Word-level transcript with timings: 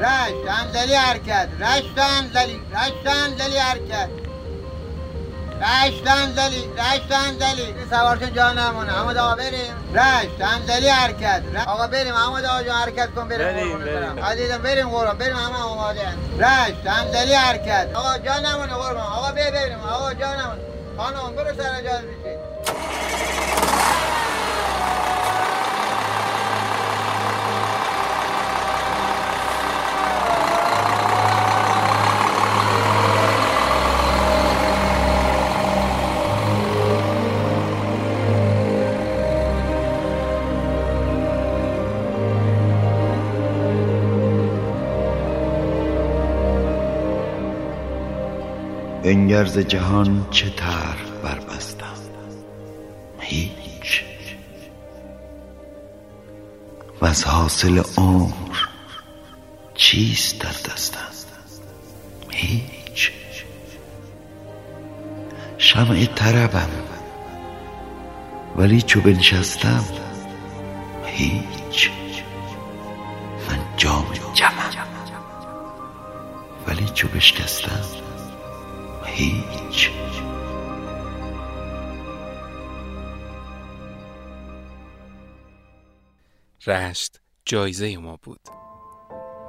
رشت 0.00 0.60
انزلی 0.60 0.94
حرکت. 0.94 1.48
رشت 1.60 1.98
انزلی 1.98 2.60
رشت 2.72 3.06
انزلی 3.06 3.58
حرکت. 3.58 4.08
رشت 5.60 6.06
انزلی 6.06 6.62
رشت 6.78 7.12
انزلی 7.12 7.74
سوارشون 7.90 8.32
جا 8.34 8.52
نمونه. 8.52 8.98
اما 8.98 9.20
آقا 9.20 9.34
بریم. 9.34 9.74
رشت 9.94 10.40
انزلی 10.54 10.88
حرکت. 10.88 11.42
آقا 11.66 11.86
بریم. 11.86 12.14
اما 12.14 12.38
آقا 12.38 12.62
جا 12.62 12.74
حرکت 12.74 13.14
کن. 13.14 13.28
بریم. 13.28 13.46
بریم، 13.54 13.78
بریم. 13.78 14.24
عزیزم 14.24 14.58
بریم 14.58 14.88
قربان 14.88 15.18
بریم 15.18 15.36
همه 15.36 15.62
آماده 15.62 16.08
رشت 16.38 16.86
انزلی 16.86 17.34
حرکت. 17.34 17.88
آقا 17.94 18.18
جا 18.18 18.38
نمونه 18.38 18.74
قربان 18.74 18.96
آقا 18.96 19.32
بریم. 19.32 19.80
آقا 19.80 20.14
جا 20.14 20.34
نمونه. 20.34 20.60
خانم 20.96 21.36
برو 21.36 21.56
سر 21.56 21.82
جا 21.82 21.92
بشید 21.92 22.38
بنگر 49.10 49.44
ز 49.44 49.58
جهان 49.58 50.26
چه 50.30 50.50
طرح 50.50 50.96
بربستم؟ 51.22 51.94
هیچ. 53.20 54.04
و 57.00 57.06
از 57.06 57.24
حاصل 57.24 57.82
عمر 57.96 58.56
چیست 59.74 60.40
در 60.40 60.72
دستم؟ 60.72 60.98
هیچ. 62.30 63.12
شمع 65.58 66.06
طربم 66.06 66.70
ولی 68.56 68.82
چو 68.82 69.00
بنشستم 69.00 69.84
هیچ. 71.06 71.90
من 73.48 73.58
جام 73.76 74.06
جمم 74.34 74.50
ولی 76.66 76.88
چو 76.94 77.08
بشکستم 77.08 77.99
هیچ. 79.20 79.90
رشت 86.66 87.20
جایزه 87.44 87.96
ما 87.96 88.18
بود. 88.22 88.40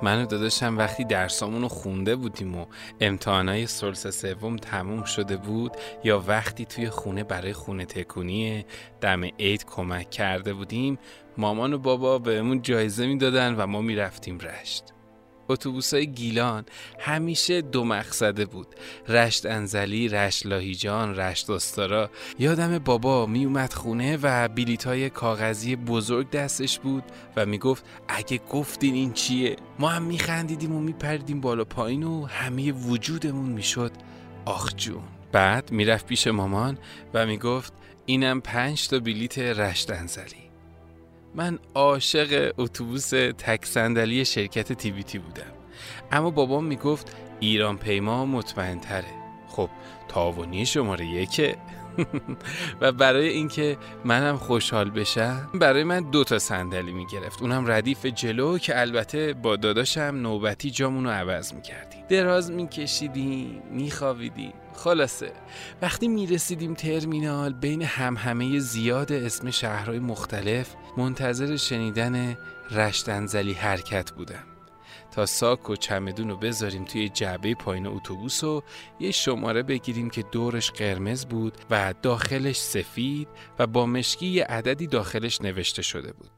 من 0.02 0.24
و 0.24 0.26
داداشم 0.26 0.78
وقتی 0.78 1.04
درسامون 1.04 1.62
رو 1.62 1.68
خونده 1.68 2.16
بودیم 2.16 2.56
و 2.56 2.66
امتحانای 3.00 3.68
سلس 3.68 4.08
سوم 4.08 4.56
تموم 4.56 5.04
شده 5.04 5.38
بود 5.38 5.72
یا 6.04 6.24
وقتی 6.28 6.66
توی 6.66 6.90
خونه 6.90 7.24
برای 7.24 7.54
خونه 7.54 7.86
تکونی 7.86 8.66
دم 9.02 9.24
عید 9.24 9.66
کمک 9.66 10.10
کرده 10.10 10.54
بودیم 10.54 11.00
مامان 11.38 11.74
و 11.74 11.78
بابا 11.78 12.20
بهمون 12.20 12.62
جایزه 12.62 13.08
می‌دادن 13.08 13.56
و 13.56 13.68
ما 13.68 13.82
می‌رفتیم 13.82 14.40
رشت. 14.40 14.84
اتوبوسای 15.52 16.08
گیلان 16.08 16.66
همیشه 17.00 17.62
دو 17.62 17.84
مقصده 17.84 18.46
بود. 18.46 18.68
رشت 19.08 19.46
انزلی، 19.46 20.08
رشت 20.08 20.46
لاهیجان، 20.46 21.16
رشت 21.16 21.50
استارا. 21.50 22.10
یادم 22.40 22.78
بابا 22.78 23.26
میومد 23.26 23.74
خونه 23.74 24.18
و 24.22 24.48
بیلیت 24.48 24.84
های 24.84 25.10
کاغذی 25.10 25.76
بزرگ 25.76 26.30
دستش 26.30 26.80
بود 26.80 27.04
و 27.36 27.46
می‌گفت 27.46 27.86
اگه 28.08 28.38
گفتین 28.38 28.94
این 28.94 29.14
چیه؟ 29.14 29.56
ما 29.80 29.90
هم 29.90 30.04
میخندیدیم 30.04 30.76
و 30.76 30.80
میپردیم 30.80 31.42
بالا 31.42 31.64
پایین 31.64 32.04
و 32.04 32.26
همه 32.26 32.72
وجودمون 32.72 33.50
می‌شد. 33.50 33.92
آخ 34.46 34.76
جون. 34.76 35.04
بعد 35.32 35.72
می‌رفت 35.72 36.06
پیش 36.06 36.28
مامان 36.28 36.78
و 37.14 37.26
می‌گفت 37.26 37.74
اینم 38.06 38.42
پنج 38.42 38.88
تا 38.88 39.00
بلیت 39.00 39.40
رشت 39.40 39.92
انزلی. 39.92 40.41
من 41.36 41.60
عاشق 41.76 42.54
اتوبوس 42.58 43.10
تک 43.10 43.66
صندلی 43.66 44.26
شرکت 44.26 44.74
تیویتی 44.74 45.20
بودم. 45.20 45.52
اما 46.12 46.30
بابام 46.30 46.66
می‌گفت 46.66 47.16
ایران 47.40 47.78
پیما 47.78 48.26
مطمئن 48.26 48.80
تره 48.80 49.14
خب 49.48 49.70
تاوانی 50.08 50.66
شماره 50.66 51.06
یکه 51.06 51.56
و 52.82 52.92
برای 52.92 53.28
اینکه 53.28 53.78
منم 54.06 54.38
خوشحال 54.38 54.90
بشم 54.90 55.50
برای 55.54 55.84
من 55.84 56.10
دو 56.12 56.24
تا 56.24 56.40
صندلی 56.40 56.92
می‌گرفت. 56.92 57.42
اونم 57.42 57.72
ردیف 57.72 58.06
جلو 58.06 58.58
که 58.58 58.80
البته 58.80 59.34
با 59.34 59.56
داداشم 59.56 60.02
نوبتی 60.02 60.72
جامونو 60.72 61.10
عوض 61.10 61.54
می‌کردیم. 61.54 62.04
دراز 62.10 62.52
میکشیدیم 62.52 63.64
میخوابیدیم. 63.72 64.54
خلاصه. 64.74 65.32
وقتی 65.82 66.08
می‌رسیدیم 66.08 66.74
ترمینال 66.74 67.54
بین 67.54 67.82
همهمه 67.82 68.60
زیاد 68.60 69.12
اسم 69.12 69.52
شهرهای 69.52 70.00
مختلف 70.00 70.76
منتظر 70.98 71.56
شنیدن 71.56 72.38
رشتنزلی 72.72 73.54
حرکت 73.54 74.12
بودم 74.12 74.44
تا 75.12 75.26
ساک 75.26 75.70
و 75.70 75.76
چمدون 75.76 76.30
رو 76.30 76.38
بذاریم 76.38 76.86
توی 76.86 77.10
جعبه 77.10 77.56
پایین 77.56 77.88
اتوبوس 77.88 78.44
و 78.44 78.64
یه 79.00 79.12
شماره 79.12 79.64
بگیریم 79.64 80.10
که 80.10 80.24
دورش 80.32 80.72
قرمز 80.72 81.26
بود 81.26 81.58
و 81.70 81.94
داخلش 82.02 82.60
سفید 82.60 83.28
و 83.60 83.68
با 83.68 83.86
مشکی 83.86 84.28
یه 84.28 84.44
عددی 84.44 84.88
داخلش 84.88 85.42
نوشته 85.42 85.82
شده 85.82 86.14
بود. 86.14 86.30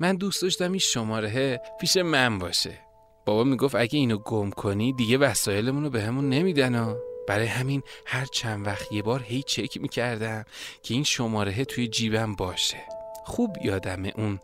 من 0.00 0.16
دوست 0.16 0.42
داشتم 0.42 0.70
این 0.70 0.78
شماره 0.78 1.60
پیش 1.80 1.96
من 1.96 2.38
باشه. 2.38 2.78
بابا 3.26 3.44
می‌گفت 3.44 3.74
اگه 3.74 3.98
اینو 3.98 4.18
گم 4.18 4.50
کنی 4.50 4.92
دیگه 4.92 5.18
وسایلمون 5.18 5.84
رو 5.84 5.90
بهمون 5.90 6.28
نمیدن 6.28 6.74
ها. 6.74 6.96
برای 7.28 7.46
همین 7.46 7.82
هر 8.06 8.24
چند 8.24 8.66
وقت 8.66 8.92
یه 8.92 9.02
بار 9.02 9.22
هی 9.22 9.42
چک 9.42 9.76
می‌کردم 9.80 10.44
که 10.82 10.94
این 10.94 11.04
شماره 11.04 11.64
توی 11.64 11.88
جیبم 11.88 12.34
باشه. 12.34 12.76
خوب 13.24 13.56
یادمه 13.62 14.12
اون 14.16 14.40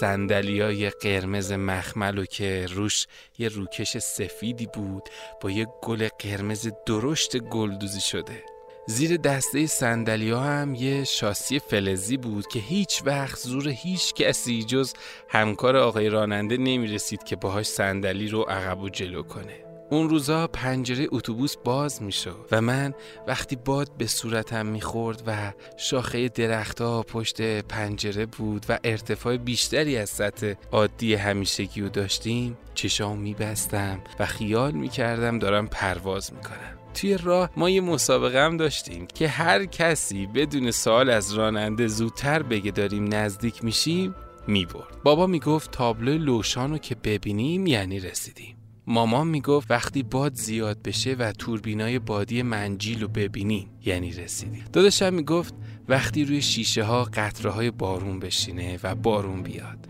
سندلیای 0.00 0.90
قرمز 0.90 1.52
مخمل 1.52 2.18
و 2.18 2.24
که 2.24 2.66
روش 2.70 3.06
یه 3.38 3.48
روکش 3.48 3.98
سفیدی 3.98 4.66
بود 4.66 5.08
با 5.40 5.50
یه 5.50 5.66
گل 5.82 6.08
قرمز 6.18 6.68
درشت 6.86 7.38
گلدوزی 7.38 8.00
شده. 8.00 8.44
زیر 8.86 9.16
دسته 9.16 9.66
سندلیا 9.66 10.40
هم 10.40 10.74
یه 10.74 11.04
شاسی 11.04 11.58
فلزی 11.58 12.16
بود 12.16 12.46
که 12.46 12.58
هیچ 12.58 13.02
وقت 13.04 13.38
زور 13.38 13.68
هیچ 13.68 14.14
کسی 14.14 14.62
جز 14.62 14.92
همکار 15.28 15.76
آقای 15.76 16.08
راننده 16.08 16.56
نمی‌رسید 16.56 17.24
که 17.24 17.36
باهاش 17.36 17.66
صندلی 17.66 18.28
رو 18.28 18.42
عقب 18.42 18.80
و 18.80 18.88
جلو 18.88 19.22
کنه. 19.22 19.69
اون 19.90 20.08
روزا 20.08 20.46
پنجره 20.46 21.06
اتوبوس 21.12 21.56
باز 21.56 22.02
می‌شد 22.02 22.48
و 22.52 22.60
من 22.60 22.94
وقتی 23.26 23.56
باد 23.56 23.90
به 23.98 24.06
صورتم 24.06 24.66
می‌خورد 24.66 25.22
و 25.26 25.52
شاخه 25.76 26.28
درختها 26.28 27.02
پشت 27.02 27.42
پنجره 27.62 28.26
بود 28.26 28.66
و 28.68 28.78
ارتفاع 28.84 29.36
بیشتری 29.36 29.96
از 29.96 30.10
سطح 30.10 30.54
عادی 30.72 31.14
همیشگی 31.14 31.80
رو 31.80 31.88
داشتیم 31.88 32.58
چشام 32.74 33.18
میبستم 33.18 34.00
و 34.18 34.26
خیال 34.26 34.72
می‌کردم 34.72 35.38
دارم 35.38 35.66
پرواز 35.66 36.32
می‌کنم. 36.32 36.78
توی 36.94 37.16
راه 37.16 37.50
ما 37.56 37.70
یه 37.70 37.80
مسابقه 37.80 38.40
هم 38.44 38.56
داشتیم 38.56 39.06
که 39.06 39.28
هر 39.28 39.64
کسی 39.64 40.26
بدون 40.26 40.70
سوال 40.70 41.10
از 41.10 41.34
راننده 41.34 41.86
زودتر 41.86 42.42
بگه 42.42 42.70
داریم 42.70 43.14
نزدیک 43.14 43.64
میشیم 43.64 44.14
می‌برد. 44.46 45.02
بابا 45.04 45.26
می‌گفت 45.26 45.70
تابلو 45.70 46.18
لوشان 46.18 46.70
رو 46.70 46.78
که 46.78 46.94
ببینیم 46.94 47.66
یعنی 47.66 48.00
رسیدیم. 48.00 48.56
مامان 48.90 49.28
می‌گفت 49.28 49.70
وقتی 49.70 50.02
باد 50.02 50.34
زیاد 50.34 50.82
بشه 50.82 51.14
و 51.14 51.32
توربینای 51.32 51.98
بادی 51.98 52.42
منجیل 52.42 53.00
رو 53.00 53.08
ببینیم 53.08 53.70
یعنی 53.84 54.12
رسیدیم 54.12 54.64
داداشم 54.72 55.14
می‌گفت 55.14 55.54
وقتی 55.88 56.24
روی 56.24 56.42
شیشه 56.42 56.84
ها 56.84 57.04
قطره 57.04 57.50
های 57.50 57.70
بارون 57.70 58.20
بشینه 58.20 58.78
و 58.82 58.94
بارون 58.94 59.42
بیاد. 59.42 59.88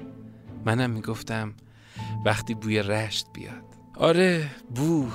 منم 0.65 0.91
می‌گفتم 0.91 1.55
وقتی 2.25 2.55
بوی 2.55 2.83
رشت 2.83 3.27
بیاد. 3.35 3.65
آره 3.97 4.51
بو. 4.75 5.07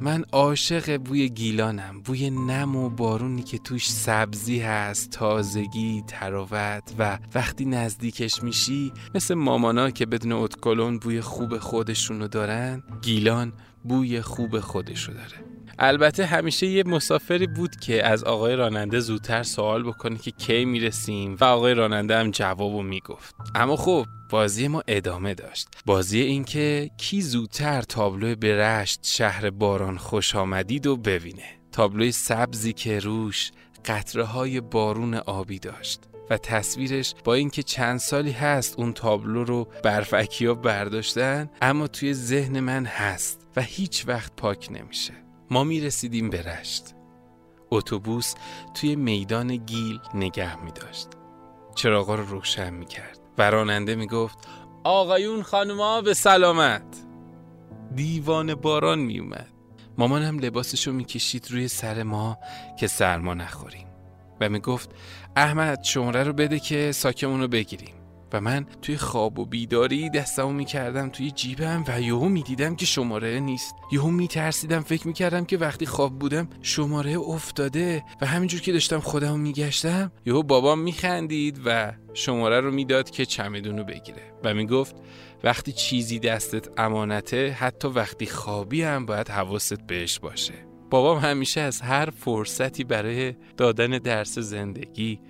من 0.00 0.24
عاشق 0.32 0.96
بوی 0.96 1.28
گیلانم 1.28 2.00
بوی 2.00 2.30
نم 2.30 2.76
و 2.76 2.90
بارونی 2.90 3.42
که 3.42 3.58
توش 3.58 3.90
سبزی 3.90 4.60
هست 4.60 5.10
تازگی 5.10 6.04
تراوت 6.06 6.94
و 6.98 7.18
وقتی 7.34 7.64
نزدیکش 7.64 8.42
میشی 8.42 8.92
مثل 9.14 9.34
مامانا 9.34 9.90
که 9.90 10.06
بدون 10.06 10.32
اتکلون 10.32 10.98
بوی 10.98 11.20
خوب 11.20 11.58
خودشونو 11.58 12.28
دارن 12.28 12.82
گیلان 13.02 13.52
بوی 13.84 14.20
خوب 14.20 14.60
خودشو 14.60 15.12
داره. 15.12 15.57
البته 15.78 16.26
همیشه 16.26 16.66
یه 16.66 16.84
مسافری 16.84 17.46
بود 17.46 17.76
که 17.76 18.06
از 18.06 18.24
آقای 18.24 18.56
راننده 18.56 19.00
زودتر 19.00 19.42
سوال 19.42 19.82
بکنه 19.82 20.18
که 20.18 20.30
کی 20.30 20.64
می‌رسیم 20.64 21.36
و 21.40 21.44
آقای 21.44 21.74
راننده 21.74 22.16
هم 22.18 22.30
جوابو 22.30 22.82
می‌گفت. 22.82 23.34
اما 23.54 23.76
خب 23.76 24.06
بازی 24.30 24.68
ما 24.68 24.82
ادامه 24.88 25.34
داشت. 25.34 25.68
بازی 25.86 26.20
این 26.20 26.44
که 26.44 26.90
کی 26.96 27.22
زودتر 27.22 27.82
تابلو 27.82 28.34
به 28.34 28.56
رشت 28.56 29.00
شهر 29.02 29.50
باران 29.50 29.98
خوش 29.98 30.34
آمدید 30.34 30.86
و 30.86 30.96
ببینه. 30.96 31.58
تابلوی 31.72 32.12
سبزی 32.12 32.72
که 32.72 32.98
روش 32.98 33.50
قطره 33.84 34.24
های 34.24 34.60
بارون 34.60 35.14
آبی 35.14 35.58
داشت 35.58 36.00
و 36.30 36.36
تصویرش 36.36 37.14
با 37.24 37.34
اینکه 37.34 37.62
چند 37.62 37.98
سالی 37.98 38.32
هست 38.32 38.78
اون 38.78 38.92
تابلو 38.92 39.44
رو 39.44 39.68
برفکی 39.84 40.46
ها 40.46 40.54
برداشتن 40.54 41.50
اما 41.62 41.86
توی 41.86 42.14
ذهن 42.14 42.60
من 42.60 42.86
هست 42.86 43.40
و 43.56 43.62
هیچ 43.62 44.04
وقت 44.08 44.32
پاک 44.36 44.68
نمیشه. 44.70 45.27
ما 45.50 45.64
می 45.64 45.80
رسیدیم 45.80 46.30
به 46.30 46.42
رشت. 46.42 46.94
اتوبوس 47.70 48.34
توی 48.74 48.96
میدان 48.96 49.56
گیل 49.56 50.00
نگه 50.14 50.64
می 50.64 50.72
داشت 50.72 51.08
چراغا 51.74 52.14
رو 52.14 52.24
روشن 52.24 52.74
می 52.74 52.86
کرد 52.86 53.18
و 53.38 53.50
راننده 53.50 53.94
می 53.94 54.06
گفت 54.06 54.38
آقایون 54.84 55.42
خانوما 55.42 56.00
به 56.00 56.14
سلامت. 56.14 57.04
دیوان 57.94 58.54
باران 58.54 58.98
می 58.98 59.18
اومد 59.18 59.52
مامانم 59.98 60.38
لباسشو 60.38 60.92
می‌کشید 60.92 61.50
روی 61.50 61.68
سر 61.68 62.02
ما 62.02 62.38
که 62.78 62.86
سرما 62.86 63.34
نخوریم. 63.34 63.88
و 64.40 64.48
می‌گفت 64.48 64.90
احمد 65.36 65.82
شماره 65.82 66.22
رو 66.22 66.32
بده 66.32 66.58
که 66.58 66.92
ساکمون 66.92 67.40
رو 67.40 67.48
بگیریم. 67.48 67.94
و 68.32 68.40
من 68.40 68.66
توی 68.82 68.96
خواب 68.96 69.38
و 69.38 69.46
بیداری 69.46 70.10
دستمو 70.10 70.52
می‌کردم 70.52 71.08
توی 71.08 71.30
جیبم 71.30 71.84
و 71.88 72.00
یهو 72.00 72.28
می‌دیدم 72.28 72.76
که 72.76 72.86
شماره 72.86 73.40
نیست. 73.40 73.74
یهو 73.92 74.10
میترسیدم 74.10 74.80
فکر 74.80 75.06
می‌کردم 75.06 75.44
که 75.44 75.56
وقتی 75.56 75.86
خواب 75.86 76.18
بودم 76.18 76.48
شماره 76.62 77.18
افتاده 77.18 78.04
و 78.20 78.26
همینجور 78.26 78.60
که 78.60 78.72
داشتم 78.72 79.00
خودمو 79.00 79.36
میگشتم 79.36 80.12
یهو 80.26 80.42
بابام 80.42 80.78
میخندید 80.78 81.60
و 81.64 81.92
شماره 82.14 82.60
رو 82.60 82.70
می‌داد 82.70 83.10
که 83.10 83.26
چمدون 83.26 83.78
رو 83.78 83.84
بگیره 83.84 84.32
و 84.44 84.54
می‌گفت 84.54 84.96
وقتی 85.44 85.72
چیزی 85.72 86.18
دستت 86.18 86.68
امانته 86.76 87.50
حتی 87.50 87.88
وقتی 87.88 88.26
خوابی 88.26 88.82
هم 88.82 89.06
باید 89.06 89.28
حواست 89.28 89.86
بهش 89.86 90.18
باشه. 90.18 90.54
بابام 90.90 91.18
همیشه 91.18 91.60
از 91.60 91.80
هر 91.80 92.10
فرصتی 92.10 92.84
برای 92.84 93.34
دادن 93.56 93.90
درس 93.90 94.38
زندگی 94.38 95.20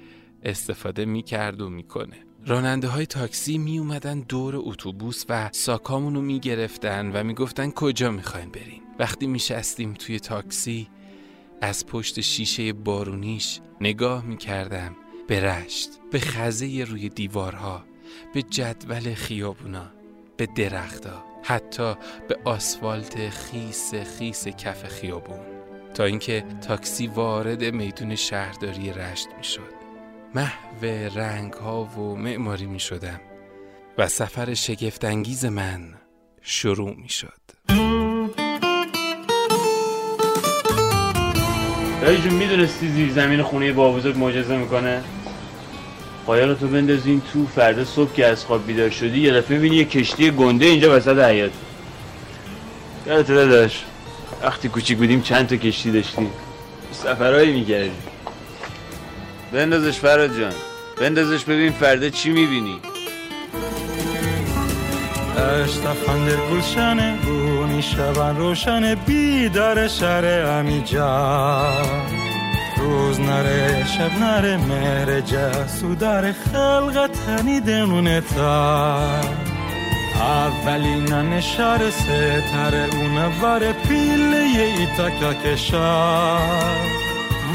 استفاده 0.42 1.04
می‌کرد 1.04 1.60
و 1.60 1.68
می‌کنه. 1.68 2.27
راننده 2.48 2.88
های 2.88 3.06
تاکسی 3.06 3.58
می 3.58 3.78
اومدن 3.78 4.20
دور 4.20 4.54
اتوبوس 4.56 5.24
و 5.28 5.48
ساکامون 5.52 6.14
رو 6.14 6.20
می 6.20 6.40
گرفتن 6.40 7.12
و 7.12 7.24
می 7.24 7.34
گفتن 7.34 7.70
کجا 7.70 8.10
می 8.10 8.22
خواین 8.22 8.50
بریم. 8.50 8.82
وقتی 8.98 9.26
می 9.26 9.38
شستیم 9.38 9.94
توی 9.94 10.20
تاکسی 10.20 10.88
از 11.60 11.86
پشت 11.86 12.20
شیشه 12.20 12.72
بارونیش 12.72 13.60
نگاه 13.80 14.24
می 14.24 14.36
کردم 14.36 14.96
به 15.26 15.40
رشت 15.40 15.90
به 16.10 16.18
خزه 16.18 16.84
روی 16.88 17.08
دیوارها 17.08 17.84
به 18.34 18.42
جدول 18.42 19.14
خیابونا 19.14 19.86
به 20.36 20.46
درختا 20.46 21.24
حتی 21.42 21.94
به 22.28 22.38
آسفالت 22.44 23.28
خیس 23.28 23.94
خیس 23.94 24.48
کف 24.48 24.84
خیابون. 24.84 25.40
تا 25.94 26.04
اینکه 26.04 26.44
تاکسی 26.68 27.06
وارد 27.06 27.64
میدون 27.64 28.14
شهرداری 28.14 28.92
رشت 28.92 29.28
می 29.38 29.44
شد 29.44 29.77
محو 30.34 30.84
رنگ 31.14 31.52
ها 31.52 31.84
و 31.84 32.16
معماری 32.16 32.66
می 32.66 32.80
شدم 32.80 33.20
و 33.98 34.08
سفر 34.08 34.54
شگفتانگیز 34.54 35.44
من 35.44 35.94
شروع 36.42 36.94
می 36.94 37.08
شد 37.08 37.40
دایی 42.02 42.18
جون 42.18 42.34
می‌دونستی 42.34 42.88
زیر 42.88 43.12
زمین 43.12 43.42
خونه 43.42 43.72
با 43.72 43.92
بزرگ 43.92 44.18
معجزه 44.18 44.56
می‌کنه؟ 44.56 45.02
تو 46.26 46.68
بندازین 46.68 47.22
تو 47.32 47.46
فردا 47.46 47.84
صبح 47.84 48.12
که 48.12 48.26
از 48.26 48.44
خواب 48.44 48.66
بیدار 48.66 48.90
شدی 48.90 49.20
یه 49.20 49.32
دفعه 49.32 49.58
ببینی 49.58 49.76
یه 49.76 49.84
کشتی 49.84 50.30
گنده 50.30 50.66
اینجا 50.66 50.96
وسط 50.96 51.18
حیات 51.18 51.52
یادت 53.06 53.26
داشت 53.26 53.84
وقتی 54.42 54.68
کوچیک 54.68 54.98
بودیم 54.98 55.22
چند 55.22 55.46
تا 55.46 55.56
کشتی 55.56 55.90
داشتیم. 55.90 56.30
سفرهایی 56.92 57.52
می‌کردیم. 57.52 58.17
بندازش 59.52 59.98
فراد 59.98 60.38
جان. 60.38 60.52
بندازش 61.00 61.44
ببین 61.44 61.72
فردا 61.72 62.08
چی 62.08 62.30
می‌بینی. 62.30 62.76
اشتفن 65.64 66.24
در 66.24 66.36
گلشن 66.36 67.16
بونی 67.16 67.82
شبن 67.82 68.36
روشن 68.36 68.94
بیدار 68.94 69.88
شهر 69.88 70.24
امیجا 70.24 71.72
روز 72.78 73.20
نره 73.20 73.86
شب 73.86 74.18
نره 74.20 74.56
مهر 74.56 75.20
جسو 75.20 75.94
در 75.94 76.32
خلقت 76.32 77.36
دنونه 77.66 78.20
تا. 78.20 78.98
اولین 80.20 81.12
نشار 81.12 81.90
ستاره 81.90 82.86
اون 82.92 83.28
بار 83.40 83.72
پیله 83.72 84.46
ایتاکا 84.78 85.34
کشار 85.34 87.07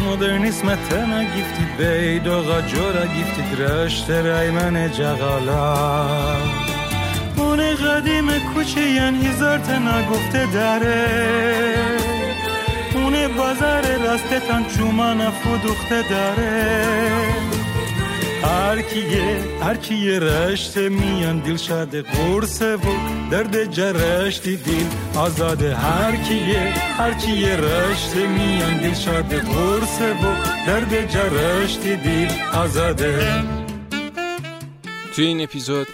مدرنیسم 0.08 0.76
تنا 0.76 1.24
گیفتی 1.24 1.66
بید 1.78 2.28
آقا 2.28 2.62
جورا 2.62 3.06
گیفتی 3.06 3.56
درشت 3.56 4.10
ریمن 4.10 4.92
جغالا. 4.92 5.78
اون 7.38 7.76
قدیم 7.76 8.28
کوچه 8.54 8.82
ین 8.82 9.16
هزار 9.26 9.58
تنا 9.58 10.04
گفته 10.04 10.46
داره 10.46 11.06
اون 12.96 13.28
بازار 13.38 13.84
راستتان 13.98 14.66
چومان 14.66 15.30
فدوخته 15.30 16.02
داره 16.10 17.23
هر 18.54 18.82
کیه 18.82 19.44
هر 19.62 19.78
کیه 19.78 20.20
رشت 20.20 20.78
میان 20.78 21.40
دل 21.40 21.56
شده 21.56 22.02
قرصه 22.02 22.76
و 22.76 22.80
درد 23.32 23.72
جرشتی 23.72 24.58
دل 24.58 25.18
آزاده 25.18 25.76
هر 25.76 26.16
کیه 26.16 26.60
هر 26.98 27.14
کیه 27.14 27.56
رشت 27.56 28.16
میان 28.16 28.78
دل 28.78 28.94
شده 28.94 29.40
قرصه 29.40 30.14
و 30.14 30.36
درد 30.68 31.12
جرشتی 31.12 31.96
دل 31.96 32.32
آزاده 32.54 33.44
توی 35.16 35.26
این 35.26 35.42
اپیزود 35.42 35.88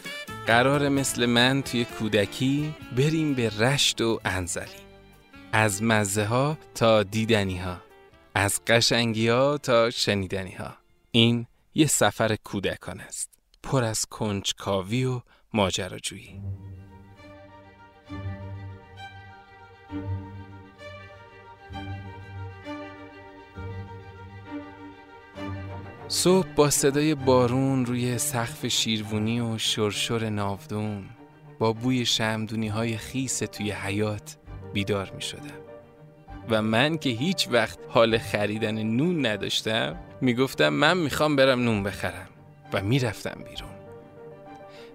قرار 0.48 0.90
مثل 0.90 1.26
من 1.26 1.62
توی 1.62 1.86
کودکی 1.86 2.74
بریم 2.98 3.34
به 3.34 3.52
رشت 3.60 4.02
و 4.02 4.20
انزلی. 4.26 4.66
از 5.52 5.84
مزه 5.84 6.26
ها 6.26 6.58
تا 6.76 7.04
دیدنی 7.04 7.58
ها 7.58 7.78
از 8.36 8.62
قشنگی 8.68 9.28
ها 9.28 9.58
تا 9.58 9.90
شنیدنی 9.90 10.52
ها 10.52 10.74
این 11.12 11.46
یه 11.80 11.88
سفر 11.88 12.36
کودکان 12.36 13.00
است. 13.00 13.30
پر 13.64 13.84
از 13.84 14.06
کنجکاوی 14.06 15.06
و 15.06 15.22
ماجراجویی. 15.54 16.42
صبح 26.08 26.48
با 26.56 26.70
صدای 26.70 27.16
بارون 27.16 27.86
روی 27.86 28.18
سقف 28.18 28.68
شیروونی 28.68 29.40
و 29.40 29.58
شرشر 29.58 30.30
ناودون 30.30 31.10
با 31.60 31.74
بوی 31.74 32.06
شمدونی 32.06 32.68
های 32.68 32.98
خیس 32.98 33.38
توی 33.40 33.72
حیات 33.72 34.38
بیدار 34.74 35.12
می 35.16 35.22
شدم 35.22 35.60
و 36.50 36.62
من 36.62 36.98
که 36.98 37.10
هیچ 37.10 37.48
وقت 37.52 37.80
حال 37.90 38.18
خریدن 38.18 38.84
نون 38.84 39.26
نداشتم 39.26 40.09
می‌گفتم 40.22 40.70
من 40.70 40.98
می‌خوام 40.98 41.36
برم 41.36 41.60
نون 41.60 41.84
بخرم 41.84 42.30
و 42.74 42.82
می‌رفتم 42.82 43.44
بیرون. 43.50 43.70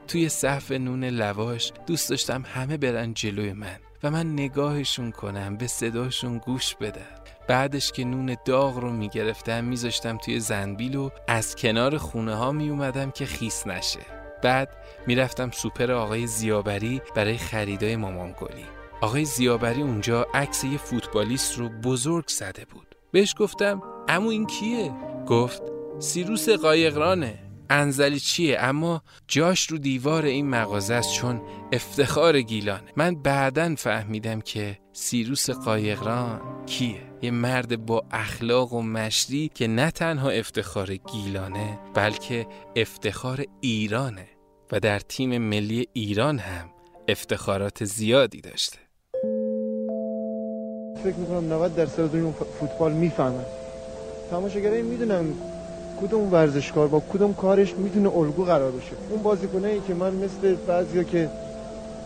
توی 0.08 0.28
صف 0.28 0.72
نون 0.72 1.04
لواش 1.04 1.72
دوست 1.86 2.10
داشتم 2.10 2.44
همه 2.54 2.76
برن 2.76 3.14
جلوی 3.14 3.52
من 3.52 3.78
و 4.02 4.10
من 4.10 4.32
نگاهشون 4.32 5.10
کنم 5.10 5.56
به 5.56 5.66
صداشون 5.66 6.38
گوش 6.38 6.74
بدم. 6.74 7.00
بعدش 7.48 7.92
که 7.92 8.04
نون 8.04 8.36
داغ 8.44 8.78
رو 8.78 8.90
می‌گرفتم 8.90 9.64
میذاشتم 9.64 10.16
توی 10.16 10.40
زنبیل 10.40 10.96
و 10.96 11.10
از 11.28 11.56
کنار 11.56 11.98
خونه 11.98 12.34
ها 12.34 12.52
میومدم 12.52 13.10
که 13.10 13.26
خیس 13.26 13.66
نشه. 13.66 14.00
بعد 14.42 14.76
می‌رفتم 15.06 15.50
سوپر 15.50 15.92
آقای 15.92 16.26
زیابری 16.26 17.02
برای 17.14 17.38
خریدای 17.38 17.96
مامان 17.96 18.34
گلی. 18.40 18.64
آقای 19.00 19.24
زیابری 19.24 19.82
اونجا 19.82 20.26
عکس 20.34 20.64
یه 20.64 20.78
فوتبالیست 20.78 21.58
رو 21.58 21.68
بزرگ 21.68 22.28
زده 22.28 22.64
بود. 22.64 22.94
بهش 23.12 23.34
گفتم 23.38 23.82
امو 24.08 24.28
این 24.28 24.46
کیه؟ 24.46 24.92
گفت 25.24 25.62
سیروس 25.98 26.48
قایقرانه 26.48 27.38
انزلی 27.70 28.20
چیه؟ 28.20 28.56
اما 28.60 29.02
جاش 29.28 29.66
رو 29.66 29.78
دیوار 29.78 30.24
این 30.24 30.50
مغازه 30.50 30.94
است 30.94 31.12
چون 31.12 31.42
افتخار 31.72 32.40
گیلانه. 32.40 32.92
من 32.96 33.14
بعدا 33.14 33.74
فهمیدم 33.78 34.40
که 34.40 34.78
سیروس 34.92 35.50
قایقران 35.50 36.40
کیه؟ 36.66 37.00
یه 37.22 37.30
مرد 37.30 37.86
با 37.86 38.04
اخلاق 38.10 38.72
و 38.72 38.82
مشری 38.82 39.50
که 39.54 39.66
نه 39.66 39.90
تنها 39.90 40.30
افتخار 40.30 40.96
گیلانه 40.96 41.78
بلکه 41.94 42.46
افتخار 42.76 43.44
ایرانه 43.60 44.28
و 44.72 44.80
در 44.80 44.98
تیم 44.98 45.38
ملی 45.38 45.88
ایران 45.92 46.38
هم 46.38 46.70
افتخارات 47.08 47.84
زیادی 47.84 48.40
داشته. 48.40 48.78
فکر 51.04 51.16
می‌کنم 51.16 51.52
90 51.52 51.76
درصد 51.76 52.12
دنیا 52.12 52.30
فوتبال 52.30 52.92
می‌فهمن. 52.92 53.63
تماشاگرای 54.30 54.82
می‌دونن 54.82 55.24
کدوم 56.02 56.32
ورزشکار 56.32 56.88
با 56.88 57.02
کدوم 57.12 57.34
کارش 57.34 57.74
می‌تونه 57.74 58.16
الگو 58.16 58.44
قرار 58.44 58.70
بشه 58.70 58.92
اون 59.10 59.22
بازیکنه 59.22 59.68
ای 59.68 59.80
که 59.80 59.94
من 59.94 60.14
مثل 60.14 60.56
بعضیا 60.66 61.02
که 61.02 61.28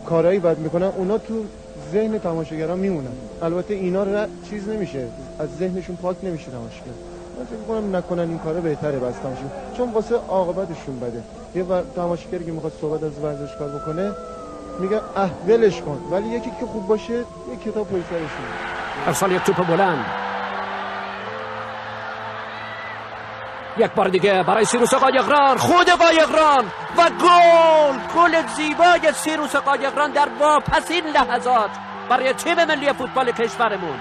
کارهایی 0.07 0.39
بد 0.39 0.59
می‌کنن 0.59 0.87
اونا 0.87 1.19
تو 1.19 1.45
ذهن 1.93 2.19
تماشاگران 2.19 2.79
میمونن. 2.79 3.13
البته 3.43 3.75
اینا 3.75 4.03
را 4.03 4.27
چیز 4.51 4.69
نمیشه. 4.69 5.07
از 5.39 5.49
ذهنشون 5.59 5.97
پاک 5.97 6.17
نمیشه 6.23 6.51
تماشاگر. 6.51 6.93
من 7.39 7.45
فکر 7.45 7.69
کنم 7.69 7.97
نکنن 7.97 8.29
این 8.29 8.39
کارو 8.39 8.61
بهتره 8.61 8.99
بس 8.99 9.15
تماشا 9.15 9.43
چون 9.77 9.93
واسه 9.93 10.15
عاقبتشون 10.29 11.01
بده. 11.01 11.23
یه. 11.55 11.65
تماشاگری 11.97 12.45
که 12.45 12.53
می‌خواد 12.53 12.73
صحبت 12.81 13.03
از 13.03 13.13
ورزشکار 13.23 13.69
بکنه 13.69 14.13
میگه 14.81 14.97
اه 15.17 15.31
ولش 15.49 15.81
کن. 15.81 15.99
ولی 16.11 16.29
یکی 16.29 16.51
که 16.61 16.67
خوب 16.67 16.87
باشه 16.87 17.15
یه 17.15 17.25
کتاب 17.65 17.89
پای 17.89 18.03
ارسال 19.07 19.33
یک 19.33 19.43
توپ 19.43 19.67
بلند. 19.67 20.05
یک 23.78 23.90
بار 23.90 24.08
دیگه 24.08 24.42
برای 24.42 24.64
سیروس 24.64 24.94
قایقران 24.94 25.56
خود 25.56 25.90
قایقران 25.90 26.64
و 26.97 27.11
گل. 27.11 27.99
گل 28.16 28.47
زیبای 28.47 29.12
سیروس 29.12 29.56
قایقران 29.56 30.11
در 30.11 30.28
واپسین 30.40 31.04
لحظات 31.06 31.70
برای 32.08 32.32
تیم 32.32 32.64
ملی 32.64 32.92
فوتبال 32.92 33.32
کشورمون. 33.32 34.00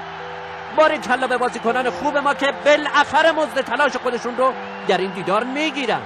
باری 0.77 0.97
کلا 0.97 1.27
به 1.27 1.37
بازیکنان 1.37 1.89
خوب 1.89 2.17
ما 2.17 2.33
که 2.33 2.53
بالاخره 2.65 3.31
مزد 3.31 3.61
تلاش 3.61 3.97
خودشون 3.97 4.37
رو 4.37 4.53
در 4.87 4.97
این 4.97 5.11
دیدار 5.11 5.43
می‌گیرن. 5.43 6.01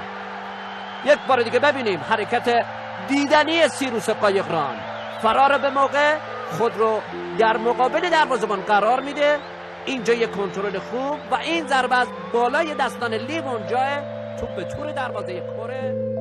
یک 1.05 1.19
بار 1.27 1.41
دیگه 1.41 1.59
ببینیم 1.59 2.05
حرکت 2.09 2.65
دیدنی 3.07 3.67
سیروس 3.67 4.09
قایقران 4.09 4.75
فرار 5.21 5.57
به 5.57 5.69
موقع 5.69 6.15
خود 6.57 6.77
رو 6.77 7.01
در 7.37 7.57
مقابل 7.57 8.09
دروازه‌بان 8.09 8.61
قرار 8.61 8.99
میده. 8.99 9.39
اینجا 9.85 10.13
یه 10.13 10.27
کنترل 10.27 10.79
خوب 10.79 11.19
و 11.31 11.35
این 11.35 11.67
ضربه 11.67 11.95
از 11.95 12.07
بالای 12.33 12.75
دستان 12.79 13.13
لیوان 13.13 13.67
جای 13.67 13.97
توپ 14.39 14.55
به 14.55 14.63
تور 14.63 14.91
دروازه 14.91 15.43
کره. 15.57 16.11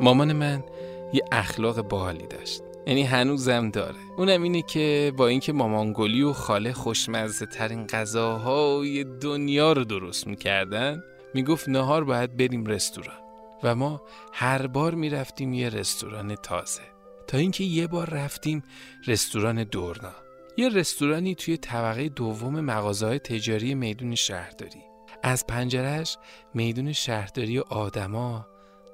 مامان 0.00 0.32
من 0.32 0.64
یه 1.12 1.22
اخلاق 1.32 1.82
باحالی 1.82 2.26
داشت. 2.26 2.62
یعنی 2.86 3.02
هنوزم 3.02 3.70
داره. 3.70 3.96
اونم 4.16 4.42
اینه 4.42 4.62
که 4.62 5.12
با 5.16 5.26
اینکه 5.26 5.52
مامانگلی 5.52 6.22
و 6.22 6.32
خاله 6.32 6.72
خوشمزه 6.72 7.46
ترین 7.46 7.86
غذاهای 7.86 9.04
دنیا 9.04 9.72
رو 9.72 9.84
درست 9.84 10.26
می‌کردن 10.26 11.02
می‌گفت 11.34 11.68
نهار 11.68 12.04
باید 12.04 12.36
بریم 12.36 12.66
رستوران 12.66 13.18
و 13.62 13.74
ما 13.74 14.02
هر 14.32 14.66
بار 14.66 14.94
می‌رفتیم 14.94 15.54
یه 15.54 15.68
رستوران 15.68 16.34
تازه. 16.34 16.82
تا 17.26 17.38
اینکه 17.38 17.64
یه 17.64 17.86
بار 17.86 18.10
رفتیم 18.10 18.62
رستوران 19.06 19.64
دورنا. 19.64 20.14
یه 20.56 20.68
رستورانی 20.68 21.34
توی 21.34 21.56
طبقه 21.56 22.08
دوم 22.08 22.60
مغازه‌های 22.60 23.18
تجاری 23.18 23.74
میدون 23.74 24.14
شهرداری. 24.14 24.82
از 25.22 25.46
پنجرش 25.46 26.16
میدون 26.54 26.92
شهرداری 26.92 27.58
و 27.58 27.64
آدما 27.70 28.46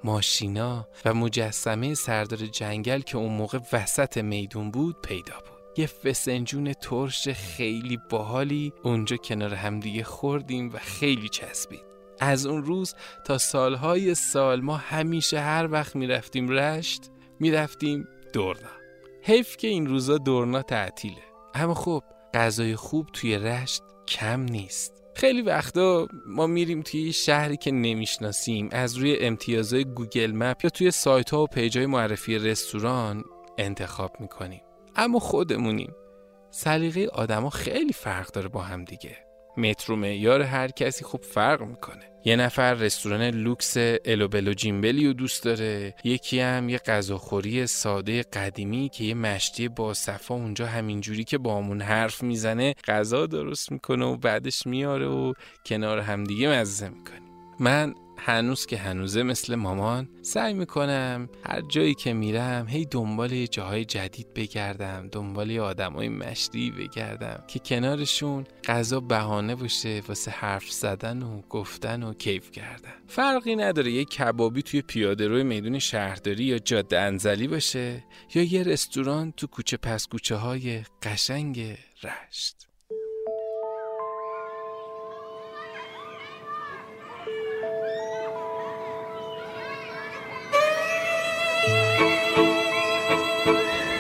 ماشینا 0.05 0.89
و 1.05 1.15
مجسمه 1.15 1.95
سردار 1.95 2.39
جنگل 2.39 3.01
که 3.01 3.17
اون 3.19 3.33
موقع 3.33 3.59
وسط 3.73 4.19
میدون 4.19 4.71
بود 4.71 4.97
پیدا 5.03 5.35
بود. 5.35 5.79
یه 5.79 5.87
فسنجون 5.87 6.73
ترش 6.73 7.29
خیلی 7.29 7.99
باحالی 8.11 8.73
اونجا 8.83 9.17
کنار 9.17 9.55
همدیگه 9.55 10.05
خوردیم 10.05 10.73
و 10.75 10.79
خیلی 10.79 11.29
چسبید. 11.29 11.94
از 12.21 12.47
اون 12.47 12.65
روز 12.65 12.95
تا 13.25 13.39
سالهای 13.39 14.15
سال 14.15 14.61
ما 14.61 14.77
همیشه 14.77 15.41
هر 15.41 15.69
وقت 15.73 15.97
می‌رفتیم 15.97 16.49
رشت 16.49 17.11
می‌رفتیم 17.41 18.09
دورنا. 18.33 18.69
حیف 19.23 19.57
که 19.57 19.69
این 19.69 19.87
روزا 19.87 20.19
دورنا 20.19 20.63
تعطیله. 20.63 21.23
اما 21.55 21.75
خب 21.75 22.03
غذای 22.35 22.77
خوب 22.77 23.07
توی 23.13 23.39
رشت 23.39 23.83
کم 24.09 24.41
نیست. 24.41 25.03
خیلی 25.17 25.43
وقتا 25.43 26.09
ما 26.27 26.47
میریم 26.47 26.83
توی 26.83 27.13
شهری 27.13 27.57
که 27.57 27.71
نمی‌شناسیم 27.71 28.69
از 28.73 28.97
روی 28.97 29.19
امتیازهای 29.21 29.85
Google 29.85 30.33
Map 30.33 30.65
یا 30.65 30.71
توی 30.71 30.91
سایت 30.91 31.31
ها 31.31 31.43
و 31.43 31.47
page 31.47 31.79
های 31.79 31.87
معرفی 31.87 32.39
رستوران 32.39 33.25
انتخاب 33.59 34.17
می‌کنیم. 34.21 34.61
اما 34.97 35.19
خودمونیم. 35.19 35.95
سلیقه 36.51 37.07
آدما 37.07 37.51
خیلی 37.51 37.93
فرق 37.93 38.31
داره 38.33 38.49
با 38.49 38.63
هم 38.63 38.85
دیگه. 38.85 39.24
متر 39.57 39.93
و 39.93 39.97
معیار 39.97 40.43
هر 40.43 40.69
کسی 40.69 41.05
خوب 41.05 41.23
فرق 41.23 41.63
می‌کنه. 41.63 42.03
یه 42.27 42.37
نفر 42.37 42.75
رستوران 42.75 43.23
لوکس 43.23 43.75
الوبلو 44.05 44.53
جیمبلی 44.53 45.07
رو 45.07 45.13
دوست 45.13 45.45
داره 45.45 45.95
یکی 46.05 46.41
هم 46.41 46.69
یه 46.69 46.79
غذاخوری 46.79 47.67
ساده 47.67 48.23
قدیمی 48.23 48.89
که 48.89 49.05
یه 49.05 49.15
مشتی 49.15 49.69
با 49.69 49.95
صفا 49.95 50.35
اونجا 50.35 50.67
همینجوری 50.67 51.25
که 51.25 51.39
با 51.39 51.59
همون 51.59 51.83
حرف 51.83 52.23
می‌زنه 52.23 52.75
غذا 52.87 53.27
درست 53.27 53.73
می‌کنه 53.73 54.05
و 54.05 54.17
بعدش 54.17 54.67
میاره 54.67 55.07
و 55.07 55.33
کنار 55.67 55.99
همدیگه 55.99 56.49
مزه 56.49 56.89
می‌کنه. 56.89 57.21
من 57.61 57.95
هنوز 58.17 58.67
که 58.67 58.77
هنوزه 58.77 59.23
مثل 59.23 59.55
مامان 59.55 60.09
سعی 60.23 60.55
می‌کنم 60.55 61.29
هر 61.47 61.61
جایی 61.61 61.95
که 61.95 62.13
میرم 62.13 62.67
هی 62.69 62.85
دنبال 62.85 63.33
یه 63.33 63.47
جاهای 63.47 63.85
جدید 63.85 64.35
بگردم 64.35 65.09
دنبال 65.13 65.51
یه 65.51 65.63
آدمای 65.63 66.09
مشتی 66.09 66.71
بگردم 66.71 67.45
که 67.49 67.59
کنارشون 67.59 68.45
غذا 68.65 69.01
بهانه 69.01 69.55
باشه 69.55 70.03
واسه 70.09 70.31
حرف 70.31 70.71
زدن 70.71 71.23
و 71.23 71.41
گفتن 71.51 72.03
و 72.03 72.15
کیف 72.15 72.51
کردن. 72.51 72.95
فرقی 73.07 73.57
نداره 73.57 73.91
یه 73.91 74.05
کبابی 74.05 74.63
توی 74.63 74.83
پیاده 74.83 75.29
روی 75.29 75.43
میدون 75.43 75.79
شهرداری 75.79 76.45
یا 76.45 76.59
جاده 76.59 77.01
انزلی 77.01 77.49
باشه 77.49 78.05
یا 78.35 78.43
یه 78.43 78.63
رستوران 78.63 79.33
تو 79.37 79.47
کوچه 79.47 79.77
پس 79.77 80.07
کوچه 80.07 80.37
های 80.37 80.83
قشنگ 81.03 81.77
رشت. 82.03 82.64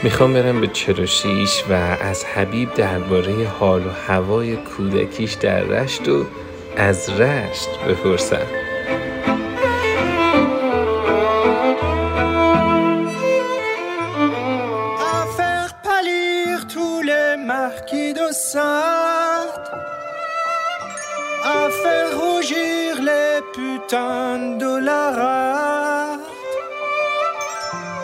می‌خوام 0.04 0.32
برم 0.32 0.60
به 0.60 0.66
چروشیش 0.66 1.64
و 1.70 1.72
از 2.00 2.24
حبیب 2.24 2.74
درباره 2.74 3.48
حال 3.48 3.86
و 3.86 3.90
هوای 4.08 4.56
کودکیش 4.56 5.32
در 5.32 5.60
رشت 5.60 6.08
و 6.08 6.24
از 6.76 7.10
رشت 7.20 7.68
بپرسم. 7.88 8.46
de 18.18 18.32
Sade, 18.32 19.68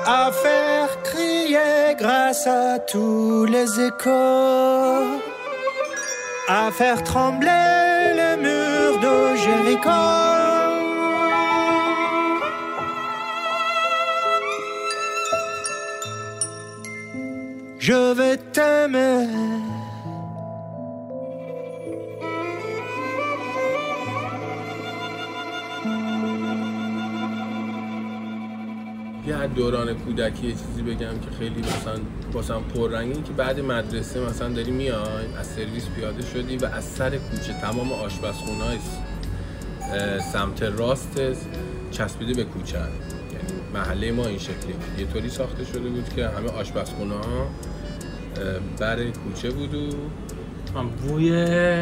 à 0.06 0.32
faire 0.42 0.79
grâce 1.98 2.46
à 2.46 2.78
tous 2.78 3.44
les 3.44 3.80
échos, 3.80 5.20
à 6.48 6.70
faire 6.72 7.02
trembler 7.02 8.14
le 8.20 8.36
mur 8.46 9.00
de 9.00 9.36
Jéricho. 9.36 9.90
Je 17.78 18.12
vais 18.12 18.36
t'aimer 18.52 19.26
یه 29.30 29.36
از 29.36 29.54
دوران 29.54 29.94
کودکی 29.94 30.46
یه 30.46 30.52
چیزی 30.52 30.82
بگم 30.82 31.18
که 31.20 31.30
خیلی 31.38 31.60
مثلا 31.60 31.94
واسم 32.32 32.62
پررنگی 32.74 33.22
که 33.22 33.32
بعد 33.32 33.60
مدرسه 33.60 34.20
مثلا 34.20 34.48
داری 34.48 34.70
میای 34.70 35.26
از 35.38 35.46
سرویس 35.46 35.88
پیاده 35.96 36.26
شدی 36.26 36.56
و 36.56 36.64
از 36.64 36.84
سر 36.84 37.10
کوچه 37.10 37.52
تمام 37.60 37.92
آشپزخونه 37.92 38.64
های 38.64 38.78
سمت 40.32 40.62
راست 40.62 41.20
چسبیده 41.90 42.34
به 42.34 42.44
کوچه. 42.44 42.78
یعنی 42.78 42.88
محله 43.74 44.12
ما 44.12 44.26
این 44.26 44.38
شکلی 44.38 44.74
یه 44.98 45.06
طوری 45.06 45.28
ساخته 45.28 45.64
شده 45.64 45.88
بود 45.88 46.08
که 46.16 46.28
همه 46.28 46.48
آشپزخونه 46.50 47.14
ها 47.14 47.48
بر 48.78 49.04
کوچه 49.04 49.50
بود 49.50 49.74
و 49.74 49.90
بوی 50.82 51.30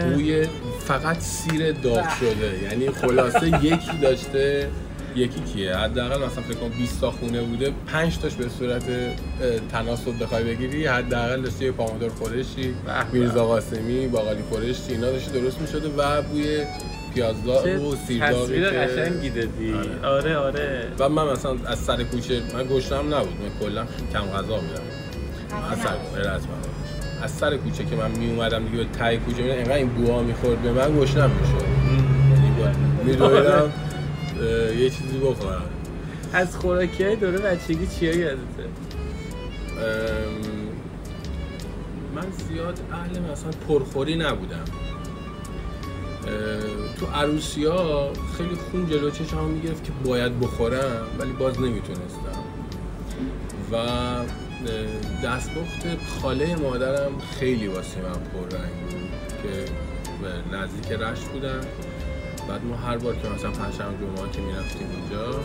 بوی 0.00 0.46
فقط 0.80 1.20
سیر 1.20 1.72
داغ 1.72 2.08
شده 2.20 2.62
یعنی 2.62 2.90
خلاصه 2.90 3.64
یکی 3.64 3.98
داشته 4.02 4.68
یکی 5.16 5.40
کیه؟ 5.40 5.76
حداقل 5.76 6.16
مثلا 6.26 6.42
فکر 6.42 6.56
کنم 6.56 6.68
20 6.68 7.00
تا 7.00 7.10
خونه 7.10 7.42
بوده 7.42 7.72
5 7.86 8.18
تاش 8.18 8.34
به 8.34 8.48
صورت 8.48 8.82
تناسب 9.72 10.22
بخوای 10.22 10.44
بگیری. 10.44 10.86
حداقل 10.86 11.42
داشته 11.42 11.64
یه 11.64 11.72
پامادور 11.72 12.08
خورشی 12.08 12.74
میرزا 13.12 13.46
قاسمی 13.46 14.06
باقالی 14.06 14.42
خورشی 14.48 14.82
اینا 14.88 15.10
داشته 15.10 15.40
درست 15.40 15.60
می‌شده. 15.60 15.88
و 15.96 16.22
بوی 16.22 16.64
پیازداغ 17.14 17.82
و 17.82 17.96
سیرداغی 17.96 18.42
تصویر 18.44 18.70
که 18.70 18.76
قشنگی 18.76 19.30
دادی 19.30 19.74
آره. 20.04 20.06
آره 20.06 20.36
آره. 20.36 20.88
و 20.98 21.08
من 21.08 21.32
مثلا 21.32 21.56
از 21.66 21.78
سر 21.78 22.02
کوچه 22.02 22.42
من 22.54 22.66
گشتم 22.70 23.14
نبود. 23.14 23.36
من 23.42 23.66
کلا 23.68 23.86
کم 24.12 24.20
غذا 24.20 24.56
بودم 24.56 24.82
از 25.72 25.78
سر 25.78 26.30
از 26.30 26.42
من. 26.42 26.58
از 27.22 27.30
سر 27.30 27.56
کوچه 27.56 27.84
که 27.84 27.96
من 27.96 28.10
می 28.10 28.30
اومدم 28.30 28.64
دیگه 28.64 28.76
به 28.76 28.84
ته 28.98 29.16
کوچه 29.16 29.42
میدم 29.42 29.54
اینقدر 29.54 29.74
این 29.74 29.88
بوها 29.88 30.22
می‌خورد 30.22 30.62
به 30.62 30.72
من 30.72 31.00
گشنم 31.00 31.30
می‌شد. 31.30 31.64
یعنی 32.30 32.76
میدویدم. 33.04 33.72
یه 34.78 34.90
چیزی 34.90 35.18
بخورم. 35.18 35.62
از 36.32 36.56
خوراکی 36.56 37.04
های 37.04 37.16
دوره 37.16 37.38
بچگی 37.38 37.86
چیا 37.86 38.16
یادته؟ 38.16 38.68
من 42.14 42.26
زیاد 42.48 42.80
اهل 42.92 43.18
مثلا 43.32 43.50
پرخوری 43.68 44.16
نبودم. 44.16 44.64
تو 47.00 47.06
عروسی 47.06 47.64
ها 47.64 48.12
خیلی 48.36 48.54
خون 48.54 48.86
جلو 48.90 49.10
چشم 49.10 49.44
می‌گرفت 49.44 49.84
که 49.84 49.92
باید 50.04 50.40
بخورم 50.40 51.06
ولی 51.18 51.32
باز 51.32 51.60
نمی‌تونستم. 51.60 52.42
و 53.72 53.76
اه، 53.76 54.24
دستپخت 55.24 55.86
خاله 56.22 56.56
مادرم 56.56 57.12
خیلی 57.38 57.66
واسه 57.66 58.00
من 58.00 58.12
پررنگ 58.12 58.72
بود 58.72 59.10
که 59.42 59.64
نزدیک 60.56 60.92
رشت 60.92 61.24
بودم 61.24 61.60
بعد 62.48 62.64
ما 62.64 62.76
هر 62.76 62.96
بار 62.98 63.14
که 63.16 63.28
مثلا 63.28 63.50
پنجشنبه 63.50 63.96
جمعه 64.16 64.30
که 64.32 64.40
می‌رفتیم 64.40 64.86
اونجا 65.00 65.40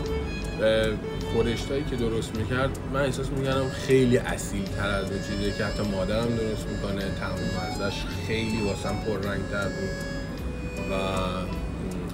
خورشتایی 1.32 1.84
که 1.90 1.96
درست 1.96 2.36
می‌کرد 2.36 2.78
من 2.94 3.00
احساس 3.00 3.28
می‌کردم 3.28 3.70
خیلی 3.70 4.18
اصیل 4.18 4.64
تر 4.64 4.88
از 4.88 5.10
اون 5.10 5.20
چیزی 5.22 5.52
که 5.58 5.64
حتی 5.64 5.82
مادرم 5.82 6.36
درست 6.36 6.66
می‌کنه. 6.66 7.02
تمام 7.20 7.54
ازش 7.70 7.96
خیلی 8.26 8.62
واسم 8.62 8.96
پررنگ 9.06 9.40
تر 9.50 9.68
بود. 9.68 9.90
و 10.90 10.94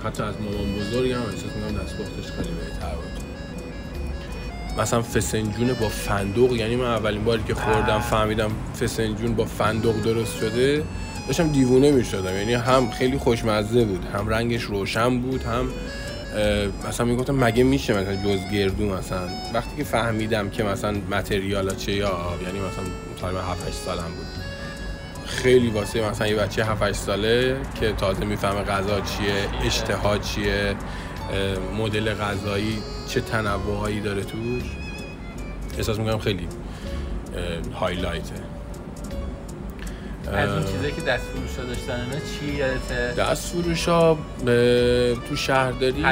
حتی 0.09 0.23
از 0.23 0.35
مامان 0.41 0.75
بزرگم 0.75 1.23
احساس 1.23 1.53
می‌کنم 1.57 1.85
دستپختش 1.85 2.33
خیلی 2.33 2.55
بهتر 2.55 2.95
بود. 2.95 3.21
مثلا 4.81 5.03
فسنجون 5.03 5.73
با 5.73 5.89
فندق 5.89 6.53
یعنی 6.53 6.77
من 6.77 6.85
اولین 6.85 7.25
باری 7.25 7.43
که 7.43 7.55
خوردم 7.55 8.01
فهمیدم 8.01 8.51
فسنجون 8.81 9.35
با 9.35 9.45
فندق 9.45 10.03
درست 10.03 10.37
شده. 10.37 10.85
داشتم 11.31 11.49
دیوونه 11.49 11.91
می‌شدم. 11.91 12.37
یعنی 12.37 12.55
هم 12.55 12.91
خیلی 12.91 13.19
خوشمزه 13.19 13.85
بود 13.85 14.05
هم 14.15 14.29
رنگش 14.29 14.63
روشن 14.63 15.21
بود 15.21 15.43
هم 15.43 15.69
مثلا 16.89 17.07
می‌گفتم 17.07 17.35
مگه 17.35 17.65
میشه 17.65 17.93
مثلا 17.93 18.17
جز 18.17 18.51
گردو 18.53 18.85
مثلا؟ 18.85 19.29
وقتی 19.55 19.77
که 19.77 19.85
فهمیدم 19.85 20.51
که 20.51 20.65
مثلا 20.65 20.97
متریالا 21.11 21.75
چه 21.75 21.93
یا 21.93 22.09
آب 22.09 22.43
یعنی 22.43 22.59
مثلا 22.59 22.85
تقریبا 23.21 23.41
7 23.41 23.69
8 23.69 23.77
سالم 23.77 24.09
بود. 24.17 24.27
خیلی 25.27 25.71
واسه 25.71 26.11
مثلا 26.11 26.27
یه 26.27 26.37
بچه 26.37 26.65
7 26.65 26.83
8 26.83 26.95
ساله 26.95 27.57
که 27.81 27.93
تازه 27.93 28.25
می‌فهمه 28.25 28.63
غذا 28.63 29.01
چیه 29.01 29.67
اشتها 29.67 30.19
چیه 30.19 30.75
مدل 31.79 32.15
غذایی 32.15 32.79
چه 33.09 33.21
تنوعهایی 33.21 34.01
داره 34.01 34.25
توش. 34.25 34.63
احساس 35.79 35.99
می‌کنم 35.99 36.19
خیلی 36.19 36.49
هایلایته 37.81 38.50
از 40.29 40.49
اون 40.49 40.59
اه، 40.59 40.73
چیزایی 40.73 40.93
که 40.93 41.01
دست 41.01 41.25
فروشا 41.25 41.65
داشتن 41.65 42.01
اینا 42.01 42.25
چی 42.41 42.57
یادته؟ 42.57 43.15
دست 43.23 43.53
فروش 43.53 43.89
ها 43.89 44.19
تو 45.29 45.37
شهرداری. 45.37 46.03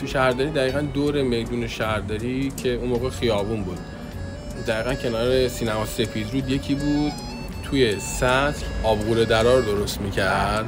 تو 0.00 0.06
شهرداری 0.06 0.50
دقیقا 0.50 0.80
دور 0.80 1.22
میدون 1.22 1.66
شهرداری 1.66 2.52
که 2.62 2.74
اون 2.74 2.88
موقع 2.88 3.10
خیابون 3.10 3.62
بود. 3.62 3.78
دقیقا 4.66 4.94
کنار 4.94 5.48
سینما 5.48 5.86
سپید 5.86 6.32
رود 6.32 6.50
یکی 6.50 6.74
بود 6.74 7.12
توی 7.64 8.00
سطل 8.00 8.66
آبگور 8.82 9.24
درا 9.24 9.58
رو 9.58 9.62
درست 9.62 10.00
می‌کرد. 10.00 10.64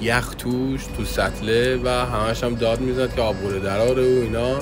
یخ 0.00 0.34
توش 0.34 0.86
تو 0.96 1.04
سطله 1.04 1.80
و 1.84 1.88
همش 1.88 2.44
هم 2.44 2.54
داد 2.54 2.80
می‌زد 2.80 3.14
که 3.14 3.22
آبگور 3.22 3.58
درا 3.58 3.92
رو 3.92 4.02
و 4.02 4.22
اینا. 4.22 4.56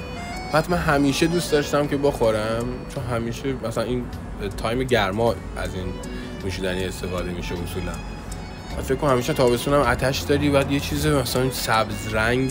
بعد 0.52 0.70
من 0.70 0.76
همیشه 0.76 1.26
دوست 1.26 1.52
داشتم 1.52 1.86
که 1.86 1.96
بخورم 1.96 2.64
چون 2.94 3.04
همیشه 3.04 3.54
مثلا 3.68 3.84
این 3.84 4.04
تایم 4.56 4.82
گرما 4.82 5.34
از 5.56 5.74
این 5.74 5.84
نوشیدنی 6.44 6.84
استفاده 6.84 7.30
میشه 7.30 7.54
اصولا. 7.54 7.92
فکر 8.82 8.94
کنم 8.94 9.10
همیشه 9.10 9.32
تابستون 9.32 9.74
هم 9.74 9.80
آتش 9.80 10.20
داری 10.20 10.50
بعد 10.50 10.72
یه 10.72 10.80
چیز 10.80 11.06
مثلا 11.06 11.50
سبز 11.50 12.14
رنگ 12.14 12.50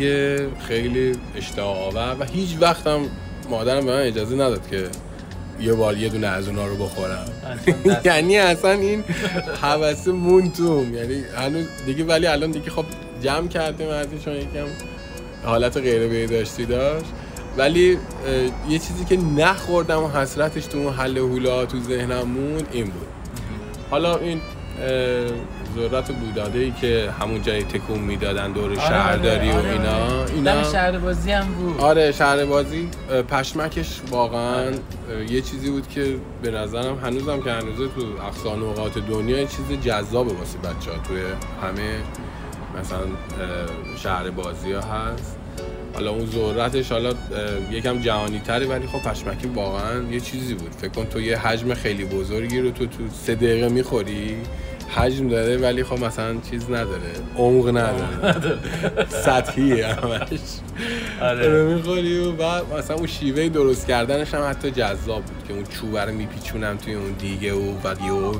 خیلی 0.68 1.16
اشتها 1.36 1.66
آور 1.66 2.16
و 2.20 2.26
هیچ 2.26 2.58
وقت 2.62 2.88
هم 2.88 3.02
مادرم 3.50 3.86
به 3.86 3.92
من 3.92 4.02
اجازه 4.02 4.36
نداد 4.36 4.70
که 4.70 4.88
یه 5.62 5.74
بار 5.74 5.98
یه 5.98 6.10
دونه 6.10 6.28
از 6.28 6.48
اونا 6.48 6.68
رو 6.68 6.76
بخورم. 6.76 7.26
یعنی 8.06 8.38
اصلا 8.38 8.72
این 8.72 9.04
حوثه 9.62 10.12
مونتوم 10.12 10.94
یعنی 10.96 11.24
هنوز 11.36 11.66
دیگه 11.86 12.04
ولی 12.04 12.28
الان 12.28 12.52
دیگه 12.52 12.72
خب 12.72 12.86
جمع 13.22 13.48
کردیم 13.48 13.90
ازش 13.90 14.26
چون 14.26 14.34
یکم 14.36 14.68
حالت 15.46 15.78
غیر 15.78 16.08
بهداشتی 16.08 16.66
داشت. 16.66 17.06
ولی 17.58 17.98
یه 18.70 18.80
چیزی 18.80 19.06
که 19.10 19.18
نخوردم 19.18 20.04
و 20.04 20.08
حسرتش 20.08 20.66
تو 20.66 20.78
اون 20.78 20.94
حل 20.94 21.18
هولا 21.18 21.66
تو 21.66 21.80
ذهنم 21.80 22.28
موند 22.28 22.68
این 22.72 22.86
بود. 22.86 23.08
حالا 23.92 24.18
این 24.18 24.42
ذرت 25.76 26.12
بوداده 26.12 26.60
ای 26.60 26.72
که 26.72 27.10
همون 27.20 27.42
جای 27.42 27.64
تکون 27.64 28.00
می‌دادن 28.00 28.52
دور 28.52 28.72
آره، 28.72 28.76
شهرداری 28.80 29.52
آره، 29.52 29.58
و 29.58 29.60
آره، 29.60 29.72
اینا 29.72 30.20
آره. 30.22 30.34
اینا 30.34 30.64
شهر 30.64 30.98
بازی 31.00 31.32
هم 31.32 31.46
بود. 31.46 31.82
آره 31.82 32.12
شهر 32.12 32.46
بازی 32.46 32.90
پشمکش 33.30 34.02
واقعا 34.12 34.68
اه، 34.68 35.32
یه 35.32 35.42
چیزی 35.42 35.70
بود 35.70 35.88
که 35.90 36.16
به 36.42 36.52
نظرم 36.52 37.00
هنوزم 37.00 37.42
که 37.42 37.52
هنوزه 37.52 37.88
تو 37.88 38.02
اقصا 38.28 38.56
نقاط 38.56 38.98
دنیا 38.98 39.38
یه 39.40 39.48
چیز 39.48 39.80
جذابه 39.82 40.34
واسه 40.34 40.58
بچه 40.58 40.92
ها 40.92 40.98
توی 41.08 41.22
همه 41.64 41.96
مثلا 42.80 43.00
شهر 43.98 44.30
بازی 44.30 44.72
ها 44.72 44.82
هست. 44.82 45.39
حالا 45.94 46.12
اون 46.12 46.26
ذرتش 46.26 46.92
حالا 46.92 47.14
یکم 47.72 48.00
جهانی 48.00 48.40
تره 48.40 48.66
ولی 48.66 48.88
خب 48.88 49.10
پشمکی 49.10 49.48
واقعا 49.48 50.04
یه 50.12 50.20
چیزی 50.20 50.54
بود. 50.54 50.72
فکر 50.72 50.90
کن 50.90 51.06
تو 51.06 51.22
یه 51.22 51.38
حجم 51.38 51.74
خیلی 51.74 52.06
بزرگی 52.06 52.60
رو 52.60 52.72
تو 52.72 52.86
تو 52.86 53.04
سه 53.26 53.36
دقیقه 53.36 53.70
می‌خوری 53.70 54.38
حجم 54.96 55.30
داره 55.30 55.58
ولی 55.58 55.84
خب 55.84 56.06
مثلا 56.06 56.36
چیز 56.52 56.64
نداره 56.64 57.12
عمق 57.38 57.70
نداره. 57.70 58.46
سطحیه 59.10 59.88
همش. 59.88 60.30
آره. 61.22 61.64
می‌خوری 61.64 62.18
و 62.20 62.32
بعد 62.32 62.74
مثلا 62.74 62.96
اون 62.96 63.08
شیوه 63.08 63.50
درست 63.50 63.88
کردنش 63.88 64.34
هم 64.34 64.50
حتی 64.50 64.72
جذاب 64.72 65.24
بود 65.24 65.48
که 65.48 65.54
اون 65.54 65.64
چوبه 65.64 66.06
رو 66.06 66.14
میپیچونم 66.14 66.78
توی 66.78 66.94
اون 66.94 67.12
دیگه 67.12 67.54
و 67.54 67.74
بعد 67.74 68.02
یهو 68.02 68.36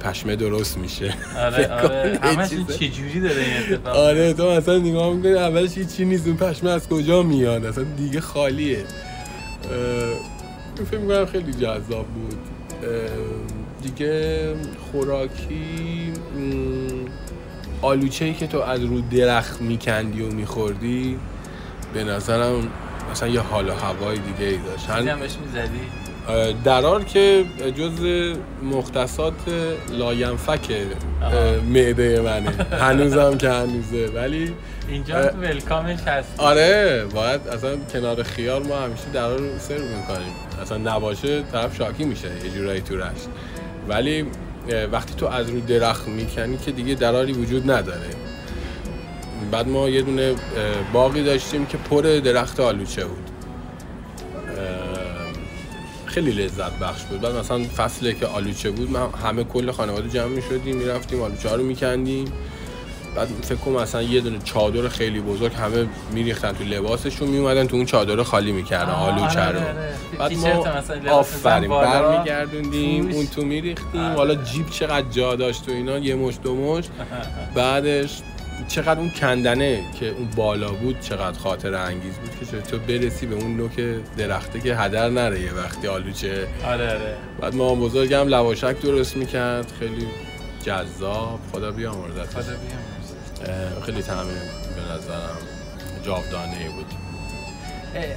پشمه 0.00 0.36
درست 0.36 0.78
میشه. 0.78 1.14
آره 1.38 1.72
آره. 1.72 2.18
همش 2.22 2.48
چه 2.78 2.88
جوری 2.88 3.20
داره 3.20 3.42
این 3.42 3.74
اتفاق 3.74 3.96
آره 3.96 4.32
تو 4.32 4.50
مثلا 4.50 4.78
نگاه 4.78 5.12
می‌کنی 5.14 5.32
اولش 5.32 5.78
هیچی 5.78 6.04
نیست. 6.04 6.26
اون 6.26 6.36
پشمه 6.36 6.70
از 6.70 6.88
کجا 6.88 7.22
میاد؟ 7.22 7.64
اصلا 7.64 7.84
دیگه 7.96 8.20
خالیه. 8.20 8.78
اه، 8.78 10.84
فکر 10.84 10.98
می‌کنم 10.98 11.26
خیلی 11.26 11.52
جذاب 11.52 12.06
بود. 12.06 12.38
دیگه 13.82 14.54
خوراکی 14.92 16.12
آلوچه 17.82 18.24
ای 18.24 18.34
که 18.34 18.46
تو 18.46 18.60
از 18.60 18.84
رو 18.84 19.00
درخت 19.00 19.62
میکندی 19.62 20.22
و 20.22 20.26
میخوردی 20.26 21.18
به 21.94 22.04
نظرم 22.04 22.68
مثلا 23.10 23.28
یه 23.28 23.40
حال 23.40 23.68
و 23.68 23.72
هوای 23.72 24.18
دیگه 24.18 24.50
ای 24.50 24.58
داشت 24.58 24.90
هر- 24.90 25.14
می‌زدی؟ 25.14 25.80
دلار 26.64 27.04
که 27.04 27.44
جز 27.76 28.34
مختصات 28.62 29.34
لاینفک. 29.92 30.70
معده 31.68 32.20
منه. 32.20 32.50
هنوزم 32.80 33.38
که 33.38 33.50
هنوزه. 33.50 34.06
ولی 34.14 34.52
اینجا 34.88 35.30
welcome 35.42 35.87
ش 35.87 36.00
هست. 36.00 36.28
آره 36.38 37.04
باید 37.14 37.48
اصلا 37.48 37.76
کنار 37.92 38.22
خیار 38.22 38.62
ما 38.62 38.76
همیشه 38.76 39.04
دلار 39.12 39.38
رو 39.38 39.58
سرو 39.58 39.84
می‌کنیم. 39.84 40.32
اصلا 40.62 40.78
نباشه 40.78 41.42
طرف 41.52 41.76
شاکی 41.76 42.04
میشه 42.04 42.28
یه 42.44 42.50
جورایی 42.50 42.80
تو 42.80 42.96
رشت 42.96 43.28
ولی 43.88 44.26
وقتی 44.92 45.14
تو 45.14 45.26
از 45.26 45.50
رو 45.50 45.60
درخت 45.60 46.08
می‌کنی 46.08 46.56
که 46.56 46.70
دیگه 46.70 46.94
دراری 46.94 47.32
وجود 47.32 47.70
نداره. 47.70 48.10
بعد 49.52 49.68
ما 49.68 49.88
یه 49.88 50.02
دونه 50.02 50.34
باقی 50.92 51.24
داشتیم 51.24 51.66
که 51.66 51.78
پر 51.78 52.02
درخت 52.02 52.60
آلوچه 52.60 53.04
بود. 53.04 53.29
خیلی 56.10 56.30
لذت 56.30 56.78
بخش 56.78 57.02
بود 57.02 57.20
بعد 57.20 57.34
مثلا 57.34 57.64
فصله 57.76 58.12
که 58.12 58.26
آلوچه 58.26 58.70
بود 58.70 58.90
ما 58.90 59.06
همه 59.08 59.44
کل 59.44 59.70
خانواده 59.70 60.08
جمع 60.08 60.26
می‌شدیم 60.26 60.76
می‌رفتیم 60.76 61.22
آلوچه 61.22 61.48
ها 61.48 61.54
رو 61.54 61.62
میکندیم 61.62 62.32
بعد 63.16 63.28
فکر 63.42 63.54
کنم 63.58 63.74
مثلا 63.74 64.02
یه 64.02 64.20
دونه 64.20 64.38
چادر 64.44 64.88
خیلی 64.88 65.20
بزرگ 65.20 65.52
همه 65.52 65.86
میریختن 66.12 66.52
تو 66.52 66.64
لباسشون 66.64 67.28
میومدن 67.28 67.66
تو 67.66 67.76
اون 67.76 67.86
چادر 67.86 68.22
خالی 68.22 68.52
می‌کردن 68.52 68.92
آه، 68.92 69.08
آلوچه 69.08 69.40
آره، 69.40 69.58
رو 69.58 69.58
آره. 69.58 69.94
بعد 70.18 70.32
ما 71.06 71.10
آفرین 71.10 71.70
برمیگردوندیم. 71.70 73.10
اون 73.10 73.26
تو 73.26 73.42
میریختیم 73.42 74.00
آره. 74.00 74.14
حالا 74.14 74.34
جیب 74.34 74.70
چقدر 74.70 75.08
جا 75.10 75.36
داشت 75.36 75.68
و 75.68 75.72
اینا 75.72 75.98
یه 75.98 76.14
مش 76.14 76.34
دو 76.42 76.54
مش 76.54 76.84
بعدش 77.54 78.22
چقدر 78.68 79.00
اون 79.00 79.10
کندنه 79.10 79.84
که 80.00 80.08
اون 80.08 80.28
بالا 80.36 80.72
بود 80.72 81.00
چقدر 81.00 81.38
خاطر 81.38 81.74
انگیز 81.74 82.14
بود 82.14 82.30
که 82.50 82.60
تو 82.60 82.78
برسی 82.78 83.26
به 83.26 83.34
اون 83.34 83.56
نوک 83.56 83.80
درخته 84.16 84.60
که 84.60 84.76
هدر 84.76 85.08
نره 85.08 85.40
یه 85.40 85.52
وقتی 85.52 85.88
آلوچه. 85.88 86.46
آره 86.64 86.90
آره. 86.90 87.16
بعد 87.40 87.54
ما 87.54 87.74
بزرگم 87.74 88.28
لواشک 88.28 88.80
درست 88.80 89.16
می‌کرد. 89.16 89.72
خیلی 89.78 90.06
جذاب. 90.64 91.40
خدا 91.52 91.70
بیامرزتش 91.70 92.30
خدا. 92.30 92.52
اه، 92.52 93.82
خیلی 93.86 94.02
تعمیم 94.02 94.34
به 94.76 94.94
نظرم 94.94 95.38
جاودانه 96.02 96.68
بود. 96.76 96.86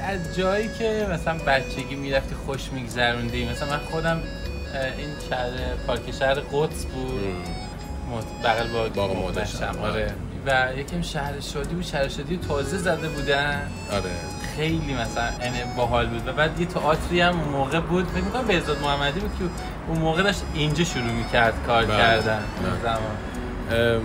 از 0.08 0.38
جایی 0.38 0.70
که 0.80 1.08
مثلا 1.12 1.38
بچگی 1.48 1.96
می‌رفتی 1.96 2.36
خوش 2.46 2.72
میگذروندی 2.72 3.46
مثلا 3.46 3.70
من 3.70 3.80
خودم 3.92 4.20
این 4.98 5.10
شهر 5.30 5.50
پارک 5.88 6.12
شهر 6.20 6.34
قدس 6.34 6.86
بود. 6.86 7.22
بغل 8.44 8.68
با 8.68 8.90
باغ 8.90 9.18
مدشم 9.18 9.70
مدشم، 9.70 9.80
آره. 9.82 10.14
و 10.46 10.68
یکم 10.78 11.02
شهر 11.02 11.40
شادی 11.40 11.76
بود. 11.76 11.84
شهر 11.84 12.08
شادی 12.08 12.38
تازه 12.38 12.78
زده 12.78 13.10
بودن. 13.10 13.62
آره. 13.92 14.12
خیلی 14.56 14.94
مثلا 14.94 15.30
یعنی 15.44 15.58
باحال 15.78 16.08
بود. 16.08 16.28
و 16.28 16.34
بعد 16.34 16.60
یه 16.60 16.66
تئاتری 16.66 17.22
هم 17.22 17.40
اون 17.40 17.50
موقع 17.50 17.80
بود. 17.80 18.08
فکر 18.08 18.24
می‌کنم 18.24 18.48
بهزاد 18.48 18.82
محمدی 18.82 19.20
بود 19.20 19.32
که 19.40 19.44
اون 19.88 19.98
موقع 19.98 20.24
داشت 20.24 20.44
اینجا 20.54 20.84
شروع 20.84 21.12
می‌کرد 21.12 21.54
کار 21.68 21.86
بله، 21.86 21.98
کردن. 21.98 22.44
بله. 22.64 22.82
زمان. 22.84 23.18
ام، 23.72 24.02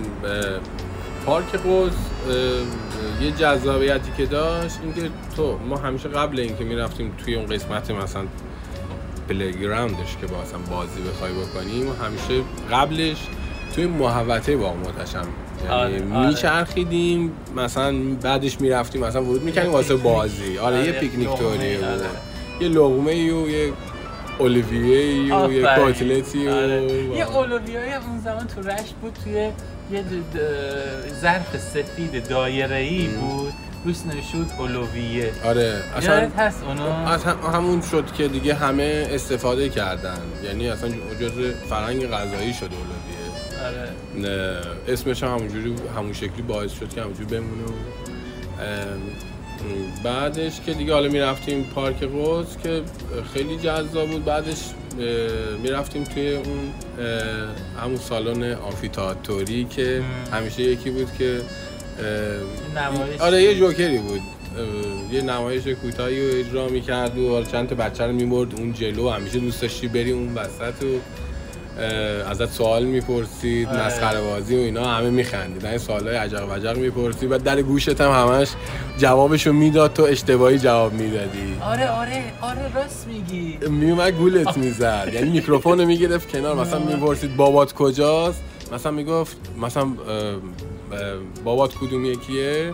پارک 1.25 1.55
قدس 1.55 1.93
اه، 1.93 3.23
یه 3.23 3.31
جذابیتی 3.31 4.11
که 4.17 4.25
داشت 4.25 4.79
اینکه 4.83 5.09
تو 5.35 5.59
ما 5.69 5.77
همیشه 5.77 6.09
قبل 6.09 6.39
اینکه 6.39 6.63
می‌رفتیم 6.63 7.15
توی 7.25 7.35
اون 7.35 7.45
قسمت 7.45 7.91
مثلا 7.91 8.23
playground 9.29 10.02
ش 10.02 10.17
که 10.21 10.27
با 10.27 10.41
مثلا 10.41 10.59
بازی 10.59 11.01
بخوای 11.01 11.31
بکنیم 11.31 11.89
و 11.89 11.93
همیشه 11.93 12.41
قبلش 12.71 13.17
توی 13.75 13.85
محوطه 13.85 14.57
باغ 14.57 14.75
محتشم 14.75 15.17
آره، 15.19 15.27
یعنی 15.63 15.73
آره. 15.73 16.27
میچرخیدیم 16.27 17.31
مثلا 17.55 17.93
بعدش 18.21 18.61
می‌رفتیم 18.61 19.03
مثلا 19.05 19.23
ورود 19.23 19.43
می‌کنیم 19.43 19.71
واسه 19.71 19.95
بازی. 19.95 20.57
آره 20.57 20.75
یه 20.75 20.81
آره، 20.81 20.91
پیکنیک 20.91 21.29
طوری 21.29 21.77
بود. 21.77 21.85
آره. 21.87 22.09
یه 22.61 22.67
لقمه 22.67 23.33
و 23.33 23.49
یه 23.49 23.73
اولیویه 24.39 25.35
و 25.35 25.51
یه. 25.51 25.61
کاتلتی 25.63 26.47
و 26.47 26.51
آره. 26.51 26.83
یه 27.17 27.35
اولویای 27.37 27.93
اون 27.93 28.19
زمان 28.23 28.47
تو 28.47 28.61
رشت 28.61 28.93
بود 29.01 29.17
توی 29.23 29.33
یه 29.91 30.03
ظرف 31.21 31.57
سفید 31.57 32.27
دایره 32.29 32.75
ای 32.75 33.07
بود. 33.07 33.53
روش 33.85 33.95
نشود 34.05 34.51
اولویه 34.59 35.31
آره. 35.45 35.83
اصلا 35.97 36.29
هست 36.37 36.63
اونو 36.63 36.83
از 37.07 37.23
هم- 37.23 37.37
همون 37.53 37.81
شد 37.81 38.11
که 38.17 38.27
دیگه 38.27 38.53
همه 38.53 39.07
استفاده 39.11 39.69
کردن. 39.69 40.21
یعنی 40.45 40.69
اصلا 40.69 40.89
جز 41.21 41.31
فرهنگ 41.69 42.07
غذایی 42.07 42.53
شد 42.53 42.69
اولویه 42.71 43.18
آره. 43.65 43.89
اسمش 44.87 45.23
هم 45.23 45.29
همونجوری 45.29 45.75
همون 45.97 46.13
شکلی 46.13 46.41
باعث 46.47 46.71
شد 46.71 46.93
که 46.93 47.01
همونجوری 47.01 47.25
بمونه 47.25 47.63
بعدش 50.03 50.61
که 50.65 50.73
دیگه 50.73 50.93
حالا 50.93 51.09
می‌رفتیم 51.09 51.63
پارک 51.75 52.03
قدس 52.03 52.57
که 52.63 52.81
خیلی 53.33 53.57
جذاب 53.57 54.09
بود. 54.09 54.25
بعدش 54.25 54.57
می‌رفتیم 55.63 56.03
توی 56.03 56.35
اون 56.35 56.73
همون 57.81 57.97
سالن 57.97 58.53
آمفیتئاتری 58.53 59.67
که 59.69 60.01
همیشه 60.31 60.61
یکی 60.61 60.89
بود 60.89 61.07
که 61.17 61.41
نمایش. 62.75 63.21
آره 63.21 63.43
یه 63.43 63.55
جوکری 63.55 63.97
بود. 63.97 64.21
یه 65.11 65.21
نمایش 65.21 65.67
کوتاهی 65.67 66.31
رو 66.31 66.37
اجرا 66.37 66.67
می‌کرد 66.67 67.17
و 67.17 67.43
چند 67.43 67.69
تا 67.69 67.75
بچه 67.75 68.03
رو 68.03 68.13
می‌برد 68.13 68.55
اون 68.55 68.73
جلو. 68.73 69.09
همیشه 69.09 69.39
دوست 69.39 69.61
داشتی 69.61 69.87
بری 69.87 70.11
اون 70.11 70.33
وسط 70.35 70.83
و 70.83 70.99
ازت 72.29 72.51
سوال 72.51 72.85
می‌پرسید 72.85 73.67
آره. 73.67 73.85
مسخره 73.85 74.21
بازی 74.21 74.55
و 74.55 74.59
اینا 74.59 74.85
همه 74.85 75.09
میخندیدن 75.09 75.69
این 75.69 75.77
سوالای 75.77 76.15
عجق 76.15 76.47
وجق 76.55 76.77
می‌پرسید 76.77 77.29
بعد 77.29 77.43
در 77.43 77.61
گوشت 77.61 78.01
هم 78.01 78.11
همش 78.11 78.47
جوابشو 78.97 79.53
می‌داد 79.53 79.93
تو 79.93 80.03
اشتباهی 80.03 80.59
جواب 80.59 80.93
می‌دادی. 80.93 81.57
آره 81.61 81.89
آره. 81.89 82.23
آره 82.41 82.73
راست 82.75 83.07
میگی. 83.07 83.57
میومد 83.67 84.13
گولت 84.13 84.57
می‌زد. 84.57 85.09
یعنی 85.13 85.29
میکروفون 85.29 85.79
رو 85.79 85.85
می‌گرفت 85.85 86.31
کنار. 86.31 86.55
مثلا 86.55 86.79
می‌پرسید 86.79 87.35
بابات 87.35 87.73
کجاست؟ 87.73 88.43
مثلا 88.73 88.91
می‌گفت 88.91 89.37
مثلا 89.61 89.87
بابات 91.43 91.73
کدوم 91.73 92.05
یکیه؟ 92.05 92.73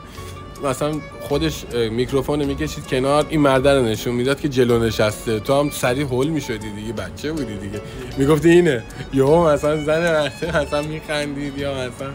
مثلا 0.63 0.91
خودش 1.21 1.65
میکروفون 1.73 2.41
رو 2.41 2.47
می‌کشید 2.47 2.87
کنار 2.87 3.25
این 3.29 3.41
مرده 3.41 3.79
رو 3.79 3.85
نشون 3.85 4.15
می‌داد 4.15 4.39
که 4.39 4.49
جلو 4.49 4.79
نشسته. 4.79 5.39
تو 5.39 5.59
هم 5.59 5.69
سریع 5.69 6.05
هول 6.05 6.27
می‌شدی 6.27 6.71
دیگه 6.71 6.93
بچه 6.93 7.31
بودی 7.31 7.57
دیگه. 7.57 7.81
می‌گفتی 8.17 8.49
اینه. 8.49 8.83
یهو 9.13 9.47
مثلا 9.49 9.83
زن 9.83 10.03
رفته 10.03 10.61
مثلا 10.61 10.81
میخندید 10.81 11.57
یا 11.57 11.73
مثلا 11.73 12.09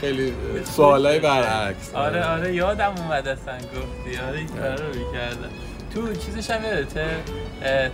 خیلی 0.00 0.32
سوالای 0.64 1.18
برعکس. 1.20 1.94
آره 1.94 2.24
آره 2.24 2.54
یادم 2.54 2.94
اومد 2.98 3.28
اصلا 3.28 3.54
گفتی. 3.54 4.18
آره 4.28 4.38
این 4.38 4.46
کارا 4.46 4.74
رو 4.74 4.98
می‌کردم. 4.98 5.50
تو 5.94 6.14
چیزش 6.14 6.50
هم 6.50 6.64
یادته؟ 6.64 7.06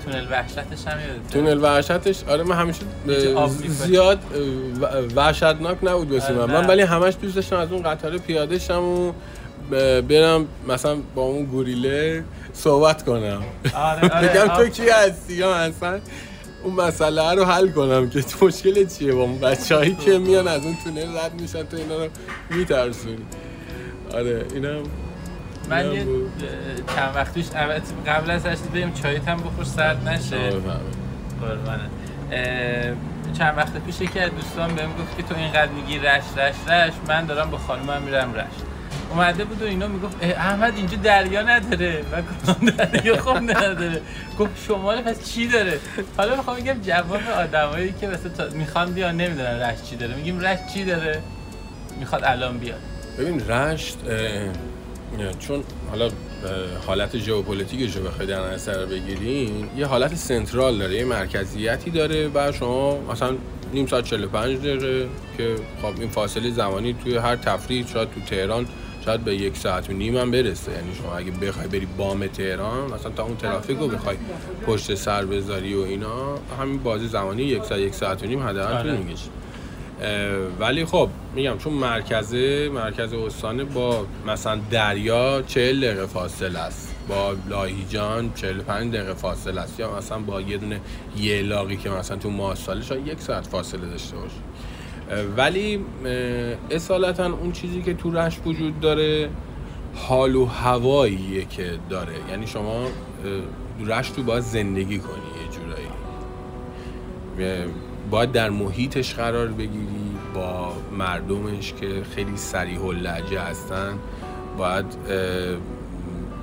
تونل 0.05 0.27
وحشتش 0.31 0.87
هم 0.87 0.99
تونل 1.33 1.63
وحشتش 1.63 2.25
آره 2.25 2.45
من 2.45 2.57
همیشه. 2.57 2.81
زیاد 3.69 4.19
وحشتناک 5.17 5.77
نبود 5.83 6.13
واسه 6.13 6.27
آره، 6.27 6.47
من 6.47 6.55
نه. 6.55 6.61
من 6.61 6.67
ولی 6.67 6.83
همش 6.83 7.15
دوست 7.23 7.35
داشتم 7.35 7.57
از 7.57 7.73
اون 7.73 7.83
قطار 7.83 8.19
پیاده 8.19 8.59
شم 8.59 8.83
و 8.83 9.13
برم 10.03 10.47
مثلا 10.69 10.97
با 11.15 11.23
اون 11.23 11.45
گوریله 11.45 12.25
صحبت 12.53 13.05
کنم 13.05 13.43
آره 13.75 14.11
آره 14.11 14.29
بگم 14.29 14.57
تو. 14.57 14.69
کی 14.69 14.89
هستی 14.89 15.35
یا 15.35 15.69
مثلا 15.69 16.01
اون 16.65 16.75
مسئله 16.75 17.35
رو 17.35 17.45
حل 17.45 17.69
کنم 17.69 18.11
که 18.11 18.25
مشکل 18.43 18.87
چیه 18.87 19.13
با 19.13 19.23
اون 19.23 19.39
بچه 19.39 19.77
هایی 19.77 19.95
که 19.95 20.19
میان 20.19 20.49
از 20.49 20.65
اون 20.65 20.77
تونل 20.85 21.17
رد 21.17 21.41
میشن 21.41 21.63
تو 21.63 21.77
اینا 21.77 22.05
رو 22.05 22.11
میترسونی 22.51 23.27
آره 24.15 24.45
اینم 24.55 24.83
من 25.71 25.93
یه 25.93 26.07
چند 26.97 27.17
وقت 27.17 27.35
پیش 27.35 27.47
البته 27.55 27.95
قبل 28.07 28.31
از 28.31 28.43
چیز 28.43 28.63
بریم 28.63 28.93
چایت 28.93 29.29
هم 29.29 29.37
بخور 29.37 29.65
سرد 29.65 30.09
نشه. 30.09 30.37
آره، 30.37 30.53
قربانه. 31.41 31.83
اه، 32.33 32.95
چند 33.39 33.57
وقت 33.57 33.85
پیش 33.87 34.01
یکی 34.01 34.19
از 34.21 34.31
دوستان 34.31 34.75
بهم 34.75 34.89
گفت 34.89 35.17
که 35.17 35.23
تو 35.23 35.37
اینقدر 35.37 35.73
میگی 35.73 35.99
رش 35.99 36.23
رش 36.37 36.55
رش 36.69 36.93
من 37.09 37.27
دارم 37.27 37.51
با 37.51 37.59
خانومم 37.59 38.03
میرم 38.03 38.35
رش. 38.35 38.45
اومده 39.11 39.45
بود 39.45 39.63
و 39.63 39.65
اینا 39.65 39.89
می‌گفت 39.89 40.17
احمد 40.23 40.77
اینجا 40.77 40.97
دریا 40.97 41.43
نداره. 41.43 42.05
و 42.13 42.23
گفتم 42.23 42.67
دریا 42.67 43.17
خب 43.17 43.37
نداره. 43.37 44.01
گفت 44.39 44.51
شمال 44.67 45.03
پس 45.03 45.33
چی 45.33 45.49
داره؟ 45.49 45.79
حالا 46.17 46.37
می‌خوام 46.37 46.57
بگم 46.57 46.81
جواب 46.83 47.21
آدمایی 47.39 47.95
که 48.01 48.07
مثلا 48.07 48.49
می‌خوان 48.53 48.93
بیان 48.93 49.17
نمی‌دونن 49.17 49.61
رش 49.61 49.83
چی 49.83 49.97
داره. 49.97 50.15
میگیم 50.15 50.41
رش 50.41 50.59
چی 50.75 50.85
داره؟ 50.85 51.23
می‌خواد 51.99 52.25
الان 52.25 52.59
بیاد. 52.59 52.81
ببین 53.19 53.49
رشت 53.49 53.99
چون 55.39 55.63
حالا 55.91 56.11
حالت 56.87 57.19
ژئوپلیتیکش 57.19 57.97
رو 57.97 58.03
بخوای 58.03 58.27
در 58.27 58.53
نظر 58.53 58.87
بگیرین 58.87 59.69
یه 59.77 59.87
حالت 59.87 60.15
central 60.15 60.79
داره 60.79 60.95
یه 60.95 61.05
مرکزیتی 61.05 61.91
داره 61.91 62.31
و 62.35 62.53
شما 62.53 63.01
مثلا 63.01 63.37
نیم 63.73 63.87
ساعت 63.87 64.05
45 64.05 64.59
دقیقه 64.59 65.09
که 65.37 65.55
خب 65.83 66.01
این 66.01 66.09
فاصله 66.09 66.51
زمانی 66.51 66.97
توی 67.05 67.17
هر 67.17 67.37
تفریح 67.37 67.87
شاید 67.87 68.09
تو 68.11 68.21
تهران 68.21 68.67
شاید 69.05 69.25
به 69.25 69.35
یک 69.35 69.57
ساعت 69.57 69.91
و 69.91 69.93
نیم 69.93 70.17
هم 70.17 70.31
برسه 70.31 70.73
یعنی 70.73 70.95
شما 70.95 71.17
اگه 71.17 71.31
بخوای 71.31 71.67
بری 71.67 71.87
بام 71.99 72.27
تهران 72.27 72.95
مثلا 72.95 73.11
تا 73.11 73.23
اون 73.23 73.37
ترافیک 73.37 73.79
رو 73.79 73.89
بخوای 73.89 74.17
پشت 74.67 74.95
سر 74.95 75.25
بذاری 75.25 75.75
و 75.75 75.81
اینا 75.81 76.39
همین 76.61 76.79
بازه 76.79 77.09
زمانی 77.09 77.43
یک 77.43 77.65
ساعت 77.65 77.81
یک 77.81 77.95
ساعت 77.95 78.23
و 78.23 78.27
نیم 78.27 78.43
حداقل 78.43 78.73
آره. 78.73 78.83
طول 78.83 79.01
می‌کشه 79.01 79.25
اه، 79.25 79.31
ولی 80.61 80.85
خب 80.85 81.09
میگم 81.35 81.59
چون 81.59 81.73
مرکزه 81.73 82.69
مرکز 82.69 83.13
استانه 83.13 83.65
با 83.65 84.07
مثلا 84.27 84.61
دریا 84.71 85.43
40 85.43 85.81
دقیقه 85.81 86.07
فاصله 86.07 86.59
است. 86.59 86.95
با 87.09 87.37
لاهیجان 87.49 88.33
45 88.35 88.95
دقیقه 88.95 89.15
فاصله 89.15 89.61
است. 89.61 89.81
یا 89.81 89.97
مثلا 89.97 90.19
با 90.19 90.41
یه 90.41 90.59
دونه 90.59 90.81
یلاقی 91.17 91.77
که 91.77 91.91
مثلا 91.91 92.17
تو 92.17 92.31
ماهساله 92.31 92.83
شاید 92.83 93.07
یک 93.07 93.21
ساعت 93.21 93.47
فاصله 93.47 93.87
داشته 93.87 94.17
باشه. 94.17 94.37
ولی 95.37 95.81
اصالتا 96.71 97.27
اون 97.27 97.53
چیزی 97.53 97.83
که 97.83 97.95
تو 97.95 98.11
رشت 98.11 98.41
وجود 98.47 98.81
داره 98.81 99.29
حال 99.95 100.37
و 100.37 100.45
هواییه 100.45 101.45
که 101.45 101.79
داره. 101.91 102.15
یعنی 102.31 102.47
شما 102.47 102.87
رشت 103.87 104.17
رو 104.17 104.23
باید 104.23 104.43
زندگی 104.43 104.99
کنی 104.99 105.23
یه 105.43 105.49
جورایی. 105.53 105.89
باید 108.11 108.33
در 108.33 108.51
محیطش 108.51 109.15
قرار 109.15 109.47
بگیری 109.47 110.17
با 110.35 110.73
مردمش 110.99 111.75
که 111.81 112.03
خیلی 112.15 112.37
سریح 112.37 112.85
لحجه 112.85 113.41
هستن 113.41 113.99
باید 114.59 114.85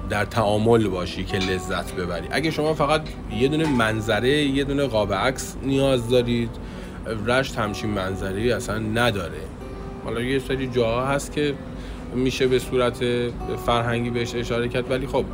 در 0.09 0.25
تعامل 0.25 0.87
باشی 0.87 1.23
که 1.23 1.37
لذت 1.37 1.93
ببری. 1.95 2.27
اگه 2.31 2.51
شما 2.51 2.73
فقط 2.73 3.01
یه 3.31 3.47
دونه 3.47 3.69
منظره 3.69 4.29
یه 4.29 4.63
دونه 4.63 4.87
قاب 4.87 5.13
عکس 5.13 5.55
نیاز 5.63 6.09
دارید 6.09 6.49
رشت 7.25 7.55
همچین 7.59 7.89
منظره 7.89 8.55
اصلا 8.55 8.79
نداره. 8.79 9.41
حالا 10.05 10.21
یه 10.21 10.39
سری 10.39 10.67
جاها 10.67 11.05
هست 11.05 11.31
که 11.31 11.53
میشه 12.15 12.47
به 12.47 12.59
صورت 12.59 13.03
فرهنگی 13.65 14.09
بهش 14.09 14.35
اشاره 14.35 14.67
کرد 14.67 14.91
ولی 14.91 15.07
خب 15.07 15.25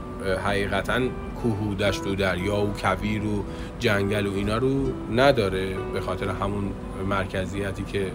حقیقتا 0.45 0.99
کوه 1.43 1.71
و 1.71 1.75
دشت 1.75 2.07
و 2.07 2.15
دریا 2.15 2.57
و 2.57 2.73
کویر 2.73 3.25
و 3.25 3.43
جنگل 3.79 4.27
و 4.27 4.33
اینا 4.33 4.57
رو 4.57 4.91
نداره 5.15 5.75
به 5.93 6.01
خاطر 6.01 6.29
همون 6.29 6.71
مرکزیتی 7.09 7.83
که 7.83 8.11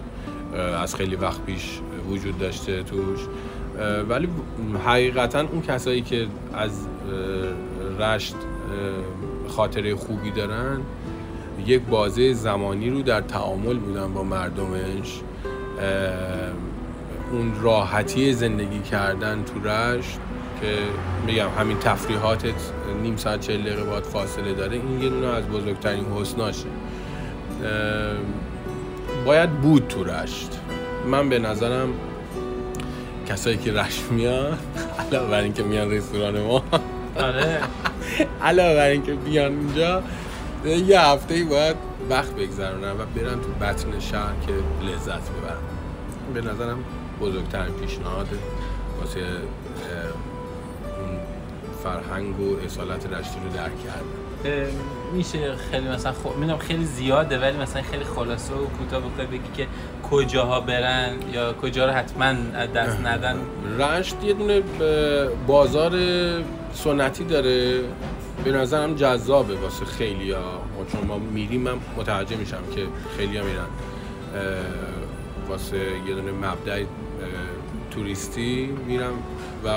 از 0.81 0.95
خیلی 0.95 1.15
وقت 1.15 1.45
پیش 1.45 1.79
وجود 2.09 2.37
داشته 2.37 2.83
توش. 2.83 3.19
ولی 4.09 4.29
حقیقتا 4.85 5.39
اون 5.39 5.61
کسایی 5.61 6.01
که 6.01 6.27
از 6.53 6.87
رشت 7.99 8.35
خاطره 9.47 9.95
خوبی 9.95 10.31
دارن 10.31 10.81
یک 11.65 11.81
بازه 11.81 12.33
زمانی 12.33 12.89
رو 12.89 13.01
در 13.01 13.21
تعامل 13.21 13.77
بودن 13.77 14.13
با 14.13 14.23
مردمش 14.23 15.21
اون 17.31 17.51
راحتی 17.61 18.33
زندگی 18.33 18.79
کردن 18.79 19.43
تو 19.43 19.69
رشت 19.69 20.19
که 20.61 20.77
میگم 21.25 21.49
همین 21.59 21.79
تفریحاتت 21.79 22.71
نیم 23.01 23.17
ساعت 23.17 23.39
چهل 23.39 23.61
دقیقه 23.61 23.83
باید 23.83 24.03
فاصله 24.03 24.53
داره 24.53 24.73
این 24.73 25.01
یه 25.01 25.09
دونه 25.09 25.27
از 25.27 25.43
بزرگترین 25.43 26.05
حسناشه. 26.05 26.65
باید 29.25 29.61
بود 29.61 29.87
تو 29.87 30.03
رشت. 30.03 30.59
من 31.05 31.29
به 31.29 31.39
نظرم 31.39 31.89
کسایی 33.29 33.57
که 33.57 33.73
رشت 33.73 34.11
میان 34.11 34.57
علاوه 34.99 35.29
بر 35.29 35.41
اینکه 35.41 35.63
میان 35.63 35.91
رستوران 35.91 36.41
ما. 36.41 36.63
آره. 37.15 37.59
علاوه 38.41 38.75
بر 38.75 38.87
اینکه 38.87 39.13
بیان 39.13 39.51
اینجا 39.59 40.03
یه 40.65 41.01
هفته 41.01 41.33
ای 41.33 41.43
باید 41.43 41.75
وقت 42.09 42.31
بگذرونن 42.31 42.91
و 42.91 43.05
برن 43.15 43.41
تو 43.41 43.65
بطن 43.65 43.99
شهر 43.99 44.33
که 44.47 44.53
لذت 44.85 45.29
ببرن. 45.29 45.57
به 46.33 46.41
نظرم 46.41 46.77
بزرگترین 47.21 47.73
پیشنهاد 47.73 48.27
واسه 48.99 49.19
فرهنگ 51.83 52.39
و 52.39 52.57
اصالت 52.65 53.05
رشتی 53.13 53.39
رو 53.43 53.49
درک 53.55 53.83
کردن 53.83 54.27
اه، 54.45 54.67
میشه 55.13 55.55
خیلی 55.55 55.87
مثلا 55.87 56.11
خب 56.11 56.35
می‌دونم 56.35 56.57
خیلی 56.57 56.85
زیاده 56.85 57.39
ولی 57.39 57.57
مثلا 57.57 57.81
خیلی 57.81 58.03
خلاصه 58.03 58.53
و 58.53 58.65
کوتاه 58.65 59.01
بخوای 59.01 59.27
بگی 59.27 59.49
که 59.57 59.67
کجاها 60.11 60.59
برن 60.59 61.15
یا 61.33 61.53
کجا 61.53 61.85
رو 61.85 61.91
حتما 61.91 62.25
از 62.25 62.73
دست 62.73 62.99
ندن. 62.99 63.35
رشت 63.79 64.23
یه 64.23 64.33
دونه 64.33 64.61
بازار 65.47 65.93
سنتی 66.73 67.23
داره. 67.23 67.79
به 68.43 68.51
نظرم 68.51 68.95
جذابه 68.95 69.55
واسه 69.55 69.85
خیلی 69.85 70.31
ها 70.31 70.61
چون 70.91 71.07
ما 71.07 71.17
میریم 71.17 71.61
من 71.61 71.73
متوجه 71.97 72.35
میشم 72.35 72.61
که 72.75 72.87
خیلی 73.17 73.37
ها 73.37 73.43
میرن 73.45 73.67
واسه 75.49 75.77
یه 76.07 76.15
دونه 76.15 76.31
مبدع 76.31 76.83
توریستی 77.91 78.69
میرم 78.87 79.13
و 79.65 79.69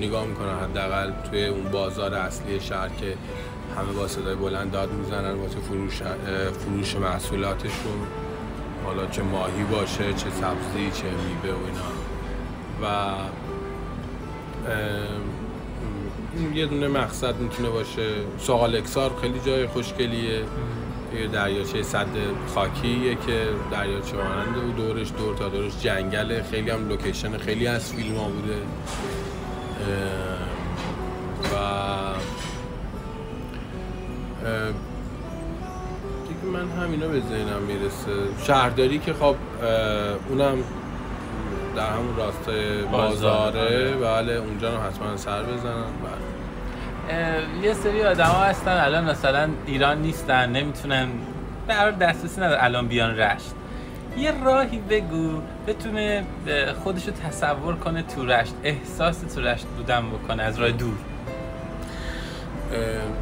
نگاه 0.00 0.26
می‌کنن 0.26 0.58
حداقل 0.58 1.10
توی 1.30 1.46
اون 1.46 1.64
بازار 1.64 2.14
اصلی 2.14 2.60
شهر 2.60 2.88
که 2.88 3.14
همه 3.76 3.92
با 3.92 4.08
صدای 4.08 4.34
بلند 4.34 4.70
داد 4.70 4.92
می‌زنن 4.92 5.34
واسه 5.34 5.58
فروش 5.60 6.02
فروش 6.58 6.96
محصولاتشون 6.96 7.98
حالا 8.84 9.06
چه 9.06 9.22
ماهی 9.22 9.64
باشه 9.70 10.04
چه 10.04 10.30
سبزی 10.30 10.90
چه 10.94 11.04
میوه 11.04 11.56
و 11.56 11.64
اینا. 11.66 11.90
و 12.82 12.84
یه 16.54 16.66
دونه 16.66 16.88
مقصد 16.88 17.36
می‌تونه 17.36 17.68
باشه. 17.68 18.08
ساقال 18.38 18.76
اکسار 18.76 19.12
خیلی 19.20 19.40
جای 19.46 19.66
خوشگلیه. 19.66 20.42
یه 21.20 21.26
دریاچه 21.32 21.82
صد 21.82 22.06
خاکیه 22.54 23.14
که 23.14 23.46
دریاچه 23.70 24.16
ماننده 24.16 24.60
و 24.60 24.72
دورش 24.72 25.08
دور 25.18 25.36
تا 25.36 25.48
دورش 25.48 25.72
جنگله. 25.80 26.42
خیلی 26.50 26.70
هم 26.70 26.88
لوکیشن 26.88 27.38
خیلی 27.38 27.66
از 27.66 27.92
فیلم 27.92 28.16
ها 28.16 28.28
بوده. 28.28 28.56
و 31.52 31.54
ام، 34.46 34.74
دیگه 36.28 36.44
من 36.52 36.82
همینا 36.82 37.08
به 37.08 37.20
ذهنم 37.20 37.62
می‌رسه. 37.66 38.44
شهرداری 38.46 38.98
که 38.98 39.12
خب 39.12 39.36
اونم 40.28 40.58
در 41.76 41.90
همون 41.90 42.16
راستای 42.16 42.82
بازار، 42.82 43.10
بازاره. 43.10 43.60
آره. 43.60 43.96
بله 43.96 44.32
اونجا 44.32 44.70
رو 44.74 44.80
حتما 44.82 45.16
سر 45.16 45.42
بزنن. 45.42 45.84
بله. 46.02 47.62
یه 47.62 47.74
سری 47.74 48.02
آدم 48.02 48.24
ها 48.24 48.44
هستن 48.44 48.76
الان 48.76 49.10
مثلا 49.10 49.48
ایران 49.66 50.02
نیستن 50.02 50.50
نمی‌تونن 50.50 51.08
حال 51.68 51.92
دسترسی 51.92 52.40
نداره 52.40 52.64
الان 52.64 52.88
بیان 52.88 53.16
رشت. 53.16 53.54
یه 54.18 54.44
راهی 54.44 54.78
بگو 54.78 55.40
بتونه 55.66 56.24
خودشو 56.84 57.10
تصور 57.10 57.74
کنه 57.74 58.02
تو 58.02 58.26
رشت 58.26 58.54
احساس 58.64 59.18
تو 59.18 59.40
رشت 59.40 59.66
بودن 59.66 60.10
بکنه 60.10 60.42
از 60.42 60.58
راه 60.58 60.70
دور. 60.70 60.96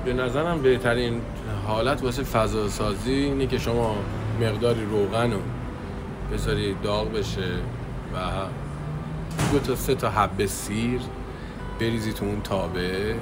به 0.04 0.12
نظرم 0.12 0.62
بهترین 0.62 1.20
حالت 1.66 2.02
واسه 2.02 2.22
فضا 2.22 2.68
سازی 2.68 3.12
اینه 3.12 3.46
که 3.46 3.58
شما 3.58 3.96
مقداری 4.40 4.84
روغن 4.84 5.32
رو 5.32 5.38
بذاری 6.32 6.76
داغ 6.82 7.12
بشه 7.12 7.50
و 8.14 8.18
دو 9.52 9.58
تا 9.58 9.76
سه 9.76 9.94
تا 9.94 10.10
حبه 10.10 10.46
سیر 10.46 11.00
بریزی 11.80 12.12
تو 12.12 12.24
اون 12.24 12.40
تابه 12.40 13.14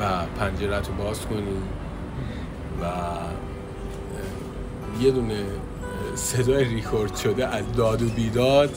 و 0.00 0.26
پنجرت 0.38 0.88
رو 0.88 0.94
باز 0.94 1.26
کنی 1.26 1.62
و 2.82 2.86
یه 5.02 5.10
دونه 5.10 5.44
صدای 6.14 6.64
ریکورد 6.64 7.16
شده 7.16 7.46
از 7.46 7.72
داد 7.76 8.02
و 8.02 8.06
بیداد 8.06 8.70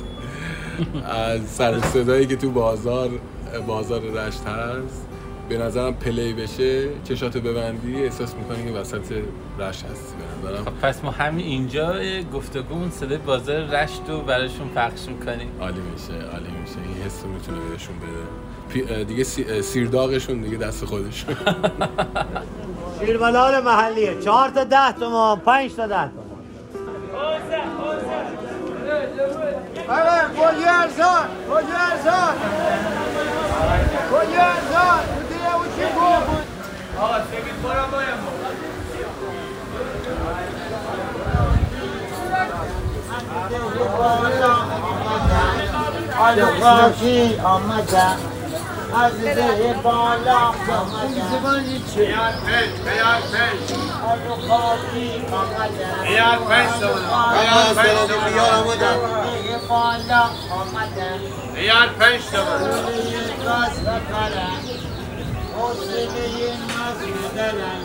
از 1.06 1.42
سر 1.48 1.82
صدایی 1.82 2.26
که 2.26 2.36
تو 2.36 2.50
بازار 2.52 3.10
بازار 3.68 4.02
رشت 4.02 4.42
هست. 4.42 5.08
به 5.50 5.58
نظرم 5.58 5.94
پلی 5.94 6.34
بشه 6.34 6.90
چشاتو 7.04 7.40
ببندی 7.40 8.04
احساس 8.04 8.36
می‌کنی 8.36 8.72
که 8.72 8.80
وسط 8.80 9.12
رشت 9.60 9.84
هستی 9.84 10.16
به 10.44 10.50
نظرم. 10.50 10.66
خب 10.66 10.72
پس 10.82 11.04
ما 11.04 11.12
همین 11.12 11.46
اینجا 11.46 11.94
گفتگومون 12.34 12.92
صدای 12.92 13.18
بازار 13.18 13.56
رشت 13.56 14.02
رو 14.08 14.22
براشون 14.22 14.70
پخش 14.70 15.08
می‌کنیم. 15.08 15.50
عالی 15.62 15.82
میشه 15.94 16.14
عالی 16.14 16.52
میشه. 16.62 16.76
این 16.88 17.06
حس 17.06 17.24
رو 17.24 17.30
می‌تونه 17.30 17.58
بهشون 17.72 17.96
بده. 18.00 19.04
دیگه 19.04 19.24
سیرداغشون 19.62 20.42
دیگه 20.42 20.58
دست 20.58 20.86
خودشون. 20.86 21.36
شیربلال 23.00 23.64
محلیه 23.64 24.22
چهار 24.22 24.50
تا 24.50 24.64
ده 24.64 24.92
تومان 25.00 25.40
پنج 25.40 25.74
تا 25.76 25.88
ده 25.88 26.10
تومان. 26.12 26.25
آقا 29.90 30.28
گوجه 30.36 30.70
ارزان 30.82 31.26
گوجه 31.48 31.78
ارزان 31.92 32.34
گوجه 34.10 34.42
ارزان 34.44 35.02
بودی 35.16 35.36
او 35.56 35.64
چی 35.76 35.86
بود 35.96 36.46
آقا 37.00 37.18
خاکی 37.20 37.42
آمدم 37.44 37.96
از 43.38 43.50
ده 43.50 43.60
بالا 43.98 44.54
آمدم 44.54 45.56
بیار 46.20 46.46
پنج 46.60 47.04
بیار 47.04 47.40
پنج 47.44 48.35
خاکی 54.48 55.22
آمدم 55.32 56.06
بیار 56.06 56.38
پنج 56.50 56.80
بیار 57.44 57.74
پنج 57.76 58.12
بالا 59.70 60.24
آمدم 60.52 61.20
بیار 61.56 61.88
پنج 62.00 62.22
گاز 63.46 63.76
بکرم 63.82 64.60
حوصله 65.56 66.54
ناز 66.78 67.00
دلم 67.36 67.82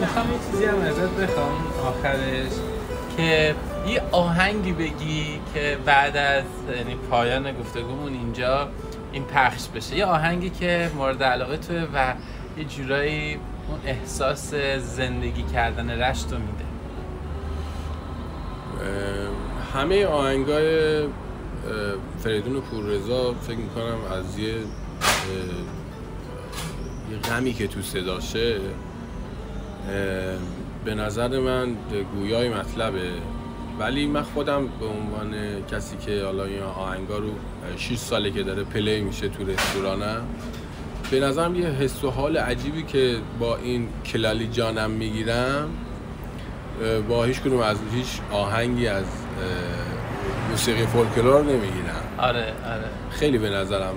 می‌خوام 0.00 0.32
یه 0.32 0.38
چیزی 0.50 0.64
هم 0.64 0.80
ازت 0.80 1.10
بخوام 1.10 1.66
آخرش 1.86 2.52
که 3.16 3.54
یه 3.86 4.02
آهنگی 4.12 4.72
بگی 4.72 5.40
که 5.54 5.78
بعد 5.86 6.16
از 6.16 6.44
یعنی 6.76 6.94
پایان 7.10 7.52
گفتگومون 7.52 8.12
اینجا 8.12 8.68
این 9.12 9.24
پخش 9.24 9.68
بشه. 9.68 9.96
یه 9.96 10.04
آهنگی 10.04 10.50
که 10.50 10.90
مورد 10.96 11.22
علاقه 11.22 11.56
توه 11.56 11.86
و 11.94 12.14
یه 12.58 12.64
جورایی 12.64 13.34
اون 13.68 13.78
احساس 13.86 14.54
زندگی 14.78 15.42
کردن 15.42 15.90
رشت 15.90 16.32
رو 16.32 16.38
میده. 16.38 16.64
همه 19.74 20.06
آهنگای 20.06 21.02
فریدون 22.18 22.60
پوررضا 22.60 23.34
فکر 23.34 23.56
می‌کنم 23.56 23.98
از 24.12 24.38
یه 24.38 24.54
یه 27.10 27.18
غمی 27.30 27.52
که 27.52 27.66
تو 27.66 27.82
صداشه 27.82 28.60
به 30.84 30.94
نظر 30.94 31.38
من 31.38 31.76
گویای 32.14 32.48
مطلبه. 32.48 33.10
ولی 33.78 34.06
من 34.06 34.22
خودم 34.22 34.66
به 34.80 34.86
عنوان 34.86 35.34
کسی 35.72 35.96
که 35.96 36.24
حالا 36.24 36.44
این 36.44 36.62
آهنگا 36.62 37.18
رو 37.18 37.30
6 37.76 37.96
ساله 37.96 38.30
که 38.30 38.42
داره 38.42 38.64
پلی 38.64 39.00
میشه 39.00 39.28
تو 39.28 39.44
رستورانم 39.44 40.22
به 41.10 41.20
نظرم 41.20 41.54
یه 41.54 41.66
حس 41.66 42.04
و 42.04 42.10
حال 42.10 42.36
عجیبی 42.36 42.82
که 42.82 43.16
با 43.40 43.56
این 43.56 43.88
کلالی 44.06 44.48
جانم 44.48 44.90
می‌گیرم 44.90 45.70
با 47.08 47.24
هیچ 47.24 47.40
کدوم 47.40 47.60
از 47.60 47.76
هیچ 47.94 48.20
آهنگی 48.32 48.86
از 48.86 49.04
موسیقی 50.50 50.86
فولکلور 50.86 51.42
نمی‌گیرم. 51.42 52.02
آره 52.18 52.52
آره. 52.66 52.84
خیلی 53.10 53.38
به 53.38 53.50
نظرم 53.50 53.94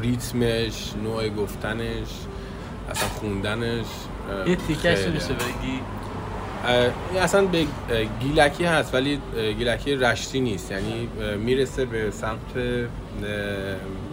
ریتمش 0.00 0.92
نوع 1.04 1.28
گفتنش 1.28 2.08
اصلا 2.90 3.08
خوندنش 3.08 3.86
یه 4.46 4.56
تیکش. 4.56 5.06
میشه 5.06 5.32
بگی؟ 5.32 5.80
این 7.12 7.22
اصلا 7.22 7.44
به 7.44 7.66
گیلکی 8.20 8.64
هست 8.64 8.94
ولی 8.94 9.20
گیلکی 9.58 9.94
رشتی 9.94 10.40
نیست 10.40 10.70
یعنی 10.70 11.08
می‌رسه 11.38 11.84
به 11.84 12.10
سمت 12.10 12.56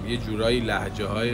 یه 0.07 0.17
جورایی 0.17 0.59
لحجه 0.59 1.05
های 1.05 1.31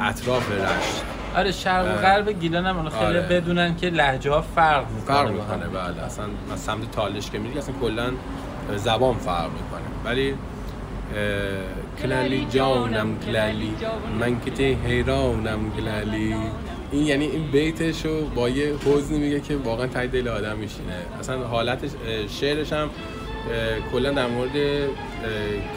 اطراف 0.00 0.50
رشت 0.50 1.02
آره 1.36 1.52
شرق 1.52 1.98
و. 1.98 2.02
غرب 2.02 2.30
گیلان 2.30 2.66
هم 2.66 2.88
خیلی 2.88 3.04
آره. 3.04 3.20
بدونن 3.20 3.76
که 3.76 3.90
لهجه 3.90 4.30
ها 4.30 4.40
فرق 4.40 4.90
می‌کنه 4.90 5.16
فرق. 5.16 5.30
می‌کنه 5.30 5.66
بله 5.66 6.02
اصلا 6.02 6.24
از 6.52 6.60
سمت 6.60 6.90
تالش 6.90 7.30
که 7.30 7.38
میری 7.38 7.58
اصلا 7.58 7.74
کلا 7.80 8.10
زبان 8.76 9.16
فرق 9.16 9.50
می‌کنه 9.50 9.82
ولی 10.04 10.34
کلالی 12.02 12.46
جانم 12.50 13.18
کلالی 13.18 13.74
من 14.20 14.40
که 14.40 14.62
حیرانم 14.62 15.70
کلالی 15.76 16.34
این 16.94 17.06
یعنی 17.06 17.24
این 17.24 17.50
بیتش 17.50 18.04
رو 18.04 18.24
با 18.24 18.48
یه 18.48 18.74
حزنی 18.86 19.18
میگه 19.18 19.40
که 19.40 19.56
واقعا 19.56 19.86
تای 19.86 20.08
دل 20.08 20.28
آدم 20.28 20.56
میشینه. 20.56 20.94
اصلا 21.20 21.46
حالتش 21.46 21.90
اه، 21.90 22.28
شعرش 22.28 22.72
هم 22.72 22.90
کلا 23.92 24.10
در 24.10 24.26
مورد 24.26 24.52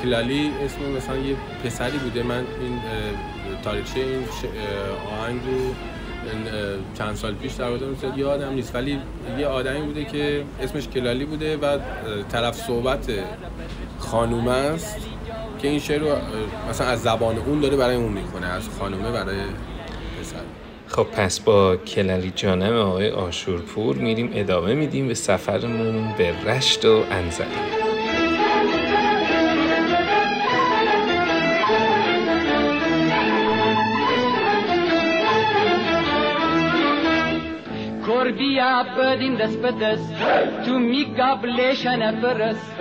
کلالی 0.04 0.52
اسم 0.66 0.92
مثلا 0.98 1.16
یه 1.18 1.36
پسری 1.64 1.98
بوده. 1.98 2.24
من 2.24 2.38
این 2.62 2.80
تاریخچه 3.64 4.00
این 4.00 4.24
آهنگ 5.20 5.42
رو 5.46 5.74
چند 6.98 7.16
سال 7.16 7.34
پیش 7.34 7.54
در 7.54 7.66
اون 7.66 7.96
یادم 8.16 8.54
نیست. 8.54 8.76
ولی 8.76 9.00
یه 9.40 9.48
آدمی 9.48 9.82
بوده 9.82 10.06
که 10.06 10.44
اسمش 10.62 10.88
کلالی 10.88 11.26
بوده 11.26 11.58
و 11.58 11.78
طرف 12.32 12.56
صحبت 12.56 13.12
خانومه 14.00 14.52
است 14.52 14.98
که 15.60 15.68
این 15.68 15.80
شعر 15.80 16.00
رو 16.00 16.16
مثلا 16.70 16.88
از 16.88 17.02
زبان 17.02 17.38
اون 17.38 17.60
داره 17.60 17.78
برای 17.78 17.96
اون 17.96 18.14
می‌کنه 18.14 18.46
از 18.46 18.70
خانومه 18.80 19.12
برای 19.12 19.38
خب 20.88 21.04
پس 21.04 21.40
با 21.40 21.78
کلری 21.78 22.32
جانم 22.36 22.76
آقای 22.76 23.10
آشورپور 23.10 23.96
میریم 23.96 24.30
ادامه 24.34 24.74
میدیم 24.74 25.08
به 25.08 25.14
سفرمون 25.14 26.14
به 26.18 26.34
رشت 26.46 26.86
و 26.86 27.04
انزلی 27.12 27.87
Korbia 38.58 38.98
بدیم 38.98 39.36
دست 39.36 39.62
به 39.62 39.72
دست. 39.72 40.14
تو 40.66 40.80
میگابلشن 40.80 42.22
فرس. 42.22 42.72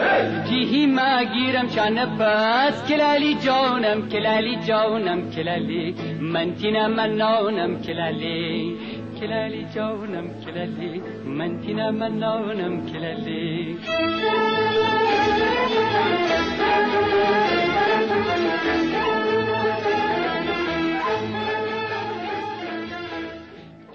جیهی 0.48 0.86
ما 0.86 1.22
گیرم 1.24 1.68
چانه 1.68 2.06
پس. 2.06 2.88
کلالی 2.88 3.34
جانم 3.34 4.08
کلالی 4.08 4.56
جانم 4.56 5.30
کلالی. 5.30 5.94
من 6.20 6.54
تینا 6.54 6.88
من 6.88 7.10
نانم 7.10 7.82
کلالی. 7.82 8.76
کلالی 9.20 9.66
جانم 9.74 10.44
کلالی 10.44 11.02
من 11.24 11.60
تینا 11.60 11.90
من 11.90 12.18
نانم 12.18 12.86
کلالی 12.86 13.78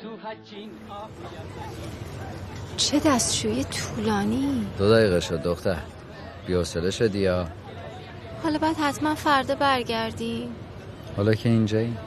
تو 0.01 0.09
هچین 0.23 0.69
چه 2.81 2.99
دستشویی 2.99 3.63
طولانی؟ 3.63 4.67
دو 4.77 4.91
دقیقه 4.91 5.19
شد 5.19 5.43
دختر. 5.43 5.77
بیاسله 6.47 6.91
شدی 6.91 7.19
یا؟ 7.19 7.47
حالا 8.43 8.57
باید 8.57 8.77
حتما 8.77 9.15
فردا 9.15 9.55
برگردی. 9.55 10.49
حالا 11.17 11.33
که 11.33 11.49
اینجایی؟ 11.49 11.97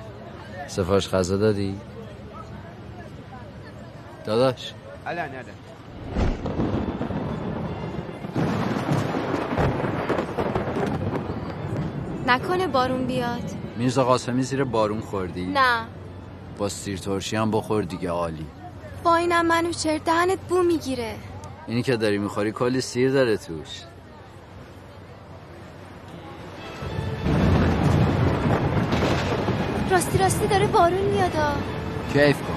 سفارش 0.68 1.08
غذا 1.08 1.36
دادی؟ 1.36 1.80
داداش. 4.24 4.72
الان 5.06 5.28
الان 5.28 5.44
نکنه 12.26 12.66
بارون 12.66 13.06
بیاد. 13.06 13.50
میرزا 13.76 14.04
قاسمی 14.04 14.42
زیر 14.42 14.64
بارون 14.64 15.00
خوردی؟ 15.00 15.46
نه. 15.46 15.80
با 16.58 16.68
سیر 16.68 16.98
ترشی 16.98 17.36
هم 17.36 17.50
بخور 17.50 17.82
دیگه 17.82 18.10
عالی. 18.10 18.46
با 19.04 19.16
اینم 19.16 19.46
منو 19.46 19.72
چر 19.72 19.98
دهنت 19.98 20.38
بو 20.48 20.62
می‌گیره. 20.62 21.14
اینی 21.66 21.82
که 21.82 21.96
داری 21.96 22.18
می‌خوری 22.18 22.52
کلی 22.52 22.80
سیر 22.80 23.10
داره 23.10 23.36
توش. 23.36 23.82
راستی 29.90 30.18
راستی 30.18 30.46
داره 30.46 30.66
بارون 30.66 30.98
میادا 30.98 31.52
کیف 32.12 32.36
کن. 32.42 32.53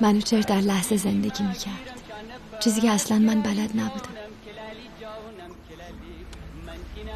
منوچر 0.00 0.40
در 0.40 0.60
لحظه 0.60 0.96
زندگی 0.96 1.44
می‌کرد 1.44 2.00
چیزی 2.60 2.80
که 2.80 2.90
اصلا 2.90 3.18
من 3.18 3.42
بلد 3.42 3.70
نبودم. 3.74 4.16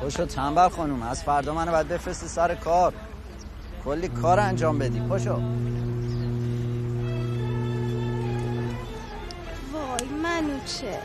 پاشو 0.00 0.26
تنبل 0.26 0.68
خانوم 0.68 1.02
از 1.02 1.22
فردا 1.22 1.54
منو 1.54 1.70
باید 1.70 1.88
بفرستی 1.88 2.28
سر 2.28 2.54
کار. 2.54 2.92
کلی 3.84 4.08
کار 4.08 4.40
انجام 4.40 4.78
بدی. 4.78 5.00
پاشو 5.00 5.34
وای 9.72 10.08
منوچر 10.22 10.98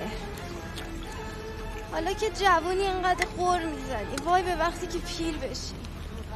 حالا 1.92 2.14
که 2.14 2.30
جوونی 2.30 2.82
اینقدر 2.82 3.26
خور 3.38 3.60
می‌زنی. 3.66 4.16
وای 4.26 4.44
به 4.44 4.56
وقتی 4.56 4.88
که 4.88 5.00
پیر 5.00 5.38
بشی. 5.38 5.74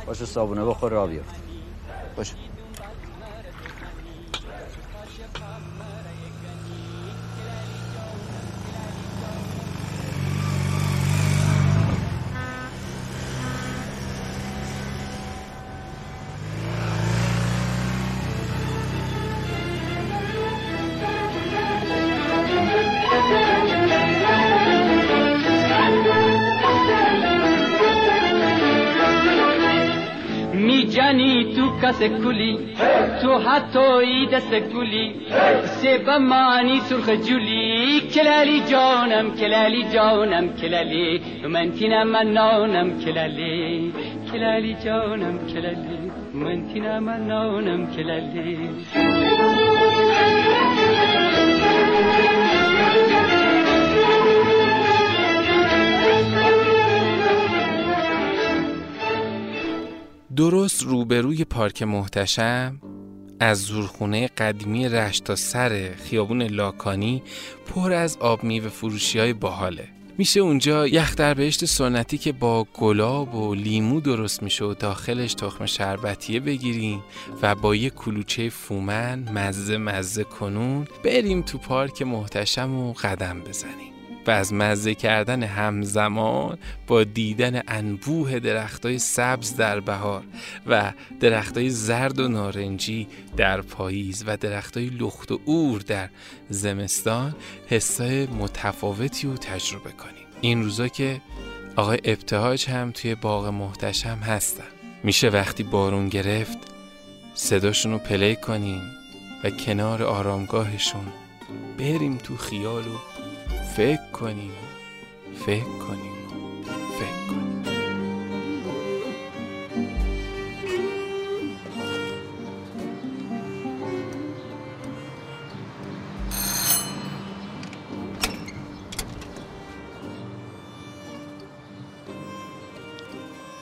پاشو 0.05 0.25
صابونه 0.25 0.65
بخور 0.65 0.91
را 0.91 1.07
بیفت 1.07 1.35
پاشو 2.15 2.35
میجنی 32.01 32.59
تو 33.21 33.37
حتی 33.37 34.25
دست 34.25 34.53
کلی 34.73 35.15
سبا 35.65 36.17
مانی 36.17 36.79
سرخ 36.79 37.09
جولی. 37.09 38.01
کلالی 38.13 38.59
جانم 38.71 39.35
کلالی 39.35 39.83
جانم 39.93 40.55
کلالی 40.61 41.21
من 41.49 41.71
تینم 41.71 42.07
من 42.07 42.27
نانم 42.33 42.99
کلالی 42.99 43.93
کلالی 44.31 44.75
جانم 44.85 45.37
کلالی 45.47 46.11
من 46.33 46.67
تینم 46.73 47.03
من 47.03 47.27
نانم 47.27 47.87
کلالی. 47.95 48.57
درست 60.39 60.83
روبروی 60.83 61.43
پارک 61.43 61.83
محتشم 61.83 62.81
از 63.39 63.61
زورخونه 63.61 64.27
قدیمی 64.27 64.89
رشت 64.89 65.23
تا 65.23 65.35
سر 65.35 65.91
خیابون 66.03 66.41
لاکانی 66.41 67.23
پر 67.65 67.93
از 67.93 68.17
آب 68.17 68.43
میوه 68.43 68.69
فروشی 68.69 69.19
های 69.19 69.33
باحاله. 69.33 69.87
میشه 70.17 70.39
اونجا 70.39 70.87
یخ 70.87 71.15
در 71.15 71.33
بهشت 71.33 71.65
سنتی 71.65 72.17
که 72.17 72.31
با 72.31 72.67
گلاب 72.73 73.35
و 73.35 73.53
لیمو 73.53 74.01
درست 74.01 74.43
میشه 74.43 74.65
و 74.65 74.73
داخلش 74.73 75.33
تخم 75.33 75.65
شربتیه 75.65 76.39
بگیریم 76.39 77.03
و 77.41 77.55
با 77.55 77.75
یه 77.75 77.89
کلوچه 77.89 78.49
فومن 78.49 79.29
مزه 79.33 79.77
مزه 79.77 80.23
کنون 80.23 80.87
بریم 81.03 81.41
تو 81.41 81.57
پارک 81.57 82.01
محتشم 82.01 82.75
و 82.75 82.93
قدم 82.93 83.41
بزنیم. 83.41 83.98
از 84.31 84.53
مزه 84.53 84.95
کردن 84.95 85.43
همزمان 85.43 86.57
با 86.87 87.03
دیدن 87.03 87.61
انبوه 87.67 88.39
درختای 88.39 88.99
سبز 88.99 89.55
در 89.55 89.79
بهار 89.79 90.23
و 90.67 90.93
درختای 91.19 91.69
زرد 91.69 92.19
و 92.19 92.27
نارنجی 92.27 93.07
در 93.37 93.61
پاییز 93.61 94.23
و 94.27 94.37
درختای 94.37 94.85
لخت 94.85 95.31
و 95.31 95.39
اور 95.45 95.79
در 95.79 96.09
زمستان 96.49 97.35
حسای 97.67 98.25
متفاوتی 98.25 99.27
رو 99.27 99.37
تجربه 99.37 99.91
کنیم. 99.91 100.25
این 100.41 100.63
روزا 100.63 100.87
که 100.87 101.21
آقای 101.75 101.99
ابتهاج 102.03 102.69
هم 102.69 102.91
توی 102.91 103.15
باغ 103.15 103.47
محتشم 103.47 104.17
هستن. 104.17 104.63
میشه 105.03 105.29
وقتی 105.29 105.63
بارون 105.63 106.09
گرفت 106.09 106.57
صداشون 107.33 107.91
رو 107.91 107.97
پلی 107.97 108.35
کنیم 108.35 108.81
و 109.43 109.49
کنار 109.49 110.03
آرامگاهشون 110.03 111.05
بریم 111.77 112.17
تو 112.17 112.37
خیال 112.37 112.87
و 112.87 113.08
فکر 113.79 114.11
کنیم. 114.11 114.51
فکر 115.45 115.63
کنیم. 115.63 116.13
فکر 116.99 117.27
کنیم. 117.29 117.63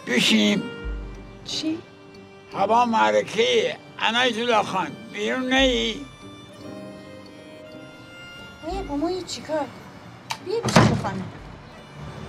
بشیم 0.07 0.63
چی؟ 1.45 1.77
هوا 2.53 2.83
انا 2.83 3.21
انایتولا 3.99 4.63
خان. 4.63 4.91
بیرون 5.13 5.53
نیی؟ 5.53 6.05
نه 8.67 8.83
با 8.83 8.95
ما 8.95 9.21
چیکار 9.21 9.65
بیا 10.47 10.59
بشین 10.61 10.87
تو 10.87 10.95
خانه 10.95 11.23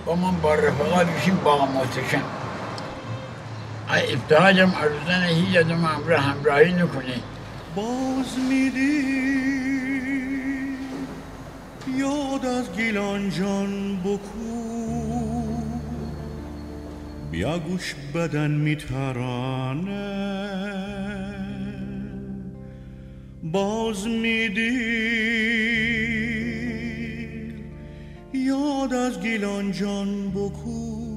با 0.05 0.15
من 0.15 0.41
با 0.41 0.55
رفقا 0.55 1.03
بشیم 1.03 1.35
با 1.35 1.65
موتشن 1.65 2.23
ای 3.93 4.13
ابتحاجم 4.13 4.71
عروضن 4.71 5.23
هیچ 5.23 5.57
ادام 5.57 5.85
همراه 5.85 6.21
همراهی 6.21 6.73
نکنه 6.73 7.13
باز 7.75 8.39
میدی. 8.49 9.19
یاد 11.97 12.45
از 12.45 12.73
گیلان 12.77 13.29
جان 13.29 13.99
بکو. 14.03 14.59
بیا 17.31 17.59
گوش 17.59 17.95
بدن 18.15 18.51
میترانه. 18.51 20.19
باز 23.43 24.07
میدی. 24.07 25.98
یاد 28.49 28.93
از 28.93 29.21
گیلان 29.21 29.71
جان 29.71 30.31
بکو 30.31 31.09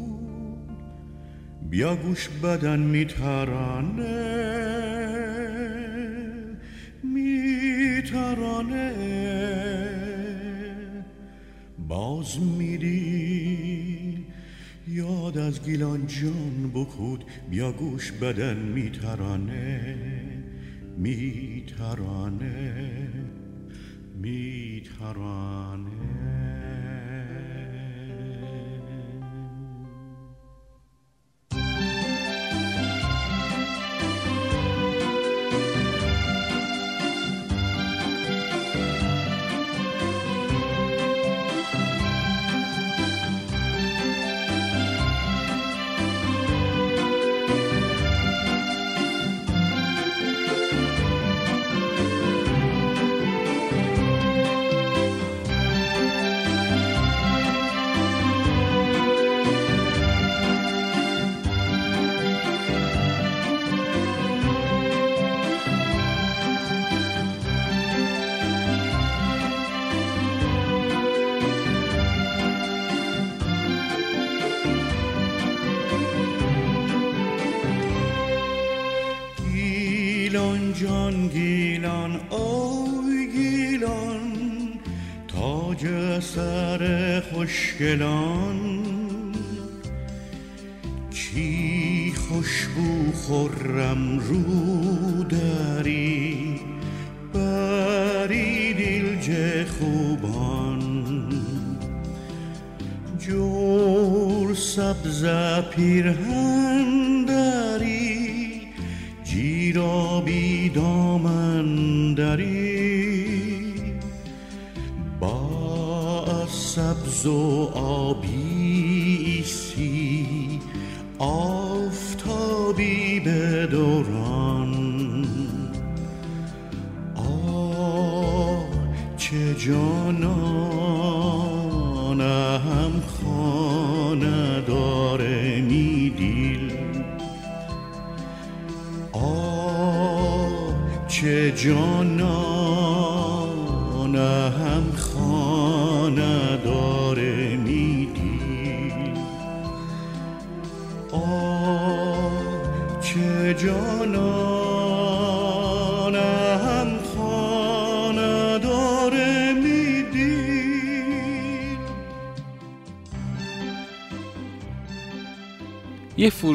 بیا 1.70 1.96
گوش 1.96 2.28
بدن 2.28 2.80
میترانه 2.80 4.52
میترانه. 8.02 8.92
باز 11.88 12.40
میری 12.40 14.26
یاد 14.88 15.38
از 15.38 15.64
گیلان 15.64 16.06
جان 16.06 16.70
بکود 16.74 17.24
بیا 17.50 17.72
گوش 17.72 18.12
بدن 18.12 18.56
میترانه 18.56 19.96
میترانه 20.98 22.42
میترانه. 24.22 25.92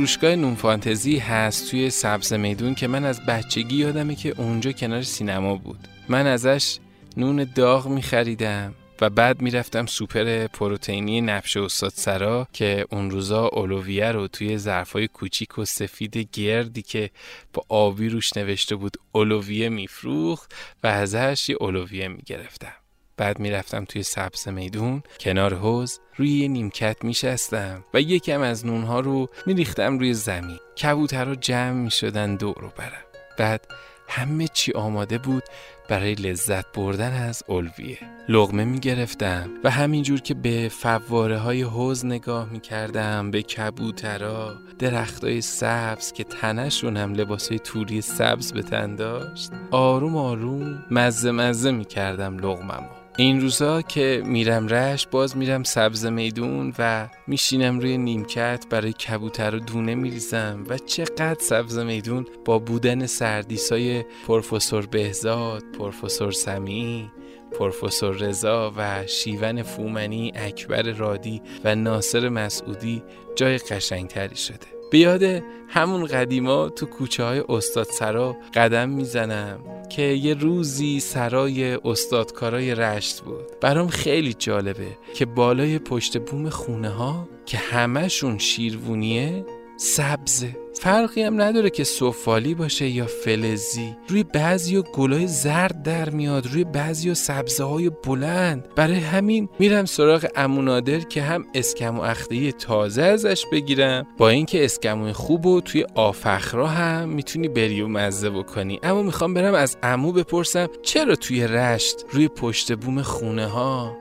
فروشگاه 0.07 0.35
نون 0.35 0.55
فانتزی 0.55 1.17
هست 1.17 1.71
توی 1.71 1.89
سبز 1.89 2.33
میدون 2.33 2.75
که 2.75 2.87
من 2.87 3.05
از 3.05 3.25
بچگی 3.25 3.75
یادمه 3.75 4.15
که 4.15 4.33
اونجا 4.37 4.71
کنار 4.71 5.01
سینما 5.01 5.55
بود. 5.55 5.87
من 6.09 6.27
ازش 6.27 6.77
نون 7.17 7.47
داغ 7.55 7.87
می 7.87 8.01
خریدم 8.01 8.73
و 9.01 9.09
بعد 9.09 9.41
می‌رفتم 9.41 9.85
سوپر 9.85 10.47
پروتئینی 10.47 11.21
نفش 11.21 11.57
استاد 11.57 11.91
سرا 11.95 12.47
که 12.53 12.85
اون 12.91 13.11
روزا 13.11 13.47
اولویه 13.47 14.11
رو 14.11 14.27
توی 14.27 14.57
ظرفای 14.57 15.07
کوچیک 15.07 15.57
و 15.57 15.65
سفید 15.65 16.17
گردی 16.17 16.81
که 16.81 17.09
با 17.53 17.63
آبی 17.69 18.09
روش 18.09 18.37
نوشته 18.37 18.75
بود 18.75 18.97
اولویه 19.11 19.69
میفروخت 19.69 20.55
و 20.83 20.87
ازش 20.87 21.49
یه 21.49 21.57
اولویه 21.59 22.07
می‌گرفتم. 22.07 22.73
بعد 23.17 23.39
می‌رفتم 23.39 23.85
توی 23.85 24.03
سبز 24.03 24.47
میدون 24.47 25.03
کنار 25.19 25.53
حوز 25.53 25.99
روی 26.15 26.47
نیمکت 26.47 27.03
میشستم 27.03 27.83
و 27.93 28.01
یکم 28.01 28.41
از 28.41 28.65
نونها 28.65 28.99
رو 28.99 29.29
میریختم 29.45 29.99
روی 29.99 30.13
زمین. 30.13 30.59
کبوترها 30.81 31.35
جمع 31.35 31.71
می‌شدن 31.71 32.35
دور 32.35 32.65
و 32.65 32.71
برم. 32.77 33.03
بعد 33.37 33.67
همه 34.09 34.47
چی 34.47 34.71
آماده 34.71 35.17
بود 35.17 35.43
برای 35.89 36.15
لذت 36.15 36.71
بردن 36.73 37.13
از 37.13 37.43
الویه. 37.49 37.97
لغمه 38.29 38.65
می 38.65 38.79
گرفتم 38.79 39.49
و 39.63 39.69
همینجور 39.69 40.21
که 40.21 40.33
به 40.33 40.69
فواره 40.71 41.37
های 41.37 41.61
حوز 41.61 42.05
نگاه 42.05 42.49
می 42.49 42.59
کردم 42.59 43.31
به 43.31 43.41
کبوترا 43.41 44.55
درختای 44.79 45.41
سبز 45.41 46.11
که 46.11 46.23
تنشون 46.23 46.97
هم 46.97 47.13
لباس 47.13 47.49
های 47.49 47.59
توری 47.59 48.01
سبز 48.01 48.53
به 48.53 48.61
تن 48.61 48.95
داشت 48.95 49.51
آروم 49.71 50.17
آروم 50.17 50.85
مزه 50.91 51.31
مزه 51.31 51.71
می 51.71 51.85
کردم 51.85 52.37
لغممو 52.37 52.96
این 53.19 53.41
روزا 53.41 53.81
که 53.81 54.23
میرم 54.25 54.67
رش 54.67 55.07
باز 55.07 55.37
میرم 55.37 55.63
سبز 55.63 56.05
میدون 56.05 56.73
و 56.79 57.09
میشینم 57.27 57.79
روی 57.79 57.97
نیمکت 57.97 58.65
برای 58.69 58.93
کبوتر 58.93 59.55
و 59.55 59.59
دونه 59.59 59.95
میریزم. 59.95 60.63
و 60.69 60.77
چقدر 60.77 61.37
سبز 61.39 61.77
میدون 61.77 62.25
با 62.45 62.59
بودن 62.59 63.05
سردیسای 63.05 64.03
پروفسور 64.27 64.85
بهزاد، 64.85 65.63
پروفسور 65.79 66.31
سمی، 66.31 67.11
پروفسور 67.59 68.15
رضا 68.15 68.73
و 68.77 69.07
شیون 69.07 69.63
فومنی، 69.63 70.31
اکبر 70.35 70.81
رادی 70.81 71.41
و 71.63 71.75
ناصر 71.75 72.29
مسعودی 72.29 73.03
جای 73.35 73.57
قشنگتری 73.57 74.35
شده. 74.35 74.76
به 74.91 75.43
همون 75.67 76.05
قدیما 76.05 76.69
تو 76.69 76.85
کوچه 76.85 77.23
های 77.23 77.43
استاد 77.49 77.85
سرا 77.85 78.35
قدم 78.53 78.89
می‌زنم 78.89 79.59
که 79.89 80.01
یه 80.01 80.33
روزی 80.33 80.99
سرای 80.99 81.73
استادکارای 81.85 82.75
رشت 82.75 83.21
بود. 83.21 83.59
برام 83.61 83.87
خیلی 83.87 84.33
جالبه 84.33 84.97
که 85.13 85.25
بالای 85.25 85.79
پشت 85.79 86.17
بوم 86.17 86.49
خونه 86.49 86.89
ها 86.89 87.27
که 87.45 87.57
همهشون 87.57 88.37
شیروونیه 88.37 89.45
سبزه 89.77 90.57
فرقی 90.73 91.21
هم 91.21 91.41
نداره 91.41 91.69
که 91.69 91.83
سفالی 91.83 92.55
باشه 92.55 92.87
یا 92.87 93.05
فلزی. 93.05 93.95
روی 94.07 94.23
بعضی 94.23 94.77
و 94.77 94.81
گلای 94.81 95.27
زرد 95.27 95.83
در 95.83 96.09
میاد. 96.09 96.47
روی 96.47 96.63
بعضی 96.63 97.09
و 97.09 97.13
سبزه 97.13 97.63
های 97.63 97.89
بلند. 97.89 98.67
برای 98.75 98.95
همین 98.95 99.49
میرم 99.59 99.85
سراغ 99.85 100.27
امونادر 100.35 100.99
که 100.99 101.21
هم 101.21 101.45
اسکم 101.53 101.99
و 101.99 102.01
اخته 102.01 102.51
تازه 102.51 103.01
ازش 103.01 103.45
بگیرم. 103.51 104.07
با 104.17 104.29
اینکه 104.29 104.65
اسکموی 104.65 105.13
خوب 105.13 105.45
و 105.45 105.61
توی 105.61 105.85
آفخرا 105.95 106.67
هم 106.67 107.09
می‌تونی 107.09 107.47
بری 107.47 107.81
و 107.81 107.87
مزه 107.87 108.29
بکنی. 108.29 108.79
اما 108.83 109.03
می‌خوام 109.03 109.33
برم 109.33 109.53
از 109.53 109.77
امو 109.83 110.11
بپرسم 110.11 110.67
چرا 110.81 111.15
توی 111.15 111.47
رشت 111.47 112.05
روی 112.11 112.27
پشت 112.27 112.75
بوم 112.75 113.01
خونه 113.01 113.45
ها 113.45 113.97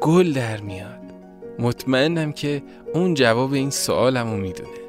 گل 0.00 0.32
در 0.32 0.60
میاد؟ 0.60 1.00
مطمئنم 1.58 2.32
که 2.32 2.62
اون 2.94 3.14
جواب 3.14 3.52
این 3.52 3.70
سوالمو 3.70 4.36
می‌دونه. 4.36 4.87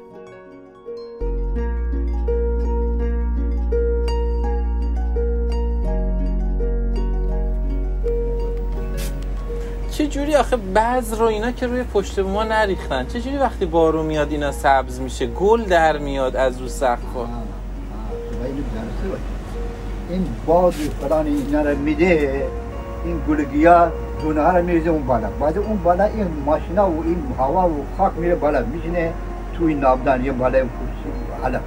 چه 9.90 10.06
جوری 10.06 10.36
آخه 10.36 10.56
بعض 10.56 11.12
رو 11.14 11.26
اینا 11.26 11.50
که 11.50 11.66
روی 11.66 11.82
پشت 11.82 12.18
ما 12.18 12.44
نریختن؟ 12.44 13.06
چه 13.06 13.20
جوری 13.20 13.36
وقتی 13.36 13.66
بارون 13.66 14.06
میاد 14.06 14.32
اینا 14.32 14.52
سبز 14.52 15.00
میشه 15.00 15.26
گل 15.26 15.64
در 15.64 15.98
میاد 15.98 16.36
از 16.36 16.60
رو 16.60 16.68
سقفا 16.68 17.28
این 20.10 20.26
باد 20.46 20.72
فلان 20.72 21.26
اینا 21.26 21.62
رو 21.62 21.78
میده 21.78 22.42
این 23.04 23.20
گلگیا 23.28 23.92
دونه 24.22 24.40
ها 24.40 24.58
رو 24.58 24.64
میریزه 24.64 24.90
اون 24.90 25.06
بالا. 25.06 25.28
بعد 25.40 25.58
اون 25.58 25.76
بالا 25.76 26.04
این 26.04 26.26
ماشینا 26.46 26.90
و 26.90 27.02
این 27.04 27.22
هوا 27.38 27.68
و 27.68 27.84
خاک 27.98 28.12
میره 28.16 28.34
بالا 28.34 28.64
میشینه 28.64 29.12
تو 29.58 29.64
این 29.64 29.80
نابدان 29.80 30.24
یه 30.24 30.32
بالا 30.32 30.58
حالا. 31.42 31.60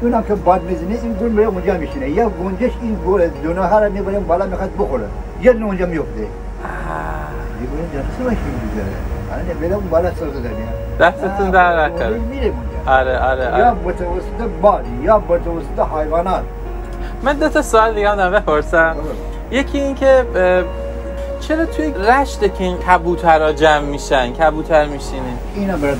اونم 0.00 0.22
که 0.22 0.34
باد 0.34 0.62
می‌زنه 0.62 0.98
این 1.02 1.12
گل 1.20 1.28
میره 1.28 1.48
اونجا 1.48 1.78
میشینه. 1.78 2.10
یا 2.10 2.28
گنجش 2.28 2.72
این 2.82 2.98
گل 3.06 3.28
دونه 3.28 3.60
ها 3.60 3.84
رو 3.84 3.92
می‌بره 3.92 4.20
بالا 4.20 4.46
می‌خواد 4.46 4.70
بخوره. 4.78 5.04
یه 5.42 5.50
اونجا 5.50 5.86
میفته. 5.86 6.26
آره 9.32 9.42
دستتون 11.00 11.50
در 11.50 11.84
نکنه. 11.84 12.06
اونجا. 12.06 12.52
آره 12.86 13.18
آره 13.18 13.42
یا 13.44 13.54
آره 13.54 13.70
متوسط 13.84 14.50
باد 14.62 14.84
یا 15.02 15.18
متوسط 15.18 15.92
حیوانات. 15.98 16.42
من 17.22 17.32
دو 17.32 17.48
تا 17.48 17.62
سوال 17.62 17.94
دیگه 17.94 18.10
هم 18.10 18.30
بپرسم. 18.30 18.96
یکی 19.50 19.78
این 19.78 19.94
که 19.94 20.24
چرا 21.40 21.66
توی 21.66 21.94
رشته 22.08 22.48
که 22.48 22.64
این 22.64 22.76
کبوترها 22.76 23.52
جمع 23.52 23.80
میشن 23.80 24.32
کبوتر 24.32 24.86
میشینه؟ 24.86 25.22
اینا 25.54 25.76
برد 25.76 25.98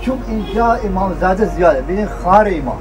چون 0.00 0.18
اینجا 0.28 0.72
امام 0.72 1.16
زاده 1.20 1.44
زیاده. 1.44 1.82
ببین 1.82 2.06
خار 2.06 2.48
امام. 2.52 2.78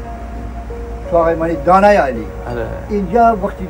تو 1.12 1.18
آقای 1.18 1.56
دانه 1.56 1.88
علی. 1.88 2.26
آره. 2.52 2.66
اینجا 2.90 3.38
وقتی 3.44 3.68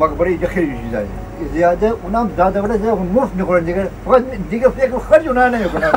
مقبره 0.00 0.28
اینجا 0.28 0.48
خیلی 0.48 0.74
زیاده 0.90 1.06
زیاده 1.52 1.94
اونم 2.02 2.30
زاده 2.36 2.60
ولی 2.60 2.78
زیاده 2.78 2.92
اون 2.92 3.06
مفت 3.06 3.34
می‌خورن 3.34 3.64
دیگه. 3.64 3.88
فقط 4.04 4.24
دیگه 4.50 4.68
فکر 4.68 4.98
خرج 4.98 5.28
اونا 5.28 5.48
نمی‌کنن 5.48 5.92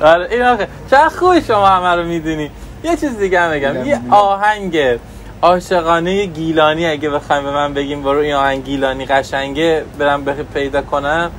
آره 0.00 0.28
این 0.30 0.42
آخه 0.42 0.68
چقدر 0.90 1.08
خوبی 1.08 1.40
شما 1.40 1.66
همه 1.66 2.02
رو 2.02 2.08
می‌دونی. 2.08 2.50
یه 2.84 2.96
چیز 2.96 3.18
دیگه 3.18 3.40
هم 3.40 3.50
بگم. 3.50 3.84
یه 3.84 4.00
آهنگ 4.10 4.98
عاشقانه 5.42 6.24
گیلانی 6.26 6.86
اگه 6.86 7.10
بخوایم 7.10 7.44
به 7.44 7.50
من 7.50 7.74
بگیم 7.74 8.02
برو 8.02 8.18
این 8.18 8.34
آهنگ 8.34 8.64
گیلانی 8.64 9.06
قشنگه 9.06 9.84
برم 9.98 10.24
بخ 10.24 10.34
پیدا 10.54 10.82
کنم. 10.82 11.30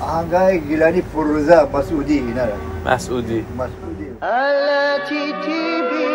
آهنگای 0.00 0.60
گیلانی 0.60 1.02
فروزه 1.02 1.68
مسعودی 1.74 2.18
اینا 2.18 2.42
مسعودی. 2.86 3.46
مسعودی. 3.58 4.08
التي 4.22 5.32
تبي 5.32 6.08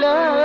love. 0.00 0.39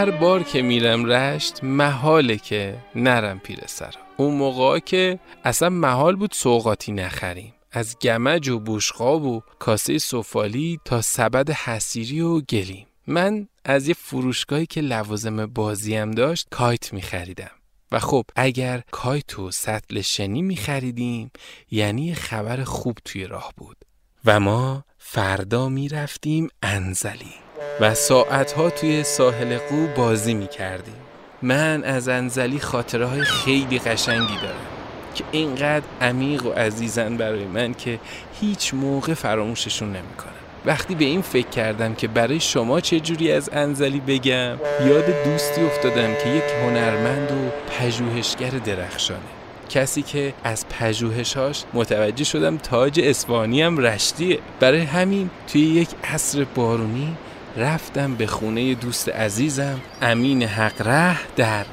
هر 0.00 0.10
بار 0.10 0.42
که 0.42 0.62
میرم 0.62 1.04
رشت 1.04 1.64
محاله 1.64 2.36
که 2.36 2.78
نرم 2.94 3.38
پیر 3.38 3.58
سر. 3.66 3.94
اون 4.16 4.34
موقع 4.34 4.78
که 4.78 5.18
اصلا 5.44 5.68
محال 5.68 6.16
بود 6.16 6.32
سوقاتی 6.32 6.92
نخریم. 6.92 7.54
از 7.72 7.96
گمج 7.98 8.48
و 8.48 8.58
بوشقاب 8.58 9.24
و 9.24 9.42
کاسه 9.58 9.98
سفالی 9.98 10.80
تا 10.84 11.02
سبد 11.02 11.50
حسیری 11.50 12.20
و 12.20 12.40
گلیم. 12.40 12.86
من 13.06 13.48
از 13.64 13.88
یه 13.88 13.94
فروشگاهی 13.94 14.66
که 14.66 14.80
لوازم 14.80 15.46
بازیم 15.46 16.10
داشت 16.10 16.46
کایت 16.50 16.92
میخریدم. 16.92 17.50
و 17.92 17.98
خب 17.98 18.24
اگر 18.36 18.82
کایت 18.90 19.38
و 19.38 19.50
سطل 19.50 20.00
شنی 20.00 20.42
میخریدیم 20.42 21.30
یعنی 21.70 22.14
خبر 22.14 22.64
خوب 22.64 22.98
توی 23.04 23.26
راه 23.26 23.52
بود. 23.56 23.76
و 24.24 24.40
ما 24.40 24.84
فردا 24.98 25.68
می‌رفتیم 25.68 26.48
انزلی. 26.62 27.49
و 27.80 27.94
ساعتها 27.94 28.70
توی 28.70 29.02
ساحل 29.02 29.58
قو 29.58 29.86
بازی 29.96 30.34
می 30.34 30.46
کردیم. 30.46 30.94
من 31.42 31.84
از 31.84 32.08
انزلی 32.08 32.58
خاطره 32.58 33.06
های 33.06 33.20
خیلی 33.20 33.78
قشنگی 33.78 34.36
دارم 34.42 34.66
که 35.14 35.24
اینقدر 35.32 35.84
عمیق 36.00 36.46
و 36.46 36.50
عزیزن 36.50 37.16
برای 37.16 37.44
من 37.44 37.74
که 37.74 37.98
هیچ 38.40 38.74
موقع 38.74 39.14
فراموششون 39.14 39.88
نمی 39.88 40.16
کنم. 40.18 40.30
وقتی 40.64 40.94
به 40.94 41.04
این 41.04 41.22
فکر 41.22 41.48
کردم 41.48 41.94
که 41.94 42.08
برای 42.08 42.40
شما 42.40 42.80
چه 42.80 43.00
جوری 43.00 43.32
از 43.32 43.50
انزلی 43.52 44.00
بگم 44.00 44.56
یاد 44.86 45.24
دوستی 45.24 45.62
افتادم 45.62 46.14
که 46.14 46.28
یک 46.28 46.44
هنرمند 46.62 47.32
و 47.32 47.50
پژوهشگر 47.72 48.50
درخشانه 48.50 49.20
کسی 49.68 50.02
که 50.02 50.34
از 50.44 50.68
پژوهشاش 50.68 51.64
متوجه 51.74 52.24
شدم 52.24 52.56
تاج 52.56 53.00
اسفانی 53.00 53.62
هم 53.62 53.78
رشتیه 53.78 54.38
برای 54.60 54.80
همین 54.80 55.30
توی 55.46 55.60
یک 55.60 55.88
عصر 56.04 56.44
بارونی 56.54 57.16
رفتم 57.56 58.14
به 58.14 58.26
خونه 58.26 58.74
دوست 58.74 59.08
عزیزم 59.08 59.80
امین 60.02 60.42
حقره 60.42 61.16
در 61.36 61.66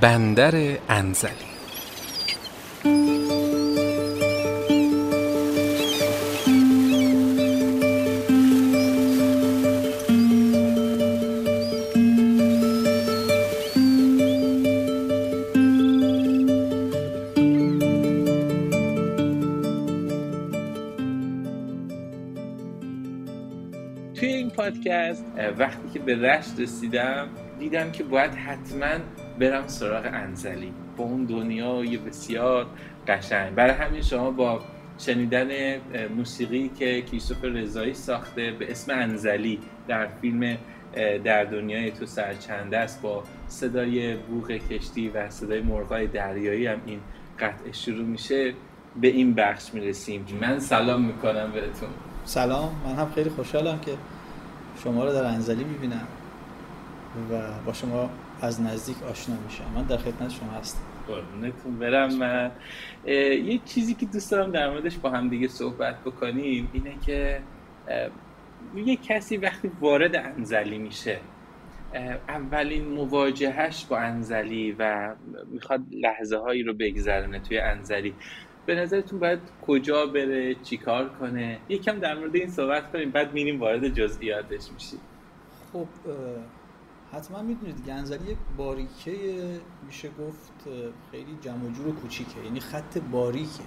بندر 0.00 0.78
انزلی. 0.88 1.50
به 26.00 26.16
رشت 26.16 26.60
رسیدم 26.60 27.28
دیدم 27.58 27.92
که 27.92 28.04
باید 28.04 28.34
حتما 28.34 29.04
برم 29.38 29.66
سراغ 29.66 30.06
انزلی. 30.12 30.72
با 30.96 31.04
اون 31.04 31.24
دنیای 31.24 31.96
بسیار 31.96 32.66
قشنگ. 33.08 33.54
برای 33.54 33.74
همین 33.74 34.02
شما 34.02 34.30
با 34.30 34.60
شنیدن 34.98 35.48
موسیقی 36.16 36.70
که 36.78 37.02
کیسوف 37.02 37.44
رضایی 37.44 37.94
ساخته 37.94 38.52
به 38.58 38.70
اسم 38.70 38.92
انزلی 38.94 39.58
در 39.88 40.06
فیلم 40.06 40.56
در 41.24 41.44
دنیای 41.44 41.90
تو 41.90 42.06
سرچنده 42.06 42.78
است 42.78 43.02
با 43.02 43.24
صدای 43.48 44.16
بوق 44.16 44.50
کشتی 44.50 45.08
و 45.08 45.30
صدای 45.30 45.60
مرغای 45.60 46.06
دریایی 46.06 46.66
هم 46.66 46.80
این 46.86 47.00
قطعه 47.40 47.72
شروع 47.72 48.04
میشه 48.04 48.54
به 49.00 49.08
این 49.08 49.34
بخش 49.34 49.74
می‌رسیم. 49.74 50.26
من 50.40 50.58
سلام 50.58 51.04
می‌کنم 51.04 51.50
بهتون. 51.52 51.88
سلام. 52.24 52.80
من 52.86 52.94
هم 52.94 53.12
خیلی 53.14 53.30
خوشحالم 53.30 53.80
که 53.80 53.92
شما 54.84 55.04
رو 55.04 55.12
در 55.12 55.24
انزلی 55.24 55.64
می‌بینم 55.64 56.06
و 57.30 57.40
با 57.66 57.72
شما 57.72 58.10
از 58.42 58.60
نزدیک 58.60 59.02
آشنا 59.02 59.36
میشم. 59.46 59.64
من 59.74 59.82
در 59.82 59.96
خدمت 59.96 60.30
شما 60.30 60.50
هستم. 60.52 60.80
قربونتون 61.06 61.78
برم 61.78 62.14
من. 62.14 62.50
یه 63.04 63.60
چیزی 63.64 63.94
که 63.94 64.06
دوست 64.06 64.30
دارم 64.30 64.50
در 64.52 64.70
موردش 64.70 64.98
با 64.98 65.10
هم 65.10 65.28
دیگه 65.28 65.48
صحبت 65.48 66.00
بکنیم 66.00 66.68
اینه 66.72 66.94
که 67.06 67.40
یه 68.74 68.96
کسی 68.96 69.36
وقتی 69.36 69.70
وارد 69.80 70.16
انزلی 70.16 70.78
میشه 70.78 71.20
اولین 72.28 72.88
مواجهش 72.88 73.84
با 73.84 73.98
انزلی 73.98 74.72
و 74.78 75.14
می‌خواد 75.52 75.80
لحظه 75.90 76.36
هایی 76.36 76.62
رو 76.62 76.74
بگذرونه 76.74 77.40
توی 77.40 77.58
انزلی. 77.58 78.14
به 78.66 78.74
نظرتون 78.74 79.18
باید 79.18 79.38
کجا 79.66 80.06
بره؟ 80.06 80.54
چیکار 80.54 81.08
کنه؟ 81.08 81.58
یکم 81.68 81.98
در 81.98 82.18
مورد 82.18 82.36
این 82.36 82.50
صحبت 82.50 82.92
کنیم 82.92 83.10
بعد 83.10 83.32
میریم 83.32 83.60
وارد 83.60 83.88
جزئیاتش 83.88 84.72
میشیم. 84.72 85.00
خب 85.72 85.86
حتما 87.12 87.42
می‌دونید 87.42 87.86
گنزلی 87.86 88.30
یک 88.30 88.36
باریکه 88.56 89.60
میشه 89.86 90.08
گفت 90.08 90.52
خیلی 91.10 91.38
جمع 91.40 91.64
و 91.64 91.70
جور 91.70 91.88
و 91.88 91.92
کوچیکه. 91.92 92.44
یعنی 92.44 92.60
خط 92.60 92.98
باریکه 92.98 93.64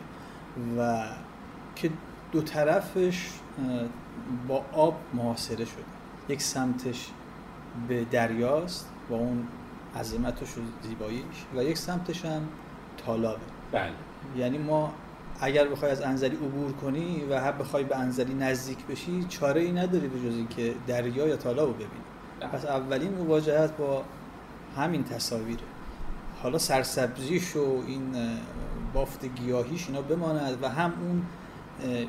و 0.77 1.05
که 1.75 1.89
دو 2.31 2.41
طرفش 2.41 3.29
با 4.47 4.65
آب 4.73 4.99
محاصره 5.13 5.65
شده. 5.65 5.83
یک 6.29 6.41
سمتش 6.41 7.09
به 7.87 8.05
دریاست 8.11 8.89
با 9.09 9.15
اون 9.15 9.47
عظمتش 9.95 10.57
و 10.57 10.61
زیباییش 10.81 11.45
و 11.55 11.63
یک 11.63 11.77
سمتش 11.77 12.25
هم 12.25 12.47
تالابه. 13.05 13.41
بله. 13.71 13.91
یعنی 14.37 14.57
ما 14.57 14.93
اگر 15.39 15.67
بخوای 15.67 15.91
از 15.91 16.01
انزلی 16.01 16.35
عبور 16.35 16.71
کنی 16.71 17.23
و 17.29 17.39
هم 17.39 17.57
بخوای 17.57 17.83
به 17.83 17.97
انزلی 17.97 18.33
نزدیک 18.33 18.85
بشی 18.85 19.25
چاره 19.29 19.61
ای 19.61 19.71
نداری 19.71 20.07
به 20.07 20.19
جز 20.19 20.35
اینکه 20.35 20.75
دریا 20.87 21.27
یا 21.27 21.35
تالاب 21.37 21.67
رو 21.67 21.73
ببینی. 21.73 21.89
پس 22.53 22.65
اولین 22.65 23.13
مواجهت 23.13 23.77
با 23.77 24.03
همین 24.77 25.03
تصاویره. 25.03 25.63
حالا 26.43 26.57
سرسبزیش 26.57 27.55
و 27.55 27.83
این 27.87 28.15
بافت 28.93 29.25
گیاهیش 29.25 29.87
اینا 29.87 30.01
بماند 30.01 30.57
و 30.61 30.69
هم 30.69 30.93
اون 31.01 31.23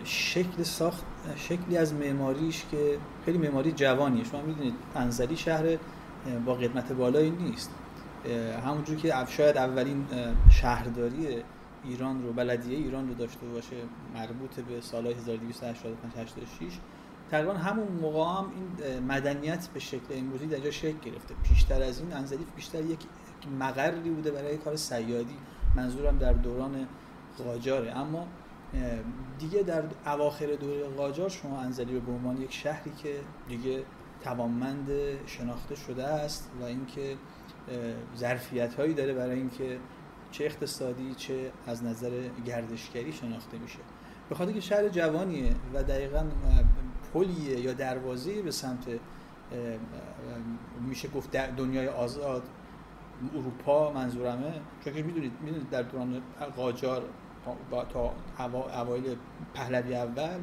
شکل 0.04 0.62
ساخت 0.62 1.02
شکلی 1.36 1.76
از 1.76 1.94
معماریش 1.94 2.64
که 2.70 2.98
خیلی 3.24 3.38
معماری 3.38 3.72
جوانیه. 3.72 4.24
شما 4.24 4.42
می‌دونید 4.42 4.74
انزلی 4.96 5.36
شهر 5.36 5.64
با 6.46 6.54
قدمت 6.54 6.92
بالایی 6.92 7.30
نیست. 7.30 7.70
همونجور 8.66 8.96
که 8.96 9.14
شاید 9.28 9.56
اولین 9.56 10.06
اه، 10.12 10.50
شهرداری 10.50 11.42
ایران 11.84 12.22
رو 12.22 12.32
بلدیه 12.32 12.78
ایران 12.78 13.08
رو 13.08 13.14
داشته 13.14 13.46
باشه 13.46 13.76
مربوط 14.14 14.60
به 14.60 14.80
سالهای 14.80 15.14
1285 15.14 16.12
86 16.16 16.78
تقریبا 17.30 17.52
همون 17.52 17.88
موقع 17.88 18.40
هم 18.40 18.46
این 18.54 18.98
مدنیت 18.98 19.68
به 19.74 19.80
شکل 19.80 20.04
امروزی 20.10 20.46
در 20.46 20.58
جا 20.58 20.70
شکل 20.70 20.98
گرفته. 20.98 21.34
پیشتر 21.42 21.82
از 21.82 22.00
این 22.00 22.12
انزلی 22.12 22.46
بیشتر 22.56 22.80
یک 22.80 22.98
مقری 23.60 24.10
بوده 24.10 24.30
برای 24.30 24.56
کار 24.56 24.76
سیادی. 24.76 25.36
منظورم 25.76 26.18
در 26.18 26.32
دوران 26.32 26.88
قاجاره. 27.38 27.98
اما 27.98 28.26
دیگه 29.38 29.62
در 29.62 29.82
اواخر 30.06 30.46
دوره 30.46 30.88
قاجار 30.88 31.28
شما 31.28 31.60
انزلی 31.60 32.00
به 32.00 32.12
عنوان 32.12 32.42
یک 32.42 32.52
شهری 32.52 32.92
که 33.02 33.20
دیگه 33.48 33.82
توانمند 34.24 34.88
شناخته 35.26 35.74
شده 35.74 36.04
است 36.04 36.50
و 36.60 36.64
اینکه 36.64 37.16
ظرفیت 38.16 38.74
هایی 38.74 38.94
داره 38.94 39.14
برای 39.14 39.38
اینکه 39.38 39.78
چه 40.34 40.44
اقتصادی 40.44 41.14
چه 41.14 41.52
از 41.66 41.84
نظر 41.84 42.10
گردشگری 42.46 43.12
شناخته 43.12 43.58
میشه. 43.58 43.78
به 44.28 44.34
خاطر 44.34 44.52
که 44.52 44.60
شهر 44.60 44.88
جوانیه 44.88 45.54
و 45.74 45.82
دقیقا 45.82 46.24
پلیه 47.14 47.60
یا 47.60 47.72
دروازه 47.72 48.42
به 48.42 48.50
سمت 48.50 48.86
میشه 50.88 51.08
گفت 51.08 51.36
دنیای 51.36 51.88
آزاد 51.88 52.42
اروپا 53.34 53.92
منظورمه. 53.92 54.52
چون 54.84 54.94
که 54.94 55.02
می‌دونید 55.02 55.32
می‌دونید 55.42 55.70
در 55.70 55.82
دوران 55.82 56.22
قاجار 56.56 57.02
تا- 57.92 58.12
اوایل 58.80 59.16
پهلوی 59.54 59.94
اول 59.94 60.38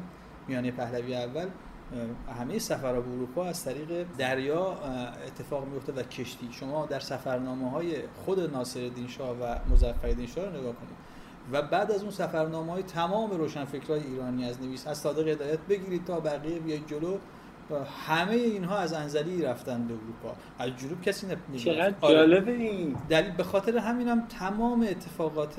میانه 0.48 0.70
پهلوی 0.70 1.14
اول 1.14 1.46
همه 2.38 2.58
سفرها 2.58 3.00
به 3.00 3.10
اروپا 3.10 3.44
از 3.44 3.64
طریق 3.64 4.06
دریا 4.18 4.76
اتفاق 5.26 5.66
میفته 5.66 5.92
و 5.92 6.02
کشتی. 6.02 6.48
شما 6.52 6.86
در 6.86 7.00
سفرنامه 7.00 7.70
های 7.70 7.94
خود 8.24 8.40
ناصرالدین 8.40 9.08
شاه 9.08 9.30
و 9.30 9.56
مظفرالدین 9.72 10.26
شاه 10.26 10.44
رو 10.44 10.50
نگاه 10.50 10.72
کنید. 10.72 10.96
و 11.52 11.62
بعد 11.62 11.92
از 11.92 12.02
اون 12.02 12.10
سفرنامه 12.10 12.72
های 12.72 12.82
تمام 12.82 13.30
روشنفکرای 13.30 14.00
ایرانی 14.00 14.44
از 14.44 14.62
نویس 14.62 14.86
از 14.86 14.98
صادق 14.98 15.28
هدایت 15.28 15.58
بگیرید 15.58 16.04
تا 16.04 16.20
بقیه 16.20 16.58
بیاید 16.58 16.86
جلو. 16.86 17.18
همه 18.06 18.32
اینها 18.32 18.78
از 18.78 18.92
انزلی 18.92 19.42
رفتن 19.42 19.86
به 19.86 19.94
اروپا. 19.94 20.36
از 20.58 20.70
جنوب 20.76 21.02
کسی 21.02 21.26
نمیاد 21.26 21.64
چقدر 21.64 21.94
جالبه 22.02 22.52
این. 22.52 22.96
دلیل 23.08 23.30
به 23.30 23.42
خاطر 23.42 23.78
همینم 23.78 24.26
تمام 24.26 24.82
اتفاقات 24.82 25.54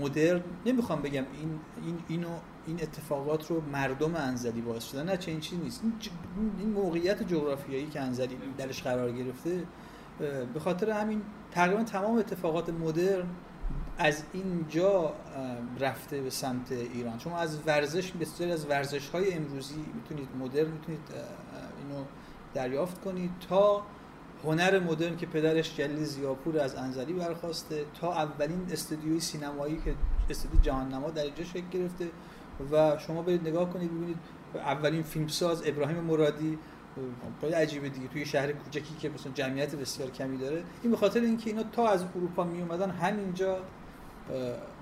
مدرن 0.00 0.40
نمی‌خوام 0.66 1.02
بگم 1.02 1.24
این 1.40 1.60
این 1.84 1.98
اینو 2.08 2.28
این 2.68 2.82
اتفاقات 2.82 3.50
رو 3.50 3.62
مردم 3.72 4.14
انزلی 4.14 4.60
باعث 4.60 4.84
شدن. 4.84 5.08
نه 5.08 5.16
چه 5.16 5.30
این 5.30 5.40
چیزی 5.40 5.56
نیست. 5.62 5.80
این, 5.82 5.92
ج- 6.00 6.10
این 6.58 6.70
موقعیت 6.70 7.22
جغرافیایی 7.22 7.86
که 7.86 8.00
انزلی 8.00 8.38
درش 8.58 8.82
قرار 8.82 9.12
گرفته 9.12 9.64
به 10.54 10.60
خاطر 10.60 10.90
همین 10.90 11.22
تقریبا 11.50 11.82
تمام 11.82 12.18
اتفاقات 12.18 12.70
مدرن 12.70 13.26
از 13.98 14.22
اینجا 14.32 15.12
رفته 15.80 16.20
به 16.20 16.30
سمت 16.30 16.72
ایران. 16.72 17.18
شما 17.18 17.38
از 17.38 17.58
ورزش 17.66 18.12
بسیاری 18.12 18.52
از 18.52 18.66
ورزش 18.66 19.08
های 19.08 19.32
امروزی 19.32 19.84
می‌تونید 19.94 20.28
مدرن 20.40 20.70
می‌تونید 20.70 21.00
اینو 21.82 22.04
دریافت 22.54 23.00
کنید 23.00 23.30
تا 23.48 23.82
هنر 24.44 24.78
مدرن 24.78 25.16
که 25.16 25.26
پدرش 25.26 25.76
جلیل 25.76 26.04
زیاپور 26.04 26.58
از 26.58 26.74
انزلی 26.74 27.12
برخواسته 27.12 27.84
تا 28.00 28.12
اولین 28.12 28.66
استودیوی 28.72 29.20
سینمایی 29.20 29.76
که 29.84 29.94
استودیو 30.30 30.60
جهان 30.60 30.88
نما 30.88 31.10
در 31.10 31.22
اینجا 31.22 31.44
شکل 31.44 31.68
گرفته. 31.72 32.08
و 32.72 32.98
شما 32.98 33.22
برید 33.22 33.48
نگاه 33.48 33.70
کنید 33.70 33.90
ببینید 33.96 34.16
اولین 34.54 35.02
فیلمساز 35.02 35.62
ابراهیم 35.66 35.96
مرادی 35.96 36.58
خیلی 37.40 37.52
عجیبه 37.52 37.88
دیگه 37.88 38.08
توی 38.08 38.26
شهر 38.26 38.52
کوچکی 38.52 38.94
که 39.00 39.08
مثلا 39.08 39.32
جمعیت 39.32 39.74
بسیار 39.74 40.10
کمی 40.10 40.38
داره 40.38 40.62
این 40.82 40.90
به 40.90 40.96
خاطر 40.96 41.20
اینکه 41.20 41.50
اینا 41.50 41.62
تا 41.62 41.88
از 41.88 42.04
اروپا 42.16 42.44
می 42.44 42.62
اومدن 42.62 42.90
همینجا 42.90 43.58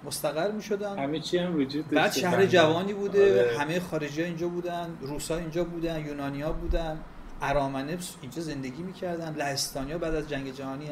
مستقر 0.05 0.51
می 0.51 0.63
شدن 0.63 0.99
همه 0.99 1.21
چی 1.21 1.39
هم 1.39 1.57
وجود 1.57 1.89
بعد. 1.89 2.13
شهر. 2.13 2.47
جوانی 2.47 2.95
بوده 2.95 3.49
آره. 3.49 3.59
همه 3.59 3.81
خارجی 3.81 4.21
ها 4.21 4.27
اینجا 4.27 4.49
بودن 4.49 4.97
روسا 5.01 5.37
اینجا 5.37 5.65
بودن 5.65 6.07
یونانیا 6.07 6.53
بودن 6.53 7.01
ارامنه 7.43 7.99
اینجا 8.23 8.43
زندگی 8.43 8.83
می‌کردن 8.83 9.35
لهستانیا 9.35 9.99
بعد 9.99 10.15
از 10.15 10.29
جنگ 10.29 10.55
جهانی 10.55 10.89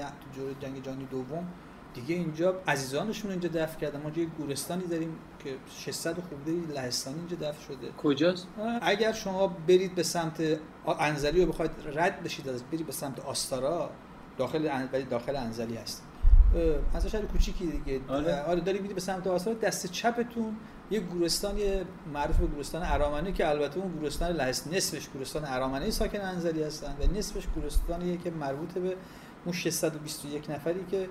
جنگ 0.60 0.82
جهانی 0.82 1.06
دوم 1.10 1.48
دیگه 1.94 2.14
اینجا 2.14 2.54
عزیزانشون 2.68 3.30
رو 3.30 3.30
اینجا 3.30 3.48
دفن 3.48 3.80
کردن. 3.80 4.00
ما 4.00 4.10
یه 4.16 4.24
گورستانی 4.24 4.84
داریم 4.84 5.16
که 5.44 5.54
600 5.78 6.14
خورده 6.20 6.52
لهستانی 6.74 7.18
اینجا 7.18 7.36
دفن 7.36 7.62
شده. 7.62 7.92
کجاست؟ 7.96 8.46
اگر 8.82 9.12
شما 9.12 9.46
برید 9.46 9.94
به 9.94 10.02
سمت 10.02 10.42
انزلی 11.00 11.44
و 11.44 11.46
بخواید 11.46 11.70
رد 11.94 12.22
بشید 12.22 12.48
از 12.48 12.62
برید 12.62 12.86
به 12.86 12.92
سمت 12.92 13.20
آستارا 13.20 13.90
داخل 14.38 14.86
داخل 15.10 15.36
انزلی 15.36 15.76
هست. 15.76 16.02
از 16.94 17.06
شهر 17.06 17.22
کوچیکی 17.22 17.66
دیگه. 17.66 18.00
آره. 18.08 18.42
آره 18.42 18.60
داری 18.60 18.78
میری 18.78 18.94
به 18.94 19.00
سمت 19.00 19.26
آستارا. 19.26 19.56
دست 19.56 19.86
چپتون 19.86 20.56
یه 20.90 21.00
گورستانی 21.00 21.62
معروف 22.14 22.36
به 22.36 22.46
گورستان 22.46 22.82
ارامنه 22.84 23.32
که 23.32 23.48
البته 23.48 23.80
اون 23.80 23.92
گورستان 23.92 24.30
لهست. 24.30 24.72
نصفش 24.72 25.08
گورستان 25.08 25.44
ارامنه 25.44 25.90
ساکن 25.90 26.20
انزلی 26.20 26.62
هستن 26.62 26.96
و 27.00 27.18
نصفش 27.18 27.46
گورستانیه 27.54 28.16
که 28.16 28.30
مربوط 28.30 28.72
به 28.72 28.96
اون 29.44 29.54
621 29.54 30.50
نفری 30.50 30.84
که 30.90 31.08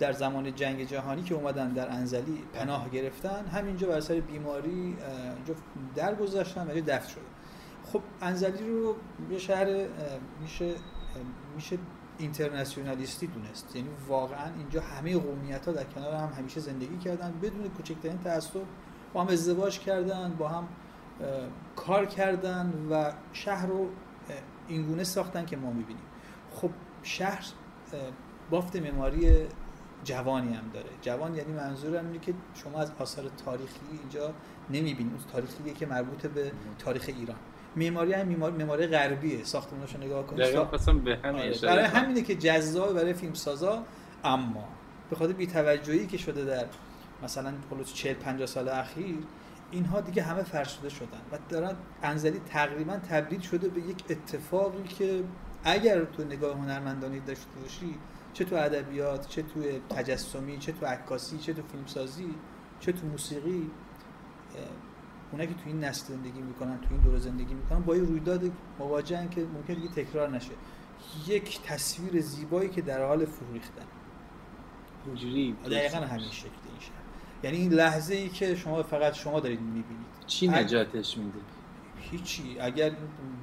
در 0.00 0.12
زمان 0.12 0.54
جنگ 0.54 0.84
جهانی 0.84 1.22
که 1.22 1.34
اومدن 1.34 1.72
در 1.72 1.90
انزلی 1.90 2.42
پناه 2.54 2.90
گرفتن 2.90 3.46
همینجا 3.46 3.88
بر 3.88 3.96
اثر 3.96 4.20
بیماری 4.20 4.96
اینجا 5.36 5.54
درگذشتن 5.94 6.66
و 6.70 6.80
دفن 6.80 7.08
شده. 7.08 7.22
خب 7.92 8.02
انزلی 8.22 8.70
رو 8.70 8.96
یه 9.30 9.38
شهر 9.38 9.86
میشه 10.42 10.74
میشه 11.54 11.78
اینترنشنالیستی 12.18 13.26
دونست. 13.26 13.76
یعنی 13.76 13.88
واقعا 14.08 14.54
اینجا 14.58 14.80
همه 14.80 15.18
قومیت 15.18 15.66
ها 15.66 15.72
در 15.72 15.84
کنار 15.84 16.14
هم 16.14 16.32
همیشه 16.38 16.60
زندگی 16.60 16.98
کردن. 16.98 17.34
بدون 17.42 17.68
کوچکترین 17.68 18.18
تعصب 18.18 18.60
با 19.12 19.22
هم 19.22 19.28
ازدواج 19.28 19.78
کردن 19.78 20.34
با 20.38 20.48
هم 20.48 20.68
کار 21.76 22.06
کردن 22.06 22.72
و 22.90 23.12
شهر 23.32 23.66
رو 23.66 23.88
اینگونه 24.68 25.04
ساختن 25.04 25.46
که 25.46 25.56
ما 25.56 25.70
می‌بینیم. 25.70 26.02
خب 26.54 26.70
شهر 27.02 27.44
بافت 28.50 28.76
معماری 28.76 29.46
جوانی 30.04 30.54
هم 30.54 30.70
داره. 30.74 30.88
جوان 31.02 31.34
یعنی 31.34 31.52
منظورم 31.52 32.06
اینه 32.06 32.18
که 32.18 32.34
شما 32.54 32.78
از 32.78 32.92
آثار 32.98 33.24
تاریخی 33.44 33.80
اینجا 34.00 34.34
نمی‌بینید 34.70 35.12
اون 35.12 35.22
تاریخیه 35.32 35.74
که 35.74 35.86
مربوط 35.86 36.26
به 36.26 36.52
تاریخ 36.78 37.04
ایران. 37.18 37.36
معماری 37.76 38.12
هم 38.12 38.28
معماری 38.28 38.86
غربیه. 38.86 39.44
ساختموناشو 39.44 39.98
نگاه 39.98 40.26
کنید 40.26 41.04
به 41.04 41.18
همین 41.24 41.42
آره، 41.42 41.58
برای. 41.62 41.84
همینه 41.84 42.22
که 42.22 42.34
جذاب 42.34 42.94
برای 42.94 43.14
فیلمسازا 43.14 43.82
اما 44.24 44.68
به 45.10 45.16
خاطر 45.16 45.32
بی‌توجهی 45.32 46.06
که 46.06 46.18
شده 46.18 46.44
در 46.44 46.66
مثلا 47.22 47.52
پلوس 47.70 47.94
40 47.94 48.14
50 48.14 48.46
سال 48.46 48.68
اخیر 48.68 49.16
اینها 49.70 50.00
دیگه 50.00 50.22
همه 50.22 50.42
فرسوده 50.42 50.88
شدن 50.88 51.20
و 51.32 51.38
دارن 51.48 51.76
انزلی 52.02 52.40
تقریبا 52.46 52.96
تبدیل 52.96 53.40
شده 53.40 53.68
به 53.68 53.80
یک 53.80 54.04
اتفاقی 54.10 54.82
که 54.82 55.24
اگر 55.64 56.04
تو 56.04 56.24
نگاه 56.24 56.58
هنرمندانی 56.58 57.20
داشته 57.20 57.46
باشی 57.62 57.94
چه 58.32 58.44
تو 58.44 58.56
ادبیات 58.56 59.28
چه 59.28 59.42
تو 59.42 59.62
تجسمی 59.88 60.58
چه 60.58 60.72
تو 60.72 60.86
عکاسی 60.86 61.38
چه 61.38 61.52
تو 61.52 61.62
فیلمسازی 61.62 62.34
چه 62.80 62.92
تو 62.92 63.06
موسیقی 63.06 63.70
اونایی 65.32 65.48
که 65.48 65.54
تو 65.54 65.60
این 65.66 65.84
نسل 65.84 66.14
زندگی 66.14 66.40
می‌کنن 66.40 66.78
تو 66.80 66.86
این 66.90 67.00
دوره 67.00 67.18
زندگی 67.18 67.54
می‌کنن 67.54 67.80
با 67.80 67.96
یه 67.96 68.02
رویداد 68.02 68.52
مواجهن 68.78 69.28
که 69.28 69.40
ممکن 69.40 69.74
دیگه 69.74 69.88
تکرار 69.88 70.28
نشه. 70.28 70.50
یک 71.26 71.62
تصویر 71.62 72.20
زیبایی 72.20 72.68
که 72.68 72.82
در 72.82 73.06
حال 73.06 73.24
فرو 73.24 73.52
ریختن 73.52 73.84
اینجوری 75.06 75.52
دقیقا 75.52 75.96
همین 75.96 76.30
شکل 76.30 76.48
این 76.48 76.80
شهر. 76.80 76.94
یعنی 77.44 77.56
این 77.56 77.72
لحظه 77.72 78.14
ای 78.14 78.28
که 78.28 78.54
شما 78.54 78.82
فقط 78.82 79.14
شما 79.14 79.40
دارید 79.40 79.60
می‌بینید. 79.60 80.06
چی 80.26 80.48
نجاتش 80.48 81.18
میده؟ 81.18 81.38
هیچی. 82.10 82.60
اگر 82.60 82.90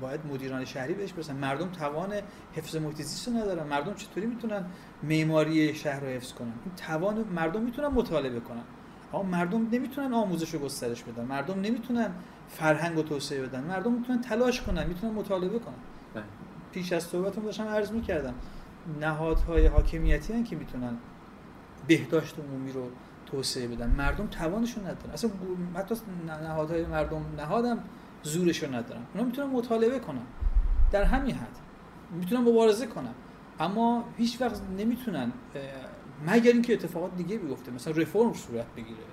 باید 0.01 0.25
مدیران 0.25 0.65
شهری 0.65 0.93
بهش 0.93 1.13
برسن. 1.13 1.35
مردم 1.35 1.67
توان 1.67 2.13
حفظ 2.53 2.75
محیط 2.75 2.97
زیست 2.97 3.27
رو 3.27 3.33
ندارن. 3.33 3.67
مردم 3.67 3.93
چطوری 3.93 4.27
می‌تونن 4.27 4.65
معماری 5.03 5.75
شهر 5.75 5.99
رو 5.99 6.07
حفظ 6.07 6.33
کنن؟ 6.33 6.47
این 6.47 6.75
توان 6.87 7.25
مردم 7.35 7.61
می‌تونن 7.61 7.87
مطالبه 7.87 8.39
کنن 8.39 8.63
اما 9.13 9.23
مردم 9.23 9.67
نمی‌تونن 9.71 10.13
آموزش 10.13 10.53
رو 10.53 10.59
گسترش 10.59 11.03
بدن. 11.03 11.25
مردم 11.25 11.61
نمی‌تونن 11.61 12.11
فرهنگ 12.49 12.95
رو 12.95 13.03
توسعه 13.03 13.41
بدن. 13.41 13.63
مردم 13.63 13.91
می‌تونن 13.91 14.21
تلاش 14.21 14.61
کنن. 14.61 14.87
می‌تونن 14.87 15.13
مطالبه 15.13 15.59
کنن 15.59 15.75
بله. 16.13 16.23
پیش 16.71 16.93
از 16.93 17.03
صحبتون 17.03 17.43
داشتم 17.43 17.67
عرض 17.67 17.91
می‌کردم. 17.91 18.33
نهادهای 18.99 19.65
حاکمیتی 19.65 20.33
هن 20.33 20.43
که 20.43 20.55
می‌تونن 20.55 20.97
بهداشت 21.87 22.35
عمومی 22.39 22.71
رو 22.71 22.89
توسعه 23.25 23.67
بدن. 23.67 23.89
مردم 23.89 24.27
توانشون 24.27 24.83
ندارن. 24.83 25.11
اصلا 25.13 25.31
حتی 25.75 25.95
نهادهای 26.27 26.85
مردم 26.85 27.25
نهادم. 27.37 27.79
زورشون 28.23 28.75
ندارن 28.75 29.01
اونا 29.13 29.25
می‌تونن 29.25 29.49
مطالبه 29.49 29.99
کنن. 29.99 30.25
در 30.91 31.03
همین 31.03 31.35
حد. 31.35 31.57
می‌تونن 32.11 32.41
مبارزه 32.41 32.87
کنن. 32.87 33.13
اما 33.59 34.03
هیچ 34.17 34.41
وقت 34.41 34.61
نمی‌تونن 34.77 35.31
مگر 36.27 36.51
اینکه 36.51 36.73
اتفاقات 36.73 37.15
دیگه 37.15 37.37
بیفته. 37.37 37.71
مثلا 37.71 37.93
رفرم 37.93 38.33
صورت 38.33 38.65
بگیره. 38.75 39.03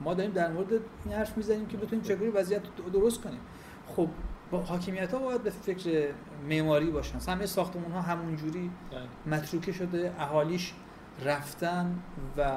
ما 0.00 0.14
داریم 0.14 0.32
در 0.32 0.52
مورد 0.52 0.72
این 1.04 1.14
حرف 1.14 1.36
می‌زنیم 1.36 1.66
که 1.66 1.76
بتونیم 1.76 2.04
چگونه 2.04 2.30
وضعیت 2.30 2.62
رو 2.78 2.90
درست 2.90 3.20
کنیم. 3.20 3.40
خب 3.86 4.08
با 4.50 4.58
حاکمیت 4.58 5.14
ها 5.14 5.18
باید 5.18 5.42
به 5.42 5.50
فکر 5.50 6.08
معماری 6.48 6.90
باشن. 6.90 7.18
همه 7.32 7.46
ساختمون 7.46 7.92
ها 7.92 8.00
همونجوری 8.00 8.70
متروکه 9.26 9.72
شده 9.72 10.12
اهالیش 10.18 10.74
رفتن 11.24 11.98
و 12.36 12.56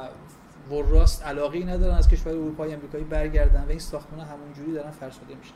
وراست 0.71 1.25
علاقه 1.25 1.65
ندارن 1.65 1.95
از 1.95 2.07
کشور 2.07 2.31
اروپایی 2.31 2.73
امریکایی 2.73 3.03
برگردن 3.03 3.65
و 3.65 3.69
این 3.69 3.79
ساختمان 3.79 4.25
همونجوری 4.25 4.73
دارن 4.73 4.91
فرسوده 4.91 5.35
میشن. 5.35 5.53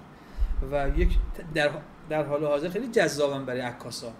و 0.71 0.99
یک 0.99 1.09
در, 1.53 1.69
در 2.09 2.23
حال 2.23 2.45
حاضر 2.45 2.69
خیلی 2.69 2.87
جذابن 2.87 3.45
برای 3.45 3.61
عکاسا 3.61 4.11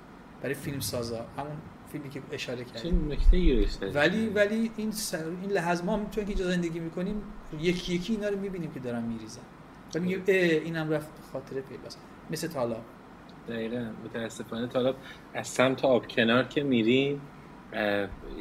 برای 0.41 0.55
فیلم 0.55 0.79
سازا 0.79 1.25
همون 1.37 1.51
فیلمی 1.91 2.09
که 2.09 2.21
اشاره 2.31 2.63
کردیم. 2.63 3.17
ولی 3.93 4.27
ولی 4.27 4.71
این 4.77 4.91
سر 4.91 5.23
این 5.41 5.51
لحظه 5.51 5.85
ما 5.85 5.97
چون 5.97 6.23
که 6.23 6.29
اینجا 6.29 6.45
زندگی 6.45 6.79
می‌کنیم 6.79 7.21
یکی 7.59 7.95
یکی 7.95 8.13
اینا 8.13 8.29
رو 8.29 8.39
می‌بینیم 8.39 8.71
که 8.71 8.79
دارن 8.79 9.03
میریزن. 9.03 9.41
و 9.95 9.99
میگیم 9.99 10.23
اه 10.27 10.35
اینم 10.35 10.89
رفت 10.89 11.07
به 11.07 11.21
خاطر 11.33 11.61
پیلاس 11.61 11.97
مثل 12.31 12.47
تالا. 12.47 12.77
دقیقا 13.49 13.91
متاسفانه 14.05 14.67
تا 14.67 14.79
حالا 14.79 14.95
از 15.33 15.47
سمت 15.47 15.85
آب 15.85 16.07
کنار 16.07 16.43
که 16.43 16.63
میریم 16.63 17.21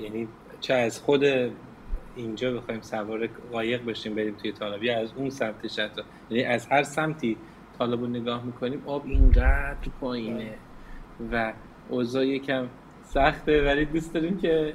یعنی 0.02 0.28
چه 0.60 0.74
از 0.74 1.00
خود 1.00 1.24
اینجا 2.16 2.52
بخوایم 2.52 2.80
سوار 2.80 3.26
قایق 3.52 3.84
بشیم 3.84 4.14
بریم 4.14 4.34
توی 4.34 4.52
تالاب. 4.52 4.82
یا 4.82 5.00
از 5.00 5.12
اون 5.16 5.30
سمتش 5.30 5.78
حتی 5.78 6.02
یعنی 6.30 6.44
از 6.44 6.66
هر 6.66 6.82
سمتی 6.82 7.36
تالاب 7.78 8.00
رو 8.00 8.06
نگاه 8.06 8.44
می‌کنیم 8.44 8.82
آب 8.86 9.06
اینقدر 9.06 9.88
پایینه 10.00 10.54
و 11.32 11.52
اوضاع 11.88 12.26
یکم 12.26 12.68
سخته. 13.04 13.64
ولی 13.64 13.84
دوست 13.84 14.14
داریم 14.14 14.38
که 14.38 14.74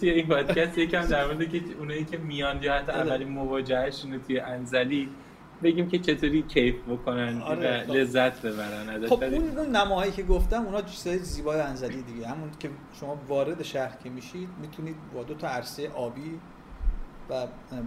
توی 0.00 0.10
این 0.10 0.28
پادکست 0.28 0.78
یکم 0.78 1.00
در 1.00 1.26
مورد 1.26 1.52
که 1.52 1.60
اونایی 1.78 2.04
که 2.04 2.18
میان 2.18 2.62
یا 2.62 2.74
حتی 2.74 2.92
اولین 2.92 3.28
مواجههشون 3.28 4.20
توی 4.20 4.40
انزلی 4.40 5.08
بگیم 5.62 5.88
که 5.88 5.98
چطوری 5.98 6.42
کیف 6.42 6.74
بکنن 6.88 7.40
آره، 7.42 7.80
و 7.80 7.86
خب. 7.86 7.92
لذت 7.92 8.46
ببرن. 8.46 9.06
خب 9.06 9.22
اون 9.22 9.76
نماهایی 9.76 10.12
که 10.12 10.22
گفتم 10.22 10.62
اونا 10.62 10.82
چیزای 10.82 11.18
زیبای 11.18 11.60
انزلی 11.60 12.02
دیگه. 12.02 12.26
همون 12.26 12.50
که 12.58 12.70
شما 13.00 13.20
وارد 13.28 13.62
شهر 13.62 13.96
که 14.02 14.10
میشید 14.10 14.48
می‌تونید 14.60 14.96
با 15.14 15.22
دو 15.22 15.34
تا 15.34 15.48
عرصه 15.48 15.88
آبی 15.88 16.40
و 17.30 17.46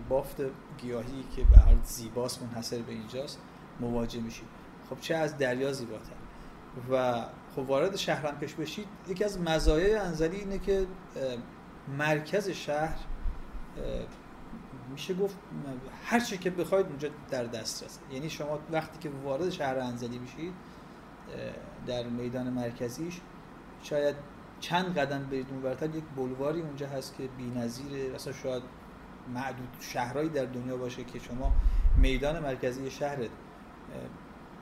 بافت 0.09 0.41
گیاهی 0.77 1.25
که 1.35 1.43
به 1.43 1.57
هر 1.57 1.75
زیباست 1.83 2.41
منحصر 2.41 2.81
به 2.81 2.91
اینجاست 2.91 3.39
مواجه 3.79 4.19
میشید 4.21 4.47
خب 4.89 4.99
چه 4.99 5.15
از 5.15 5.37
دریا 5.37 5.73
زیباتر. 5.73 6.13
و 6.91 7.25
خب 7.55 7.59
وارد 7.59 7.95
شهر 7.95 8.27
هم 8.27 8.39
کش 8.39 8.53
بشید 8.53 8.87
یکی 9.07 9.23
از 9.23 9.39
مزایای 9.39 9.95
انزلی 9.95 10.37
اینه 10.37 10.59
که 10.59 10.87
مرکز 11.97 12.49
شهر 12.49 12.95
میشه 14.91 15.13
گفت 15.13 15.35
هر 16.05 16.19
چی 16.19 16.37
که 16.37 16.49
بخواید 16.49 16.85
اونجا 16.85 17.09
در 17.31 17.43
دسترسه 17.43 17.99
یعنی 18.11 18.29
شما 18.29 18.59
وقتی 18.71 18.99
که 18.99 19.09
وارد 19.23 19.49
شهر 19.49 19.79
انزلی 19.79 20.19
میشید 20.19 20.53
در 21.87 22.03
میدان 22.03 22.49
مرکزیش 22.49 23.21
شاید 23.83 24.15
چند 24.59 24.97
قدم 24.97 25.23
برید 25.23 25.47
اونورتر 25.49 25.95
یک 25.95 26.03
بلواری 26.15 26.61
اونجا 26.61 26.87
هست 26.87 27.17
که 27.17 27.27
بی‌نظیره. 27.37 28.15
اصلا 28.15 28.33
شاید 28.33 28.63
معدود 29.33 29.77
شهرهایی 29.79 30.29
در 30.29 30.45
دنیا 30.45 30.77
باشه 30.77 31.03
که 31.03 31.19
شما 31.19 31.51
میدان 31.97 32.39
مرکزی 32.39 32.91
شهرت 32.91 33.29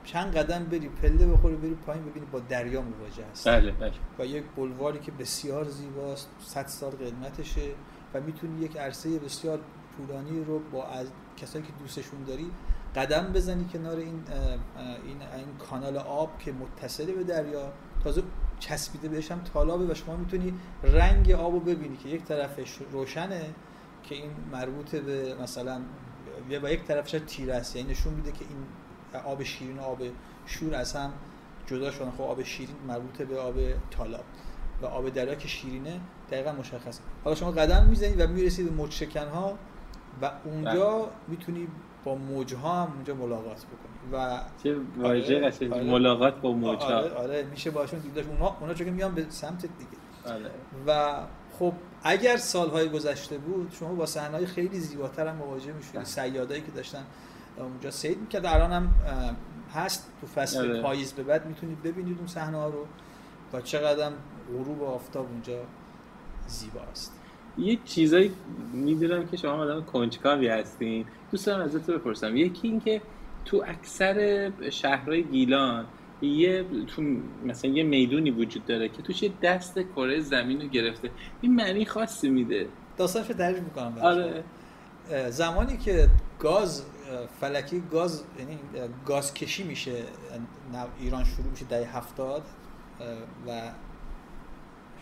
چند 0.04 0.36
قدم 0.36 0.64
بری 0.64 0.88
پله 0.88 1.26
بخوری 1.26 1.56
بری 1.56 1.74
پایین 1.74 2.04
ببینی 2.04 2.26
با 2.32 2.38
دریا 2.38 2.82
مواجه 2.82 3.24
هست 3.32 3.48
بله 3.48 3.72
بله. 3.72 3.92
و 4.18 4.26
یک 4.26 4.44
بلواری 4.56 4.98
که 4.98 5.12
بسیار 5.12 5.64
زیباست 5.64 6.28
100 6.40 6.66
سال 6.66 6.90
قدمتشه 6.90 7.70
و 8.14 8.20
می‌تونی 8.20 8.64
یک 8.64 8.76
عرصه 8.76 9.18
بسیار 9.18 9.60
طولانی 9.96 10.44
رو 10.44 10.58
با 10.58 10.86
از 10.86 11.06
کسایی 11.36 11.64
که 11.64 11.72
دوستشون 11.80 12.24
داری 12.24 12.50
قدم 12.96 13.32
بزنی 13.32 13.64
کنار 13.64 13.96
این 13.96 14.22
این 15.04 15.16
این 15.36 15.56
کانال 15.70 15.96
آب 15.96 16.38
که 16.38 16.52
متصل 16.52 17.12
به 17.12 17.24
دریا 17.24 17.72
تازه 18.04 18.22
چسبیده 18.58 19.08
بهش 19.08 19.32
هم 19.32 19.40
تالابه 19.40 19.92
و 19.92 19.94
شما 19.94 20.16
می‌تونی 20.16 20.54
رنگ 20.82 21.30
آب 21.30 21.52
رو 21.52 21.60
ببینی 21.60 21.96
که 21.96 22.08
یک 22.08 22.24
طرفش 22.24 22.78
روشنه 22.92 23.42
که 24.02 24.14
این 24.14 24.30
مربوط 24.52 24.94
به 24.94 25.34
مثلا 25.42 25.80
یا 26.48 26.60
با 26.60 26.70
یک 26.70 26.84
طرفش 26.84 27.20
تیره 27.26 27.54
است. 27.54 27.76
یعنی 27.76 27.90
نشون 27.90 28.14
میده 28.14 28.32
که 28.32 28.44
این 28.48 28.58
آب 29.24 29.42
شیرین 29.42 29.78
و 29.78 29.82
آب 29.82 30.02
شور 30.46 30.74
از 30.74 30.96
هم 30.96 31.12
جدا 31.66 31.90
شدن. 31.90 32.10
خب 32.10 32.22
آب 32.22 32.42
شیرین 32.42 32.76
مربوط 32.88 33.22
به 33.22 33.38
آب 33.38 33.54
تالاب 33.90 34.24
و 34.82 34.86
آب 34.86 35.08
دریا 35.08 35.34
که 35.34 35.48
شیرینه 35.48 36.00
دقیقا 36.30 36.52
مشخصه. 36.52 37.02
حالا 37.24 37.36
شما 37.36 37.50
قدم 37.50 37.86
می‌زنید 37.86 38.20
و 38.20 38.26
می‌رسید 38.26 38.66
به 38.66 38.72
موج 38.72 38.90
شکن 38.90 39.28
ها 39.28 39.58
و 40.22 40.30
اونجا 40.44 41.10
می‌تونی 41.28 41.68
با 42.04 42.14
موج 42.14 42.54
ها 42.54 42.82
هم 42.82 42.92
اونجا 42.92 43.14
ملاقات 43.14 43.64
بکنی. 43.66 44.12
و 44.12 44.40
چه 44.62 44.76
واژه 44.98 45.36
آره، 45.36 45.74
آره. 45.74 45.82
ملاقات 45.82 46.40
با 46.40 46.52
موج‌ها. 46.52 46.98
آره, 46.98 47.10
آره 47.10 47.42
میشه 47.50 47.70
باشون 47.70 48.00
دیداش. 48.00 48.26
اونها 48.26 48.56
اونا 48.60 48.74
چون 48.74 48.88
میان 48.88 49.14
به 49.14 49.26
سمت 49.28 49.60
دیگه. 49.62 50.34
آره. 50.34 50.50
و 50.86 51.16
خب 51.58 51.72
اگر 52.04 52.36
سالهای 52.36 52.88
گذشته 52.88 53.38
بود 53.38 53.72
شما 53.78 53.94
با 53.94 54.06
صحنه‌های 54.06 54.46
خیلی 54.46 54.80
زیباتر 54.80 55.26
هم 55.26 55.36
مواجه 55.36 55.72
می‌شدید 55.72 56.04
سیادایی 56.04 56.60
که 56.60 56.70
داشتن 56.70 57.04
اونجا 57.58 57.90
سید 57.90 58.20
می‌کرد. 58.20 58.46
الان 58.46 58.72
هم 58.72 58.94
هست 59.74 60.12
تو 60.20 60.26
فصل 60.26 60.58
آره. 60.58 60.82
پاییز 60.82 61.12
به 61.12 61.22
بعد 61.22 61.46
می‌تونید 61.46 61.82
ببینید 61.82 62.18
اون 62.18 62.26
صحنه 62.26 62.56
ها 62.56 62.68
رو 62.68 62.86
و 63.52 63.60
چقدر 63.60 64.10
غروب 64.52 64.82
آفتاب 64.82 65.26
اونجا 65.30 65.64
زیباست. 66.46 67.12
یه 67.58 67.78
چیزایی 67.84 68.32
می‌دونم 68.72 69.26
که 69.26 69.36
شما 69.36 69.52
آدم 69.52 69.84
کنجکاوی 69.84 70.48
هستین. 70.48 71.06
دوست 71.30 71.46
دارم 71.46 71.64
ازت 71.64 71.90
بپرسم. 71.90 72.36
یکی 72.36 72.68
این 72.68 72.80
که 72.80 73.02
تو 73.44 73.64
اکثر 73.66 74.50
شهرهای 74.70 75.22
گیلان 75.24 75.86
یه 76.26 76.64
تو 76.86 77.02
مثلا 77.44 77.70
یه 77.70 77.82
می‌دونی 77.82 78.30
وجود 78.30 78.64
داره 78.64 78.88
که 78.88 79.02
توش 79.02 79.22
یه 79.22 79.32
دست 79.42 79.78
کره 79.96 80.20
زمین 80.20 80.60
رو 80.60 80.68
گرفته. 80.68 81.10
این 81.40 81.54
معنی 81.54 81.84
خاصی 81.84 82.28
میده. 82.28 82.66
داستانش 82.96 83.28
رو 83.28 83.34
تعریف 83.34 83.58
می‌کنم 83.58 83.98
آره. 84.02 84.44
زمانی 85.30 85.76
که 85.76 86.08
گاز 86.38 86.84
فلکی 87.40 87.82
گاز 87.90 88.24
یعنی 88.38 88.58
گاز 89.06 89.34
کشی 89.34 89.62
میشه 89.62 90.02
ایران 91.00 91.24
شروع 91.24 91.50
میشه 91.50 91.64
دهه 91.64 91.96
هفتاد 91.96 92.42
و 93.46 93.60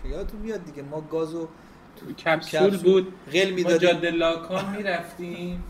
یادتون 0.08 0.40
میاد 0.40 0.64
دیگه 0.64 0.82
ما 0.82 1.00
گازو 1.00 1.48
تو 1.96 2.12
کپسول 2.12 2.76
بود. 2.76 3.12
غل 3.32 3.50
ما 3.50 3.54
می‌دادیم. 3.54 3.88
جاده 3.88 4.10
لاکان 4.10 4.76
می‌رفتیم. 4.76 5.64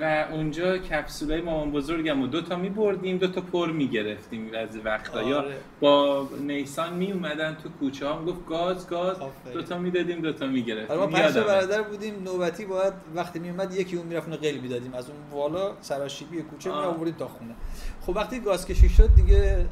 و 0.00 0.26
اونجا 0.30 0.78
کپسولای 0.78 1.40
مامان 1.40 1.72
بزرگم 1.72 2.22
و 2.22 2.26
دوتا 2.26 2.56
میبردیم 2.56 3.18
دوتا 3.18 3.40
پر 3.40 3.70
می‌گرفتیم 3.70 4.50
از 4.54 4.78
وقتا 4.84 5.22
یا 5.22 5.38
آره. 5.38 5.56
با 5.80 6.28
نیسان 6.40 6.94
میومدن 6.94 7.56
تو 7.62 7.68
کوچه 7.68 8.08
هم 8.08 8.24
گفت 8.24 8.46
گاز 8.46 8.88
گاز. 8.88 9.16
دوتا 9.52 9.78
می‌دادیم 9.78 10.20
دوتا 10.20 10.46
می‌گرفتیم. 10.46 10.98
آره 10.98 11.00
ما 11.00 11.06
پنج 11.06 11.34
تا. 11.34 11.44
برادر 11.44 11.82
بودیم 11.82 12.22
نوبتی 12.22 12.64
باید 12.64 12.92
وقتی 13.14 13.38
میومد 13.38 13.74
یکی 13.74 13.96
اون 13.96 14.06
می‌رفت 14.06 14.28
اونو 14.28 14.40
قل 14.40 14.56
می‌دادیم. 14.56 14.94
از 14.94 15.10
اون 15.10 15.18
بالا 15.32 15.72
سراشیبی 15.80 16.42
کوچه 16.42 16.70
می. 16.70 16.76
آوردیم 16.76 17.14
تا 17.14 17.28
خونه. 17.28 17.54
خب 18.00 18.16
وقتی 18.16 18.40
گاز 18.40 18.66
کشی 18.66 18.88
شد 18.88 19.14
دیگه 19.16 19.66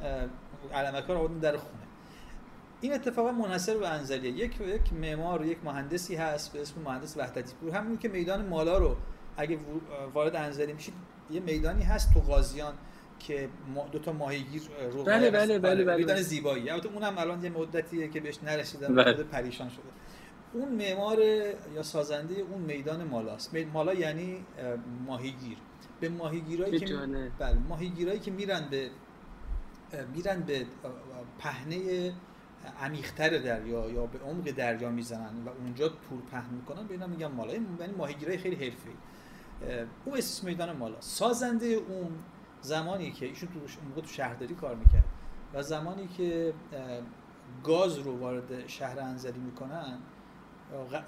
علمکار 0.74 1.16
آوردیم 1.16 1.38
در 1.38 1.56
خونه. 1.56 1.82
این 2.80 2.92
اتفاقا 2.92 3.32
منحصر 3.32 3.78
به 3.78 3.88
انزلیه. 3.88 4.30
یک 4.32 4.60
یک 4.60 4.92
معمار 5.00 5.44
یک 5.44 5.58
مهندسی 5.64 6.14
هست 6.14 6.52
به 6.52 6.62
اسم 6.62 6.74
مهندس 6.84 7.16
وحدتی 7.16 7.52
پور 7.60 7.70
همون 7.70 7.98
که 7.98 8.08
میدان 8.08 8.46
مالا 8.46 8.78
رو 8.78 8.96
اگه 9.36 9.58
وارد 10.14 10.36
انزلی 10.36 10.72
میشید 10.72 10.94
یه 11.30 11.40
میدانی 11.40 11.82
هست 11.82 12.14
تو 12.14 12.20
قاضیان 12.20 12.74
که 13.18 13.48
دو 13.92 13.98
تا 13.98 14.12
ماهیگیر 14.12 14.62
رو 14.92 15.04
بله 15.04 15.30
بله 15.30 15.58
بله 15.58 15.84
بله. 15.84 15.96
میدان 15.96 16.16
زیبایی. 16.16 16.70
البته 16.70 16.88
اونم 16.88 17.18
الان 17.18 17.44
یه 17.44 17.50
مدتیه 17.50 18.08
که 18.08 18.20
بهش 18.20 18.38
نرسیدن 18.42 18.94
بله. 18.94 19.12
پریشان 19.12 19.68
شده. 19.68 19.82
اون 20.52 20.68
معمار 20.68 21.18
یا 21.74 21.82
سازنده 21.82 22.34
اون 22.34 22.60
میدان 22.60 23.04
مالاست. 23.04 23.56
مالا 23.72 23.94
یعنی 23.94 24.44
ماهیگیر. 25.06 25.58
به 26.00 26.08
ماهیگیرایی 26.08 26.78
که 26.78 26.96
بله 27.38 27.58
ماهیگیرایی 27.68 28.18
که 28.18 28.30
میرن 28.30 28.68
به 28.70 28.90
میرن 30.14 30.40
به 30.40 30.66
پهنه 31.38 32.12
عمیق‌تر 32.80 33.28
دریا 33.28 33.90
یا 33.90 34.06
به 34.06 34.18
عمق 34.18 34.50
دریا 34.50 34.90
می‌زنن 34.90 35.44
و 35.46 35.48
اونجا 35.48 35.88
تور 35.88 36.22
پهن 36.30 36.54
می‌کنن 36.54 36.86
به 36.86 36.94
اینا 36.94 37.06
میگن 37.06 37.26
مالا. 37.26 37.52
یعنی 37.52 37.94
ماهیگیرای 37.98 38.38
خیلی 38.38 38.56
حرفه‌ای. 38.56 38.96
اون 40.04 40.18
اسم 40.18 40.46
میدان 40.46 40.76
مالا. 40.76 41.00
سازنده 41.00 41.66
اون 41.66 42.10
زمانی 42.60 43.10
که 43.10 43.26
ایشون 43.26 43.48
تو 43.48 43.58
موقع 43.88 44.00
تو 44.00 44.08
شهرداری 44.08 44.54
کار 44.54 44.74
می‌کرد 44.74 45.04
و 45.54 45.62
زمانی 45.62 46.08
که 46.08 46.54
گاز 47.64 47.98
رو 47.98 48.18
وارد 48.18 48.68
شهر 48.68 49.00
انزلی 49.00 49.38
می‌کنن 49.38 49.98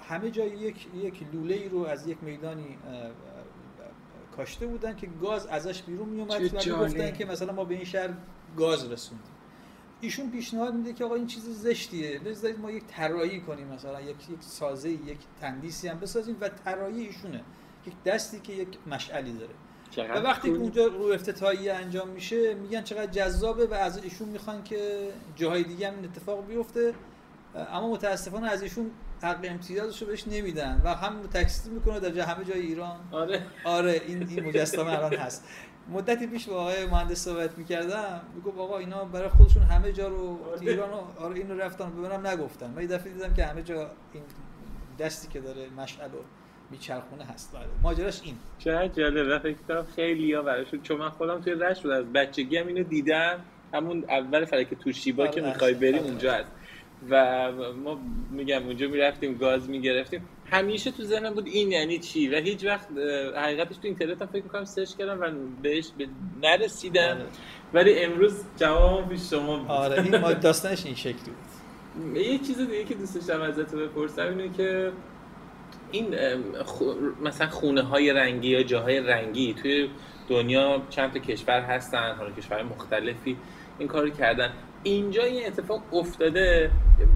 همه 0.09 0.31
جای 0.31 0.49
یک 0.49 0.87
یک 0.95 1.25
لوله 1.33 1.55
ای 1.55 1.69
رو 1.69 1.85
از 1.85 2.07
یک 2.07 2.17
میدانی 2.23 2.77
کاشته 4.35 4.67
بودن 4.67 4.95
که 4.95 5.07
گاز 5.21 5.47
ازش 5.47 5.81
بیرون 5.81 6.09
میومد 6.09 6.53
و 6.53 6.75
گفتن 6.75 7.11
که 7.11 7.25
مثلا 7.25 7.53
ما 7.53 7.63
به 7.63 7.75
این 7.75 7.83
شهر 7.83 8.09
گاز 8.57 8.91
رسوندیم. 8.91 9.31
ایشون 10.01 10.31
پیشنهاد 10.31 10.75
میده 10.75 10.93
که 10.93 11.05
آقا 11.05 11.15
این 11.15 11.27
چیز 11.27 11.43
زشتیه. 11.43 12.19
بذارید 12.19 12.59
ما 12.59 12.71
یک 12.71 12.83
طراحی 12.87 13.41
کنیم 13.41 13.67
مثلا 13.67 14.01
یک 14.01 14.29
یک 14.29 14.41
سازه 14.41 14.89
یک 14.89 15.17
تندیسی 15.41 15.87
هم 15.87 15.99
بسازیم 15.99 16.37
و 16.41 16.49
طراحی 16.49 17.01
ایشونه. 17.01 17.43
یک 17.87 18.03
دستی 18.05 18.39
که 18.39 18.53
یک 18.53 18.67
مشعلی 18.87 19.33
داره. 19.33 19.53
و 19.97 20.23
وقتی 20.23 20.51
که 20.51 20.57
اونجا 20.57 20.85
رو 20.87 21.03
افتتاحیه 21.05 21.73
انجام 21.73 22.07
میشه 22.09 22.53
میگن 22.53 22.81
چقدر 22.81 23.11
جذابه 23.11 23.65
و 23.65 23.73
از 23.73 24.03
ایشون 24.03 24.29
می‌خوان 24.29 24.63
که 24.63 25.09
جاهای 25.35 25.63
دیگه 25.63 25.87
هم 25.87 25.95
این 25.95 26.05
اتفاق 26.05 26.47
بیفته. 26.47 26.93
اما 27.55 27.91
متاسفانه 27.91 28.47
از 28.47 28.61
ایشون 28.61 28.91
حق 29.21 29.39
امتیازش 29.43 30.01
رو 30.01 30.07
بهش 30.07 30.27
نمیدن 30.27 30.81
و 30.83 30.95
هم 30.95 31.21
رو 31.21 31.27
تکثیر 31.27 31.73
می‌کنه 31.73 31.99
در 31.99 32.19
همه 32.21 32.45
جای 32.45 32.59
ایران. 32.61 32.99
آره. 33.11 33.45
آره 33.65 34.01
این 34.07 34.29
این 34.29 34.45
مجسمه 34.45 34.91
الان 34.97 35.13
هست. 35.13 35.47
مدتی 35.89 36.27
پیش 36.27 36.47
با 36.47 36.61
آقای 36.61 36.85
مهندس 36.85 37.23
صحبت 37.23 37.57
می‌کردم 37.57 38.21
می‌گفت 38.35 38.57
آقا 38.57 38.77
اینا 38.77 39.05
برای 39.05 39.29
خودشون 39.29 39.63
همه 39.63 39.91
جا 39.91 40.07
رو 40.07 40.39
ایران 40.61 40.89
رو 40.89 41.23
آره 41.23 41.35
اینو 41.35 41.57
رفتن 41.57 41.89
ببینم 41.89 42.27
نگفتن. 42.27 42.69
من 42.69 42.81
یه 42.81 42.87
دفعه 42.87 43.13
دیدم 43.13 43.33
که 43.33 43.45
همه 43.45 43.63
جا 43.63 43.91
این 44.13 44.23
دستی 44.99 45.27
که 45.27 45.39
داره 45.39 45.69
مشعل 45.69 46.09
و 46.09 46.17
میچرخونه 46.71 47.23
هست. 47.23 47.51
بله. 47.53 47.63
ماجراش 47.83 48.21
این. 48.23 48.35
چه 48.59 48.91
جالب. 48.97 49.37
فکر 49.37 49.57
کنم 49.67 49.85
خیلی 49.95 50.33
ها 50.33 50.41
براشون 50.41 50.81
چون 50.81 50.97
من 50.97 51.09
خودم 51.09 51.41
توی 51.41 51.53
رشت 51.53 51.83
بود 51.83 51.91
از 51.91 52.13
بچگی 52.13 52.57
هم 52.57 52.67
اینو 52.67 52.83
دیدم. 52.83 53.39
همون 53.73 54.05
اول 54.09 54.45
فلک 54.45 54.73
توشیبا 54.73 55.27
که 55.27 55.41
می‌خوای 55.41 55.73
بریم 55.73 56.03
اونجا 56.03 56.33
هست. 56.33 56.51
و 57.09 57.51
ما 57.83 57.99
میگم 58.31 58.63
اونجا 58.65 58.87
می‌رفتیم 58.87 59.37
گاز 59.37 59.69
می‌گرفتیم. 59.69 60.27
همیشه 60.51 60.91
تو 60.91 61.03
ذهنم 61.03 61.33
بود 61.33 61.47
این 61.47 61.71
یعنی 61.71 61.99
چی؟ 61.99 62.27
و 62.27 62.35
هیچ 62.35 62.65
وقت 62.65 62.87
حقیقتش 63.37 63.75
تو 63.75 63.81
اینترنت 63.83 64.21
هم 64.21 64.27
فکر 64.27 64.43
می‌کنم 64.43 64.65
سرچ 64.65 64.95
کردم 64.95 65.21
و 65.21 65.31
بهش 65.61 65.89
نرسیدم. 66.41 67.17
ولی 67.73 67.99
امروز 67.99 68.43
جوابم 68.57 69.09
پیش 69.09 69.29
شما 69.29 69.57
بود. 69.57 69.71
آره 69.71 70.03
این 70.03 70.17
ما 70.17 70.33
داستانش 70.47 70.85
این 70.85 70.95
شکلی 70.95 71.13
بود. 71.13 72.17
یه 72.17 72.37
چیز 72.37 72.57
دیگه 72.57 72.83
که 72.83 72.93
دوست 72.93 73.15
داشتم 73.15 73.41
ازت 73.41 73.75
بپرسم 73.75 74.27
اینه 74.27 74.49
که 74.57 74.91
این 75.95 76.15
مثلا 77.21 77.49
خونه 77.49 77.81
های 77.81 78.13
رنگی 78.13 78.49
یا 78.49 78.63
جاهای 78.63 78.99
رنگی 78.99 79.53
توی 79.53 79.89
دنیا 80.29 80.81
چند 80.89 81.13
تا 81.13 81.19
کشور 81.19 81.61
هستن 81.61 82.15
حالا 82.17 82.31
کشور 82.31 82.63
مختلفی 82.63 83.37
این 83.79 83.87
کارو 83.87 84.09
کردن. 84.09 84.53
اینجا 84.83 85.23
این 85.23 85.47
اتفاق 85.47 85.93
افتاده 85.93 86.71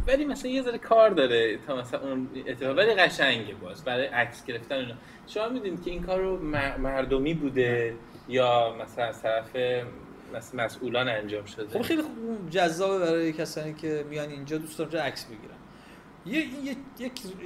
ولی 0.07 0.25
مثلا 0.25 0.51
یه 0.51 0.61
ذره 0.61 0.77
کار 0.77 1.09
داره 1.09 1.57
تا 1.67 1.75
مثلا 1.75 1.99
اون 1.99 2.29
اتفاق 2.47 2.77
ولی 2.77 2.93
قشنگه 2.93 3.53
باز 3.53 3.83
برای 3.83 4.05
عکس 4.05 4.45
گرفتن 4.45 4.75
اینا. 4.75 4.95
شما 5.27 5.49
می‌دونید 5.49 5.83
که 5.83 5.91
این 5.91 6.03
کار 6.03 6.19
رو 6.19 6.43
مردمی 6.77 7.33
بوده 7.33 7.93
یا 8.29 8.75
مثلا 8.81 9.05
از 9.05 9.21
طرف 9.21 9.55
مثلا 10.35 10.65
مسئولان 10.65 11.09
انجام 11.09 11.45
شده؟ 11.45 11.67
خب 11.67 11.81
خیلی 11.81 12.01
خوب 12.01 12.49
جذابه 12.49 13.05
برای 13.05 13.33
کسانی 13.33 13.73
که 13.73 14.05
میان 14.09 14.29
اینجا 14.29 14.57
دوست 14.57 14.79
دارن 14.79 15.05
عکس 15.05 15.25
بگیرن 15.25 15.58
یه 16.29 16.45
یک 16.63 16.77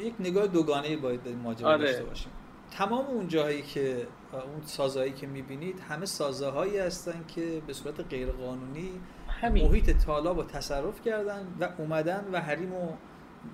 یک 0.04 0.14
نگاه 0.20 0.48
دوگانه 0.48 0.98
باید 0.98 1.24
به 1.24 1.36
ماجرا 1.36 1.70
آره. 1.70 1.86
داشته 1.86 2.04
باشیم. 2.04 2.32
تمام 2.72 3.06
اون 3.06 3.28
جاهایی 3.28 3.62
که 3.62 4.08
اون 4.32 4.62
سازهایی 4.66 5.12
که 5.12 5.28
می‌بینید 5.28 5.80
همه 5.90 6.06
سازه 6.06 6.50
هایی 6.50 6.78
هستن 6.78 7.26
که 7.28 7.62
به 7.68 7.74
صورت 7.74 8.00
غیر 8.10 8.32
قانونی 8.32 8.90
همین. 9.28 9.68
محیط 9.68 10.06
تالاب 10.06 10.38
رو 10.38 10.44
تصرف 10.44 11.02
کردن 11.02 11.48
و 11.60 11.70
اومدن 11.78 12.26
و 12.32 12.42
حریم 12.42 12.74
و 12.74 12.90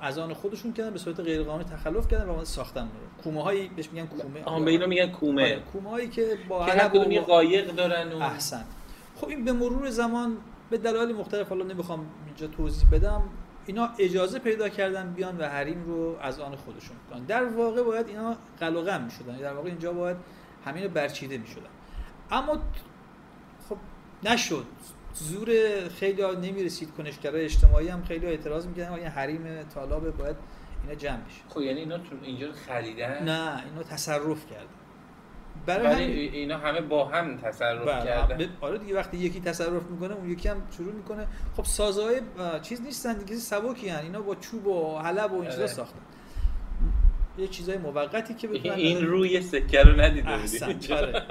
از 0.02 0.18
آن 0.18 0.34
خودشون 0.34 0.74
کردن 0.74 0.90
به 0.90 1.00
صورت 1.00 1.20
غیر 1.20 1.44
قانونی 1.44 1.64
تخلف 1.64 2.08
کردن 2.08 2.30
و 2.30 2.46
ساختن 2.46 2.82
رو. 2.82 3.24
کومه 3.24 3.44
هایی 3.44 3.70
بهش 3.76 3.90
میگن 3.92 4.08
کومه. 4.08 4.44
آها 4.44 4.60
به 4.60 4.72
اینا 4.72 4.86
میگن 4.86 5.12
کومه. 5.12 5.44
آره، 5.44 5.60
کومه 5.60 5.90
هایی 5.90 6.08
که 6.08 6.38
با 6.50 6.66
که 6.66 6.72
هر 6.72 6.90
کدوم 6.90 7.20
قایق 7.20 7.76
دارن 7.76 8.14
و 8.14 8.22
احسن. 8.22 8.66
خب 9.16 9.28
این 9.28 9.46
به 9.46 9.52
مرور 9.52 9.90
زمان 9.90 10.38
به 10.70 10.78
دلایل 10.78 11.16
مختلف 11.16 11.50
حالا 11.50 11.66
نمی‌خوام 11.66 12.06
اینجا 12.26 12.48
توضیح 12.48 12.90
بدم. 12.92 13.24
اینا 13.70 13.90
اجازه 14.00 14.40
پیدا 14.40 14.70
کردن 14.70 15.14
بیان 15.14 15.38
و 15.38 15.44
حریم 15.44 15.84
رو 15.86 16.18
از 16.22 16.40
آن 16.40 16.56
خودشون 16.56 16.98
کنن. 17.10 17.24
در 17.26 17.46
واقع 17.46 17.84
باید 17.84 18.08
اینا 18.08 18.38
قلقم 18.60 19.02
می‌شدن. 19.02 19.38
در 19.38 19.54
واقع 19.54 19.70
اینجا 19.70 19.94
باید 19.94 20.18
همین 20.66 20.84
رو 20.84 20.90
برچیده 20.90 21.38
می‌شدن. 21.38 21.70
اما 22.32 22.58
خب 23.70 23.78
نشد. 24.24 24.66
زور 25.14 25.50
خیلی 25.90 26.22
ها 26.22 26.32
نمی‌رسید 26.32 26.92
کنشگرای 26.98 27.46
اجتماعی 27.46 27.88
هم 27.88 28.04
خیلی 28.04 28.26
ها 28.26 28.32
اعتراض 28.32 28.68
می‌کردن 28.68 28.94
این 28.94 29.08
حریم 29.08 29.64
طالب 29.76 30.18
باید 30.18 30.36
اینا 30.84 30.96
جمع 30.96 31.18
بشه. 31.18 31.42
خب 31.50 31.62
یعنی 31.62 31.80
اینا 31.80 31.98
تو 31.98 32.16
اینجا 32.24 32.48
خریدن؟ 32.68 33.24
نه 33.24 33.64
اینا 33.66 33.84
تصرف 33.84 34.46
کردن. 34.50 34.79
برای 35.70 36.28
هم... 36.28 36.34
اینا 36.34 36.58
همه 36.58 36.82
با 36.82 37.06
هم 37.06 37.38
تصرف 37.38 37.88
بله. 37.88 38.06
کردن 38.06 38.50
آره 38.62 38.78
دیگه 38.78 38.96
وقتی 38.96 39.18
یکی 39.18 39.40
تصرف 39.40 39.84
می‌کنه 39.84 40.14
اون 40.14 40.32
یکی 40.32 40.50
هم 40.50 40.62
شروع 40.78 40.94
می‌کنه. 40.94 41.28
خب 41.58 41.64
سازهای 41.64 42.22
چیز 42.62 42.82
نیستن 42.82 43.14
دیگه 43.14 43.36
سبکی 43.36 43.90
هن. 43.90 44.04
اینا 44.04 44.22
با 44.22 44.36
چوب 44.36 44.68
و 44.68 44.98
حلب 44.98 45.34
و 45.34 45.42
این 45.42 45.52
چیزا 45.52 45.68
ساختن. 45.68 46.00
یه 47.38 47.48
چیزای 47.48 47.78
موقتی 47.78 48.34
که 48.34 48.48
بتونن 48.48 48.74
این 48.74 49.08
روی 49.08 49.42
سکه 49.42 49.84
رو 49.84 50.02
ندیده 50.02 50.38
بودیم 50.38 50.98
آره. 50.98 51.24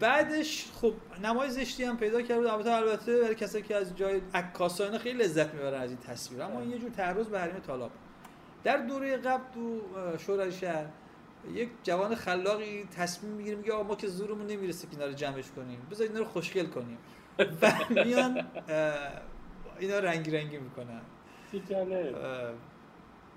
بعدش 0.00 0.66
خب 0.80 0.92
نمای 1.22 1.50
زشتی 1.50 1.84
هم 1.84 1.96
پیدا 1.96 2.22
کرد 2.22 2.46
البته 2.46 2.70
البته 2.70 3.20
برای 3.20 3.34
کسایی 3.34 3.64
که 3.64 3.76
از 3.76 3.96
جای 3.96 4.20
عکاسا 4.34 4.98
خیلی 4.98 5.18
لذت 5.18 5.54
می‌برن 5.54 5.80
از 5.80 5.90
این 5.90 5.98
تصویر. 5.98 6.42
اما 6.42 6.60
این 6.60 6.70
یه 6.70 6.78
جور 6.78 6.90
تعرض 6.90 7.26
به 7.26 7.40
حریم 7.40 7.58
طالاب 7.66 7.90
در 8.64 8.76
دوره 8.76 9.16
قبل 9.16 9.42
تو 9.54 9.80
شورای 10.18 10.52
شهر 10.52 10.84
یک 11.54 11.68
جوان 11.82 12.14
خلاقی 12.14 12.84
تصمیم 12.96 13.32
می‌گیره 13.32 13.56
میگه 13.56 13.82
ما 13.82 13.96
که 13.96 14.08
زورمون 14.08 14.46
نمی‌رسه 14.46 14.86
که 14.86 14.92
اینا 14.92 15.06
رو 15.06 15.12
جمعش 15.12 15.44
کنیم. 15.56 15.86
بذار 15.90 16.06
اینا 16.06 16.18
رو 16.18 16.24
خوشگل 16.24 16.66
کنیم. 16.66 16.98
و 17.62 17.72
میان 17.90 18.46
اینا 19.78 19.98
رنگی 19.98 20.30
رنگی 20.30 20.58
می‌کنن. 20.58 21.00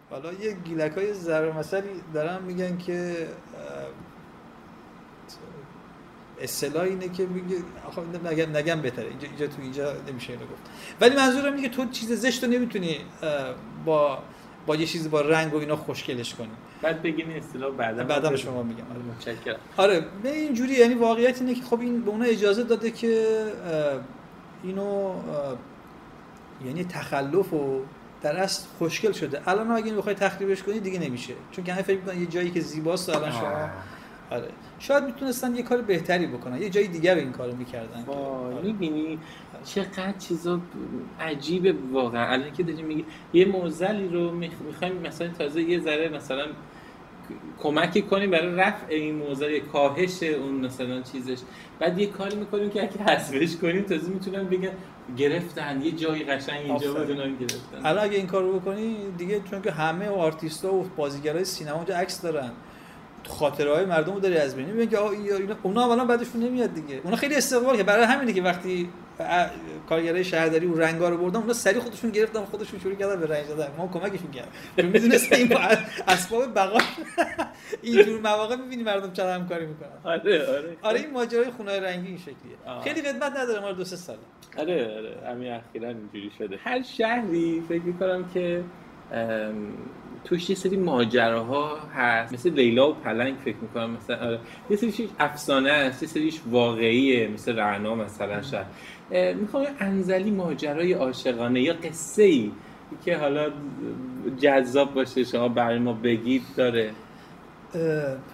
حالا 0.10 0.34
یه 0.34 0.54
گیلک 0.54 0.92
های 0.92 1.14
ضرر 1.14 1.52
مثلی 1.52 2.02
دارن 2.14 2.44
میگن 2.44 2.78
که 2.78 3.28
اصطلاح 6.42 6.84
اینه 6.84 7.10
که 7.10 7.26
میگه 7.26 7.58
آخه 7.88 8.02
نگم 8.02 8.58
نگم 8.58 8.82
بهتره. 8.82 9.08
اینجا 9.08 9.28
اینجا 9.28 9.48
تو 9.48 9.62
اینجا 9.62 9.94
نمیشه 10.08 10.34
اینو 10.34 10.46
گفت. 10.46 10.62
ولی 11.02 11.16
منظورم 11.16 11.54
اینه 11.54 11.70
که 11.70 11.76
تو 11.76 11.90
چیز 11.90 12.12
زشت 12.12 12.44
رو 12.44 12.50
نمی‌تونی 12.50 12.98
با 13.86 14.24
با 14.66 14.76
یه 14.76 14.86
چیزی 14.86 15.10
با 15.10 15.22
رنگ 15.22 15.54
و 15.54 15.58
اینا 15.58 15.76
خوشگلش 15.76 16.36
کنی. 16.36 16.50
بعد 16.82 17.02
بگین 17.02 17.32
اصطلاح 17.32 17.72
بعدا 17.72 18.04
بعدا 18.04 18.30
به 18.30 18.38
شما 18.38 18.64
میگم. 18.64 18.84
آره. 18.92 19.00
متشکرم. 19.16 19.60
آره 19.78 20.06
به 20.24 20.32
اینجوری 20.36 20.74
یعنی 20.74 20.94
واقعیت 20.94 21.42
اینه 21.42 21.54
که 21.54 21.62
خب 21.62 21.80
این 21.80 22.02
به 22.02 22.10
اونها 22.10 22.28
اجازه 22.28 22.64
داده 22.64 22.92
که 22.92 23.26
اینو 24.64 25.14
یعنی 26.66 26.84
تخلف 26.84 27.54
و 27.54 27.80
در 28.22 28.38
اصل 28.38 28.68
خوشگل 28.78 29.12
شده. 29.12 29.42
الان 29.50 29.72
اگه 29.72 29.86
اینو 29.86 29.98
بخوای 29.98 30.16
تخریبش 30.16 30.64
کنی 30.64 30.80
دیگه 30.80 31.00
نمیشه. 31.00 31.34
چون 31.52 31.66
که 31.66 31.74
همه 31.74 31.82
فکر 31.82 31.98
می‌کنن 31.98 32.22
یه 32.22 32.26
جایی 32.26 32.52
که 32.52 32.62
زیباست 32.62 33.10
الان 33.10 33.32
شما 33.32 33.70
آره. 34.32 34.48
شاید 34.80 35.04
می‌تونستن 35.04 35.56
یه 35.56 35.64
کار 35.64 35.82
بهتری 35.82 36.28
بکنن. 36.28 36.62
یه 36.62 36.70
جای 36.70 36.88
دیگر 36.88 37.16
این 37.16 37.32
کارو 37.32 37.56
می‌کردن 37.56 38.06
آره. 38.06 38.62
می‌بینی؟ 38.62 39.20
چقدر 39.64 40.14
چیزا 40.20 40.60
عجیبه 41.20 41.76
واقعا. 41.92 42.32
الان 42.32 42.52
که 42.52 42.64
داریم 42.64 42.86
میگی 42.86 43.06
یه 43.34 43.46
موزلی 43.46 44.08
رو 44.08 44.32
می‌خوایم 44.32 44.94
مثلا 44.94 45.28
تازه 45.28 45.62
یه 45.62 45.80
ذره 45.80 46.10
مثلا 46.10 46.46
کمکی 47.60 48.02
کنیم 48.02 48.32
برای 48.32 48.56
رفع 48.56 48.86
این 48.90 49.22
یا 49.42 49.60
کاهش 49.60 50.24
اون 50.24 50.54
مثلا 50.54 51.02
چیزش. 51.02 51.38
بعد 51.80 52.00
یه 52.00 52.08
کاری 52.08 52.36
می‌کنیم 52.36 52.70
که 52.70 52.84
اگه 52.84 53.04
حذفش 53.04 53.56
کنیم 53.56 53.82
تازه 53.82 54.10
می‌تونن 54.10 54.44
بگن 54.44 54.72
گرفتن 55.18 55.82
یه 55.82 55.92
جایی 55.92 56.24
قشنگ 56.24 56.66
اینجا 56.66 56.92
اونم 56.92 57.36
گرفتن. 57.36 57.86
الان 57.86 58.04
اگه 58.04 58.18
این 58.18 58.28
کار 58.28 58.44
رو 58.44 58.60
بکنی 58.60 58.96
دیگه 59.18 59.42
چون 59.50 59.62
که 59.62 59.72
همه 59.72 60.08
آرتیستا 60.08 60.74
و 60.74 60.86
بازیگرای 60.96 61.46
سینما 61.46 61.76
اونجا 61.76 61.96
عکس 61.96 62.22
دارن. 62.22 62.52
خاطره 63.28 63.74
های 63.76 63.86
مردم 63.86 64.14
رو 64.14 64.20
داری 64.20 64.38
از 64.38 64.56
بین 64.56 64.66
می‌بینی 64.66 64.88
که 64.88 65.02
اینا 65.04 65.56
اونا 65.64 65.86
اولا 65.86 66.06
بعدشون 66.06 66.44
نمیاد 66.44 66.74
دیگه. 66.74 67.02
اونا 67.04 67.16
خیلی 67.16 67.36
استقبال 67.36 67.78
که 67.78 67.84
برای 67.84 68.06
همینه 68.06 68.34
که 68.34 68.42
وقتی 68.42 68.90
کارگرای 69.90 70.24
شهرداری 70.24 70.66
و 70.66 70.80
رنگا 70.80 71.10
رو 71.10 71.18
بردن 71.18 71.40
اونا 71.40 71.54
سری 71.54 71.80
خودشون 71.80 72.10
گرفتن 72.10 72.46
خودشون 72.46 72.80
شروع 72.80 72.96
کردن 72.96 73.20
به 73.20 73.28
رنگ 73.28 73.48
دادن 73.48 73.68
ما 73.78 73.88
کمکشون 73.88 74.32
کردیم. 74.32 74.92
می‌دونست 74.92 75.34
این 75.34 75.48
با 75.48 75.60
اسباب 76.08 76.54
بقا 76.56 76.78
اینجور 77.82 78.22
مواقع 78.22 78.56
می‌بینی 78.56 78.84
مردم 78.84 79.14
چقدر 79.14 79.36
همکاری 79.36 79.66
می‌کنن. 79.66 79.90
آره 80.04 80.48
آره. 80.48 80.78
آره 80.82 81.00
این 81.00 81.12
ماجرای 81.12 81.52
خونه 81.52 81.80
رنگی 81.80 82.08
این 82.08 82.18
شکلیه. 82.18 82.36
آه. 82.66 82.84
خیلی 82.84 83.02
قدمت 83.02 83.38
نداره 83.38 83.60
ما 83.62 83.72
دو 83.72 83.84
سه 83.84 83.96
ساله 83.96 84.20
آره 84.58 84.96
آره. 84.98 85.18
همین 85.32 85.52
اخیرا 85.52 85.88
اینجوری 85.88 86.32
شده. 86.38 86.60
هر 86.64 86.82
شهری 86.82 87.64
فکر 87.70 87.82
می‌کنم 87.82 88.30
که 88.34 88.64
توش 90.24 90.50
یه 90.50 90.56
سری 90.56 90.78
ماجراها 90.78 91.78
هست. 91.96 92.34
مثل 92.34 92.50
لیلا 92.50 92.90
و 92.90 92.94
پلنگ 92.94 93.36
فکر 93.46 93.58
می‌کنم 93.62 93.90
مثلا 93.90 94.28
آره. 94.28 94.40
یه 94.70 94.78
سریش 94.78 95.02
افسانه 95.20 95.70
است 95.70 96.04
یه 96.04 96.10
سریش 96.10 96.42
واقعیه 96.52 97.28
مثل 97.28 97.56
رعنا 97.56 97.96
مثلا 97.96 98.42
شهر 98.42 98.66
می‌خوام 99.34 99.66
انزلی 99.80 100.32
ماجرای 100.32 100.94
عاشقانه 100.94 101.62
یا 101.62 101.74
قصه 101.74 102.24
ای 102.24 102.52
که 103.06 103.18
حالا 103.18 103.52
جذاب 104.40 104.94
باشه 104.94 105.24
شما 105.24 105.48
برای 105.48 105.80
ما 105.80 105.94
بگید 105.94 106.44
داره. 106.58 106.92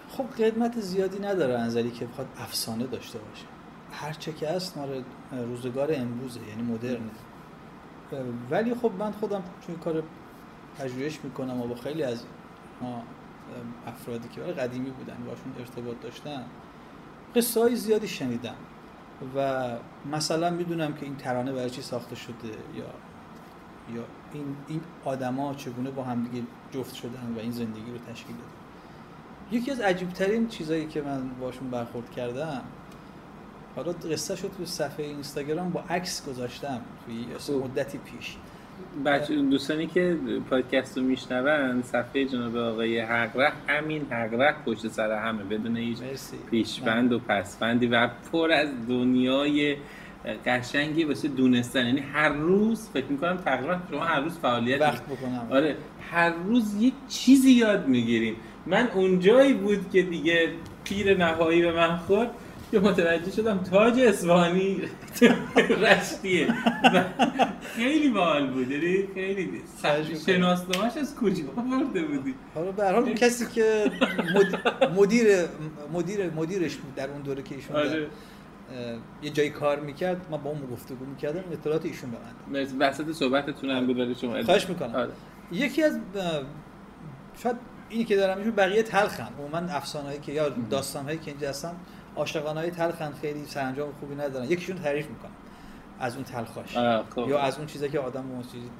خب 0.08 0.44
قدمت 0.44 0.80
زیادی 0.80 1.18
نداره 1.18 1.58
انزلی 1.58 1.90
که 1.90 2.04
بخواد 2.04 2.26
افسانه 2.38 2.86
داشته 2.86 3.18
باشه. 3.18 3.44
هر 3.92 4.12
چه 4.12 4.32
که 4.32 4.48
هست 4.48 4.78
مال 4.78 4.88
روزگار 5.46 5.90
امروزه 5.94 6.40
یعنی 6.48 6.72
مدرنه. 6.72 7.10
ولی 8.50 8.74
خب 8.74 8.90
من 8.98 9.12
خودم 9.12 9.42
چون 9.66 9.76
کار 9.76 10.02
پژوهش 10.78 11.18
می‌کنم 11.22 11.60
و 11.60 11.66
با 11.66 11.74
خیلی 11.74 12.02
از 12.02 12.22
اه، 12.82 13.02
افرادی 13.86 14.28
که 14.28 14.40
قدیمی 14.40 14.90
بودن 14.90 15.16
باشون 15.26 15.54
ارتباط 15.58 16.00
داشتن 16.00 16.44
قصه 17.36 17.60
های 17.60 17.76
زیادی 17.76 18.08
شنیدم 18.08 18.56
و 19.36 19.68
مثلا 20.12 20.50
می‌دونم 20.50 20.94
که 20.94 21.06
این 21.06 21.16
ترانه 21.16 21.52
برای 21.52 21.70
چی 21.70 21.82
ساخته 21.82 22.16
شده 22.16 22.48
یا 22.74 22.84
یا 23.94 24.04
این 24.32 24.56
این 24.68 24.80
آدما 25.04 25.54
چگونه 25.54 25.90
با 25.90 26.04
همدیگه 26.04 26.46
جفت 26.72 26.94
شدن 26.94 27.34
و 27.36 27.38
این 27.38 27.52
زندگی 27.52 27.90
رو 27.92 27.98
تشکیل 28.12 28.36
دادن. 28.36 28.50
یکی 29.52 29.70
از 29.70 29.80
عجیبترین 29.80 30.48
چیزایی 30.48 30.86
که 30.86 31.02
من 31.02 31.28
باشون 31.28 31.70
برخورد 31.70 32.10
کردم 32.10 32.62
حالا 33.76 33.92
قصه 33.92 34.36
شد 34.36 34.50
تو 34.58 34.66
صفحه 34.66 35.06
اینستاگرام 35.06 35.70
با 35.70 35.80
عکس 35.80 36.26
گذاشتم 36.26 36.80
توی 37.06 37.14
یه 37.14 37.54
مدتی 37.54 37.98
پیش. 37.98 38.36
بچه 39.04 39.36
دوستانی 39.36 39.86
که 39.86 40.16
پادکست 40.50 40.98
رو 40.98 41.04
میشنون 41.04 41.82
صفحه 41.82 42.24
جناب 42.24 42.56
آقای 42.56 43.00
حقره 43.00 43.52
همین 43.66 44.06
حقره 44.10 44.54
پشت 44.66 44.88
سر 44.88 45.12
همه 45.12 45.44
بدون 45.44 45.76
هیچ 45.76 45.98
پیشبند 46.50 47.12
و 47.12 47.18
پسفندی 47.18 47.86
و 47.86 48.08
پر 48.32 48.52
از 48.52 48.68
دنیای 48.88 49.76
قشنگی 50.46 51.04
واسه 51.04 51.28
دونستن. 51.28 51.86
یعنی 51.86 52.00
هر 52.00 52.28
روز 52.28 52.88
فکر 52.88 53.06
می‌کنم 53.06 53.36
تقریبا 53.36 53.76
شما 53.90 54.04
هر 54.04 54.20
روز 54.20 54.38
فعالیت 54.38 54.80
وقت 54.80 55.04
بکنم. 55.06 55.46
آره 55.50 55.76
هر 56.10 56.30
روز 56.30 56.82
یک 56.82 56.94
چیزی 57.08 57.50
یاد 57.50 57.88
می‌گیریم. 57.88 58.36
من 58.66 58.88
اونجایی 58.94 59.52
بود 59.52 59.90
که 59.92 60.02
دیگه 60.02 60.48
پیر 60.84 61.18
نهایی 61.18 61.62
به 61.62 61.72
من 61.72 61.96
خورد. 61.96 62.30
که 62.70 62.80
متوجه 62.80 63.30
شدم 63.30 63.58
تاج 63.58 64.00
اصفهانی 64.00 64.82
رشتیه. 65.84 66.54
خیلی 67.76 68.08
باحال 68.08 68.50
بود. 68.50 68.70
یعنی 68.70 69.08
خیلی 69.14 69.62
شناسنامه‌اش 70.26 70.96
از 70.96 71.16
کجا 71.16 71.44
برده 71.44 72.02
بودی؟ 72.02 72.34
حالا 72.54 72.72
به 72.72 72.84
هر 72.84 72.92
حال 72.92 73.12
کسی 73.12 73.46
که 73.54 73.90
مد- 74.34 74.84
مدیر 74.96 75.26
مدیر 75.92 76.30
مدیرش 76.30 76.76
بود 76.76 76.94
در 76.94 77.10
اون 77.10 77.20
دوره 77.22 77.42
که 77.42 77.54
ایشون 77.54 77.76
آره. 77.76 78.06
یه 79.22 79.30
جایی 79.30 79.50
کار 79.50 79.80
می‌کرد. 79.80 80.26
من 80.30 80.38
با 80.38 80.50
اون 80.50 80.60
گفتگو 80.72 81.04
می‌کردم. 81.04 81.44
اطلاعات 81.52 81.84
ایشون 81.84 82.10
به 82.10 82.16
من 82.60 82.88
وسط 82.88 83.12
صحبتتون 83.12 83.70
هم 83.70 83.86
بود 83.86 83.96
شما. 84.16 84.30
ادامه. 84.30 84.44
خواهش 84.44 84.68
می‌کنم. 84.68 84.94
آره. 84.94 85.10
یکی 85.52 85.82
از 85.82 85.98
شاید 87.42 87.56
اینی 87.88 88.04
که 88.04 88.16
دارم 88.16 88.50
بقیه 88.50 88.82
تلخن 88.82 89.28
عموما 89.38 89.72
افسانه‌ای 89.74 90.18
که 90.18 90.32
یا 90.32 90.48
داستان‌هایی 90.48 91.18
که 91.18 91.30
اینجا 91.30 91.48
هستن 91.48 91.72
عاشقانه‌های 92.16 92.70
تلخن 92.70 93.12
خیلی 93.12 93.44
سرانجام 93.44 93.92
خوبی 94.00 94.14
ندارن. 94.14 94.44
یکیشون 94.44 94.76
تعریف 94.76 95.06
می‌کنم. 95.06 95.30
از 96.00 96.14
اون 96.14 96.24
تلخاش. 96.24 96.76
خب. 97.14 97.28
یا 97.28 97.38
از 97.40 97.58
اون 97.58 97.66
چیزایی 97.66 97.92
که 97.92 97.98
آدم 97.98 98.24
موسیقی 98.24 98.70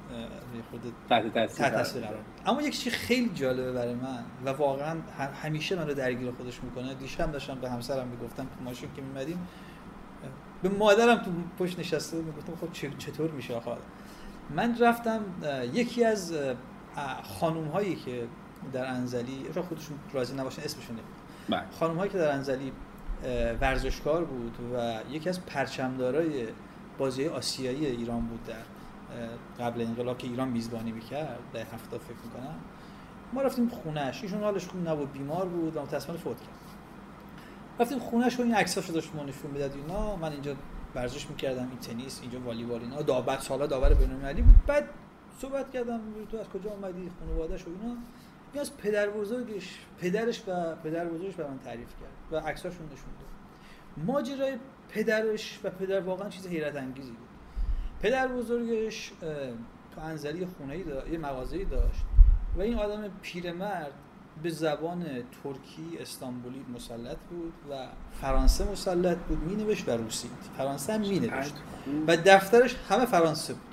خود 0.71 0.81
تحت 1.09 1.73
تاثیر 1.73 2.01
قرار. 2.01 2.19
اما 2.45 2.61
یک 2.61 2.79
چیز 2.79 2.93
خیلی 2.93 3.29
جالبه 3.29 3.71
برای 3.71 3.93
من 3.93 4.23
و 4.45 4.49
واقعا 4.49 4.95
همیشه 5.43 5.75
من 5.75 5.87
رو 5.87 5.93
درگیر 5.93 6.31
خودش 6.31 6.63
می‌کنه. 6.63 6.93
دیشب 6.93 7.31
داشتم 7.31 7.55
به 7.55 7.69
همسرم 7.69 8.07
می‌گفتم 8.07 8.43
تو 8.43 8.63
ماشین 8.63 8.89
که 8.95 9.01
میمدیم 9.01 9.47
به 10.63 10.69
مادرم 10.69 11.17
تو 11.17 11.31
پشت 11.59 11.79
نشسته 11.79 12.17
بود 12.17 12.25
می‌گفتم 12.25 12.55
خب 12.55 12.97
چطور 12.97 13.31
میشه 13.31 13.55
آخه؟ 13.55 13.71
من 14.49 14.77
رفتم 14.79 15.21
یکی 15.73 16.03
از 16.05 16.33
خانوم 17.23 17.67
هایی 17.67 17.95
که 17.95 18.27
در 18.73 18.85
انزلی 18.85 19.45
شاید 19.53 19.65
خودشون 19.65 19.97
راضی 20.13 20.33
نباشن 20.33 20.61
اسمشون 20.61 20.95
نمی‌دونم. 20.95 21.17
بله. 21.49 21.71
خانم 21.79 21.97
هایی 21.97 22.11
که 22.11 22.17
در 22.17 22.31
انزلی 22.31 22.71
ورزشکار 23.61 24.23
بود 24.23 24.57
و 24.75 24.99
یکی 25.11 25.29
از 25.29 25.45
پرچمدارای 25.45 26.47
بازی 26.97 27.27
آسیایی 27.27 27.85
ایران 27.85 28.21
بود 28.21 28.39
در 28.43 29.65
قبل 29.65 29.81
انقلاب 29.81 30.17
که 30.17 30.27
ایران 30.27 30.47
میزبانی 30.47 30.91
می‌کرد 30.91 31.39
در 31.53 31.59
هفته 31.59 31.97
فکر 31.97 32.15
می‌کنم. 32.25 32.55
ما 33.33 33.41
رفتیم 33.41 33.69
خونهش 33.69 34.23
ایشون 34.23 34.43
حالش 34.43 34.67
خوب 34.67 34.89
نبود 34.89 35.11
بیمار 35.11 35.45
بود 35.45 35.75
و 35.75 35.81
متاسفانه 35.81 36.19
فوت 36.19 36.37
کرد. 36.37 36.49
رفتیم 37.79 37.99
خونهش 37.99 38.39
و 38.39 38.41
این 38.41 38.53
عکساشو 38.55 38.93
داشت 38.93 39.15
ما 39.15 39.23
نشون 39.23 39.51
می‌داد. 39.51 39.75
اینا 39.75 40.15
من 40.15 40.31
اینجا 40.31 40.55
ورزش 40.95 41.29
می‌کردم 41.29 41.67
این 41.69 41.79
تنیس 41.79 42.19
اینجا 42.21 42.39
والیبال 42.39 42.81
اینا. 42.81 43.01
داور 43.01 43.37
سالا 43.37 43.67
داور 43.67 43.93
بین‌المللی 43.93 44.41
بود. 44.41 44.55
بعد 44.67 44.89
صحبت 45.39 45.71
کردم 45.71 46.01
تو 46.31 46.37
از 46.37 46.49
کجا 46.49 46.69
اومدی؟ 46.69 47.11
خانواده‌اش 47.19 47.61
و 47.61 47.69
اینا. 47.69 47.97
این 48.53 48.61
از 48.61 48.77
پدر 48.77 49.09
بزرگش 49.09 49.79
پدرش 49.99 50.43
و 50.47 50.75
پدر 50.75 51.05
بزرگش 51.05 51.39
من 51.39 51.59
تعریف 51.59 51.87
کرد 51.89 52.43
و 52.43 52.47
عکساشون 52.47 52.85
نشون 52.85 53.09
داد. 53.19 54.05
ماجرای 54.05 54.57
پدرش 54.89 55.59
و 55.63 55.69
پدر 55.69 56.01
واقعا 56.01 56.29
چیز 56.29 56.47
حیرت 56.47 56.75
انگیزی 56.75 57.11
بود. 57.11 57.27
پدر 58.01 58.27
بزرگش 58.27 59.11
تو 59.95 60.01
انزلی 60.01 60.45
خونه 60.45 60.73
ای 60.73 60.85
یه 61.11 61.17
مغازه‌ای 61.17 61.65
داشت 61.65 62.05
و 62.57 62.61
این 62.61 62.75
آدم 62.75 63.09
پیرمرد 63.21 63.93
به 64.43 64.49
زبان 64.49 65.03
ترکی 65.03 65.97
استانبولی 65.99 66.65
مسلط 66.73 67.17
بود 67.29 67.53
و 67.71 67.87
فرانسه 68.21 68.71
مسلط 68.71 69.17
بود. 69.17 69.43
می 69.43 69.63
نوشت 69.63 69.89
و 69.89 69.91
روسی. 69.91 70.29
فرانسه 70.57 70.93
هم 70.93 71.01
می 71.01 71.19
نوشت 71.19 71.53
و 72.07 72.17
دفترش 72.17 72.75
همه 72.89 73.05
فرانسه 73.05 73.53
بود. 73.53 73.70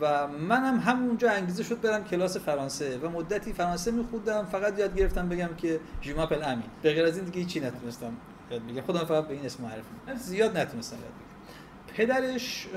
و 0.00 0.28
منم 0.28 0.80
همونجا 0.80 1.30
انگیزه 1.30 1.62
شد 1.62 1.80
برم 1.80 2.04
کلاس 2.04 2.36
فرانسه 2.36 2.98
و 2.98 3.08
مدتی 3.08 3.52
فرانسه 3.52 3.90
میخوندم 3.90 4.44
فقط 4.44 4.78
یاد 4.78 4.96
گرفتم 4.96 5.28
بگم 5.28 5.48
که 5.56 5.80
جیماپل 6.00 6.42
امین 6.44 6.66
به 6.82 6.94
غیر 6.94 7.04
از 7.04 7.16
این 7.16 7.24
دیگه 7.24 7.38
هیچی 7.38 7.60
نتونستم 7.60 8.12
یاد 8.50 8.62
بگم. 8.66 8.80
خودم 8.80 9.04
فقط 9.04 9.26
به 9.26 9.34
این 9.34 9.46
اسم 9.46 9.62
معرفی. 9.62 10.16
زیاد 10.16 10.58
نتونستم 10.58 10.96
یاد 10.96 11.04
بگم. 11.06 11.96
پدرش 11.96 12.68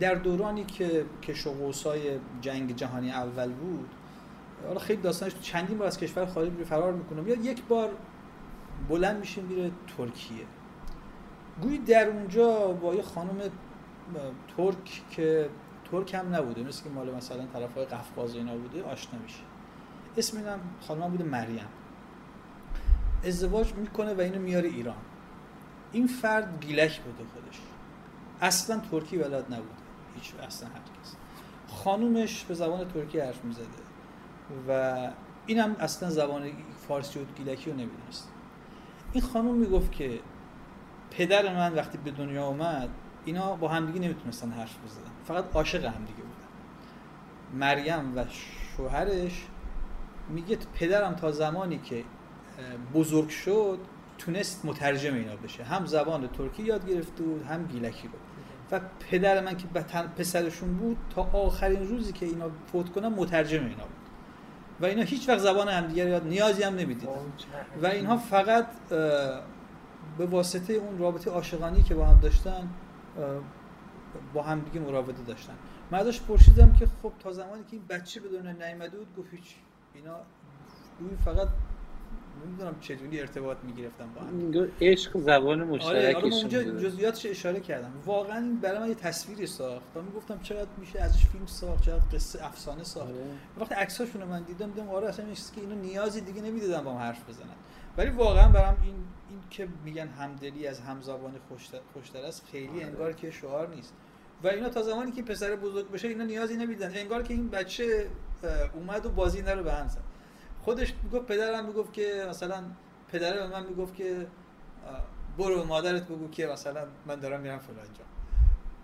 در 0.00 0.14
دورانی 0.14 0.64
که 0.64 1.04
کش 1.22 1.46
و 1.46 1.50
قوسای 1.50 2.18
جنگ 2.40 2.76
جهانی 2.76 3.10
اول 3.10 3.52
بود 3.52 3.88
حالا 4.66 4.78
خیلی 4.78 5.02
داستانش 5.02 5.32
چندین 5.40 5.78
بار 5.78 5.86
از 5.86 5.98
کشور 5.98 6.26
خارج 6.26 6.50
فرار 6.68 6.92
می‌کنه. 6.92 7.28
یا 7.28 7.34
یک 7.34 7.64
بار 7.64 7.90
بلند 8.88 9.20
میشه 9.20 9.42
میره 9.42 9.70
ترکیه. 9.96 10.46
گویی 11.62 11.78
در 11.78 12.08
اونجا 12.08 12.66
با 12.66 12.94
یه 12.94 13.02
خانم 13.02 13.40
ترک 14.56 15.02
که 15.10 15.48
ترک 15.92 16.14
هم 16.14 16.34
نبوده. 16.34 16.62
مثل 16.62 16.84
که 16.84 16.90
مال 16.90 17.14
مثلا 17.14 17.46
طرف 17.46 17.74
های 17.74 17.84
قفقاز 17.84 18.34
اینا 18.34 18.56
بوده 18.56 18.82
آشنا 18.82 19.20
میشه. 19.22 19.42
اسم 20.16 20.36
اینم 20.36 20.60
خانم 20.80 21.10
بوده 21.10 21.24
مریم. 21.24 21.66
ازدواج 23.24 23.74
می‌کنه 23.74 24.14
و 24.14 24.20
اینو 24.20 24.38
میاره 24.38 24.68
ایران. 24.68 24.96
این 25.92 26.06
فرد 26.06 26.64
گیلک 26.66 27.00
بوده 27.00 27.30
خودش. 27.34 27.60
اصلا 28.40 28.80
ترکی 28.90 29.18
بلد 29.18 29.44
نبوده 29.44 29.74
هیچ 30.14 30.34
اصلا 30.34 30.68
هرگز 30.68 31.14
خانومش 31.68 32.44
به 32.44 32.54
زبان 32.54 32.88
ترکی 32.88 33.20
حرف 33.20 33.44
می‌زده. 33.44 33.66
و 34.68 35.10
اینم 35.46 35.76
اصلا 35.80 36.10
زبان 36.10 36.50
فارسی 36.88 37.18
و 37.18 37.24
گیلکی 37.24 37.70
رو 37.70 37.76
نمی‌دونست. 37.76 38.28
این 39.12 39.22
خانوم 39.24 39.54
می‌گفت 39.54 39.92
که 39.92 40.20
پدر 41.10 41.54
من 41.54 41.74
وقتی 41.74 41.98
به 41.98 42.10
دنیا 42.10 42.46
اومد 42.46 42.88
اینا 43.24 43.56
با 43.56 43.68
همدیگه 43.68 44.00
نمی‌تونستن 44.00 44.50
حرف 44.50 44.76
بزنن. 44.84 45.11
فقط 45.24 45.44
عاشق 45.54 45.84
همدیگه 45.84 46.22
بودن. 46.22 46.48
مریم 47.54 48.16
و 48.16 48.24
شوهرش 48.76 49.46
میگه 50.28 50.58
پدرم 50.74 51.14
تا 51.14 51.32
زمانی 51.32 51.78
که 51.78 52.04
بزرگ 52.94 53.28
شد 53.28 53.78
تونست 54.18 54.64
مترجم 54.64 55.14
اینا 55.14 55.36
بشه. 55.36 55.64
هم 55.64 55.86
زبان 55.86 56.28
ترکی 56.28 56.62
یاد 56.62 56.90
گرفته 56.90 57.22
بود 57.22 57.46
هم 57.46 57.66
گیلکی 57.66 58.08
رو. 58.08 58.14
و 58.72 58.80
پدر 59.10 59.44
من 59.44 59.56
که 59.56 59.66
پسرشون 60.18 60.74
بود 60.74 60.96
تا 61.14 61.22
آخرین 61.22 61.88
روزی 61.88 62.12
که 62.12 62.26
اینا 62.26 62.50
فوت 62.72 62.92
کنن 62.92 63.08
مترجم 63.08 63.64
اینا 63.64 63.84
بود. 63.84 64.02
و 64.80 64.84
اینا 64.84 65.02
هیچ 65.02 65.28
وقت 65.28 65.38
زبان 65.38 65.68
همدیگه 65.68 66.04
رو 66.04 66.10
یاد 66.10 66.26
نیازی 66.26 66.62
هم 66.62 66.74
نمی‌دیدن. 66.74 67.12
و 67.82 67.86
اینها 67.86 68.16
فقط 68.16 68.66
به 70.18 70.26
واسطه 70.26 70.72
اون 70.72 70.98
رابطه 70.98 71.30
عاشقانی 71.30 71.82
که 71.82 71.94
با 71.94 72.06
هم 72.06 72.20
داشتن 72.20 72.68
با 74.34 74.42
هم 74.42 74.60
دیگه 74.60 74.80
مراوده 74.80 75.22
داشتن. 75.22 75.54
من 75.90 75.98
ازش 75.98 76.20
پرسیدم 76.20 76.72
که 76.72 76.86
خب 77.02 77.12
تا 77.18 77.32
زمانی 77.32 77.62
که 77.62 77.72
این 77.72 77.82
بچه 77.88 78.20
به 78.20 78.28
دنیا 78.28 78.52
نیامده 78.52 78.98
بود 78.98 79.16
گفت 79.18 79.28
هیچ 79.30 79.54
اینا 79.94 80.16
گویی 80.98 81.16
فقط 81.24 81.48
نمی‌دونم 82.46 82.80
چجوری 82.80 83.20
ارتباط 83.20 83.56
می‌گرفتم 83.62 84.08
با 84.14 84.20
هم. 84.20 84.68
عشق 84.80 85.18
زبان 85.18 85.62
آره 85.62 85.62
آره 85.62 85.64
من 85.64 85.70
مشترکشون 85.76 86.32
اونجا. 86.32 86.62
جزئیاتش 86.62 87.26
اشاره 87.26 87.60
کردم. 87.60 87.92
واقعا 88.06 88.56
برای 88.62 88.78
من 88.78 88.88
یه 88.88 88.94
تصویری 88.94 89.46
ساخت. 89.46 89.84
و 89.94 90.02
می‌گفتم 90.02 90.38
چقدر 90.42 90.68
میشه 90.78 91.00
ازش 91.00 91.26
فیلم 91.26 91.46
ساخت 91.46 91.82
چقدر 91.84 92.04
قصه 92.12 92.46
افسانه 92.46 92.84
ساخت. 92.84 93.10
وقتی 93.58 93.74
عکساشون 93.74 94.22
رو 94.22 94.28
من 94.28 94.42
دیدم 94.42 94.70
دیدم 94.70 94.88
آره 94.88 95.08
اصلا 95.08 95.26
چیزی 95.34 95.54
که 95.54 95.60
اینو 95.60 95.74
نیازی 95.74 96.20
دیگه 96.20 96.42
نمی‌دادن 96.42 96.84
با 96.84 96.90
هم 96.92 96.98
حرف 96.98 97.28
بزنن. 97.28 97.56
ولی 97.96 98.10
واقعا 98.10 98.48
برام 98.48 98.76
این 98.82 98.94
این 99.30 99.38
که 99.50 99.68
میگن 99.84 100.08
همدلی 100.08 100.66
از 100.66 100.80
همزبانی 100.80 101.38
خوشتر, 101.48 101.80
خوشتر 101.92 102.18
است 102.18 102.46
خیلی 102.52 102.82
انگار 102.82 103.12
که 103.12 103.30
شعار 103.30 103.68
نیست. 103.74 103.94
و 104.44 104.48
اینا 104.48 104.68
تا 104.68 104.82
زمانی 104.82 105.12
که 105.12 105.22
پسر 105.22 105.56
بزرگ 105.56 105.90
بشه 105.90 106.08
اینا 106.08 106.24
نیازی 106.24 106.56
نمیدن. 106.56 106.92
انگار 106.94 107.22
که 107.22 107.34
این 107.34 107.48
بچه 107.48 108.06
اومد 108.74 109.06
و 109.06 109.08
بازی 109.08 109.38
اینا 109.38 109.52
رو 109.52 109.62
به 109.62 109.72
هم 109.72 109.88
زد. 109.88 109.98
خودش 110.62 110.94
می‌گفت 111.02 111.26
پدرم 111.26 111.66
می‌گفت 111.66 111.92
که 111.92 112.26
مثلا 112.28 112.64
پدره 113.12 113.36
به 113.36 113.48
من 113.48 113.66
می‌گفت 113.66 113.94
که 113.94 114.26
برو 115.38 115.56
به 115.56 115.62
مادرت 115.62 116.02
بگو 116.02 116.30
که 116.30 116.46
مثلا 116.46 116.86
من 117.06 117.20
دارم 117.20 117.40
میرم 117.40 117.58
فلان 117.58 117.86
جا. 117.98 118.04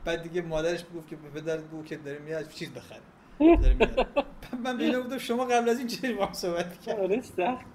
بعد 0.05 0.23
دیگه 0.23 0.43
مادرش 0.43 0.85
می‌گفت 0.91 1.09
که 1.09 1.17
به 1.17 1.41
پدرت 1.41 1.61
بگو 1.61 1.85
که 1.85 1.97
داره 1.97 2.19
میاد 2.19 2.49
چیز 2.49 2.71
بخره. 2.73 3.01
من 4.65 4.77
به 4.77 4.85
اینا 4.85 5.01
گفتم 5.01 5.19
شما 5.19 5.45
قبل 5.45 5.69
از 5.69 5.79
این 5.79 5.87
چه 5.87 6.13
با 6.13 6.33
صحبت 6.33 6.81
کردید 6.81 7.01
آره 7.01 7.23
سخت 7.23 7.67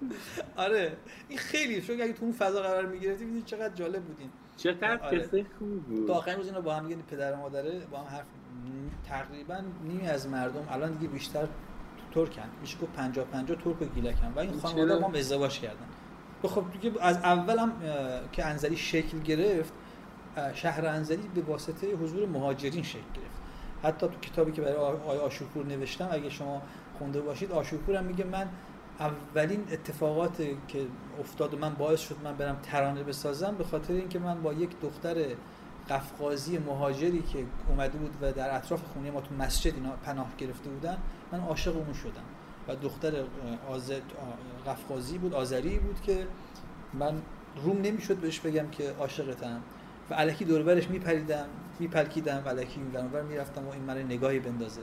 آره. 0.56 0.98
این 1.30 1.38
خیلی 1.38 1.82
شو 1.82 1.94
اگه 1.94 2.14
تو 2.14 2.26
اون 2.26 2.34
فضا 2.34 2.62
قرار 2.62 2.86
می‌گرفتی 2.86 3.42
چقدر 3.46 3.76
جالب 3.76 4.04
بودین 4.04 4.30
چقدر 4.58 5.00
آره. 5.06 5.20
قصه 5.20 5.46
خوب 5.60 5.84
بود. 5.84 6.08
تا 6.08 6.14
آخرین 6.14 6.38
روز 6.38 6.48
اینا 6.48 6.62
با 6.62 6.76
هم 6.76 6.88
دیگه 6.88 7.02
پدر 7.02 7.34
و 7.34 7.38
مادره 7.38 7.80
با 7.92 7.98
هم 7.98 8.06
حرف 8.06 8.26
تقریبا 9.08 9.58
نیمی 9.84 10.08
از 10.08 10.28
مردم 10.28 10.68
الان 10.72 10.94
دیگه 10.94 11.08
بیشتر 11.14 11.48
ترکن. 12.14 12.42
میشه 12.62 12.78
گفت 12.78 12.94
50 12.94 13.26
50 13.26 13.58
ترک 13.58 13.82
و 13.82 13.86
گیلکن. 13.86 14.34
و 14.36 14.40
این 14.40 14.52
خانواده؟ 14.52 15.00
با 15.00 15.08
هم 15.08 15.16
ازدواج 15.16 15.60
کردن. 15.60 15.86
و 16.44 16.48
خب 16.48 16.64
دیگه 16.82 17.02
از 17.02 17.18
اول 17.18 17.60
هم 17.60 17.74
که 18.32 18.46
انزلی 18.46 18.78
شکل 18.78 19.20
گرفت 19.20 19.74
شهر 20.54 20.88
انزلی 20.88 21.28
به 21.36 21.42
واسطه 21.42 21.96
حضور 21.96 22.30
مهاجرین 22.30 22.84
شکل 22.84 23.00
گرفت. 23.14 23.44
حتی 23.84 24.08
تو 24.08 24.20
کتابی 24.20 24.52
که 24.52 24.62
برای 24.62 24.76
آقای 24.76 25.18
آشوپور 25.18 25.66
نوشتم 25.66 26.10
اگه 26.12 26.30
شما 26.30 26.62
خونده 27.00 27.22
باشید 27.22 27.52
آشوپور 27.52 27.96
هم 27.96 28.04
میگه 28.04 28.24
من 28.24 28.50
اولین 29.00 29.64
اتفاقات 29.72 30.38
که 30.68 30.80
افتاد 31.20 31.54
و 31.54 31.58
من 31.58 31.74
باعث 31.74 32.00
شد 32.00 32.16
من 32.24 32.36
برم 32.38 32.58
ترانه 32.64 33.04
بسازم 33.04 33.56
به 33.56 33.64
خاطر 33.64 33.94
اینکه 33.94 34.20
من 34.20 34.42
با 34.42 34.54
یک 34.54 34.70
دختر 34.82 35.16
قفقازی 35.90 36.58
مهاجری 36.58 37.22
که 37.22 37.46
اومده 37.70 37.98
بود 37.98 38.14
و 38.22 38.32
در 38.32 38.56
اطراف 38.56 38.82
خونه 38.94 39.12
ما 39.12 39.22
تو 39.22 39.36
مسجد 39.36 39.76
اینا 39.76 39.90
پناه 39.90 40.28
گرفته 40.38 40.70
بودن 40.70 40.98
من 41.32 41.40
عاشق 41.40 41.76
اون 41.76 41.94
شدم. 41.94 42.24
و 42.68 42.76
دختر 42.76 43.14
آز... 43.70 43.92
قفقازی 44.68 45.18
بود 45.18 45.34
آذری 45.34 45.80
بود 45.80 46.02
که 46.02 46.28
من 46.94 47.22
روم 47.64 47.82
نمی‌شد 47.82 48.16
بهش 48.16 48.40
بگم 48.40 48.68
که 48.70 48.94
عاشقتم. 49.00 49.62
و 50.10 50.14
الکی 50.18 50.46
دوربرش 50.46 50.90
میپریدم 50.90 51.46
میپلکیدم 51.80 52.42
و 52.46 52.50
ور 52.50 52.66
اون 52.96 53.12
ور 53.14 53.22
می‌رفتم 53.22 53.68
و 53.68 53.72
این 53.72 53.84
من 53.84 53.98
نگاهی 53.98 54.40
بندازه. 54.40 54.82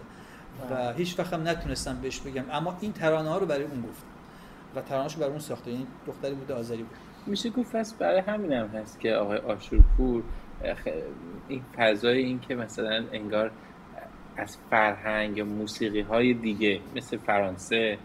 و 0.70 0.92
هیچ 0.92 1.18
وقت 1.18 1.32
هم 1.32 1.48
نتونستم 1.48 2.00
بهش 2.00 2.20
بگم 2.20 2.44
اما 2.52 2.76
این 2.80 2.92
ترانه 2.92 3.28
ها 3.28 3.38
رو 3.38 3.46
برای 3.46 3.64
اون 3.64 3.80
گفتم 3.80 4.06
و 4.76 4.80
ترانه‌اشو 4.80 5.18
برای 5.18 5.30
اون 5.30 5.38
ساخته. 5.38 5.70
یعنی 5.70 5.86
دختری 6.06 6.34
بوده 6.34 6.54
آذری 6.54 6.82
بود. 6.82 6.96
میشه 7.26 7.50
گفت 7.50 7.76
پس 7.76 7.94
برای 7.94 8.20
همین 8.20 8.52
هم 8.52 8.66
هست 8.66 9.00
که 9.00 9.12
آقای 9.12 9.38
آشورپور 9.38 10.22
این 11.48 11.62
فضای 11.76 12.18
این 12.18 12.40
که 12.40 12.54
مثلا 12.54 13.04
انگار 13.12 13.50
از 14.36 14.56
فرهنگ 14.70 15.36
یا 15.36 15.44
موسیقی 15.44 16.00
های 16.00 16.34
دیگه 16.34 16.80
مثل 16.96 17.16
فرانسه 17.16 17.98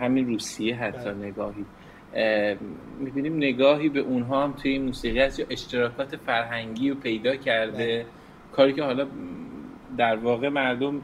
همین 0.00 0.26
روسیه 0.26 0.76
حتی 0.76 1.10
نگاهی 1.10 1.64
می‌بینیم 2.98 3.36
نگاهی 3.36 3.88
به 3.88 4.00
اونها 4.00 4.44
هم 4.44 4.52
توی 4.52 4.70
این 4.70 4.84
موسیقی 4.84 5.20
هست 5.20 5.38
یا 5.38 5.46
اشتراکات 5.50 6.16
فرهنگی 6.16 6.90
رو 6.90 6.96
پیدا 6.96 7.36
کرده. 7.36 8.06
کاری 8.52 8.72
که 8.72 8.82
حالا 8.82 9.06
در 9.96 10.16
واقع 10.16 10.48
مردم 10.48 11.02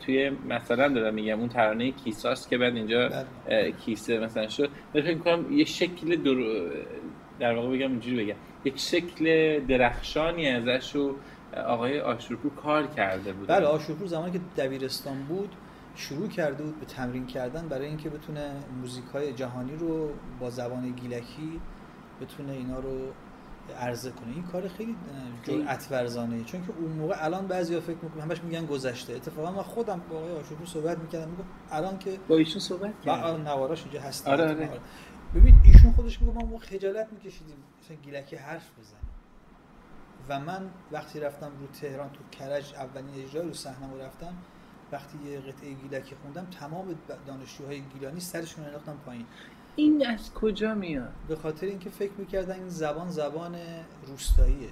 توی 0.00 0.30
مثلا 0.48 0.88
دارم 0.88 1.14
میگم 1.14 1.40
اون 1.40 1.48
ترانه 1.48 1.90
کیساست 1.90 2.48
که 2.48 2.58
بعد 2.58 2.76
اینجا 2.76 3.10
اه، 3.48 3.70
کیسه 3.70 4.18
مثلا 4.18 4.48
شد. 4.48 4.70
فکر 4.92 5.14
می‌کنم 5.14 5.52
یه 5.52 5.64
شکل 5.64 6.16
در... 6.16 6.70
در 7.40 7.54
واقع 7.54 7.76
بگم 7.76 7.90
اینجوری 7.90 8.24
بگم. 8.24 8.36
یک 8.64 8.78
شکل 8.78 9.58
درخشانی 9.66 10.48
ازش 10.48 10.94
رو 10.94 11.16
آقای 11.66 12.00
آشورپور 12.00 12.50
کار 12.54 12.86
کرده 12.86 13.32
بود. 13.32 13.48
بله 13.48 13.66
آشورپور 13.66 14.06
زمانی 14.06 14.32
که 14.32 14.40
دبیرستان 14.56 15.22
بود 15.22 15.54
شروع 15.94 16.28
کرده 16.28 16.62
بود 16.62 16.80
به 16.80 16.86
تمرین 16.86 17.26
کردن 17.26 17.68
برای 17.68 17.86
اینکه 17.86 18.10
بتونه 18.10 18.50
موزیک 18.80 19.04
های 19.04 19.32
جهانی 19.32 19.76
رو 19.76 20.10
با 20.40 20.50
زبان 20.50 20.90
گیلکی 20.90 21.60
بتونه 22.20 22.52
اینا 22.52 22.78
رو 22.78 23.12
عرضه 23.74 24.10
کنه. 24.10 24.32
این 24.32 24.42
کار 24.42 24.68
خیلی 24.68 24.96
جرأت 25.42 25.88
ورزانه 25.90 26.44
چون 26.44 26.66
که 26.66 26.72
اون 26.78 26.92
موقع 26.92 27.24
الان 27.24 27.46
بعضیا 27.46 27.80
فکر 27.80 27.96
می‌کنن 28.02 28.22
همش 28.22 28.44
میگن 28.44 28.66
گذشته. 28.66 29.12
اتفاقا 29.14 29.50
من 29.50 29.62
خودم 29.62 30.00
با 30.10 30.16
آقای 30.16 30.32
آشورپور 30.32 30.66
صحبت 30.66 30.98
می‌کردم 30.98 31.30
میگم 31.30 31.44
الان 31.70 31.98
که 31.98 32.18
با 32.28 32.36
ایشون 32.36 32.60
صحبت 32.60 32.90
و 32.90 33.04
کردی؟ 33.04 33.22
آره، 33.22 33.42
نواراش 33.42 33.82
اینجا 33.82 34.00
هست 34.00 34.28
آره، 34.28 34.44
آره. 34.44 34.80
ببین 35.34 35.54
ایشون 35.64 35.92
خودش 35.92 36.22
میگه 36.22 36.44
ما 36.44 36.58
خجالت 36.58 37.08
میکشیدیم 37.12 37.56
مثلا 37.82 37.96
گیلکی 37.96 38.36
حرف 38.36 38.70
بزنیم. 38.78 39.06
و 40.28 40.40
من 40.40 40.70
وقتی 40.92 41.20
رفتم 41.20 41.50
رو 41.60 41.66
تهران 41.66 42.10
تو 42.10 42.38
کرج 42.38 42.74
اولین 42.74 43.24
اجرای 43.24 43.46
رو 43.46 43.54
صحنه 43.54 44.04
رفتم 44.04 44.34
وقتی 44.92 45.18
یه 45.18 45.40
قطعه 45.40 45.72
گیلکی 45.72 46.14
خوندم 46.22 46.46
تمام 46.60 46.94
دانشجوهای 47.26 47.80
گیلانی 47.80 48.20
سرشون 48.20 48.64
رو 48.64 48.70
انداختن 48.70 48.96
پایین. 49.06 49.26
این 49.76 50.06
از 50.06 50.34
کجا 50.34 50.74
میاد؟ 50.74 51.12
به 51.28 51.36
خاطر 51.36 51.66
اینکه 51.66 51.90
فکر 51.90 52.12
می‌کردن 52.18 52.54
این 52.54 52.68
زبان 52.68 53.10
زبان 53.10 53.56
روستاییه. 54.06 54.68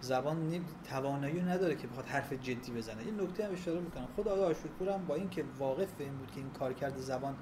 زبان 0.00 0.36
نمی- 0.48 0.64
توانایی 0.84 1.40
نداره 1.40 1.74
که 1.74 1.86
بخواد 1.86 2.06
حرف 2.06 2.32
جدی 2.32 2.72
بزنه. 2.72 3.06
یه 3.06 3.12
نکته 3.12 3.44
هم 3.44 3.52
اشاره 3.52 3.80
می‌کنم. 3.80 4.08
خود 4.16 4.28
آقای 4.28 4.44
آشورپور 4.44 4.88
هم 4.88 5.06
با 5.06 5.14
اینکه 5.14 5.44
واقف 5.58 5.92
به 5.92 6.04
این 6.04 6.16
بود 6.16 6.30
که 6.30 6.36
این 6.40 6.50
کارکرد 6.50 6.98
زبان 6.98 7.34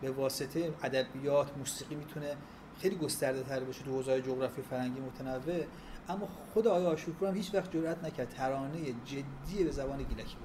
به 0.00 0.10
واسطه 0.10 0.72
ادبیات 0.82 1.56
موسیقی 1.58 1.94
می‌تونه 1.94 2.36
خیلی 2.80 2.96
گسترده 2.96 3.42
تر 3.42 3.60
بشه 3.60 3.84
تو 3.84 3.90
حوزه‌های 3.90 4.22
جغرافی 4.22 4.62
فرهنگی 4.62 5.00
متنوع 5.00 5.64
اما 6.08 6.26
خود 6.26 6.66
آقای 6.66 6.86
آشورپور 6.86 7.28
هم 7.28 7.34
هیچ 7.34 7.54
وقت 7.54 7.72
جرئت 7.72 8.04
نکرد 8.04 8.28
ترانه 8.28 8.78
جدی 9.04 9.64
به 9.64 9.70
زبان 9.70 10.02
گیلکی 10.02 10.36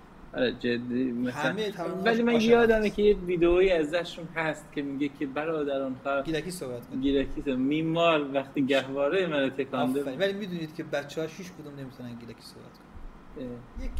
جدی 0.60 1.12
مثلا. 1.12 1.32
همه 1.42 1.74
ولی 2.06 2.24
من 2.24 2.42
یادمه 2.42 2.90
که 2.90 3.02
یه 3.02 3.16
ویدئویی 3.18 3.72
ازشون 3.72 4.26
هست 4.36 4.66
که 4.76 4.82
میگه 4.82 5.10
که 5.20 5.26
برادران 5.28 5.96
خواهر 6.04 6.22
گیلکی 6.22 6.52
صحبت 6.52 6.88
کنه. 6.88 7.02
گیلکی 7.02 7.42
صحبت- 7.42 7.58
میمال 7.58 8.36
وقتی 8.36 8.66
گهواره 8.66 9.28
منو 9.28 9.50
آفرین. 9.74 10.20
ولی 10.20 10.34
می‌دونید 10.34 10.76
که 10.76 10.84
بچه 10.84 11.22
ها 11.22 11.28
هیچ 11.28 11.48
کدوم 11.52 11.76
نمی‌تونن 11.80 12.10
گیلکی 12.10 12.42
صحبت 12.42 12.74
کنن. 12.78 13.86
یک 13.86 13.92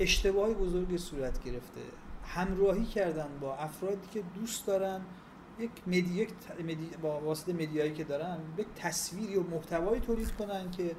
اشتباهی 0.00 0.54
بزرگی 0.54 0.98
صورت 0.98 1.44
گرفته. 1.44 1.80
همراهی 2.26 2.84
کردن 2.84 3.28
با 3.40 3.54
افرادی 3.56 4.08
که 4.14 4.22
دوست 4.40 4.66
دارن. 4.66 5.00
یک 5.58 5.70
مدی 5.86 6.14
یک 6.14 6.28
ت- 6.28 6.60
مدی 6.64 6.90
با 7.02 7.20
واسطه 7.20 7.52
مدیایی 7.52 7.92
که 7.92 8.04
دارن 8.04 8.38
یک 8.58 8.66
تصویری 8.76 9.36
و 9.36 9.42
محتوایی 9.42 10.00
تولید 10.00 10.30
کنن 10.32 10.70
که 10.70 10.90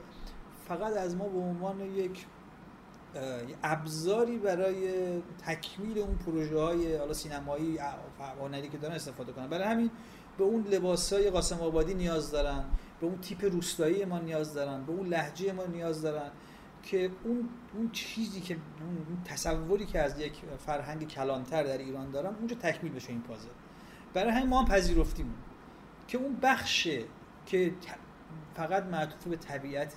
فقط 0.67 0.97
از 0.97 1.15
ما 1.15 1.27
به 1.29 1.37
عنوان 1.39 1.79
یک 1.79 2.25
ابزاری 3.63 4.37
برای 4.37 4.87
تکمیل 5.45 5.99
اون 5.99 6.15
پروژه 6.15 6.59
های 6.59 6.95
حالا 6.95 7.13
سینمایی 7.13 7.79
هنری 8.41 8.69
که 8.69 8.77
دارن 8.77 8.95
استفاده 8.95 9.31
کنن. 9.31 9.47
برای 9.47 9.63
همین 9.63 9.91
به 10.37 10.43
اون 10.43 10.63
لباس 10.63 11.13
های 11.13 11.29
قاسم 11.29 11.59
آبادی 11.59 11.93
نیاز 11.93 12.31
دارن 12.31 12.63
به 13.01 13.07
اون 13.07 13.17
تیپ 13.17 13.45
روستایی 13.45 14.05
ما 14.05 14.19
نیاز 14.19 14.53
دارن 14.53 14.85
به 14.85 14.91
اون 14.91 15.07
لحجه 15.07 15.51
ما 15.51 15.65
نیاز 15.65 16.01
دارن 16.01 16.31
که 16.83 17.11
اون 17.23 17.49
اون 17.75 17.91
چیزی 17.91 18.41
که 18.41 18.53
اون 18.53 19.23
تصوری 19.25 19.85
که 19.85 19.99
از 19.99 20.19
یک 20.19 20.33
فرهنگ 20.65 21.07
کلانتر 21.07 21.63
در 21.63 21.77
ایران 21.77 22.11
دارن 22.11 22.35
اونجا 22.35 22.55
تکمیل 22.55 22.93
بشه 22.93 23.09
این 23.09 23.21
پازل. 23.21 23.49
برای 24.13 24.31
همین 24.31 24.49
ما 24.49 24.59
هم 24.59 24.65
پذیرفتیم 24.65 25.33
که 26.07 26.17
اون 26.17 26.37
بخشه 26.41 27.03
که 27.45 27.73
فقط 28.55 28.83
معطوف 28.83 29.27
به 29.27 29.35
طبیعت 29.35 29.93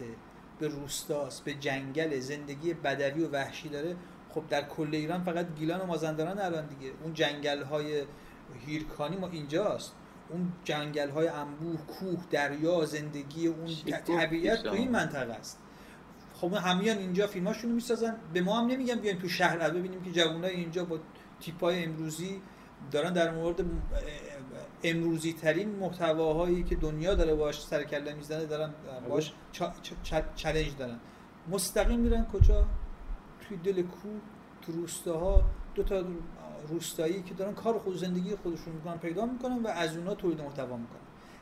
به 0.58 0.68
روستاست 0.68 1.44
به 1.44 1.54
جنگل 1.54 2.20
زندگی 2.20 2.74
بدوی 2.74 3.24
و 3.24 3.30
وحشی 3.30 3.68
داره. 3.68 3.96
خب 4.30 4.42
در 4.48 4.68
کل 4.68 4.88
ایران 4.92 5.24
فقط 5.24 5.54
گیلان 5.54 5.80
و 5.80 5.86
مازندران 5.86 6.38
الان 6.38 6.66
دیگه. 6.66 6.92
اون 7.02 7.14
جنگل 7.14 7.62
های 7.62 8.04
هیرکانی 8.66 9.16
ما 9.16 9.28
اینجاست. 9.28 9.94
اون 10.30 10.52
جنگل 10.64 11.10
های 11.10 11.28
انبوه 11.28 11.86
کوه 11.86 12.24
دریا 12.30 12.84
زندگی 12.84 13.46
اون 13.46 13.68
طبیعت 14.06 14.62
تو 14.62 14.72
این 14.72 14.90
منطقه 14.90 15.32
است. 15.32 15.58
خب 16.34 16.54
همیان 16.54 16.98
اینجا 16.98 17.26
فیلماشونو 17.26 17.74
می‌سازن. 17.74 18.16
به 18.32 18.40
ما 18.40 18.60
هم 18.60 18.66
نمیگن 18.66 18.94
بیاین 18.94 19.18
تو 19.18 19.28
شهر 19.28 19.70
ببینیم 19.70 20.02
که 20.02 20.10
جوانای 20.10 20.54
اینجا 20.54 20.84
با 20.84 20.98
تیپای 21.40 21.84
امروزی 21.84 22.42
دارن 22.90 23.12
در 23.12 23.34
مورد 23.34 23.60
امروزی 24.82 25.32
ترین 25.32 25.68
محتواهایی 25.68 26.62
که 26.62 26.76
دنیا 26.76 27.14
داره 27.14 27.34
باش 27.34 27.62
سر 27.62 27.84
کله 27.84 28.14
می‌زنه 28.14 28.46
دارن 28.46 28.70
باش 29.08 29.32
چا- 29.52 30.22
چالش 30.34 30.68
دارن. 30.68 30.98
مستقیم 31.48 32.00
میرن 32.00 32.26
کجا؟ 32.32 32.66
توی 33.40 33.56
دل 33.56 33.82
کوه 33.82 34.20
تو 34.62 34.72
روستاها. 34.72 35.44
دو 35.74 35.82
تا 35.82 36.04
روستایی 36.68 37.22
که 37.22 37.34
دارن 37.34 37.54
کار 37.54 37.78
خود 37.78 37.96
زندگی 37.96 38.36
خودشون 38.36 38.74
می‌کنن 38.74 38.98
پیدا 38.98 39.26
می‌کنن 39.26 39.62
و 39.62 39.66
از 39.68 39.96
اونها 39.96 40.14
تولید 40.14 40.40
محتوا 40.40 40.76
می‌کنن. 40.76 41.00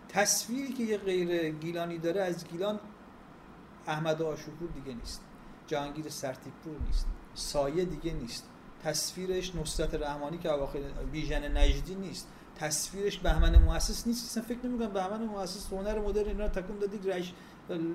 تصویری 0.08 0.72
که 0.72 0.82
یه 0.82 0.98
غیر 0.98 1.50
گیلانی 1.50 1.98
داره 1.98 2.20
از 2.20 2.48
گیلان 2.48 2.80
احمد 3.86 4.22
آشوپور 4.22 4.68
دیگه 4.68 4.96
نیست. 4.96 5.22
جهانگیر 5.66 6.08
سرتیپور 6.08 6.76
نیست. 6.86 7.06
سایه 7.34 7.84
دیگه 7.84 8.12
نیست. 8.12 8.48
تصویرش 8.84 9.54
نصرت 9.54 9.94
رحمانی 9.94 10.38
که 10.38 10.52
اواخر 10.52 10.78
بیژن 11.12 11.56
نجدی 11.56 11.94
نیست. 11.94 12.28
تصویرش 12.58 13.18
بهمن 13.18 13.58
مؤسس 13.58 14.06
نیست. 14.06 14.24
اصلا 14.26 14.42
فکر 14.42 14.66
نمی‌کنم 14.66 14.92
بهمن 14.92 15.24
مؤسس 15.24 15.72
هنر 15.72 15.98
مدرن 15.98 16.26
اینا 16.28 16.48
تکون 16.48 16.78
دادی 16.78 17.10
رش... 17.10 17.34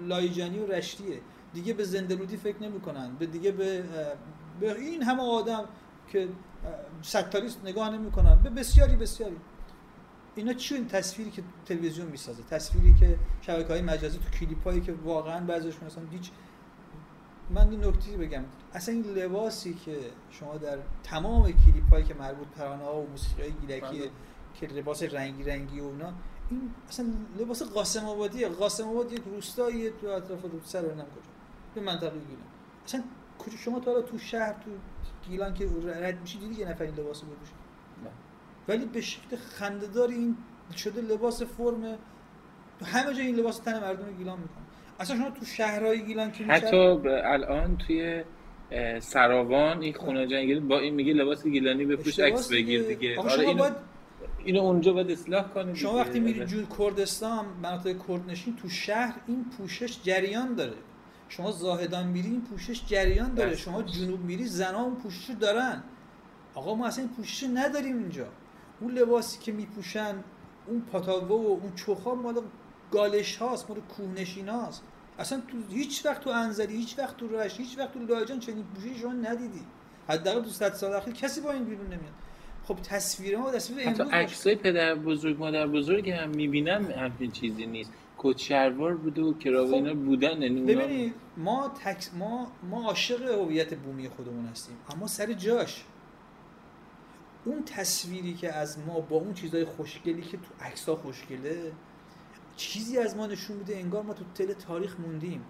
لایجانی 0.08 0.60
و 0.60 0.66
رشتیه. 0.68 1.20
دیگه 1.54 1.74
به 1.74 1.84
زندلودی 1.84 2.38
فکر 2.38 2.64
نمی‌کنن. 2.64 3.16
به 3.16 3.26
دیگه 3.26 3.52
به 3.52 3.84
به 4.60 4.80
این 4.80 5.04
همه 5.04 5.24
آدم 5.24 5.66
که 6.12 6.28
ستاریست 7.02 7.60
نگاه 7.66 7.90
نمی‌کنن. 7.90 8.36
به 8.44 8.50
بسیاری 8.50 8.96
بسیاری. 8.96 9.38
اینا 10.36 10.54
چی 10.54 10.76
این 10.76 10.88
تصویری 10.88 11.32
که 11.32 11.44
تلویزیون 11.66 12.08
می‌سازه؟ 12.08 12.44
تصویری 12.44 12.96
که 13.00 13.20
شبکه 13.42 13.68
های 13.68 13.82
مجازی 13.82 14.18
تو 14.18 14.30
کلیپ 14.30 14.64
هایی 14.64 14.82
که 14.82 14.94
واقعا 14.94 15.46
بعضیشون 15.46 15.88
اصلا 15.88 16.04
هیچ 16.12 16.32
من 17.50 17.70
این 17.70 17.86
نکته 17.86 18.18
بگم. 18.18 18.44
اصلا 18.74 18.96
این 18.96 19.04
لباسی 19.04 19.74
که 19.74 19.98
شما 20.32 20.58
در 20.58 20.78
تمام 21.04 21.44
کلیپ 21.44 21.90
هایی 21.92 22.06
که 22.06 22.14
مربوط 22.14 22.48
ترانه 22.58 22.84
ها 22.84 23.02
و 23.02 23.08
موسیقی 23.08 23.52
گیلکی 23.62 24.00
بله. 24.00 24.10
که 24.62 24.68
لباس 24.68 25.04
رنگی 25.04 25.44
رنگی 25.44 25.80
و 25.80 25.84
اونا 25.84 26.14
این 26.50 26.72
اصلا 26.90 27.06
لباس 27.40 27.64
قاسم 27.64 28.06
آبادیه. 28.06 28.48
قاسم 28.48 28.88
آباد 28.88 29.12
یک 29.14 29.22
روستاییه 29.26 29.90
تو 30.02 30.08
اطراف 30.08 30.42
رو 30.42 30.50
سر 30.64 30.82
کجا 30.82 31.02
به 31.76 31.82
منطقه 31.82 32.10
گیلان 32.10 32.48
اصلا 32.86 33.04
کجا 33.40 33.58
شما 33.58 33.80
تا 33.80 33.92
حالا 33.92 34.04
تو 34.04 34.18
شهر 34.18 34.54
تو 34.54 34.72
گیلان 35.30 35.54
که 35.54 35.70
رد 35.86 36.22
میشی 36.22 36.40
دیدی 36.40 36.62
یه 36.62 36.70
نفر 36.70 36.84
این 36.84 36.94
لباسو 36.94 37.26
بپوشه 37.26 37.52
ولی 38.68 38.86
به 38.86 39.02
شکل 39.02 39.36
خنده‌دار 39.36 40.10
این 40.10 40.38
شده 40.76 41.02
لباس 41.02 41.44
فرم 41.44 41.98
همه 42.86 43.14
جا 43.14 43.22
این 43.22 43.36
لباس 43.36 43.58
تن 43.60 43.80
مردم 43.80 44.12
گیلان 44.18 44.40
می‌کنه 44.40 44.64
اصلا 45.00 45.18
شما 45.18 45.30
تو 45.30 45.46
شهرهای 45.46 46.06
گیلان 46.06 46.32
که 46.32 46.44
حتی 46.44 46.78
الان 47.08 47.78
توی 47.78 48.24
سراوان 49.00 49.82
این 49.82 49.94
خونه 49.94 50.28
جنگلی 50.28 50.60
با 50.60 50.80
این 50.80 50.94
میگه 50.96 51.14
لباس 51.14 51.44
گیلانی 51.48 51.86
بپوش 51.86 52.20
عکس 52.20 52.52
بگیر 52.52 52.84
دیگه. 52.84 53.20
آره 53.20 53.40
اینو, 53.40 53.54
باید- 53.60 53.91
اینو 54.44 54.60
اونجا 54.60 54.94
باید 54.94 55.12
اصلاح 55.12 55.48
کنید 55.48 55.76
شما. 55.76 55.96
وقتی 55.96 56.20
میری 56.20 56.40
آره. 56.40 56.50
جو 56.50 56.66
کردستان 56.78 57.46
مناطق 57.64 58.08
کردنشین 58.08 58.56
تو 58.56 58.70
شهر 58.70 59.16
این 59.28 59.46
پوشش 59.58 60.02
جریان 60.04 60.56
داره. 60.56 60.78
شما 61.30 61.52
زاهدان 61.52 62.08
میری 62.08 62.30
این 62.30 62.42
پوشش 62.42 62.86
جریان 62.86 63.34
داره. 63.34 63.56
شما 63.56 63.82
جنوب 63.84 64.20
میری 64.20 64.46
زنا 64.46 64.84
اون 64.84 64.96
پوشش 64.96 65.30
رو 65.30 65.36
دارن. 65.36 65.84
آقا 66.56 66.76
ما 66.76 66.88
اصلا 66.88 67.04
این 67.04 67.14
پوشش 67.14 67.44
نداریم 67.54 67.98
اینجا. 67.98 68.28
اون 68.80 68.92
لباسی 68.92 69.40
که 69.40 69.52
میپوشن 69.52 70.16
اون 70.68 70.82
پاتاوه 70.82 71.28
و 71.28 71.34
اون 71.34 71.72
چوخا 71.76 72.16
مال 72.16 72.42
گالش 72.92 73.38
هاست 73.38 73.70
مال 73.70 73.80
کوهنشین 73.80 74.50
هاست. 74.50 74.84
اصلا 75.20 75.42
تو 75.48 75.58
هیچ 75.76 76.06
وقت 76.06 76.22
تو 76.22 76.30
انزلی 76.30 76.76
هیچ 76.76 77.00
وقت 77.00 77.18
تو 77.18 77.28
رشت 77.28 77.60
هیچ 77.60 77.78
وقت 77.78 77.94
تو 77.94 78.00
لاجان 78.00 78.40
چنین 78.40 78.64
پوششی 78.64 79.00
شما 79.00 79.14
ندیدی. 79.14 79.62
حداقل 80.08 80.42
تو 80.42 80.50
100 80.50 80.74
سال 80.74 80.94
اخیر 80.94 81.14
کسی 81.14 81.42
با 81.42 81.52
این 81.52 81.64
بیرون 81.64 81.86
نمیاد. 81.86 82.14
خب 82.74 82.82
تصویر 82.82 83.38
ما 83.38 83.52
تصویر 83.52 83.88
امروز. 83.88 84.10
عکسای 84.12 84.56
پدر 84.56 84.96
بزرگ 84.96 85.40
مادر 85.40 85.68
بزرگ 85.68 86.10
هم 86.10 86.30
می‌بینم 86.30 86.92
همچین 86.92 87.32
چیزی 87.32 87.66
نیست. 87.66 87.92
کت 88.18 88.38
شلوار 88.38 88.96
بوده 88.96 89.22
و 89.22 89.34
کراو 89.34 89.68
خب، 89.68 89.74
اینا 89.74 89.94
بودن 89.94 90.42
یعنی 90.42 90.62
ببینید 90.62 91.14
ما 91.38 91.72
تکس 91.84 92.14
ما 92.14 92.52
ما 92.70 92.84
عاشق 92.84 93.22
هویت 93.22 93.74
بومی 93.74 94.10
خودمون 94.10 94.46
هستیم 94.46 94.76
اما 94.90 95.08
سر 95.08 95.34
جاش 95.34 95.84
اون 97.46 97.64
تصویری 97.66 98.34
که 98.34 98.54
از 98.54 98.80
ما 98.80 99.00
با 99.00 99.16
اون 99.16 99.34
چیزای 99.34 99.66
خوشگلی 99.66 100.22
که 100.22 100.38
تو 100.38 100.66
عکس 100.66 100.90
ها 100.90 100.96
خوشگله 100.96 101.72
چیزی 102.56 102.98
از 102.98 103.16
ما 103.16 103.28
نشون 103.28 103.58
میده 103.58 103.78
انگار 103.78 104.04
ما 104.04 104.14
تو 104.14 104.24
تل 104.36 104.54
تاریخ 104.54 105.00
موندیم. 105.00 105.46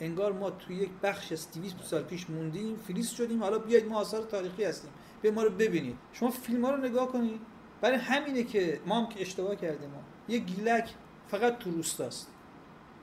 انگار 0.00 0.32
ما 0.32 0.50
تو 0.50 0.72
یک 0.72 0.90
بخش 1.02 1.32
از 1.32 1.52
200 1.52 1.76
سال 1.84 2.02
پیش 2.02 2.30
موندیم 2.30 2.76
فریز 2.76 3.10
شدیم 3.10 3.42
حالا 3.42 3.58
بیاید 3.58 3.86
ما 3.86 3.98
آثار 3.98 4.22
تاریخی 4.22 4.64
هستیم. 4.64 4.90
به 5.24 5.30
ما 5.30 5.42
رو 5.42 5.50
ببینید. 5.50 5.96
شما 6.12 6.30
فیلم 6.30 6.64
ها 6.64 6.70
رو 6.70 6.76
نگاه 6.76 7.12
کنید. 7.12 7.40
برای 7.80 7.96
همینه 7.96 8.42
که 8.42 8.80
ما 8.86 9.00
هم 9.00 9.08
که 9.08 9.20
اشتباه 9.20 9.56
کردیم. 9.56 9.90
ما 9.90 10.02
یه 10.28 10.38
گیلک 10.38 10.90
فقط 11.28 11.58
تو 11.58 11.70
روستاست. 11.70 12.28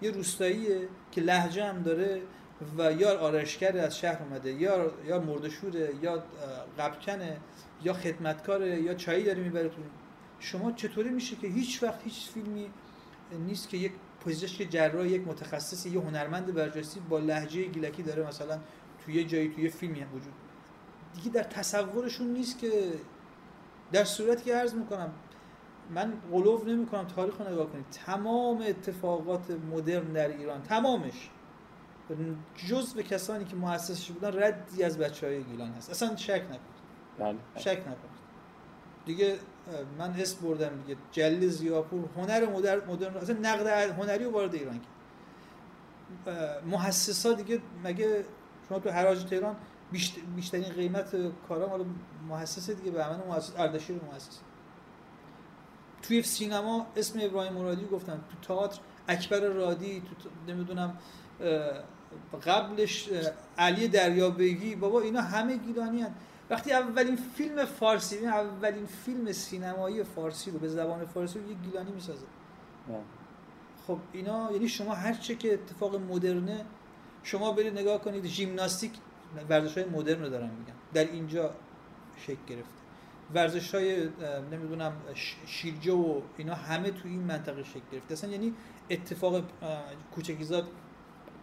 یه 0.02 0.12
روستاییه 0.12 0.88
که 1.12 1.22
لهجه 1.22 1.64
هم 1.64 1.82
داره 1.82 2.22
و 2.78 2.92
یا 2.92 3.20
آرشگر 3.20 3.78
از 3.78 3.98
شهر 4.00 4.24
اومده 4.24 4.52
یا 4.52 4.92
یا 5.08 5.20
مردشوره 5.20 5.94
یا 6.02 6.24
قبکنه 6.80 7.38
یا 7.84 7.94
خدمتکاره 7.94 8.82
یا 8.82 8.94
چایی 8.94 9.24
داره 9.24 9.40
می‌بره 9.40 9.70
تو 9.70 9.82
شما 10.40 10.72
چطوری 10.72 11.10
میشه 11.10 11.36
که 11.36 11.48
هیچ 11.48 11.84
وقت 11.84 12.00
هیچ 12.04 12.30
فیلمی 12.30 12.70
نیست 13.48 13.70
که 13.70 13.78
یک 13.78 13.92
پزشک 14.26 14.70
جراح 14.70 15.08
یک 15.08 15.28
متخصص 15.28 15.86
یه 15.86 16.02
هنرمند 16.02 16.54
برجسته 16.54 17.00
با 17.00 17.20
لهجه 17.20 17.64
گیلکی 17.64 18.04
داره 18.04 18.28
مثلا 18.28 18.60
توی 19.06 19.14
یه 19.14 19.24
جایی 19.24 19.50
توی 19.50 19.64
یه 19.64 20.06
هم 20.06 20.16
وجود 20.16 20.34
دیگه 21.16 21.30
در 21.30 21.44
تصورشون 21.44 22.28
نیست 22.28 22.60
که 22.60 22.94
در 23.92 24.04
صورتی 24.04 24.44
که 24.44 24.56
عرض 24.56 24.74
می‌کنم 24.74 25.12
من 25.90 26.14
قلوف 26.32 26.68
نمی 26.68 26.86
کنم 26.86 27.04
تاریخ 27.04 27.42
رو 27.42 27.54
نگاه 27.54 27.68
کنید. 27.68 27.86
تمام 28.06 28.62
اتفاقات 28.68 29.52
مدرن 29.52 30.14
در 30.14 30.28
ایران 30.28 30.64
تمامش 30.64 31.30
جز 32.68 32.94
به 32.94 33.04
کسانی 33.04 33.46
که 33.46 33.56
مؤسسش 33.56 34.12
بودن 34.12 34.44
ردی 34.44 34.84
از 34.84 34.98
بچه 34.98 35.28
های 35.28 35.44
گیلان 35.44 35.72
هست. 35.72 35.90
اصلا 35.90 36.16
شک 36.16 36.30
نکنید. 36.30 36.62
بله. 37.20 37.38
شک 37.56 37.80
نکنید. 37.80 38.22
دیگه 39.06 39.36
من 39.98 40.12
اسم 40.12 40.48
بردم 40.48 40.82
دیگه 40.86 41.00
جلیل 41.12 41.50
زیاپور 41.50 42.06
هنر 42.18 42.50
مدرن 42.50 42.90
مدرن 42.90 43.16
اصلا 43.18 43.38
نقد 43.42 43.68
هنری 43.68 44.24
رو 44.24 44.32
وارد 44.32 44.54
ایران 44.54 44.80
کرد. 44.80 44.88
اه، 46.28 46.66
مؤسسا 46.66 47.34
دیگه 47.34 47.62
مگه 47.84 48.26
شما 48.70 48.80
تو 48.80 48.90
حراج 48.90 49.24
تهران 49.24 49.56
بیشت- 49.92 50.20
بیشترین 50.36 50.64
قیمت 50.64 51.16
کارا 51.48 51.68
مال 51.68 51.86
مؤسسه 52.30 52.74
دیگه 52.74 52.92
به 52.92 53.10
من 53.10 53.20
مؤسس 53.28 53.54
اردشیر 53.58 54.00
مؤسسه. 54.12 54.42
توی 56.02 56.24
سینما 56.24 56.88
اسم 56.96 57.20
ابراهیم 57.22 57.54
مرادی 57.54 57.82
رو 57.84 57.90
گفتم 57.90 58.14
تو 58.30 58.48
تئاتر 58.48 58.80
اکبر 59.08 59.40
رادی 59.40 60.04
تو 60.24 60.30
نمی‌دونم 60.52 60.98
قبلش 62.46 63.10
علی 63.58 63.88
دریابگی 63.88 64.76
بابا 64.76 65.02
اینا 65.02 65.22
همه 65.22 65.58
گیلانی 65.58 66.02
هن. 66.02 66.12
وقتی 66.50 66.72
اولین 66.72 67.16
فیلم 67.16 67.66
فارسی 67.66 68.18
ببین 68.18 68.30
اولین 68.30 68.86
فیلم 68.86 69.32
سینمایی 69.32 70.04
فارسی 70.04 70.52
رو 70.52 70.60
به 70.60 70.68
زبان 70.70 71.06
فارسی 71.06 71.40
رو 71.40 71.50
یه 71.50 71.56
گیلانی 71.56 71.92
می‌سازه. 71.92 72.26
خب 73.88 73.98
اینا 74.12 74.52
یعنی 74.52 74.70
شما 74.70 74.94
هر 74.94 75.14
چه 75.14 75.36
که 75.36 75.54
اتفاق 75.54 75.96
مدرنه 75.96 76.66
شما 77.24 77.52
برید 77.52 77.80
نگاه 77.80 78.02
کنید 78.02 78.26
ژیمناستیک 78.26 78.92
ورزش 79.50 79.78
های 79.78 79.90
مدرن 79.90 80.24
رو 80.24 80.30
دارم 80.30 80.50
میگم. 80.50 80.74
در 80.94 81.12
اینجا 81.12 81.54
شکل 82.18 82.46
گرفته. 82.48 82.82
ورزش 83.34 83.76
های 83.76 84.10
نمی‌دونم 84.52 84.94
شیرجه 85.46 85.94
و 85.94 86.22
اینا 86.38 86.56
همه 86.56 86.92
تو 86.92 87.08
این 87.08 87.20
منطقه 87.20 87.64
شکل 87.64 87.82
گرفته. 87.92 88.14
اصلا 88.14 88.30
یعنی 88.30 88.54
اتفاق 88.90 89.44
کوچکیزاد 90.16 90.68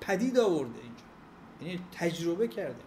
پدید 0.01 0.39
آورده 0.39 0.81
اینجا. 0.83 1.05
یعنی 1.61 1.81
تجربه 1.93 2.49
کرده. 2.49 2.85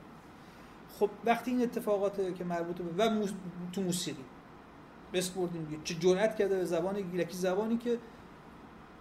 خب 0.99 1.10
وقتی 1.26 1.52
این 1.52 1.61
اتفاقات 1.61 2.36
که 2.38 2.44
مربوط 2.44 2.76
به 2.78 3.06
و 3.06 3.10
موس... 3.10 3.32
تو 3.73 3.82
موسیقی. 3.82 4.23
بس 5.14 5.30
بردیم 5.30 5.64
دیگه. 5.64 5.84
چه 5.84 5.95
جرأت 5.95 6.36
کرده 6.36 6.57
به 6.57 6.65
زبان 6.65 7.02
گیلکی 7.02 7.38
زبانی 7.38 7.78
که 7.78 7.98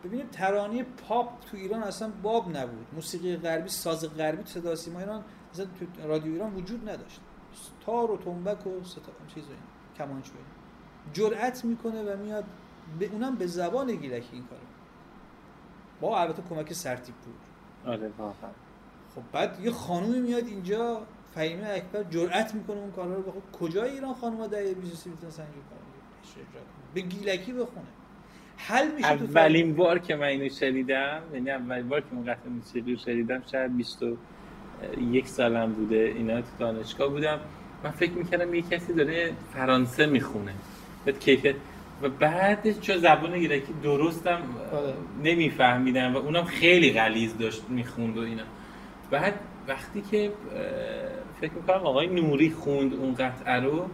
ببینید 0.05 0.31
ترانه 0.31 0.83
پاپ 0.83 1.41
تو 1.41 1.57
ایران 1.57 1.83
اصلا 1.83 2.13
باب 2.23 2.57
نبود. 2.57 2.87
موسیقی 2.93 3.37
غربی 3.37 3.69
ساز 3.69 4.05
غربی 4.17 4.43
تو 4.43 4.49
صدا 4.49 4.75
سیما 4.75 4.99
ایران 4.99 5.25
اصلا 5.53 5.67
تو 5.67 6.09
رادیو 6.09 6.33
ایران 6.33 6.55
وجود 6.55 6.89
نداشت 6.89 7.21
تار 7.87 8.11
و 8.11 8.17
تنبک 8.17 8.67
و 8.67 8.85
ستا 8.85 9.13
چیز 9.35 9.45
این 9.45 9.57
کمانچ. 9.99 10.25
جرأت 11.13 11.65
می‌کنه 11.65 12.03
و 12.03 12.17
میاد 12.17 12.45
به 12.99 13.07
اونم 13.07 13.35
به 13.35 13.47
زبان 13.47 13.95
گیلکی 13.95 14.29
این 14.33 14.45
کارو. 14.45 14.63
با 16.01 16.21
البته 16.21 16.43
کمک 16.51 16.73
سرتیپ 16.73 17.15
بود 17.15 17.35
آره 17.87 18.11
خب 19.15 19.23
بعد 19.33 19.61
یه 19.61 19.71
خانومی 19.71 20.21
میاد 20.21 20.47
اینجا 20.47 21.03
فهیمه 21.35 21.69
اکبر 21.69 22.03
جرأت 22.03 22.55
می‌کنه 22.55 22.77
اون 22.77 22.91
کارا 22.91 23.15
رو 23.15 23.23
بخواد. 23.23 23.43
کجای 23.53 23.91
ایران 23.91 24.15
خانوما 24.15 24.47
دهه 24.47 24.75
20 24.75 25.07
می‌تونن 25.07 25.33
کنه؟ 25.33 25.47
به 26.95 27.01
گیلکی 27.01 27.53
بخونه. 27.53 27.87
حل 28.57 28.95
میشه 28.95 29.17
تو 29.17 29.25
اولین 29.25 29.75
بار 29.75 29.99
که 29.99 30.17
من 30.17 30.27
اینو 30.27 30.49
شنیدم 30.49 31.23
یعنی 31.33 31.51
اولین 31.51 31.89
بار 31.89 32.01
که 32.01 32.07
اون 32.13 32.25
قطعه 32.25 32.49
موسیقی 32.49 32.93
رو 32.93 32.99
شنیدم 32.99 33.43
شاید 33.53 33.71
21 34.97 35.29
سالم 35.29 35.73
بوده 35.73 36.13
اینا 36.17 36.41
تو 36.41 36.49
دانشگاه 36.59 37.09
بودم. 37.09 37.41
من 37.85 37.91
فکر 37.91 38.13
می‌کردم 38.13 38.55
یه 38.55 38.63
کسی 38.63 38.93
داره 38.93 39.33
فرانسه 39.55 40.07
می‌خونه. 40.07 40.53
بعد 41.07 41.21
کیفیت 41.21 41.55
و 42.03 42.09
بعد 42.09 42.81
چون 42.81 42.99
زبان 42.99 43.39
گیلکی 43.39 43.73
درستم 43.83 44.41
آره. 44.73 44.95
نمیفهمیدم 45.25 46.15
و 46.15 46.19
اونم 46.19 46.45
خیلی 46.45 46.93
غلیظ 46.93 47.39
داشت 47.39 47.63
می‌خوند 47.69 48.19
و 48.19 48.21
اینا. 48.21 48.43
بعد 49.11 49.35
وقتی 49.69 50.03
که 50.11 50.33
فکر 51.41 51.53
می‌کنم 51.53 51.87
آقای 51.87 52.07
نوری 52.07 52.51
خوند 52.51 52.95
اون 52.95 53.15
قطعه 53.15 53.61
رو 53.61 53.87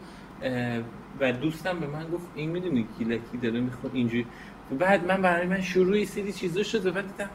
و 1.21 1.33
دوستم 1.33 1.79
به 1.79 1.87
من 1.87 2.05
گفت 2.13 2.27
این 2.35 2.51
می‌دونی 2.51 2.87
گیلکی 2.99 3.37
داره 3.43 3.61
می‌خوند 3.61 3.95
اینجوری؟ 3.95 4.27
بعد 4.79 5.07
من 5.07 5.23
برای 5.23 5.47
من 5.47 5.61
شروع 5.61 5.99
یه 5.99 6.05
سری 6.05 6.33
چیزا 6.33 6.63
شد 6.63 6.87
و 6.87 6.91
بعد 6.91 7.07
دیدم 7.07 7.31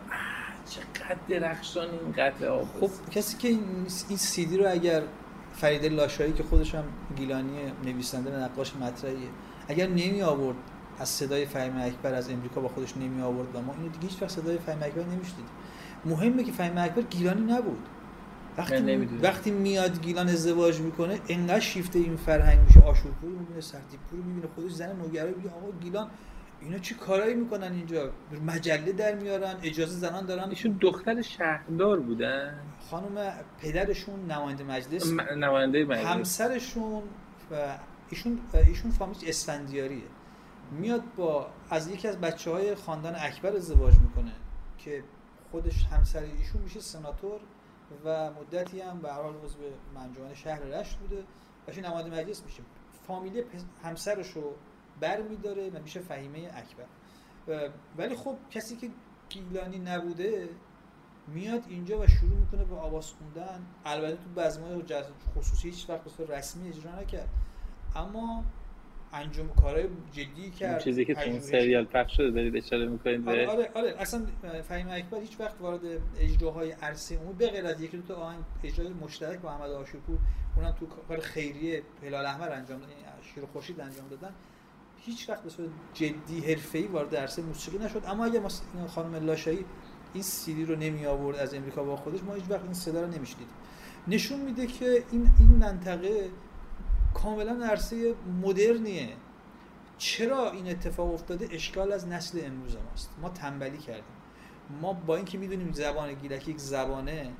چقدر 0.72 1.39
درخشان 1.39 1.88
این 1.89 2.11
قطعه 2.18 2.49
ها 2.49 2.65
خب 2.80 2.89
کسی 3.11 3.38
که 3.38 3.48
این 3.48 3.64
این 4.10 4.18
سیدی 4.18 4.57
رو 4.57 4.72
اگر 4.72 5.03
فرید 5.53 5.85
لاشایی 5.85 6.34
که 6.34 6.43
خودش 6.43 6.76
هم 6.76 6.84
گیلانی 7.15 7.57
نویسنده 7.85 8.38
و 8.38 8.43
نقاش 8.43 8.76
مطرحیه 8.76 9.30
اگر 9.68 9.88
نمی 9.88 10.22
آورد 10.22 10.57
از 10.99 11.10
صدای 11.10 11.45
فهیم 11.45 11.77
اکبر 11.77 12.14
از 12.14 12.30
امریکا 12.30 12.61
با 12.61 12.68
خودش 12.68 12.98
نمی 12.98 13.22
آورد 13.22 13.56
و 13.56 13.61
ما 13.61 13.73
اینو 13.73 13.89
دیگه 13.89 14.07
هیچ 14.07 14.22
وقت 14.22 14.31
صدای 14.31 14.57
فهیم 14.57 14.84
اکبر 14.84 15.03
نمیشنیدیم. 15.03 15.45
مهمه 16.06 16.43
که 16.43 16.52
فهیم 16.52 16.77
اکبر 16.77 17.02
گیلانی 17.02 17.41
نبود. 17.41 17.88
وقتی. 18.57 19.10
وقتی 19.22 19.52
میاد 19.52 20.02
گیلان 20.02 20.30
ازدواج 20.30 20.80
می‌کنه 20.80 21.19
انقدر 21.30 21.60
شیفته 21.60 21.99
این 21.99 22.18
فرهنگ 22.18 22.60
میشه. 22.60 22.80
آشورپور 22.80 23.30
می‌بینه 23.30 23.61
سرتیپور 23.61 24.19
رو 24.19 24.23
می‌بینه 24.23 24.48
خودش 24.56 24.72
زن 24.72 24.95
نوگرایی 24.95 25.34
میگه 25.38 25.49
آقا 25.49 25.72
گیلان 25.81 26.07
اینا 26.61 26.77
چی 26.77 26.95
کارایی 26.95 27.35
می‌کنن 27.35 27.71
اینجا؟ 27.73 28.11
مجله 28.45 28.91
در 28.91 29.15
میارن 29.15 29.55
اجازه 29.63 29.95
زنان 29.95 30.25
دارن. 30.25 30.49
ایشون 30.49 30.77
دختر 30.81 31.21
شهردار 31.21 31.99
بودن. 31.99 32.59
خانم 32.89 33.33
پدرشون 33.61 34.31
نماینده 34.31 34.63
مجلس 34.63 35.07
م- 35.11 35.21
نماینده 35.21 35.85
مجلس. 35.85 36.05
همسرشون 36.05 37.03
و 37.51 37.77
ایشون 38.09 38.39
ایشون 38.67 38.91
فامیل 38.91 39.17
اسفندیاریه. 39.27 40.03
میاد 40.71 41.03
با 41.17 41.47
از 41.69 41.88
یکی 41.88 42.07
از 42.07 42.21
بچه 42.21 42.51
های 42.51 42.75
خاندان 42.75 43.15
اکبر 43.15 43.55
ازدواج 43.55 43.93
می‌کنه 43.93 44.31
که 44.77 45.03
خودش 45.51 45.85
همسر 45.85 46.23
ایشون 46.38 46.61
میشه 46.61 46.79
سناتور 46.79 47.39
و 48.05 48.31
مدتی 48.31 48.81
هم 48.81 48.99
به 49.01 49.13
هر 49.13 49.21
حال 49.21 49.33
عضو 49.43 49.57
منجمن 49.95 50.33
شهر 50.33 50.59
رشت 50.59 50.97
بوده. 50.97 51.23
و 51.67 51.88
نماینده 51.88 52.21
مجلس 52.21 52.43
میشه. 52.45 52.63
فامیلی 53.07 53.43
همسرش 53.83 54.29
رو 54.31 54.53
بر 55.02 55.22
میداره 55.22 55.69
و 55.69 55.80
میشه 55.84 55.99
فهیمه 55.99 56.40
اکبر. 56.53 56.86
ولی 57.98 58.15
خب 58.15 58.36
کسی 58.52 58.76
که 58.76 58.90
گیلانی 59.30 59.80
نبوده 59.80 60.49
میاد 61.28 61.64
اینجا 61.69 61.99
و 61.99 62.07
شروع 62.07 62.38
می‌کنه 62.38 62.64
به 62.64 62.76
آواز 62.76 63.11
خوندن. 63.11 63.65
البته 63.86 64.15
تو 64.15 64.41
بزمای 64.41 64.84
خصوصی 65.36 65.69
هیچ 65.69 65.90
وقت 65.90 66.03
به 66.03 66.10
صورت 66.10 66.30
رسمی 66.30 66.69
اجرا 66.69 66.99
نکرد. 66.99 67.30
اما 67.95 68.44
انجام 69.14 69.49
کارهای 69.49 69.88
جدی 70.11 70.41
اون 70.41 70.52
کرد. 70.52 70.84
چیزی 70.84 71.06
که 71.06 71.14
تو 71.14 71.22
این 71.22 71.40
سریال 71.40 71.86
پخش 71.86 72.18
شده 72.18 72.32
دارید 72.32 72.57
اشاره 72.57 72.88
می‌کنید 72.88 73.30
آره 73.30 73.48
آره 73.48 73.72
آره. 73.76 73.95
اصلا 73.99 74.26
فهیم 74.64 74.88
اکبر 74.90 75.19
هیچ 75.19 75.40
وقت 75.40 75.61
وارد 75.61 75.82
اجراهای 76.18 76.72
عرصه 76.72 77.18
عمومی 77.18 77.34
به 77.34 77.48
غیر 77.48 77.65
از 77.65 77.82
یکی 77.82 77.98
دو 77.98 78.03
تا 78.03 78.15
آهنگ 78.15 78.44
اجرای 78.64 78.94
مشترک 78.94 79.40
با 79.40 79.52
احمد 79.52 79.72
آشوپور 79.72 80.18
اونم 80.57 80.72
تو 80.72 80.86
کار 80.86 81.19
خیریه 81.19 81.84
هلال 82.03 82.26
احمر 82.26 82.52
انجام 82.52 82.80
دادن 82.80 82.94
شیر 83.22 83.44
و 83.44 83.48
خورشید 83.48 83.82
انجام 83.82 84.07
دادن. 84.07 84.34
هیچ 85.06 85.30
وقت 85.30 85.44
به 85.44 85.49
صورت 85.49 85.69
جدی 85.94 86.40
حرفه‌ای 86.40 86.88
وارد 86.88 87.15
عرصه 87.15 87.41
موسیقی 87.41 87.78
نشد. 87.78 88.03
اما 88.07 88.26
اگه 88.26 88.40
ما 88.40 88.88
خانم 88.88 89.26
لاشایی 89.26 89.65
این 90.14 90.23
سیدی 90.23 90.65
رو 90.65 90.76
نمی 90.76 91.06
آورد 91.06 91.38
از 91.38 91.53
امریکا 91.53 91.84
با 91.84 91.95
خودش 91.95 92.23
ما 92.23 92.34
هیچ 92.34 92.44
وقت 92.49 92.64
این 92.64 92.73
صدا 92.73 93.02
رو 93.02 93.07
نمیشنیدیم. 93.07 93.53
نشون 94.07 94.40
میده 94.40 94.68
که 94.68 95.03
این 95.11 95.32
این 95.40 95.49
منطقه 95.60 96.30
کاملا 97.14 97.65
عرصه 97.65 98.15
مدرنیه. 98.41 99.10
چرا 99.98 100.52
این 100.52 100.69
اتفاق 100.69 101.14
افتاده؟ 101.14 101.48
اشکال 101.52 101.91
از 101.91 102.07
نسل 102.07 102.40
امروز 102.45 102.76
ماست. 102.76 103.10
ما 103.22 103.30
تنبلی 103.30 103.78
کردیم. 103.78 104.03
ما 104.82 104.94
با 104.94 105.15
اینکه 105.15 105.38
می‌دونیم 105.38 105.72
زبان 105.72 106.14
گیلکی 106.14 106.52
یک 106.52 106.57
زبانه 106.57 107.32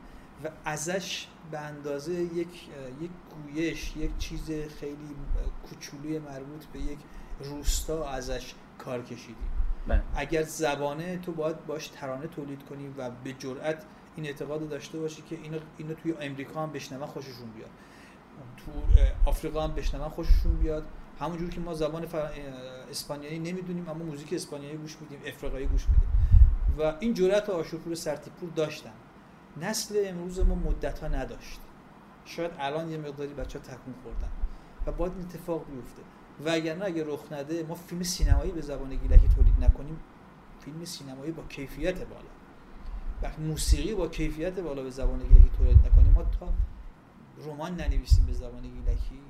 و 0.44 0.50
ازش 0.66 1.28
به 1.52 1.60
اندازه 1.60 2.14
یک 2.14 2.70
یک 3.02 3.12
گویش 3.46 3.98
یک 3.98 4.18
چیز 4.18 4.52
خیلی 4.80 5.16
کوچولوی 5.70 6.20
مربوط 6.20 6.66
به 6.66 6.80
یک 6.80 7.00
روستا 7.44 8.10
ازش 8.10 8.54
کار 8.78 9.02
کشیدیم 9.02 9.52
بله. 9.88 10.02
اگر 10.16 10.44
زبانه 10.44 11.18
تو 11.18 11.32
باید 11.32 11.66
باش 11.66 11.88
ترانه 11.88 12.28
تولید 12.28 12.64
کنی 12.64 12.94
و 12.98 13.10
به 13.24 13.34
جرأت 13.34 13.84
این 14.16 14.26
اعتقاد 14.26 14.62
رو 14.62 14.68
داشته 14.68 15.00
باشی 15.00 15.22
که 15.22 15.36
اینو 15.44 15.60
اینو 15.78 15.94
توی 15.94 16.14
امریکا 16.20 16.64
هم 16.64 16.72
بشنون 16.72 17.06
خوششون 17.06 17.50
بیاد. 17.56 17.70
تو 18.58 18.72
آفریقا 19.26 19.62
هم 19.64 19.76
بشنون 19.76 20.10
خوششون 20.10 20.56
بیاد. 20.56 20.86
همونجور 21.20 21.50
که 21.50 21.60
ما 21.60 21.74
زبان 21.74 22.06
فر... 22.06 22.30
اسپانیایی 22.90 23.40
نمی‌دونیم 23.40 23.90
اما 23.90 24.04
موزیک 24.06 24.34
اسپانیایی 24.34 24.78
گوش 24.78 24.98
میدیم 25.02 25.20
افریقایی 25.26 25.66
گوش 25.66 25.86
میدیم. 25.88 26.10
و 26.78 26.94
این 27.00 27.14
جرأت 27.14 27.50
آشوپور 27.50 27.96
سرتیپور 27.96 28.50
داشتن. 28.50 28.94
نسل 29.62 30.04
امروز 30.06 30.40
ما 30.40 30.56
مدت 30.56 31.00
ها 31.00 31.08
نداشت. 31.08 31.60
شاید 32.26 32.52
الان 32.60 32.90
یه 32.90 32.98
مقداری 32.98 33.34
بچه 33.34 33.60
ها 33.60 33.66
تکون 33.66 33.94
خوردن. 34.04 34.32
و 34.88 34.92
باید 34.92 35.14
این 35.14 35.22
اتفاق 35.22 35.66
بیفته. 35.66 36.02
و 36.46 36.50
اگر 36.50 36.76
نه 36.76 36.86
اگر 36.86 37.04
رخ 37.04 37.32
نده 37.32 37.64
ما 37.64 37.76
فیلم 37.76 38.04
سینمایی 38.04 38.52
به 38.52 38.62
زبان 38.62 38.96
گیلکی 38.96 39.28
تولید 39.36 39.54
نکنیم 39.62 40.00
فیلم 40.60 40.86
سینمایی 40.86 41.32
با 41.32 41.44
کیفیت 41.44 42.04
بالا. 42.04 42.30
وقتی 43.24 43.42
موسیقی 43.42 43.94
با 43.94 44.08
کیفیت 44.08 44.60
بالا 44.60 44.84
به 44.84 44.90
زبان 44.90 45.20
گیلکی 45.20 45.50
تولید 45.58 45.78
نکنیم 45.78 46.14
ما 46.14 46.24
تا 46.24 46.54
رمان 47.46 47.76
ننویسیم 47.76 48.26
به 48.26 48.34
زبان 48.34 48.62
گیلکی. 48.62 49.22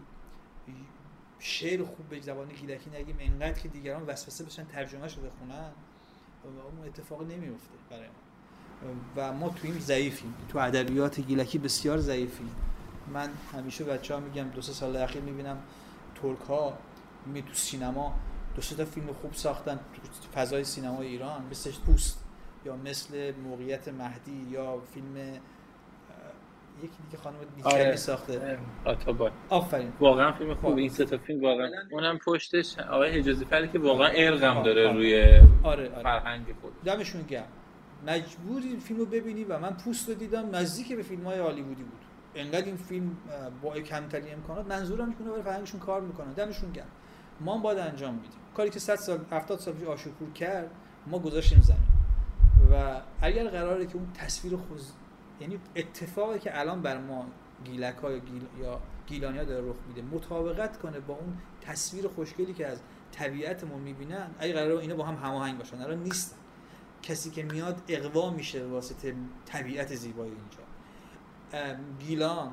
شعر 1.39 1.83
خوب 1.83 2.09
به 2.09 2.21
زبان 2.21 2.47
گیلکی 2.47 2.89
نگیم 2.89 3.15
انقدر 3.19 3.59
که 3.59 3.69
دیگران 3.69 4.03
وسوسه 4.03 4.43
بشن 4.43 4.65
ترجمهش 4.65 5.17
رو 5.17 5.23
بخونن 5.23 5.71
اون 6.43 6.87
اتفاق 6.87 7.21
نمیفته 7.21 7.73
برای 7.89 8.07
ما. 8.07 8.13
و 9.15 9.33
ما 9.33 9.49
تو 9.49 9.67
این 9.67 9.79
ضعیفیم. 9.79 10.33
تو 10.49 10.59
ادبیات 10.59 11.19
گیلکی 11.19 11.57
بسیار 11.57 11.97
ضعیفیم. 11.97 12.49
من 13.13 13.29
همیشه 13.53 13.83
بچه 13.83 14.13
ها 14.13 14.19
میگم 14.19 14.43
دو 14.43 14.61
سه 14.61 14.73
سال 14.73 14.95
اخیر 14.95 15.21
می‌بینم 15.21 15.57
ترک 16.21 16.39
ها 16.39 16.77
می 17.25 17.41
تو 17.41 17.53
سینما 17.53 18.13
دو 18.55 18.61
سه 18.61 18.75
تا 18.75 18.85
فیلم 18.85 19.07
خوب 19.21 19.33
ساختن. 19.33 19.75
تو 19.75 20.39
فضای 20.39 20.63
سینما 20.63 21.01
ایران 21.01 21.45
مثل 21.51 21.71
پوست 21.85 22.25
یا 22.65 22.75
مثل 22.75 23.33
موقعیت 23.43 23.87
مهدی 23.87 24.47
یا 24.51 24.79
فیلم 24.93 25.17
یکی 26.83 26.97
دیگه 27.09 27.23
خانم 27.23 27.37
بیکری 27.55 27.73
آره. 27.73 27.95
ساخته. 27.95 28.57
آتابان. 28.85 29.31
آفرین. 29.49 29.93
واقعا 29.99 30.31
فیلم 30.31 30.55
خوب 30.55 30.77
این 30.77 30.89
سه 30.89 31.05
تا 31.05 31.17
فیلم 31.17 31.43
واقعا 31.43 31.69
اونم 31.91 32.17
پشتش 32.17 32.79
آقای 32.79 33.19
حجازی 33.19 33.45
فری 33.45 33.67
که 33.67 33.79
واقعا 33.79 34.07
ارقم 34.07 34.57
آره، 34.57 34.65
داره 34.65 34.87
آره. 34.87 34.97
روی 34.97 35.39
آره 35.63 35.89
آره. 35.89 36.03
فرهنگ 36.03 36.45
خود 36.61 36.83
دمشون 36.83 37.21
گرم. 37.21 37.47
مجبوری 38.07 38.67
این 38.67 38.79
فیلم 38.79 38.99
رو 38.99 39.05
ببینی 39.05 39.43
و 39.43 39.59
من 39.59 39.73
پوست 39.73 40.09
رو 40.09 40.15
دیدم 40.15 40.55
نزدیک 40.55 40.95
به 40.95 41.03
فیلم 41.03 41.23
های 41.23 41.39
هالیوودی 41.39 41.83
بود. 41.83 42.01
انقدر 42.35 42.65
این 42.65 42.77
فیلم 42.77 43.17
با 43.61 43.79
کمترین 43.79 44.33
امکانات 44.33 44.67
منظورم 44.67 45.13
که 45.13 45.23
برای 45.23 45.41
فرهنگشون 45.41 45.79
کار 45.79 46.01
می‌کنن. 46.01 46.33
دمشون 46.33 46.71
گرم. 46.71 46.85
ما 47.45 47.57
باید 47.57 47.77
انجام 47.77 48.17
بدیم 48.17 48.31
کاری 48.55 48.69
که 48.69 48.79
100 48.79 48.95
سال 48.95 49.25
70 49.31 49.59
سال 49.59 49.73
پیش 49.73 49.87
آشوپور 49.87 50.31
کرد 50.33 50.71
ما 51.07 51.19
گذاشتیم 51.19 51.61
زمین. 51.61 51.79
و 52.71 53.01
اگر 53.21 53.47
قراره 53.47 53.85
که 53.85 53.95
اون 53.95 54.07
تصویر 54.13 54.57
خود 54.57 54.81
یعنی 55.39 55.59
اتفاقی 55.75 56.39
که 56.39 56.59
الان 56.59 56.81
بر 56.81 56.97
ما 56.97 57.25
گیلک 57.63 57.95
ها 57.95 58.11
یا, 58.11 58.19
گیل... 58.19 58.45
یا 58.61 58.79
گیلانی 59.07 59.37
ها 59.37 59.43
داره 59.43 59.69
رخ 59.69 59.75
میده 59.87 60.01
مطابقت 60.01 60.77
کنه 60.79 60.99
با 60.99 61.13
اون 61.13 61.37
تصویر 61.61 62.07
خوشگلی 62.07 62.53
که 62.53 62.67
از 62.67 62.81
طبیعتمون 63.11 63.81
می‌بینن 63.81 64.27
اگه 64.39 64.53
قراره 64.53 64.77
اینا 64.77 64.95
با 64.95 65.05
هم 65.05 65.15
هماهنگ 65.15 65.57
باشن 65.57 65.81
الان 65.81 66.03
نیستن. 66.03 66.35
کسی 67.03 67.31
که 67.31 67.43
میاد 67.43 67.81
اقوا 67.87 68.29
میشه 68.29 68.65
واسطه 68.65 69.15
طبیعت 69.45 69.95
زیبای 69.95 70.29
اینجا. 70.29 71.79
گیلان 71.99 72.51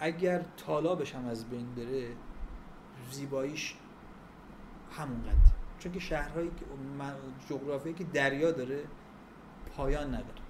اگر 0.00 0.44
تالابش 0.56 1.14
هم 1.14 1.26
از 1.26 1.50
بین 1.50 1.74
بره 1.74 2.08
زیباییش 3.10 3.74
همونقدر. 4.90 5.52
چون 5.78 5.92
که 5.92 6.00
شهرهایی 6.00 6.48
که 6.48 6.64
جغرافیایی 7.48 7.98
که 7.98 8.04
دریا 8.04 8.50
داره 8.50 8.84
پایان 9.76 10.08
نداره. 10.08 10.42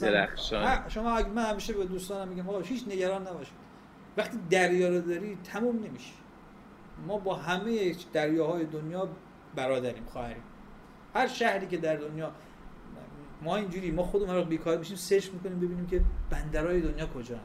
درخشان. 0.00 0.64
ها، 0.64 0.88
شما 0.88 1.10
اگه 1.10 1.28
من 1.28 1.44
همیشه 1.44 1.72
به 1.72 1.84
دوستانم 1.84 2.28
میگم 2.28 2.48
آقا 2.48 2.60
هیچ 2.60 2.88
نگران 2.88 3.28
نباشید 3.28 3.54
وقتی 4.16 4.38
دریا 4.50 4.88
رو 4.88 5.00
داری 5.00 5.38
تموم 5.44 5.76
نمیشه 5.76 6.12
ما 7.06 7.18
با 7.18 7.34
همه 7.34 7.94
دریاهای 8.12 8.64
دنیا 8.64 9.08
برادریم 9.54 10.04
خواهریم. 10.04 10.42
هر 11.14 11.26
شهری 11.26 11.66
که 11.66 11.76
در 11.76 11.96
دنیا 11.96 12.32
ما 13.42 13.56
اینجوری 13.56 13.90
ما 13.90 14.02
خودمون 14.02 14.34
رو 14.36 14.44
بیکار 14.44 14.78
میشیم 14.78 14.96
سرچ 14.96 15.30
می‌کنیم 15.32 15.60
ببینیم 15.60 15.86
که 15.86 16.04
بندرهای 16.30 16.80
دنیا 16.80 17.06
کجا 17.06 17.38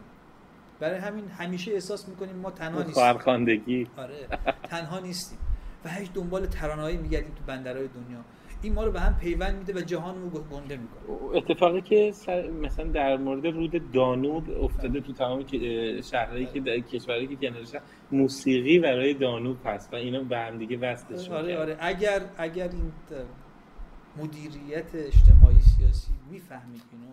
برای 0.79 0.99
همین 0.99 1.27
همیشه 1.27 1.71
احساس 1.71 2.07
می‌کنیم 2.09 2.35
ما 2.35 2.51
تنها 2.51 2.77
نیستیم. 2.77 2.93
خواهرخواندگی 2.93 3.87
آره 3.97 4.27
تنها 4.63 4.99
نیستیم. 4.99 5.37
و 5.85 5.89
هیچ 5.89 6.11
دنبال 6.13 6.45
ترانه‌ای 6.45 6.97
میگردیم 6.97 7.31
تو 7.35 7.43
بندرهای 7.47 7.87
دنیا. 7.87 8.19
این 8.61 8.73
ما 8.73 8.83
رو 8.83 8.91
به 8.91 8.99
هم 8.99 9.17
پیوند 9.19 9.57
میده 9.57 9.73
و 9.73 9.81
جهان 9.81 10.21
رو 10.21 10.29
گنده 10.29 10.77
می‌کنه. 10.77 11.37
اتفاقی 11.37 11.81
که 11.81 12.11
سر- 12.11 12.49
مثلا 12.49 12.85
در 12.85 13.17
مورد 13.17 13.45
رود 13.45 13.91
دانوب 13.91 14.49
افتاده 14.63 15.01
تو 15.01 15.13
تمام 15.13 15.45
شهرهایی 16.11 16.45
که 16.45 16.59
در 16.59 16.79
کشورهایی 16.79 17.27
که 17.27 17.35
کنارش 17.35 17.67
موسیقی 18.11 18.79
برای 18.79 19.13
دانوب 19.13 19.57
هست 19.65 19.93
و 19.93 19.95
اینا 19.95 20.23
به 20.23 20.37
هم 20.37 20.57
دیگه 20.57 20.77
وصلش 20.77 21.29
آره 21.29 21.41
می‌کنن. 21.47 21.61
آره 21.61 21.77
اگر 21.79 22.21
اگر 22.37 22.69
این 22.69 22.91
مدیریت 24.17 24.95
اجتماعی 24.95 25.61
سیاسی 25.77 26.11
می‌فهمید 26.31 26.81
اینو 26.91 27.05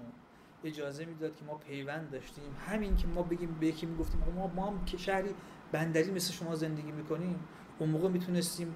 اجازه 0.64 1.04
می‌داد 1.04 1.36
که 1.36 1.44
ما 1.44 1.54
پیوند 1.54 2.10
داشتیم. 2.10 2.44
همین 2.66 2.96
که 2.96 3.06
ما 3.06 3.22
بگیم 3.22 3.56
به 3.60 3.66
یکی 3.66 3.86
می‌گفتیم 3.86 4.20
ما 4.36 4.46
ما 4.46 4.66
هم 4.66 4.84
که 4.84 4.96
شهری 4.96 5.28
بندری 5.72 6.10
مثل 6.10 6.32
شما 6.32 6.54
زندگی 6.54 6.92
می‌کنیم 6.92 7.40
اون 7.78 7.88
موقع 7.90 8.08
می‌تونستیم 8.08 8.74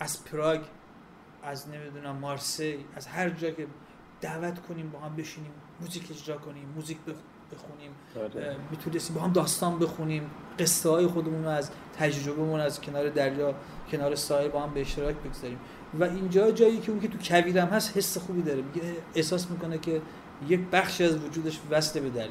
از 0.00 0.24
پراگ 0.24 0.60
از 1.42 1.68
نمی‌دونم 1.68 2.16
مارسی 2.16 2.84
از 2.94 3.06
هر 3.06 3.30
جا 3.30 3.50
که 3.50 3.66
دعوت 4.20 4.60
کنیم 4.60 4.90
با 4.90 4.98
هم 4.98 5.16
بشینیم 5.16 5.50
موزیک 5.80 6.10
اجرا 6.10 6.36
کنیم 6.36 6.68
موزیک 6.76 6.96
بخ- 6.96 7.54
بخونیم 7.54 7.90
آره. 8.16 8.56
می‌تونستیم 8.70 9.16
با 9.16 9.22
هم 9.22 9.32
داستان 9.32 9.78
بخونیم. 9.78 10.30
قصه 10.58 10.88
های 10.90 11.06
خودمون 11.06 11.44
رو 11.44 11.50
از 11.50 11.70
تجربهمون 11.98 12.60
از 12.60 12.80
کنار 12.80 13.08
دریا 13.08 13.54
کنار 13.90 14.14
ساحل 14.14 14.48
با 14.48 14.62
هم 14.62 14.74
به 14.74 14.80
اشتراک 14.80 15.16
بگذاریم. 15.16 15.58
و 16.00 16.04
اینجا 16.04 16.50
جایی 16.50 16.80
که 16.80 16.90
اون 16.90 17.00
که 17.00 17.08
تو 17.08 17.18
کویرم 17.24 17.68
هست 17.68 17.96
حس 17.96 18.18
خوبی 18.18 18.42
داره. 18.42 18.62
میگه 18.62 18.82
احساس 19.14 19.50
می‌کنه 19.50 19.78
که 19.78 20.02
یک 20.48 20.60
بخشی 20.72 21.04
از 21.04 21.24
وجودش 21.24 21.58
وصله 21.70 22.02
به 22.02 22.10
دریا. 22.10 22.30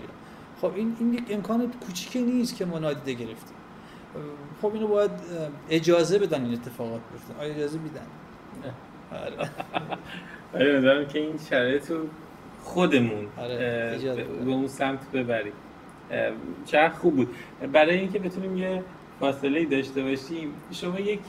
خب 0.61 0.72
این 0.76 0.95
این 0.99 1.14
یک 1.14 1.23
امکان 1.30 1.72
کوچیکی 1.86 2.22
نیست 2.22 2.56
که 2.56 2.65
ما 2.65 2.80
نادیده 2.80 3.14
گرفتیم. 3.14 3.57
خب 4.61 4.73
اینو 4.73 4.88
باید 4.88 5.11
اجازه 5.69 6.19
بدن 6.19 6.45
این 6.45 6.53
اتفاقات 6.53 7.02
بیفته. 7.11 7.34
آیا 7.40 7.53
اجازه 7.53 7.80
میدن؟ 7.80 8.07
آره. 9.11 9.49
آره 10.56 10.82
دارم 10.82 11.07
که 11.07 11.19
این 11.19 11.38
شرایط 11.49 11.91
رو 11.91 11.99
خودمون 12.64 13.27
آره، 13.38 13.98
به 14.45 14.52
اون 14.52 14.68
سمت 14.68 15.11
ببریم. 15.11 15.53
چقدر 16.65 16.94
خوب 16.94 17.15
بود. 17.15 17.36
برای 17.72 17.98
اینکه 17.99 18.19
بتونیم 18.19 18.57
یه 18.57 18.84
فاصله 19.19 19.60
ای 19.60 19.65
داشته 19.65 20.03
باشیم 20.03 20.53
شما 20.72 20.99
یک 20.99 21.19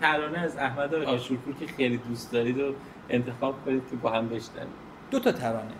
ترانه 0.00 0.38
از 0.38 0.56
احمد 0.56 0.94
آشورپور 0.94 1.54
که 1.54 1.66
خیلی 1.66 1.96
دوست 1.96 2.32
دارید 2.32 2.60
و 2.60 2.74
انتخاب 3.10 3.64
کنید 3.64 3.82
که 3.90 3.96
با 3.96 4.10
هم 4.10 4.28
بشنویم. 4.28 4.72
دو 5.10 5.18
تا 5.18 5.32
ترانه. 5.32 5.74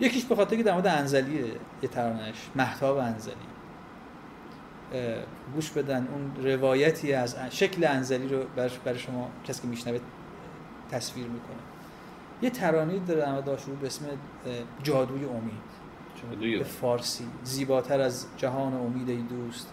یکیش 0.00 0.24
به 0.24 0.36
خاطر 0.36 0.56
که 0.56 0.62
در 0.62 0.72
مورد 0.72 0.86
انزلیه 0.86 1.44
یه 1.82 1.88
ترانهش 1.88 2.50
محتاب 2.54 2.96
انزلی. 2.96 3.34
گوش 5.54 5.70
بدن 5.70 6.08
اون 6.12 6.46
روایتی 6.46 7.12
از 7.12 7.36
شکل 7.50 7.84
انزلی 7.84 8.28
رو 8.28 8.44
برای 8.56 8.70
برای 8.84 8.98
شما 8.98 9.30
کسی 9.44 9.62
که 9.62 9.68
میشنوه 9.68 9.98
تصویر 10.90 11.26
می‌کنه. 11.26 11.56
یه 12.42 12.50
ترانه 12.50 12.98
داره 12.98 13.28
احمد 13.28 13.48
آشور 13.48 13.74
به 13.74 13.86
اسم 13.86 14.04
جادوی 14.82 15.24
امید. 15.24 15.74
جادوی 16.22 16.58
به 16.58 16.64
فارسی 16.64 17.24
زیباتر 17.44 18.00
از 18.00 18.26
جهان 18.36 18.74
امید 18.74 19.08
ای 19.08 19.16
دوست 19.16 19.68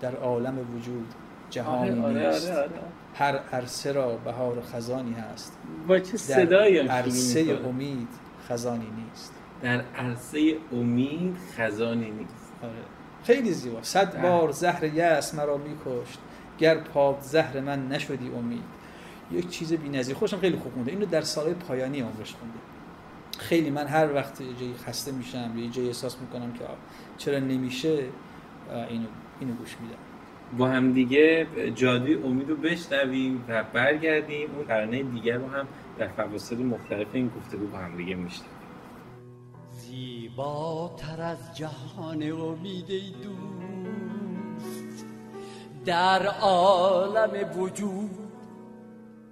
در 0.00 0.16
عالم 0.16 0.58
وجود 0.76 1.06
جهانی 1.50 1.90
آره، 1.90 2.02
آره، 2.02 2.26
نیست. 2.26 2.50
آره، 2.50 2.60
آره. 2.60 2.70
هر 3.14 3.36
عرصه 3.36 3.92
را 3.92 4.16
بهار 4.16 4.58
و 4.58 4.62
خزانی 4.62 5.12
هست. 5.12 5.58
با 5.88 5.98
چه 5.98 6.12
در 6.12 6.18
صدایی 6.18 6.78
عرصه 6.78 7.42
می‌کنه. 7.42 7.68
امید 7.68 8.08
خزانی 8.48 8.90
نیست. 8.90 9.34
در 9.64 9.80
عرصه 9.80 10.56
امید 10.72 11.36
خزانی 11.56 12.10
نیست. 12.10 12.52
آره. 12.62 12.72
خیلی 13.24 13.52
زیبا. 13.52 13.82
صد 13.82 14.22
بار 14.22 14.50
زهر 14.50 14.84
یأس 14.84 15.34
مرا 15.34 15.56
میکشت. 15.56 16.18
گر 16.58 16.74
پاک 16.74 17.20
زهر 17.20 17.60
من 17.60 17.88
نشدی 17.88 18.30
امید. 18.38 18.64
یک 19.32 19.48
چیز 19.48 19.72
بی‌نظیر. 19.72 20.14
خوشم 20.14 20.38
خیلی 20.38 20.56
خوب 20.56 20.76
مونده. 20.76 20.92
اینو 20.92 21.06
در 21.06 21.20
سالهای 21.20 21.54
پایانی 21.54 22.00
عمرش 22.00 22.34
خونده 22.34 22.58
خیلی 23.38 23.70
من 23.70 23.86
هر 23.86 24.14
وقت 24.14 24.40
یه 24.40 24.46
جایی 24.60 24.74
خسته 24.74 25.12
میشم 25.12 25.52
یه 25.56 25.70
جایی 25.70 25.88
احساس 25.88 26.16
می‌کنم 26.20 26.52
که 26.52 26.64
چرا 27.18 27.38
نمیشه 27.38 27.98
اینو 28.88 29.06
اینو 29.40 29.54
گوش 29.54 29.76
میدم. 29.82 29.96
با 30.58 30.68
هم 30.68 30.92
دیگه 30.92 31.46
جادوی 31.74 32.14
امید 32.14 32.50
رو 32.50 32.56
بشنویم 32.56 33.44
و 33.48 33.64
برگردیم. 33.72 34.48
اون 34.56 34.66
ترانه 34.66 35.02
دیگر 35.02 35.36
رو 35.36 35.46
هم 35.48 35.66
در 35.98 36.08
فواصل 36.08 36.62
مختلف 36.62 37.06
این 37.12 37.30
گفتگو 37.36 37.66
با 37.66 37.78
هم 37.78 37.96
دیگه 37.96 38.14
میشنویم. 38.14 38.53
زیباتر 40.34 41.22
از 41.22 41.56
جهان 41.56 42.22
امید 42.32 42.86
دوست. 43.22 45.04
در 45.84 46.26
عالم 46.26 47.58
وجود 47.58 48.32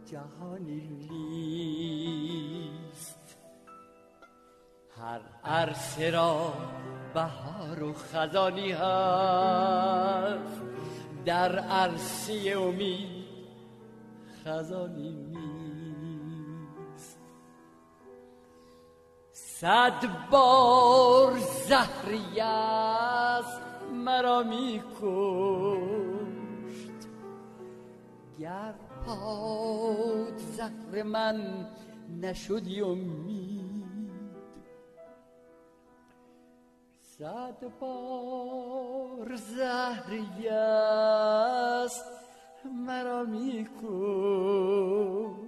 جهانی 0.07 0.89
نیست. 1.91 3.19
هر 5.01 5.21
عرصه 5.45 6.11
را 6.11 6.53
بهار 7.15 7.83
و 7.83 7.93
خزانی 7.93 8.73
هست. 8.73 10.63
در 11.25 11.59
عرصه 11.59 12.55
امید 12.57 13.23
خزانی 14.45 15.32
صد 19.63 20.31
بار 20.31 21.39
زهری 21.39 22.41
است 22.41 23.61
مرا 23.93 24.43
می 24.43 24.83
کشت 25.03 26.91
گر 28.39 28.75
پاد 29.07 30.37
زهر 30.37 31.03
من 31.03 31.67
نشدی 32.21 32.81
امید. 32.81 34.13
صد 37.01 37.79
بار 37.81 39.37
زهری 39.37 40.49
است 40.49 42.05
مرا 42.87 43.25
می 43.25 43.69
کشت 43.83 45.42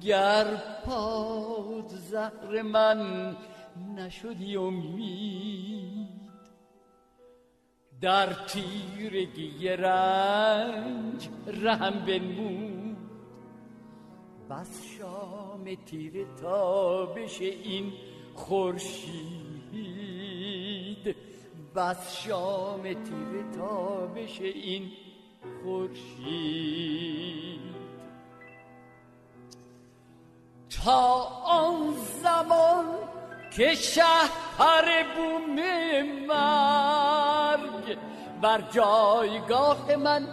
گر 0.00 0.56
پاد 0.84 1.88
زهر 1.88 2.62
من 2.62 3.36
نشدی 3.96 4.56
امید 4.56 6.08
در 8.00 8.26
تیرگی 8.32 9.68
رنج 9.68 11.28
رحم 11.46 12.06
بنمود. 12.06 12.96
بس 14.50 14.84
شام 14.98 15.74
تیر 15.86 16.26
تابش 16.40 17.40
این 17.40 17.92
خورشید 18.34 19.08
بس 21.74 22.22
شام 22.22 22.82
تیر 22.82 23.50
تابش 23.58 24.40
این 24.40 24.90
خورشید. 25.62 27.08
تا 30.84 31.22
آن 31.44 31.94
زمان 32.22 32.84
که 33.50 33.74
شهر 33.74 35.04
بوم 35.16 35.56
مرگ 36.26 37.98
بر 38.42 38.60
جایگاه 38.60 39.96
من 39.96 40.26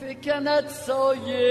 فکند 0.00 0.68
سایه. 0.68 1.48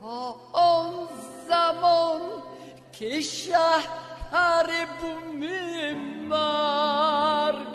تا 0.00 0.36
آن 0.52 1.08
زمان 1.48 2.20
که 2.92 3.20
شهر 3.20 4.86
بوم 5.00 5.40
مرگ 6.28 7.66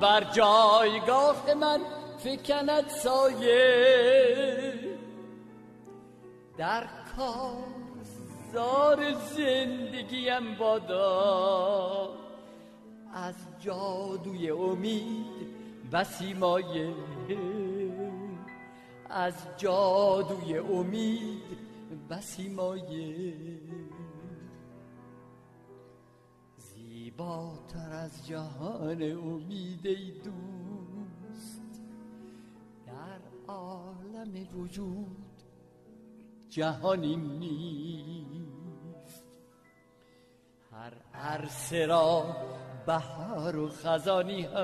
بر 0.00 0.24
جایگاه 0.24 1.54
من 1.54 1.80
فکند 2.18 2.88
سایه. 2.88 4.83
در 6.56 6.86
کارزار 7.16 9.12
زندگیم 9.12 10.54
بادا. 10.58 12.24
از 13.14 13.34
جادوی 13.60 14.50
امید 14.50 15.54
بسی 15.92 16.34
مایه 16.34 16.94
از 19.10 19.34
جادوی 19.56 20.58
امید 20.58 21.58
بسی 22.10 22.48
مایه 22.48 23.34
زیباتر 26.56 27.92
از 27.92 28.26
جهان 28.26 29.02
امید 29.02 29.86
ای 29.86 30.10
دوست. 30.10 31.82
در 32.86 33.20
عالم 33.48 34.48
وجود 34.58 35.33
جهانی 36.54 37.16
نیست. 37.16 38.44
هر 40.72 40.92
عرصه 41.14 41.86
را 41.86 42.36
بهار 42.86 43.56
و 43.56 43.68
خزانی 43.68 44.42
هست. 44.42 44.54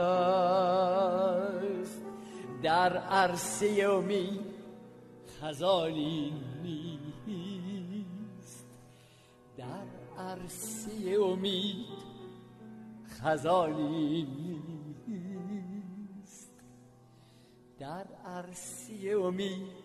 در 2.62 2.96
عرصه 2.96 3.86
امید 3.90 4.40
خزانی 5.40 6.32
نیست. 7.44 8.66
در 9.56 9.86
عرصه 10.18 11.16
امید 11.22 11.86
خزانی 13.08 14.22
نیست. 15.08 16.52
در 17.78 18.06
عرصه 18.24 19.16
امید 19.24 19.79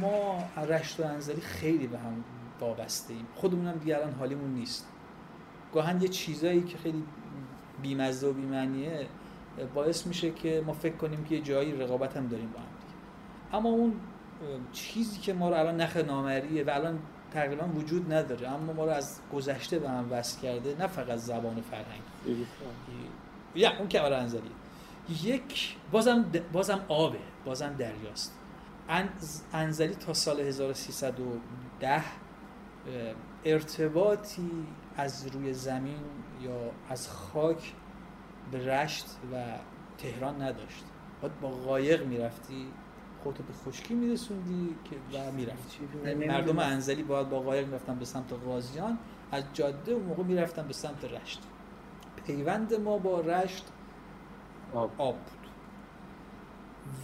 ما 0.00 0.44
رشت 0.68 1.00
و 1.00 1.02
انزلی 1.02 1.40
خیلی 1.40 1.86
به 1.86 1.98
هم 1.98 2.24
وابسته 2.60 3.14
ایم 3.14 3.26
خودمونم 3.34 3.72
دیگه 3.72 3.96
الان 3.96 4.12
حالیمون 4.12 4.54
نیست. 4.54 4.88
گاهن 5.74 6.02
یه 6.02 6.08
چیزایی 6.08 6.62
که 6.62 6.78
خیلی 6.78 7.04
بیمزه 7.82 8.26
و 8.26 8.32
بیمعنیه 8.32 9.06
باعث 9.74 10.06
میشه 10.06 10.30
که 10.30 10.62
ما 10.66 10.72
فکر 10.72 10.96
کنیم 10.96 11.24
که 11.24 11.34
یه 11.34 11.40
جایی 11.40 11.72
رقابت 11.72 12.16
هم 12.16 12.26
داریم 12.26 12.50
با 12.50 12.58
هم 12.58 12.66
دیگه. 12.66 12.94
اما 13.52 13.68
اون 13.68 13.94
چیزی 14.72 15.20
که 15.20 15.32
ما 15.32 15.48
رو 15.48 15.56
الان 15.56 15.80
نخ 15.80 15.96
نامریه 15.96 16.64
و 16.64 16.70
الان 16.70 16.98
تقریبا 17.32 17.66
وجود 17.66 18.12
نداره 18.12 18.48
اما 18.48 18.72
ما 18.72 18.84
رو 18.84 18.90
از 18.90 19.20
گذشته 19.32 19.78
به 19.78 19.90
هم 19.90 20.12
وصل 20.12 20.40
کرده 20.40 20.76
نه 20.78 20.86
فقط 20.86 21.18
زبان 21.18 21.58
و 21.58 21.62
فرهنگ. 21.62 22.02
یا 23.54 23.78
اون 23.78 23.88
کمر 23.88 24.12
انزلی. 24.12 24.50
یک 25.22 25.76
بازم 25.92 26.24
بازم 26.52 26.84
آبه 26.88 27.18
بازم 27.44 27.74
دریاست. 27.78 28.38
انزلی 29.52 29.94
تا 29.94 30.14
سال 30.14 30.40
1310 30.40 32.02
ارتباطی 33.44 34.50
از 34.96 35.26
روی 35.26 35.52
زمین 35.52 36.00
یا 36.42 36.70
از 36.88 37.08
خاک 37.08 37.72
به 38.52 38.66
رشت 38.66 39.06
و 39.32 39.44
تهران 39.98 40.42
نداشت. 40.42 40.84
با 41.40 41.48
قایق 41.48 42.06
می‌رفتی. 42.06 42.66
خودتو 43.22 43.42
به 43.42 43.52
خشکی 43.52 43.94
میرسوندی 43.94 44.76
که 44.84 45.18
و 45.18 45.32
می‌رفتی. 45.32 45.78
مردم 46.28 46.58
انزلی 46.58 47.02
باید 47.02 47.28
با 47.28 47.40
قایق 47.40 47.66
می‌رفتن 47.66 47.98
به 47.98 48.04
سمت 48.04 48.32
غازیان 48.32 48.98
از 49.32 49.44
جاده 49.52 49.92
اون 49.92 50.02
موقع 50.02 50.22
می‌رفتن 50.22 50.66
به 50.66 50.72
سمت 50.72 51.04
رشت. 51.04 51.42
پیوند 52.26 52.74
ما 52.74 52.98
با 52.98 53.20
رشت 53.20 53.64
آب, 54.74 54.90
آب 54.98 55.14
بود. 55.14 55.42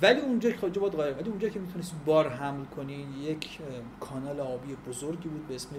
ولی 0.02 0.20
اونجا 0.20 0.50
که 0.50 0.58
خواهد 0.58 0.80
باید 0.80 0.94
قایق 0.94 1.18
ولی 1.18 1.30
اونجا 1.30 1.48
که 1.48 1.60
می‌تونست 1.60 1.94
بار 2.06 2.28
حمل 2.28 2.64
کنی 2.64 3.06
یک 3.20 3.60
کانال 4.00 4.40
آبی 4.40 4.76
بزرگی 4.88 5.28
بود 5.28 5.46
به 5.48 5.54
اسم 5.54 5.70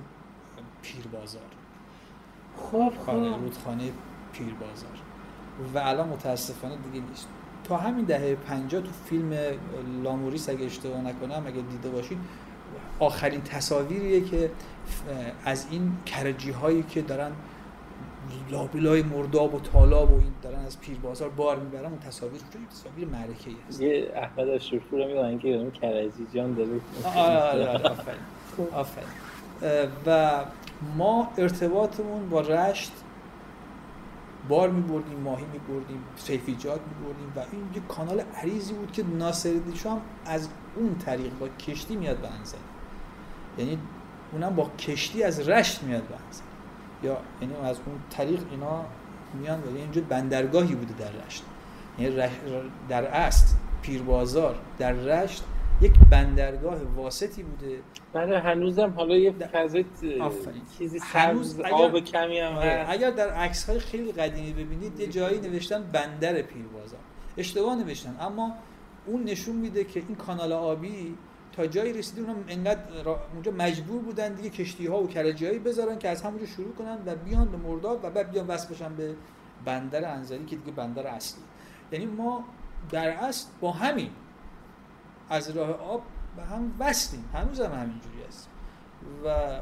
پیر 0.82 1.08
بازار 1.08 1.42
خب 2.58 2.94
خب. 3.06 3.12
رودخانه 3.12 3.92
پیر 4.34 4.54
بازار 4.54 5.00
و 5.74 5.78
الان 5.78 6.10
متاسفانه 6.10 6.76
دیگه 6.76 7.06
نیست. 7.06 7.28
تا 7.70 7.78
همین 7.78 8.06
دهه 8.06 8.36
50 8.36 8.82
تو 8.82 8.90
فیلم 9.06 9.34
لاموریس 10.04 10.50
اگه 10.50 10.66
اشتباه 10.66 11.02
نکنم 11.02 11.44
اگه 11.48 11.62
دیده 11.62 11.90
باشید 11.90 12.18
آخرین 13.00 13.42
تصاویریه 13.42 14.22
که 14.22 14.52
از 15.46 15.68
این 15.72 15.92
کرجی 16.06 16.52
هایی 16.52 16.84
که 16.84 17.02
دارن 17.02 17.32
لابلای 18.52 19.04
مرداب 19.04 19.56
و 19.56 19.60
طالاب 19.60 20.12
و 20.12 20.16
این 20.16 20.34
دارن 20.42 20.66
از 20.66 20.80
پیر 20.80 20.98
بازار 20.98 21.30
بار 21.30 21.60
می‌برن 21.60 21.86
اون 21.86 22.00
تصاویر 22.00 22.42
چون 22.54 22.62
تصاویر 22.72 23.08
معرکه‌ای 23.08 23.56
هست. 23.68 23.82
یه 23.82 24.12
احمد 24.16 24.50
اشرفپور 24.50 25.00
رو 25.04 25.08
میگن 25.08 25.40
که 25.40 25.48
اون 25.48 25.72
کرجی 25.72 26.28
جان 26.34 26.54
داره. 26.54 26.70
آره 27.16 27.70
آفرین. 27.70 28.20
آفرین. 28.74 29.08
و 30.06 30.40
ما 30.98 31.32
ارتباطمون 31.38 32.30
با 32.30 32.42
رشت 32.42 32.92
بار 34.48 34.70
میبردیم 34.70 35.20
ماهی 35.20 35.46
میبردیم 35.54 36.04
سیفیجات 36.16 36.80
میبردیم 36.82 37.34
و 37.36 37.40
این 37.52 37.70
یه 37.76 37.82
کانال 37.88 38.20
عریضی 38.20 38.74
بود 38.74 38.92
که 38.92 39.04
ناصرالدین 39.04 39.76
شاه 39.76 40.02
از 40.26 40.50
اون 40.76 40.96
طریق 40.96 41.38
با 41.40 41.48
کشتی 41.48 41.96
میاد 41.96 42.18
به 42.18 42.28
انزلی 42.34 42.60
یعنی 43.58 43.80
اونم 44.32 44.56
با 44.56 44.72
کشتی 44.80 45.24
از 45.24 45.50
رشت 45.50 45.84
میاد 45.84 46.04
به 46.04 46.16
انزلی 46.26 46.48
یا 47.04 47.18
یعنی 47.42 47.56
از 47.56 47.78
اون 47.86 47.96
طریق 48.10 48.40
اینا 48.52 48.86
میان 49.34 49.60
و 49.60 49.76
اینجا 49.76 50.02
بندرگاهی 50.10 50.76
بوده 50.76 50.94
در 50.94 51.26
رشت. 51.26 51.44
یعنی 52.00 52.30
در 52.90 53.06
اصل 53.06 53.56
پیربازار 53.82 54.56
در 54.78 54.92
رشت 54.92 55.44
یک 55.82 55.94
بندرگاه 56.12 56.84
واسطی 56.96 57.44
بوده. 57.44 57.80
بله 58.14 58.40
هنوزم 58.40 58.94
حالا 58.96 59.18
یه 59.18 59.32
فضای 59.32 59.86
چیزی 60.78 61.00
هنوز 61.02 61.60
آب 61.60 62.00
کمی 62.00 62.40
هم 62.40 62.54
هست. 62.54 62.90
اگر 62.90 63.12
در 63.12 63.30
عکس 63.30 63.70
های 63.70 63.80
خیلی 63.80 64.12
قدیمی 64.12 64.54
ببینید 64.54 65.00
یه 65.00 65.08
جایی 65.08 65.40
نوشتن 65.40 65.84
بندر 65.84 66.42
پیربازار 66.42 67.00
اشتباه 67.38 67.76
نوشتن. 67.76 68.16
اما 68.20 68.54
اون 69.06 69.24
نشون 69.24 69.56
میده 69.56 69.84
که 69.84 70.04
این 70.08 70.16
کانال 70.16 70.52
آبی 70.52 71.18
تا 71.52 71.68
جایی 71.68 71.94
رسیده 71.94 72.22
اونم 72.22 72.44
انقدر 72.48 72.82
اونجا 73.34 73.52
مجبور 73.52 74.02
بودن 74.02 74.34
دیگه 74.34 74.50
کشتی 74.50 74.88
ها 74.88 75.04
و 75.04 75.08
کرجی 75.08 75.60
بذارن 75.60 76.00
که 76.00 76.10
از 76.10 76.22
همونجا 76.22 76.46
شروع 76.46 76.74
کنن 76.74 76.98
و 77.06 77.16
بیان 77.16 77.52
به 77.52 77.58
مرداب 77.58 78.00
و 78.04 78.10
بعد 78.10 78.32
بیان 78.32 78.48
وصل 78.48 78.74
بشن 78.74 78.96
به 78.96 79.16
بندر 79.66 80.12
انزلی 80.12 80.46
که 80.46 80.56
دیگه 80.56 80.72
بندر 80.72 81.08
اصلی. 81.08 81.44
یعنی 81.92 82.06
ما 82.06 82.44
در 82.92 83.10
اصل 83.10 83.48
با 83.62 83.72
همین 83.72 84.10
از 85.30 85.50
راه 85.50 85.70
آب 85.70 86.02
به 86.36 86.44
هم 86.44 86.72
وصلیم. 86.80 87.30
هنوز 87.34 87.62
هم 87.62 87.72
همینجوری 87.72 88.24
است 88.28 88.50
و 89.26 89.60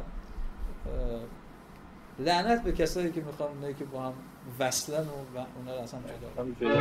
لعنت 2.19 2.63
به 2.63 2.71
کسایی 2.71 3.11
که 3.11 3.21
می‌خوان 3.21 3.49
اونایی 3.49 3.73
که 3.73 3.85
با 3.85 4.01
هم 4.01 4.13
وصلن 4.59 4.99
و, 4.99 5.37
و 5.39 5.45
اونا 5.57 5.75
رو 5.75 5.81
اصلا 5.81 5.99
جدا. 5.99 6.77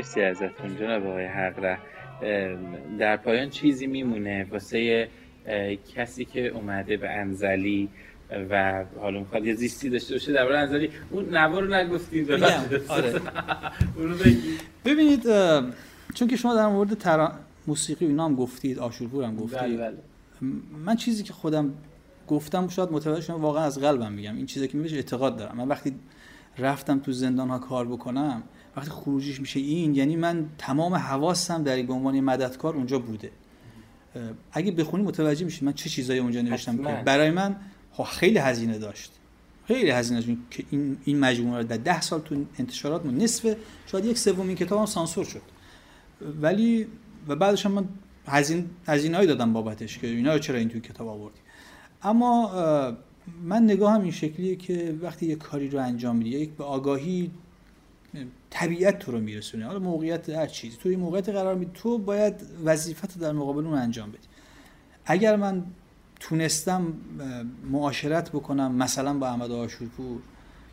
مرسی 0.00 0.22
ازتون 0.22 0.76
جناب 0.78 1.06
آقای 1.06 1.24
حقره. 1.24 1.78
در 2.98 3.16
پایان 3.16 3.50
چیزی 3.50 3.86
میمونه 3.86 4.46
واسه 4.50 5.08
کسی 5.96 6.24
که 6.24 6.48
اومده 6.48 6.96
به 6.96 7.10
انزلی 7.10 7.88
و 8.50 8.84
حالا 9.00 9.18
می‌خواد 9.18 9.46
یه 9.46 9.54
زیستی 9.54 9.90
داشته 9.90 10.14
باشه 10.14 10.32
در 10.32 10.52
انزلی 10.52 10.90
اون 11.10 11.36
نوا 11.36 11.60
رو 11.60 11.74
نگفتید. 11.74 12.32
آره. 12.32 13.20
ببینید 14.84 15.22
چون 16.14 16.28
که 16.28 16.36
شما 16.36 16.54
در 16.54 16.66
مورد 16.66 16.94
ترا... 16.94 17.32
موسیقی 17.66 18.06
اینا 18.06 18.24
هم 18.24 18.34
گفتید 18.34 18.78
آشورپور 18.78 19.24
هم 19.24 19.36
گفتید. 19.36 19.60
بله 19.60 19.76
بله. 19.76 19.96
من 20.84 20.96
چیزی 20.96 21.22
که 21.22 21.32
خودم 21.32 21.74
گفتم 22.28 22.68
شاید 22.68 22.92
متوجه 22.92 23.20
شما 23.20 23.38
واقعا 23.38 23.64
از 23.64 23.80
قلبم 23.80 24.12
میگم. 24.12 24.36
این 24.36 24.46
چیزی 24.46 24.68
که 24.68 24.78
میشه 24.78 24.96
اعتقاد 24.96 25.36
دارم. 25.36 25.56
من 25.56 25.68
وقتی 25.68 25.94
رفتم 26.58 26.98
تو 26.98 27.12
زندان 27.12 27.48
ها 27.48 27.58
کار 27.58 27.86
بکنم 27.86 28.42
وقتی 28.76 28.90
خروجیش 28.90 29.40
میشه 29.40 29.60
این 29.60 29.94
یعنی 29.94 30.16
من 30.16 30.46
تمام 30.58 30.94
حواسم 30.94 31.62
در 31.62 31.82
به 31.82 31.92
عنوان 31.92 32.20
مددکار 32.20 32.74
اونجا 32.76 32.98
بوده. 32.98 33.30
اگه 34.52 34.72
بخونی 34.72 35.02
متوجه 35.02 35.44
میشید 35.44 35.64
من 35.64 35.72
چه 35.72 35.90
چیزایی 35.90 36.20
اونجا 36.20 36.42
نوشتم 36.42 36.76
که 36.76 37.02
برای 37.04 37.30
من 37.30 37.56
خیلی 38.06 38.38
هزینه 38.38 38.78
داشت. 38.78 39.12
خیلی 39.66 39.90
هزینه 39.90 40.20
داشت. 40.20 40.38
که 40.50 40.64
این 40.70 40.96
این 41.04 41.20
مجموعه 41.20 41.58
رو 41.58 41.64
در 41.64 41.76
ده 41.76 42.00
سال 42.00 42.20
تو 42.20 42.44
انتشارات 42.58 43.06
من 43.06 43.14
نصف 43.14 43.56
شاید 43.86 44.04
یک 44.04 44.18
سوم 44.18 44.46
این 44.46 44.56
کتابم 44.56 44.86
سانسور 44.86 45.24
شد. 45.24 45.42
ولی 46.42 46.86
و 47.28 47.36
بعدش 47.36 47.66
هم 47.66 47.72
من 47.72 47.84
هزینه 48.26 48.64
هزینه‌ای 48.86 49.26
دادم 49.26 49.52
بابتش 49.52 49.98
که 49.98 50.06
اینا 50.06 50.32
رو 50.32 50.38
چرا 50.38 50.58
این 50.58 50.68
توی 50.68 50.80
کتاب 50.80 51.08
آوردی. 51.08 51.38
اما 52.02 52.50
من 53.42 53.62
نگاه 53.62 53.92
هم 53.92 54.02
این 54.02 54.10
شکلیه 54.10 54.56
که 54.56 54.98
وقتی 55.02 55.26
یه 55.26 55.34
کاری 55.34 55.68
رو 55.68 55.78
انجام 55.78 56.16
میدی 56.16 56.30
یک 56.30 56.50
به 56.50 56.64
آگاهی 56.64 57.30
طبیعت 58.50 58.98
تو 58.98 59.12
رو 59.12 59.20
میرسونه. 59.20 59.66
حالا 59.66 59.78
موقعیت 59.78 60.28
هر 60.28 60.46
چیزی. 60.46 60.76
تو 60.76 60.88
این 60.88 61.00
موقعیت 61.00 61.28
قرار 61.28 61.54
میدی 61.54 61.70
تو 61.74 61.98
باید 61.98 62.34
وظیفت 62.64 63.18
در 63.18 63.32
مقابل 63.32 63.66
اون 63.66 63.78
انجام 63.78 64.10
بدی. 64.10 64.28
اگر 65.04 65.36
من 65.36 65.64
تونستم 66.20 66.92
معاشرت 67.70 68.30
بکنم 68.30 68.74
مثلا 68.74 69.14
با 69.18 69.28
احمد 69.28 69.50
آشورپور 69.50 70.20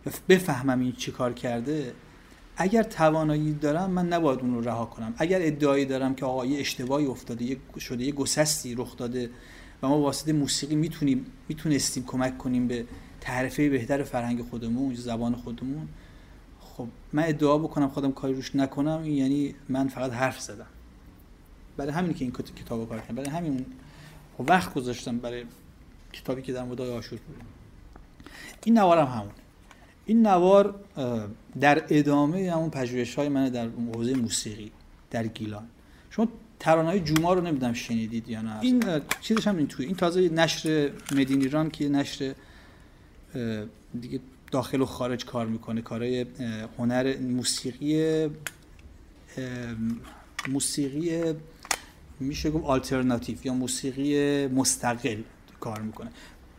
یا 0.05 0.11
بفهمم 0.29 0.79
این 0.79 0.91
چی 0.91 1.11
کار 1.11 1.33
کرده 1.33 1.93
اگر 2.57 2.83
توانایی 2.83 3.53
دارم 3.53 3.91
من 3.91 4.07
نباید 4.07 4.39
اون 4.39 4.53
رو 4.53 4.61
رها 4.61 4.85
کنم. 4.85 5.13
اگر 5.17 5.39
ادعایی 5.41 5.85
دارم 5.85 6.15
که 6.15 6.25
آقا 6.25 6.45
یه 6.45 6.59
اشتباهی 6.59 7.05
افتاده 7.05 7.45
یه 7.45 7.57
شده 7.79 8.03
یه 8.03 8.11
گسستی 8.11 8.75
رخ 8.75 8.97
داده 8.97 9.29
و 9.81 9.87
ما 9.87 9.99
واسطه 9.99 10.33
موسیقی 10.33 10.75
می‌تونیم 10.75 11.25
می‌تونستیم 11.49 12.05
کمک 12.05 12.37
کنیم 12.37 12.67
به 12.67 12.85
تعریفه 13.21 13.69
بهتر 13.69 14.03
فرهنگ 14.03 14.41
خودمون 14.41 14.95
زبان 14.95 15.35
خودمون 15.35 15.87
خب 16.77 16.87
من 17.13 17.23
ادعا 17.27 17.57
بکنم 17.57 17.89
خودم 17.89 18.11
کاری 18.11 18.33
روش 18.33 18.55
نکنم 18.55 19.01
این 19.03 19.13
یعنی 19.13 19.55
من 19.69 19.87
فقط 19.87 20.11
حرف 20.11 20.41
زدم. 20.41 20.65
برای 21.77 21.91
همین 21.91 22.13
که 22.13 22.25
این 22.25 22.31
کتاب 22.31 22.89
کار 22.89 22.99
کردم 22.99 23.15
برای 23.15 23.29
همین 23.29 23.65
خب 24.37 24.45
وقت 24.49 24.73
گذاشتم 24.73 25.17
برای 25.17 25.43
کتابی 26.13 26.41
که 26.41 26.53
در 26.53 26.63
مورد 26.63 26.81
آشور 26.81 27.19
بود 27.27 27.35
این 28.63 28.77
نوارم 28.77 29.07
همون 29.07 29.31
این 30.05 30.27
نوار 30.27 30.75
در 31.59 31.83
ادامه 31.89 32.51
همون 32.51 32.69
پژوهش 32.69 33.15
های 33.15 33.29
من 33.29 33.49
در 33.49 33.67
حوزه 33.67 34.13
موسیقی 34.13 34.71
در 35.11 35.27
گیلان. 35.27 35.67
شما 36.09 36.27
ترانه 36.59 36.87
های 36.87 36.99
جوما 36.99 37.33
رو 37.33 37.41
نمی‌دونم 37.41 37.73
شنیدید 37.73 38.29
یا 38.29 38.41
نه. 38.41 38.59
این 38.61 38.83
چیزش 39.21 39.47
هم 39.47 39.57
این 39.57 39.67
توی 39.67 39.85
این 39.85 39.95
تازه 39.95 40.29
نشر 40.29 40.91
مدین 41.11 41.41
ایران 41.41 41.69
که 41.69 41.89
نشر 41.89 42.35
دیگه 44.01 44.19
داخل 44.51 44.81
و 44.81 44.85
خارج 44.85 45.25
کار 45.25 45.45
می‌کنه. 45.45 45.81
کارهای 45.81 46.25
هنر 46.77 47.17
موسیقی 47.17 48.27
موسیقی 50.47 51.33
میشه 52.19 52.51
گفت 52.51 52.65
آلترناتیو 52.65 53.37
یا 53.43 53.53
موسیقی 53.53 54.47
مستقل 54.47 55.21
کار 55.59 55.81
می‌کنه. 55.81 56.11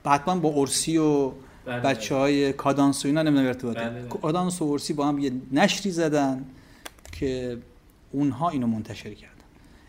حتما 0.07 0.37
با 0.37 0.49
ارسی 0.57 0.97
و 0.97 1.33
بچه 1.67 2.15
های 2.15 2.53
کادانس 2.53 3.05
و 3.05 3.09
اینا 3.09 3.23
نمی‌دونم 3.23 3.47
ارتباطه. 3.47 4.09
کادانس 4.09 4.63
و 4.63 4.65
ارسی 4.65 4.93
با 4.93 5.09
هم 5.09 5.19
یه 5.19 5.33
نشری 5.53 5.91
زدن 5.91 6.45
که 7.13 7.59
اونها 8.13 8.49
اینو 8.49 8.67
منتشر 8.67 9.15
کردن. 9.15 9.38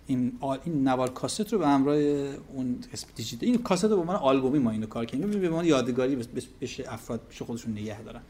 این 0.09 0.39
این 0.65 0.87
نوار 0.87 1.09
کاست 1.09 1.53
رو 1.53 1.59
به 1.59 1.67
همراه 1.67 1.95
اون 1.95 2.79
اسم 2.93 3.07
دیجیتال 3.15 3.49
این 3.49 3.57
کاست 3.57 3.83
رو 3.83 3.89
به 3.89 3.95
عنوان 3.95 4.15
آلبومی 4.15 4.59
ما 4.59 4.71
اینو 4.71 4.87
کار 4.87 5.05
کردیم. 5.05 5.31
به 5.31 5.47
عنوان 5.47 5.65
یادگاری 5.65 6.17
بشه 6.61 6.93
افراد 6.93 7.27
بشه 7.29 7.45
خودشون 7.45 7.71
نگه 7.71 8.01
دارن. 8.01 8.21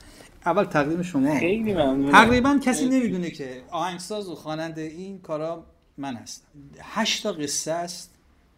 اول 0.45 0.63
تقدیم 0.63 1.01
شما. 1.01 1.39
خیلی 1.39 1.73
ممنونم. 1.73 2.11
تقریبا 2.11 2.59
کسی 2.63 2.89
نمی‌دونه 2.89 3.31
که 3.31 3.63
آهنگساز 3.71 4.29
و 4.29 4.35
خواننده 4.35 4.81
این 4.81 5.19
کارا 5.19 5.63
من 5.97 6.15
هستم. 6.15 6.47
هشت 6.81 7.23
تا 7.23 7.31
قصه 7.31 7.71
است. 7.71 8.13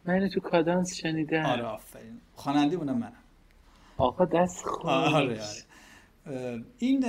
من 0.06 0.30
تو 0.30 0.40
کادانس 0.40 0.96
شنیدم. 0.96 1.46
آره 1.46 1.64
آفرین. 1.64 2.22
خواننده 2.36 2.76
اونم 2.76 2.98
منم. 2.98 3.14
آقا 3.98 4.26
دست 4.26 4.66
خوش. 4.66 4.86
آره 4.86 5.42
آره. 6.28 6.64
این 6.78 7.06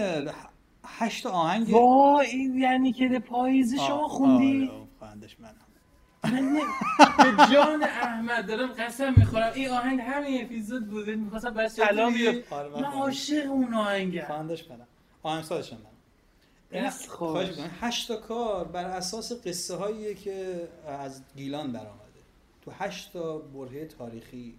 هشت 0.84 1.26
آهنگ 1.26 1.68
وا 1.70 2.20
این 2.20 2.58
یعنی 2.58 2.92
که 2.92 3.22
پاییز 3.28 3.74
شما 3.74 4.08
خوندی؟ 4.08 4.70
آره 5.00 5.28
منم. 5.38 5.54
من 6.24 6.54
به 7.18 7.54
جان 7.54 7.82
احمد 7.82 8.46
دارم 8.46 8.72
قسم 8.72 9.14
می‌خورم. 9.16 9.52
این 9.54 9.68
آهنگ 9.68 10.00
همین 10.00 10.44
اپیزود 10.44 10.90
بوده. 10.90 11.16
می‌خواستم 11.16 11.54
بس 11.54 11.76
سلام 11.76 12.14
من 12.74 12.84
عاشق 12.84 13.50
اون 13.50 13.74
آهنگم. 13.74 14.24
خوندش 14.24 14.70
منم. 14.70 14.86
آهنگسازش 15.22 15.72
منم. 15.72 16.84
دست 16.84 17.08
خوش 17.08 17.46
هشت 17.80 18.08
تا 18.08 18.16
کار 18.16 18.64
بر 18.64 18.84
اساس 18.84 19.32
قصه 19.46 19.76
هایی 19.76 20.14
که 20.14 20.68
از 20.88 21.22
گیلان 21.36 21.72
برآمده 21.72 22.02
تو 22.64 22.70
هشت 22.78 23.12
تا 23.12 23.38
برهه 23.38 23.84
تاریخی. 23.84 24.54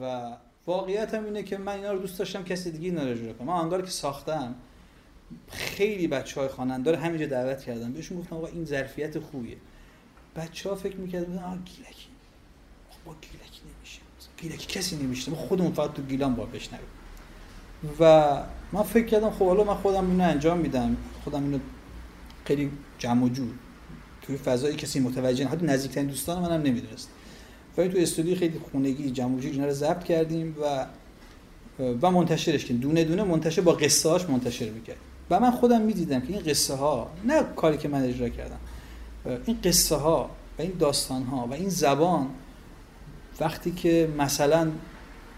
و 0.00 0.32
واقعیت 0.66 1.14
هم 1.14 1.24
اینه 1.24 1.42
که 1.42 1.58
من 1.58 1.72
اینا 1.72 1.92
رو 1.92 1.98
دوست 1.98 2.18
داشتم 2.18 2.44
کسی 2.44 2.70
دیگه 2.70 2.84
اینا 2.84 3.02
رو 3.02 3.32
کنه. 3.32 3.46
من 3.46 3.52
آنگار 3.52 3.82
که 3.82 3.90
ساختم 3.90 4.54
خیلی 5.50 6.08
بچه 6.08 6.40
های 6.40 6.48
خواننده 6.48 6.90
رو 6.90 6.96
همینجا 6.96 7.26
دعوت 7.26 7.62
کردم. 7.62 7.92
بهشون 7.92 8.18
گفتم 8.18 8.36
آقا 8.36 8.46
این 8.46 8.64
ظرفیت 8.64 9.18
خوبیه. 9.18 9.56
بچه 10.36 10.68
ها 10.68 10.74
فکر 10.74 10.96
می‌کردن 10.96 11.38
آه 11.38 11.58
گیلکی. 11.64 12.08
با 13.06 13.14
گیلکی 13.20 13.60
نمیشه. 13.76 14.00
گیلکی 14.36 14.78
کسی 14.78 14.96
نمیشه 14.96 15.30
ما 15.30 15.36
خودمون 15.36 15.72
فقط 15.72 15.92
تو 15.92 16.02
گیلان 16.02 16.34
با 16.34 16.44
بشنویم. 16.44 16.86
و 18.00 18.36
من 18.72 18.82
فکر 18.82 19.06
کردم 19.06 19.30
خب 19.30 19.46
حالا 19.46 19.64
من 19.64 19.74
خودم 19.74 20.10
اینو 20.10 20.24
انجام 20.24 20.58
میدم. 20.58 20.96
خودم 21.24 21.44
اینو 21.44 21.58
خیلی 22.44 22.70
جمع 22.98 23.24
و 23.24 23.28
جور. 23.28 23.50
توی 24.22 24.36
فضایی 24.36 24.76
کسی 24.76 25.00
متوجه 25.00 25.44
نه 25.44 25.50
حتی 25.50 25.66
نزدیکترین 25.66 26.06
دوستان 26.06 26.42
منم 26.42 26.62
نمی‌دونست 26.62 27.08
و 27.76 27.88
تو 27.88 27.98
استودیو 27.98 28.38
خیلی 28.38 28.58
خونگی 28.72 29.10
جمع 29.10 29.36
و 29.36 29.40
جور 29.40 29.52
اینا 29.52 29.66
رو 29.66 29.72
ضبط 29.72 30.04
کردیم 30.04 30.56
و 30.62 30.86
و 32.02 32.10
منتشرش 32.10 32.62
کردیم. 32.62 32.80
دونه 32.80 33.04
دونه 33.04 33.22
منتشر 33.22 33.60
با 33.60 33.72
قصه 33.72 34.08
هاش 34.08 34.24
منتشر 34.24 34.70
می‌کردیم. 34.70 35.02
و 35.30 35.40
من 35.40 35.50
خودم 35.50 35.82
می‌دیدم 35.82 36.20
که 36.20 36.32
این 36.32 36.42
قصه 36.42 36.74
ها 36.74 37.10
نه 37.24 37.42
کاری 37.56 37.78
که 37.78 37.88
من 37.88 38.02
اجرا 38.02 38.28
کردم. 38.28 38.58
این 39.46 39.58
قصه 39.64 39.96
ها 39.96 40.30
و 40.58 40.62
این 40.62 40.72
داستان 40.78 41.22
ها 41.22 41.46
و 41.50 41.54
این 41.54 41.68
زبان 41.68 42.26
وقتی 43.40 43.70
که 43.70 44.08
مثلا 44.18 44.70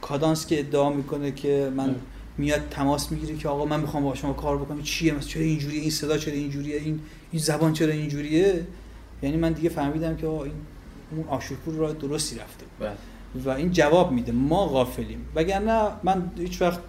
کادانس 0.01 0.47
که 0.47 0.59
ادعا 0.59 0.90
می‌کنه 0.90 1.32
که 1.32 1.73
من 1.77 1.97
میاد 2.39 2.69
تماس 2.70 3.12
می‌گیره 3.12 3.36
که 3.36 3.48
آقا 3.48 3.65
من 3.65 3.81
می‌خوام 3.81 4.05
با 4.05 4.15
شما 4.15 4.32
کار 4.32 4.59
بکنم 4.59 4.82
چیه؟ 4.82 5.12
مثلا 5.12 5.28
چرا 5.28 5.43
اینجوریه 5.43 5.81
این 5.81 5.90
صدا 5.90 6.19
چرا 6.19 6.35
اینجوریه؟ 6.35 6.77
این 6.77 7.01
این 7.32 7.43
زبان 7.43 7.73
چرا 7.73 7.93
اینجوریه؟ 7.93 8.66
یعنی 9.23 9.36
من 9.36 9.52
دیگه 9.52 9.69
فهمیدم 9.69 10.16
که 10.16 10.27
آقا 10.27 10.44
این 10.44 10.52
اون 11.16 11.28
آشورپور 11.28 11.74
را 11.74 11.93
درستی 11.93 12.36
رفته. 12.39 12.66
و 13.44 13.51
این 13.51 13.73
جواب 13.73 14.12
میده 14.12 14.32
ما 14.32 14.66
غافلیم. 14.66 15.27
وگرنه 15.35 15.89
من 16.02 16.31
هیچ 16.39 16.62
وقت 16.62 16.81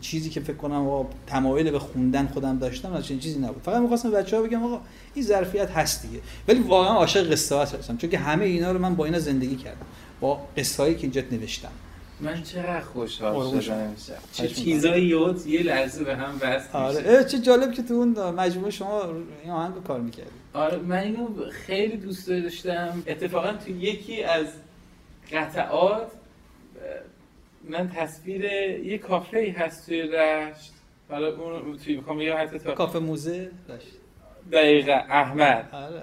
چیزی 0.00 0.30
که 0.30 0.40
فکر 0.40 0.56
کنم 0.56 0.88
آقا 0.88 1.10
تمایل 1.26 1.70
به 1.70 1.78
خوندن 1.78 2.26
خودم 2.26 2.58
داشتم 2.58 2.92
از 2.92 3.06
چنین 3.06 3.20
چیزی 3.20 3.38
نبود. 3.38 3.62
فقط 3.62 3.80
می‌خواستم 3.80 4.10
بچه‌ها 4.10 4.42
بگم 4.42 4.64
آقا 4.64 4.80
این 5.14 5.24
ظرفیت 5.24 5.70
هست 5.70 6.02
دیگه. 6.02 6.20
ولی 6.48 6.60
واقعا 6.60 6.94
عاشق 6.94 7.32
قصه 7.32 7.58
هستم 7.58 7.96
چون 7.96 8.10
که 8.10 8.18
همه 8.18 8.44
اینا 8.44 8.72
رو 8.72 8.78
من 8.78 8.94
با 8.94 9.04
اینا 9.04 9.18
زندگی 9.18 9.56
کردم. 9.56 9.86
با 10.20 10.40
قصه‌هایی 10.56 10.94
که 10.94 11.02
اینجا 11.02 11.22
نوشتم. 11.30 11.68
من 12.20 12.42
چقدر 12.42 12.80
خوشحال 12.80 13.60
شدم 13.60 13.94
چه 14.32 14.48
چیزایی 14.48 15.06
یاد 15.06 15.46
یه 15.46 15.62
لحظه 15.62 16.04
به 16.04 16.16
هم 16.16 16.34
وصل 16.40 16.78
آره. 16.78 17.24
چه 17.24 17.38
جالب 17.38 17.72
که 17.72 17.82
تو 17.82 17.94
اون 17.94 18.30
مجموعه 18.30 18.70
شما 18.70 19.02
این 19.42 19.52
آهنگ 19.52 19.82
کار 19.82 20.00
می‌کردی. 20.00 20.30
آره 20.54 20.78
من 20.78 20.98
اینو 20.98 21.28
خیلی 21.50 21.96
دوست 21.96 22.28
داشتم. 22.28 23.02
اتفاقا 23.06 23.52
تو 23.52 23.70
یکی 23.70 24.22
از 24.22 24.46
قطعات 25.32 26.06
من 27.68 27.90
تصویر 27.90 28.44
یه 28.44 28.98
کافه 28.98 29.38
ای 29.38 29.50
هست 29.50 29.86
توی 29.86 30.02
رشت 30.02 30.72
حالا 31.08 31.36
اون 31.36 31.78
توی 31.78 31.96
می‌خوام 31.96 32.20
یا 32.20 32.36
حتی 32.36 32.58
تا 32.58 32.72
کافه 32.72 32.98
موزه؟ 32.98 33.50
رشت 33.68 33.86
دقیقا 34.52 34.92
احمد. 34.92 35.68
آره 35.72 36.02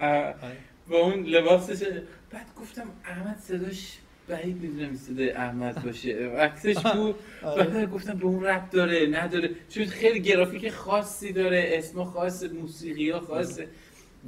آره 0.00 0.56
با 0.88 0.96
اون 0.96 1.24
لباسش 1.24 1.86
بعد 2.30 2.46
گفتم 2.60 2.86
احمد 3.04 3.38
صداش 3.38 3.98
بعید 4.28 4.62
می‌دونم 4.62 4.96
صدای 4.96 5.30
احمد 5.30 5.84
باشه. 5.84 6.28
عکسش 6.28 6.78
بود. 6.94 7.14
بعد 7.42 7.90
گفتم 7.90 8.14
به 8.18 8.24
اون 8.24 8.44
رب 8.44 8.70
داره 8.70 9.06
نداره. 9.06 9.50
چون 9.68 9.84
خیلی 9.84 10.20
گرافیک 10.20 10.70
خاصی 10.70 11.32
داره 11.32 11.70
اسم 11.72 12.04
خاص 12.04 12.44
موسیقی 12.44 13.10
ها 13.10 13.20
خاصه 13.20 13.68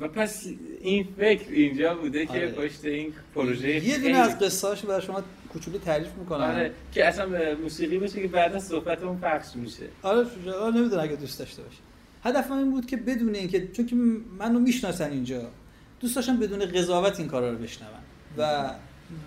و 0.01 0.09
پس 0.09 0.47
این 0.81 1.09
فکر 1.19 1.51
اینجا 1.51 1.95
بوده 1.95 2.27
که 2.27 2.47
پشت 2.47 2.85
این 2.85 3.13
پروژه 3.35 3.89
یه 3.89 3.99
دونه 3.99 4.17
از 4.17 4.39
قصه‌هاشو 4.39 4.89
برای 4.89 5.03
شما 5.03 5.23
کوچولو 5.53 5.79
تعریف 5.79 6.13
می‌کنم 6.15 6.45
آره 6.45 6.73
که 6.93 7.07
اصلا 7.07 7.29
موسیقی 7.63 7.99
باشه 7.99 8.23
که 8.23 8.29
بعد 8.29 8.55
از 8.55 8.65
صحبتمون 8.65 9.19
پخش 9.19 9.57
میشه. 9.57 9.87
آره 10.03 10.27
آره 10.61 10.77
نمی‌دونم 10.77 11.03
اگه 11.03 11.17
دوست 11.17 11.39
داشته 11.39 11.63
باشه 11.63 11.79
هدف 12.25 12.51
من 12.51 12.59
این 12.59 12.71
بود 12.71 12.87
که 12.87 12.97
بدون 12.97 13.35
اینکه 13.35 13.69
چون 13.69 13.87
که 13.87 13.97
منو 14.39 14.59
می‌شناسن 14.59 15.11
اینجا 15.11 15.43
دوست 16.01 16.17
داشتم 16.17 16.37
بدون 16.37 16.59
قضاوت 16.59 17.21
این 17.21 17.29
کارا 17.29 17.51
رو 17.51 17.59
بشنون. 17.59 17.91
و 18.39 18.71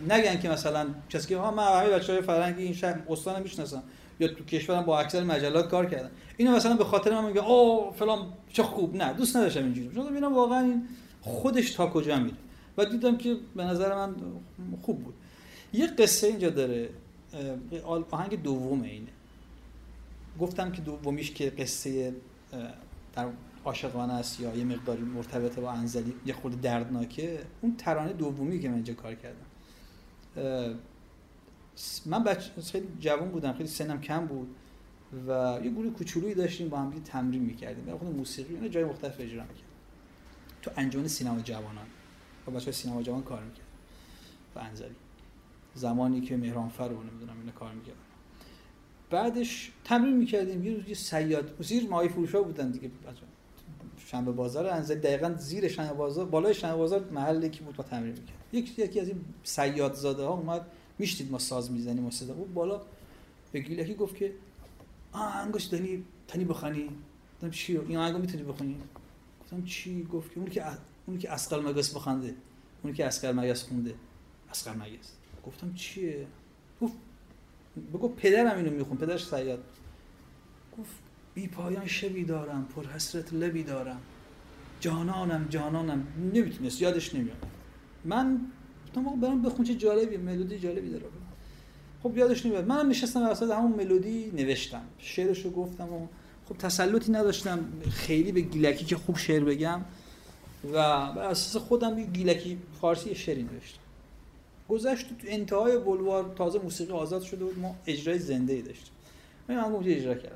نگن 0.10 0.40
که 0.40 0.50
مثلا 0.50 0.88
کسی 1.10 1.28
که 1.28 1.38
ها 1.38 1.52
من 1.52 1.64
همه 1.64 1.90
بچهای 1.90 2.22
فرنگی 2.22 2.64
این 2.64 2.74
شهر 2.74 3.00
استان 3.10 3.42
می‌شناسم. 3.42 3.84
یا 4.20 4.28
تو 4.28 4.44
کشورم 4.44 4.82
با 4.82 5.00
اکثر 5.00 5.24
مجلات 5.24 5.70
کار 5.70 5.86
کردم 5.86 6.10
اینو 6.38 6.56
مثلا 6.56 6.76
به 6.76 6.84
خاطر 6.84 7.12
من 7.12 7.26
میگه 7.26 7.50
او 7.50 7.92
فلان 7.92 8.34
چه 8.54 8.64
خوب. 8.64 8.96
نه 8.96 9.14
دوست 9.14 9.36
نداشتم 9.36 9.64
اینجوری. 9.64 9.96
چون 9.96 10.10
ببینم 10.10 10.34
واقعا 10.34 10.60
این 10.60 10.88
خودش 11.22 11.72
تا 11.72 11.88
کجا 11.88 12.20
میره. 12.20 12.36
و 12.78 12.86
دیدم 12.86 13.18
که 13.18 13.36
به 13.56 13.64
نظر 13.64 13.96
من 13.96 14.16
خوب 14.82 15.04
بود. 15.04 15.14
یه 15.74 15.88
قصه 15.88 16.28
اینجا 16.28 16.50
داره 16.50 16.90
آهنگ 18.12 18.42
دوم 18.42 18.82
اینه 18.82 19.08
گفتم 20.40 20.72
که 20.72 20.82
دومیش 20.82 21.32
که 21.32 21.50
قصه 21.50 22.14
در 23.14 23.28
عاشقانه 23.66 24.14
است 24.14 24.40
یا 24.40 24.56
یه 24.56 24.64
مقداری 24.64 25.02
مرتبطه 25.02 25.62
با 25.62 25.72
انزلی 25.72 26.14
یه 26.26 26.34
خود 26.34 26.62
دردناکه. 26.62 27.40
اون 27.62 27.76
ترانه 27.78 28.14
دومی 28.14 28.60
که 28.60 28.68
من 28.70 28.76
اینجا 28.76 28.94
کار 28.94 29.16
کردم. 29.16 29.46
من 32.06 32.24
بچه 32.24 32.52
خیلی 32.72 32.88
جوان 33.00 33.30
بودم 33.30 33.54
خیلی 33.54 33.70
سنم 33.70 34.02
کم 34.02 34.26
بود 34.26 34.56
و 35.28 35.60
یه 35.64 35.70
گروه 35.72 35.94
کوچولویی 35.94 36.36
داشتیم 36.36 36.70
با 36.70 36.78
هم 36.78 37.02
تمرین 37.06 37.42
می‌کردیم. 37.42 37.86
در 37.86 37.94
موسیقی 37.94 38.56
اینا 38.56 38.68
جای 38.68 38.84
مختلف 38.84 39.20
اجرا 39.20 39.42
می‌کردیم. 39.42 39.66
تو 40.62 40.72
انجمن 40.78 41.08
سینما 41.08 41.40
جوانان. 41.40 41.88
با 42.46 42.54
بچه 42.54 42.72
سینما 42.72 43.04
جوان 43.04 43.24
کار 43.24 43.44
می‌کرد 43.44 43.66
و 44.56 44.60
انزلی. 44.60 44.96
زمانی 45.76 46.22
که 46.22 46.38
مهرانفر 46.38 46.88
رو 46.88 47.04
نمی‌دونم 47.04 47.40
اینا 47.40 47.52
کار 47.52 47.74
می‌کردم 47.74 47.98
بعدش 49.10 49.72
تمرین 49.84 50.18
می‌کردیم. 50.18 50.66
یه 50.66 50.74
روز 50.74 50.88
یه 50.88 50.96
سیاد 50.96 51.56
زیر 51.64 51.90
ماهی 51.90 52.10
فروشا 52.10 52.42
بودن 52.42 52.72
دیگه. 52.72 52.92
شنبه 53.98 54.32
بازار 54.32 54.68
انزلی 54.68 55.00
دقیقا 55.00 55.34
زیر 55.38 55.68
شنبه 55.68 55.94
بازار 55.94 56.26
بالای 56.26 56.54
شنبه 56.54 56.78
بازار 56.78 57.10
محلی 57.10 57.50
که 57.50 57.64
بود 57.64 57.76
ما 57.78 57.84
تمرین 57.84 58.12
می‌کرد. 58.12 58.38
یکی 58.54 58.82
یکی 58.82 59.00
از 59.00 59.08
این 59.08 59.26
سیاد 59.44 59.94
زاده 59.94 60.24
ها 60.24 60.34
اومد. 60.34 60.66
میشتید 61.00 61.32
ما 61.32 61.40
ساز 61.40 61.72
می‌زنیم 61.72 62.06
و 62.06 62.12
صدا. 62.12 62.34
اون 62.34 62.54
بالا 62.54 62.82
به 63.52 63.60
گیلکی 63.60 63.94
گفت 63.94 64.16
که 64.16 64.34
انگوش 65.14 65.74
دنی 65.74 66.04
تنی 66.28 66.46
بخونی 66.46 66.90
گفتم 67.36 67.50
چی؟ 67.50 67.78
این 67.78 67.98
آهنگو 67.98 68.18
می‌تونی 68.18 68.44
بخونی؟ 68.44 68.78
گفتم 69.42 69.64
چی؟ 69.64 70.04
گفت 70.04 70.32
که 70.32 70.38
اونی 70.40 70.50
که 70.52 70.64
اونی 71.06 71.20
که 71.20 71.32
اسقل 71.32 71.70
مگس 71.70 71.96
بخنده 71.96 72.36
اونی 72.84 72.96
که 72.96 73.06
اسقل 73.06 73.32
مگس 73.32 73.64
خونده. 73.64 73.96
اسقل 74.52 74.74
مگس. 74.74 75.12
گفتم 75.48 75.74
چیه؟ 75.74 76.28
گفت 76.82 76.94
بگو 77.94 78.08
پدرم 78.08 78.58
اینو 78.58 78.72
میخون 78.72 78.98
پدرش 78.98 79.28
سیاد. 79.28 79.64
گفت 80.78 80.92
بی 81.34 81.48
پایان 81.48 81.88
شبی 81.88 82.24
دارم 82.24 82.68
پر 82.76 82.86
حسرت 82.86 83.34
لبی 83.34 83.64
دارم. 83.64 84.02
جانانم 84.80 85.48
جانانم. 85.50 86.08
نمی‌تونست 86.34 86.82
یادش 86.82 87.16
نمیاد 87.16 87.38
من 88.06 88.40
گفتم 88.88 89.08
آقا 89.08 89.16
برام 89.16 89.42
بخون 89.42 89.66
چه 89.66 89.76
جالبی 89.76 90.18
ملودی 90.18 90.60
جالبی 90.60 90.90
داره. 90.90 91.06
خب 92.04 92.18
یادش 92.18 92.46
نمیاد 92.46 92.68
منم 92.68 92.90
نشستم 92.90 93.30
وسط 93.30 93.52
همون 93.52 93.72
ملودی 93.72 94.32
نوشتم. 94.36 94.84
شعرشو 94.98 95.52
گفتم 95.52 95.94
و 95.94 96.08
خب 96.46 96.58
تسلطی 96.58 97.12
نداشتم. 97.12 97.60
خیلی 97.92 98.32
به 98.32 98.42
گیلکی 98.42 98.86
که 98.86 98.96
خوب 98.96 99.18
شعر 99.18 99.44
بگم. 99.44 99.82
و 100.64 100.74
بر 101.14 101.24
اساس 101.24 101.64
خودم 101.64 102.00
یه 102.00 102.06
گیلکی 102.06 102.58
فارسی 102.82 103.16
شعری 103.16 103.44
نوشتم. 103.44 103.81
گذشت 104.72 105.08
تو 105.08 105.16
انتهای 105.24 105.78
بلوار 105.78 106.34
تازه 106.38 106.60
موسیقی 106.60 106.94
آزاد 106.94 107.22
شده 107.22 107.46
بود 107.46 107.60
ما 107.60 107.76
اجرای 107.88 108.20
زنده 108.20 108.54
ای 108.54 108.62
داشتیم. 108.62 108.94
من 109.48 109.58
اونجا 109.58 109.92
اجرا 109.92 110.16
کردم. 110.16 110.36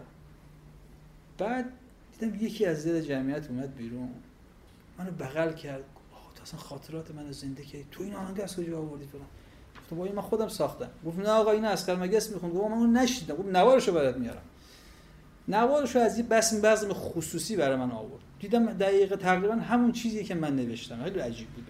بعد 1.38 1.66
دیدم 2.20 2.46
یکی 2.46 2.66
از 2.66 2.88
دل 2.88 3.02
جمعیت 3.02 3.50
اومد 3.50 3.76
بیرون. 3.76 4.10
منو 5.00 5.12
بغل 5.12 5.54
کرد. 5.54 5.84
آه 6.14 6.34
تو 6.36 6.44
اصلا 6.44 6.60
خاطرات 6.60 7.12
من 7.12 7.32
زنده 7.32 7.64
کردی. 7.64 7.86
تو 7.92 8.04
این 8.04 8.16
آهنگ 8.16 8.42
از 8.42 8.56
کجا 8.56 8.78
آوردی 8.80 9.06
فلان؟ 9.06 9.26
گفتم 9.82 9.96
با 9.96 10.06
این 10.06 10.16
من 10.16 10.22
خودم 10.22 10.48
ساختم. 10.48 10.90
گفت 11.06 11.20
نه 11.20 11.30
آقا 11.30 11.52
این 11.52 11.66
اسکر 11.66 11.96
مگس 11.96 12.30
می‌خوند؟ 12.30 12.54
گفت 12.54 12.72
من 12.72 12.78
اون 12.78 12.98
نشیدم. 12.98 13.36
گفت 13.36 13.50
نوارشو 13.50 13.92
برات 13.92 14.18
میارم. 14.18 14.42
نوارشو 15.48 16.00
از 16.00 16.18
یه 16.18 16.24
بسم 16.24 16.62
بزم 16.62 16.94
خصوصی 16.94 17.56
برای 17.56 17.78
من 17.78 17.92
آورد. 17.92 18.24
دیدم 18.40 18.66
دقیقه 18.66 19.16
تقریبا 19.16 19.56
همون 19.56 19.92
چیزیه 19.92 20.24
که 20.24 20.36
من 20.36 20.56
نوشتم. 20.56 21.04
خیلی 21.04 21.20
عجیب 21.20 21.48
بود. 21.48 21.66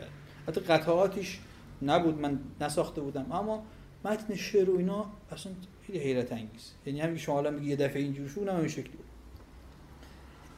حتی 0.48 0.62
قطعاتش 0.62 1.40
نبود 1.86 2.20
من 2.20 2.40
نساخته 2.62 3.02
بودم. 3.02 3.32
اما 3.32 3.64
متن 4.06 4.36
شعر 4.36 4.70
و 4.70 4.78
اینا 4.78 5.06
اصلا 5.32 5.52
خیلی 5.88 5.99
حیرت 5.99 6.32
انگیز. 6.32 6.72
یعنی 6.86 7.02
همین 7.02 7.18
شما 7.18 7.38
الان 7.38 7.53
میگی 7.53 7.70
یه 7.70 7.76
دفعه 7.76 8.02
اینجوری 8.02 8.30
شد 8.30 8.49
این 8.49 8.68
شکلی 8.68 8.84
بود. 8.84 9.06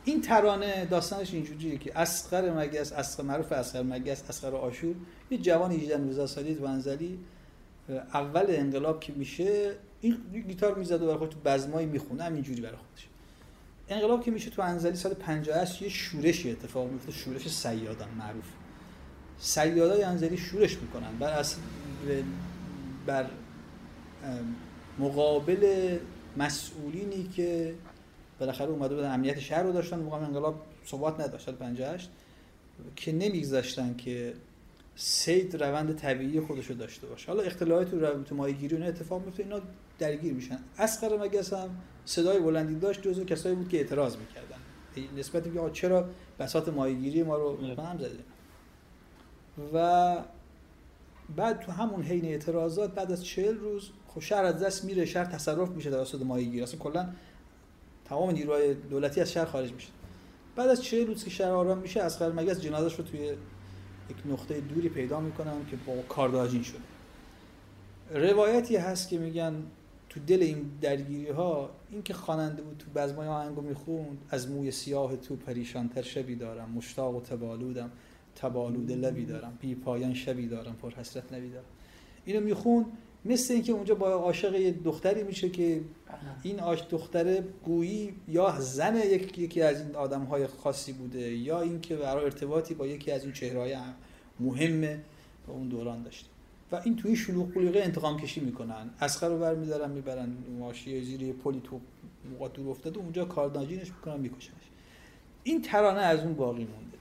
این 0.05 0.21
ترانه 0.21 0.85
داستانش 0.85 1.33
اینجوریه 1.33 1.77
که 1.77 1.99
اسقر 1.99 2.51
مگس 2.51 2.91
اسقر 2.91 3.23
معروف 3.23 3.51
اسقر 3.51 3.81
مگس 3.81 4.23
اسقر 4.29 4.55
آشور 4.55 4.95
یه 5.31 5.37
جوان 5.37 5.71
18 5.71 5.97
19 5.97 6.25
سالی 6.25 6.55
تو 6.55 6.65
انزلی 6.65 7.19
اول 8.13 8.45
انقلاب 8.49 8.99
که 8.99 9.13
میشه 9.13 9.75
این 10.01 10.17
گیتار 10.47 10.75
می‌زد 10.75 11.01
و 11.01 11.05
برای 11.05 11.17
خودش 11.17 11.33
تو 11.33 11.39
بزمایی 11.45 11.87
می‌خونه 11.87 12.23
همینجوری 12.23 12.61
برای 12.61 12.75
خودش. 12.75 13.07
انقلاب 13.89 14.23
که 14.23 14.31
میشه 14.31 14.49
تو 14.49 14.61
انزلی 14.61 14.95
سال 14.95 15.13
58 15.13 15.81
یه 15.81 15.89
شورشی 15.89 16.51
اتفاق 16.51 16.91
میفته 16.91 17.11
شورش 17.11 17.47
سیادان 17.47 18.09
معروف. 18.09 18.45
سیادای 19.39 20.03
انزلی 20.03 20.37
شورش 20.37 20.77
می‌کنن. 20.77 21.17
بر 21.19 21.29
اصل 21.29 21.57
بر 23.05 23.25
مقابل 24.99 25.97
مسئولینی 26.37 27.23
که 27.35 27.75
بالاخره 28.39 28.69
اومده 28.69 28.95
بودن 28.95 29.13
امنیت 29.13 29.39
شهر 29.39 29.63
رو 29.63 29.71
داشتن 29.71 29.99
موقع 29.99 30.17
انقلاب 30.17 30.61
ثبات 30.87 31.19
نداشت 31.19 31.45
سال 31.45 31.55
58 31.55 32.09
که 32.95 33.11
نمیگذاشتن 33.11 33.95
که 33.95 34.33
سید 34.95 35.63
روند 35.63 35.95
طبیعی 35.95 36.39
خودش 36.39 36.65
رو 36.65 36.75
داشته 36.75 37.07
باشه. 37.07 37.27
حالا 37.27 37.43
اختلالات 37.43 37.91
تو 37.91 37.99
روابط 37.99 38.31
ماهیگیری 38.31 38.75
و 38.75 38.77
اینا 38.77 38.89
اتفاق 38.89 39.25
میفته 39.25 39.43
اینا 39.43 39.59
درگیر 39.99 40.33
میشن. 40.33 40.59
اسقر 40.77 41.17
مگس 41.17 41.53
هم 41.53 41.69
صدای 42.05 42.39
بلندی 42.39 42.75
داشت 42.75 43.01
جزو 43.01 43.25
کسایی 43.25 43.55
بود 43.55 43.69
که 43.69 43.77
اعتراض 43.77 44.15
می‌کردن. 44.17 44.57
نسبت 45.17 45.47
به 45.47 45.71
چرا 45.73 46.09
بساط 46.39 46.69
ماهیگیری 46.69 47.23
ما 47.23 47.35
رو 47.35 47.57
هم 47.81 47.97
زدیم. 47.97 48.23
و 49.73 50.17
بعد 51.35 51.59
تو 51.59 51.71
همون 51.71 52.03
حین 52.03 52.25
اعتراضات 52.25 52.95
بعد 52.95 53.11
از 53.11 53.25
چهل 53.25 53.57
روز 53.57 53.89
خب 54.07 54.21
شهر 54.21 54.45
از 54.45 54.59
دست 54.59 54.85
میره 54.85 55.05
شهر 55.05 55.25
تصرف 55.25 55.69
میشه 55.69 55.91
توسط 55.91 56.21
ماهیگیر. 56.21 56.63
اصلا 56.63 56.79
کلا 56.79 57.09
تمام 58.05 58.31
نیروهای 58.31 58.73
دولتی 58.73 59.21
از 59.21 59.31
شهر 59.31 59.45
خارج 59.45 59.73
میشه 59.73 59.89
بعد 60.55 60.69
از 60.69 60.83
چهل 60.83 61.07
روز 61.07 61.23
که 61.23 61.29
شهر 61.29 61.51
آرام 61.51 61.77
میشه 61.77 62.01
اسقر 62.01 62.31
مگس 62.31 62.61
جنازش 62.61 62.95
رو 62.95 63.03
توی 63.03 63.19
یک 64.09 64.17
نقطه 64.25 64.61
دوری 64.61 64.89
پیدا 64.89 65.19
می‌کنن 65.19 65.65
که 65.71 65.77
با 65.87 66.01
کارداجین 66.09 66.63
شده. 66.63 66.79
روایتی 68.11 68.75
هست 68.75 69.09
که 69.09 69.17
میگن 69.17 69.63
تو 70.09 70.19
دل 70.19 70.41
این 70.41 70.71
درگیری 70.81 71.29
ها 71.29 71.69
این 71.91 72.03
که 72.03 72.13
خواننده 72.13 72.61
بود 72.61 72.77
تو 72.77 72.85
بزمای 72.95 73.27
آهنگو 73.27 73.61
می‌خوند 73.61 74.17
از 74.29 74.49
موی 74.49 74.71
سیاه 74.71 75.15
تو 75.15 75.35
پریشانتر 75.35 76.01
شبی 76.01 76.35
دارم 76.35 76.69
مشتاق 76.69 77.15
و 77.15 77.21
تبالودم 77.21 77.91
تبالود 78.41 78.91
لبی 78.91 79.25
دارم 79.25 79.57
بی 79.61 79.75
پایان 79.75 80.13
شبی 80.13 80.47
دارم 80.47 80.75
پر 80.81 80.91
حسرت 80.91 81.33
نبی 81.33 81.49
دارم. 81.49 81.65
اینو 82.25 82.41
میخون 82.41 82.85
مثل 83.25 83.53
اینکه 83.53 83.71
اونجا 83.71 83.95
با 83.95 84.09
عاشق 84.09 84.55
یه 84.55 84.71
دختری 84.71 85.23
میشه 85.23 85.49
که 85.49 85.81
این 86.43 86.59
آش 86.59 86.83
دختره 86.89 87.43
گویی 87.65 88.13
یا 88.27 88.59
زن 88.59 88.95
یک- 88.95 89.39
یکی 89.39 89.61
از 89.61 89.81
این 89.81 89.95
آدم 89.95 90.23
های 90.23 90.47
خاصی 90.47 90.93
بوده 90.93 91.35
یا 91.35 91.61
اینکه 91.61 91.95
برای 91.95 92.23
ارتباطی 92.23 92.73
با 92.73 92.87
یکی 92.87 93.11
از 93.11 93.23
این 93.23 93.33
چهرهای 93.33 93.77
مهم 94.39 94.81
به 94.81 94.97
اون 95.47 95.67
دوران 95.67 96.03
داشته. 96.03 96.29
و 96.71 96.81
این 96.85 96.95
توی 96.95 97.15
شلوغ 97.15 97.53
قلوقه 97.53 97.79
انتقام 97.79 98.19
کشی 98.19 98.39
می‌کنن. 98.39 98.89
اسخر 99.01 99.29
رو 99.29 99.39
برمیدارن 99.39 99.91
می‌برن 99.91 100.29
ماشی 100.59 101.03
زیر 101.03 101.33
پلی 101.33 101.61
تو 101.63 101.79
موقع 102.31 102.49
دور 102.49 102.69
افتاده 102.69 102.99
اونجا 102.99 103.25
کارداجینش 103.25 103.87
می‌کنن 103.87 104.19
میکشنش. 104.19 104.53
این 105.43 105.61
ترانه 105.61 105.99
از 105.99 106.19
اون 106.19 106.33
باقی 106.33 106.63
مونده. 106.63 106.96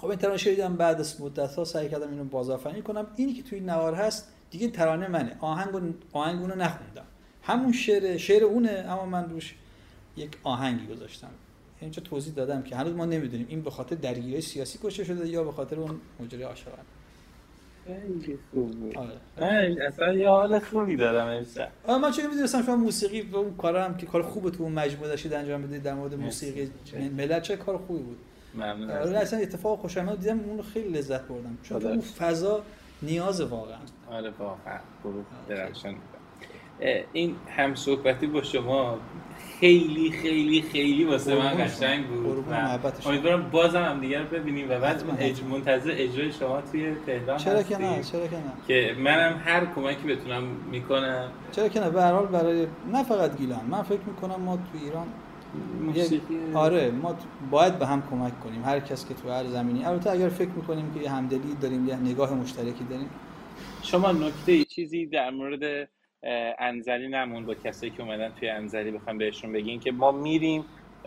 خب 0.00 0.06
این 0.06 0.18
ترانه 0.18 0.36
شنیدم 0.36 0.76
بعد 0.76 1.00
از 1.00 1.20
مدت 1.20 1.54
ها 1.54 1.64
سعی 1.64 1.88
کردم 1.88 2.10
اینو 2.10 2.24
بازآفرینی 2.24 2.82
کنم. 2.82 3.06
اینی 3.16 3.32
که 3.32 3.42
توی 3.42 3.58
این 3.58 3.70
نوار 3.70 3.94
هست 3.94 4.28
دیگه 4.50 4.68
ترانه 4.68 5.08
منه. 5.08 5.36
آهنگ 5.40 5.94
آهنگ 6.12 6.40
اونو 6.40 6.54
نخوندم. 6.54 7.04
همون 7.42 7.72
شعر 7.72 8.16
شعر 8.16 8.44
اونه 8.44 8.70
اما 8.70 9.06
من 9.06 9.30
روش 9.30 9.54
یک 10.16 10.36
آهنگی 10.42 10.86
گذاشتم. 10.86 11.30
اینجا 11.80 12.02
توضیح 12.02 12.34
دادم 12.34 12.62
که 12.62 12.76
هنوز 12.76 12.94
ما 12.94 13.04
نمی‌دونیم 13.04 13.46
این 13.48 13.62
به 13.62 13.70
خاطر 13.70 13.96
درگیری 13.96 14.40
سیاسی 14.40 14.78
کشته 14.82 15.04
شده 15.04 15.28
یا 15.28 15.44
به 15.44 15.52
خاطر 15.52 15.80
اون 15.80 16.00
ماجرای 16.20 16.42
عاشقانه 16.42 16.76
آره. 18.96 19.16
من 19.40 19.82
اصلا 19.86 20.14
یه 20.14 20.28
حال 20.28 20.58
خوبی 20.58 20.96
دارم 20.96 21.26
امشب. 21.26 21.70
من 21.88 22.12
چون 22.12 22.26
می‌دونستم 22.26 22.62
شما 22.62 22.76
موسیقی 22.76 23.20
و 23.20 23.36
اون 23.36 23.56
کارم 23.56 23.96
که 23.96 24.06
کار 24.06 24.22
خوبه 24.22 24.50
تو 24.50 24.62
اون 24.62 24.72
مجموعه 24.72 25.08
داشتید 25.08 25.32
انجام 25.32 25.62
بدید 25.62 25.82
در 25.82 25.94
مورد 25.94 26.14
موسیقی 26.14 26.70
ملت 27.16 27.42
چه 27.42 27.56
کار 27.56 27.78
خوبی 27.78 28.02
بود؟ 28.02 28.18
ممنون. 28.54 28.90
آره 28.90 29.18
اصلا 29.18 29.38
اتفاق 29.38 29.78
خوشایند 29.78 30.20
دیدم 30.20 30.40
اون 30.40 30.56
رو 30.56 30.64
خیلی 30.74 30.88
لذت 30.88 31.20
بردم. 31.20 31.58
چون 31.62 31.78
خدا 31.78 31.88
اون 31.88 32.00
فضا 32.00 32.62
نیاز 33.02 33.40
واقعا. 33.40 33.76
آره 34.10 34.32
واقعا. 34.38 34.78
گروه 35.04 35.24
درخشان 35.48 35.94
اه، 36.80 37.02
این 37.12 37.36
هم 37.56 37.74
صحبتی 37.74 38.26
با 38.26 38.42
شما 38.42 38.98
خیلی 39.60 40.10
خیلی 40.10 40.62
خیلی 40.62 41.04
واسه 41.04 41.34
من 41.34 41.64
قشنگ. 41.64 42.06
بود. 42.06 42.44
امیدوارم 43.06 43.50
بازم 43.50 43.82
هم 43.82 44.00
دیگر 44.00 44.22
ببینیم 44.22 44.70
و 44.70 44.78
بعد 44.78 45.04
اج... 45.18 45.42
منتظر 45.42 45.90
اجرای 45.94 46.32
شما 46.32 46.60
توی 46.60 46.94
تهران 47.06 47.36
چرا 47.36 47.62
که 47.62 47.78
نه. 47.78 48.02
چرا 48.02 48.26
که 48.26 48.36
نه. 48.36 48.42
که 48.68 48.96
منم 48.98 49.40
هر 49.44 49.66
کمکی 49.74 50.06
بتونم 50.06 50.42
می‌کنم. 50.70 51.28
چرا 51.52 51.68
که 51.68 51.80
نه 51.80 51.90
به 51.90 52.02
هر 52.02 52.12
حال 52.12 52.26
برای 52.26 52.66
نه 52.92 53.04
فقط 53.04 53.36
گیلان. 53.38 53.66
من 53.66 53.82
فکر 53.82 54.00
می‌کنم 54.06 54.40
ما 54.40 54.56
تو 54.56 54.84
ایران 54.84 55.06
موسیقی- 55.80 56.54
آره 56.54 56.90
ما 56.90 57.14
باید 57.50 57.78
به 57.78 57.86
هم 57.86 58.02
کمک 58.10 58.40
کنیم 58.40 58.64
هر 58.64 58.80
کس 58.80 59.08
که 59.08 59.14
تو 59.14 59.30
هر 59.30 59.46
زمینی. 59.46 59.84
البته 59.84 60.10
اگر 60.10 60.28
فکر 60.28 60.50
می‌کنیم 60.50 60.94
که 60.94 61.00
یه 61.00 61.10
همدلی 61.10 61.54
داریم 61.60 61.88
یه 61.88 61.96
نگاه 61.96 62.34
مشترکی 62.34 62.84
داریم. 62.84 63.10
شما 63.82 64.12
نکته 64.12 64.64
چیزی 64.64 65.06
در 65.06 65.30
مورد 65.30 65.88
انزلی 66.58 67.08
نمون 67.08 67.46
با 67.46 67.54
کسایی 67.54 67.92
که 67.92 68.02
اومدن 68.02 68.28
توی 68.40 68.48
انزلی 68.48 68.90
بخوام 68.90 69.18
بهشون 69.18 69.52
بگین 69.52 69.80
که 69.80 69.92
ما 69.92 70.12
میریم 70.12 70.64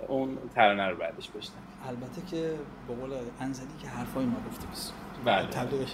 اون 0.07 0.37
ترانه 0.55 0.87
رو 0.87 0.95
بعدش 0.95 1.29
بشنویم. 1.29 1.63
البته 1.87 2.21
که 2.31 2.51
به 2.87 2.95
قول 2.95 3.13
انزلی 3.39 3.67
که 3.81 3.87
حرفای 3.87 4.25
ما 4.25 4.35
گفته 4.49 4.67
بس. 4.67 4.91
بله. 5.25 5.47
تبلیغ 5.47 5.87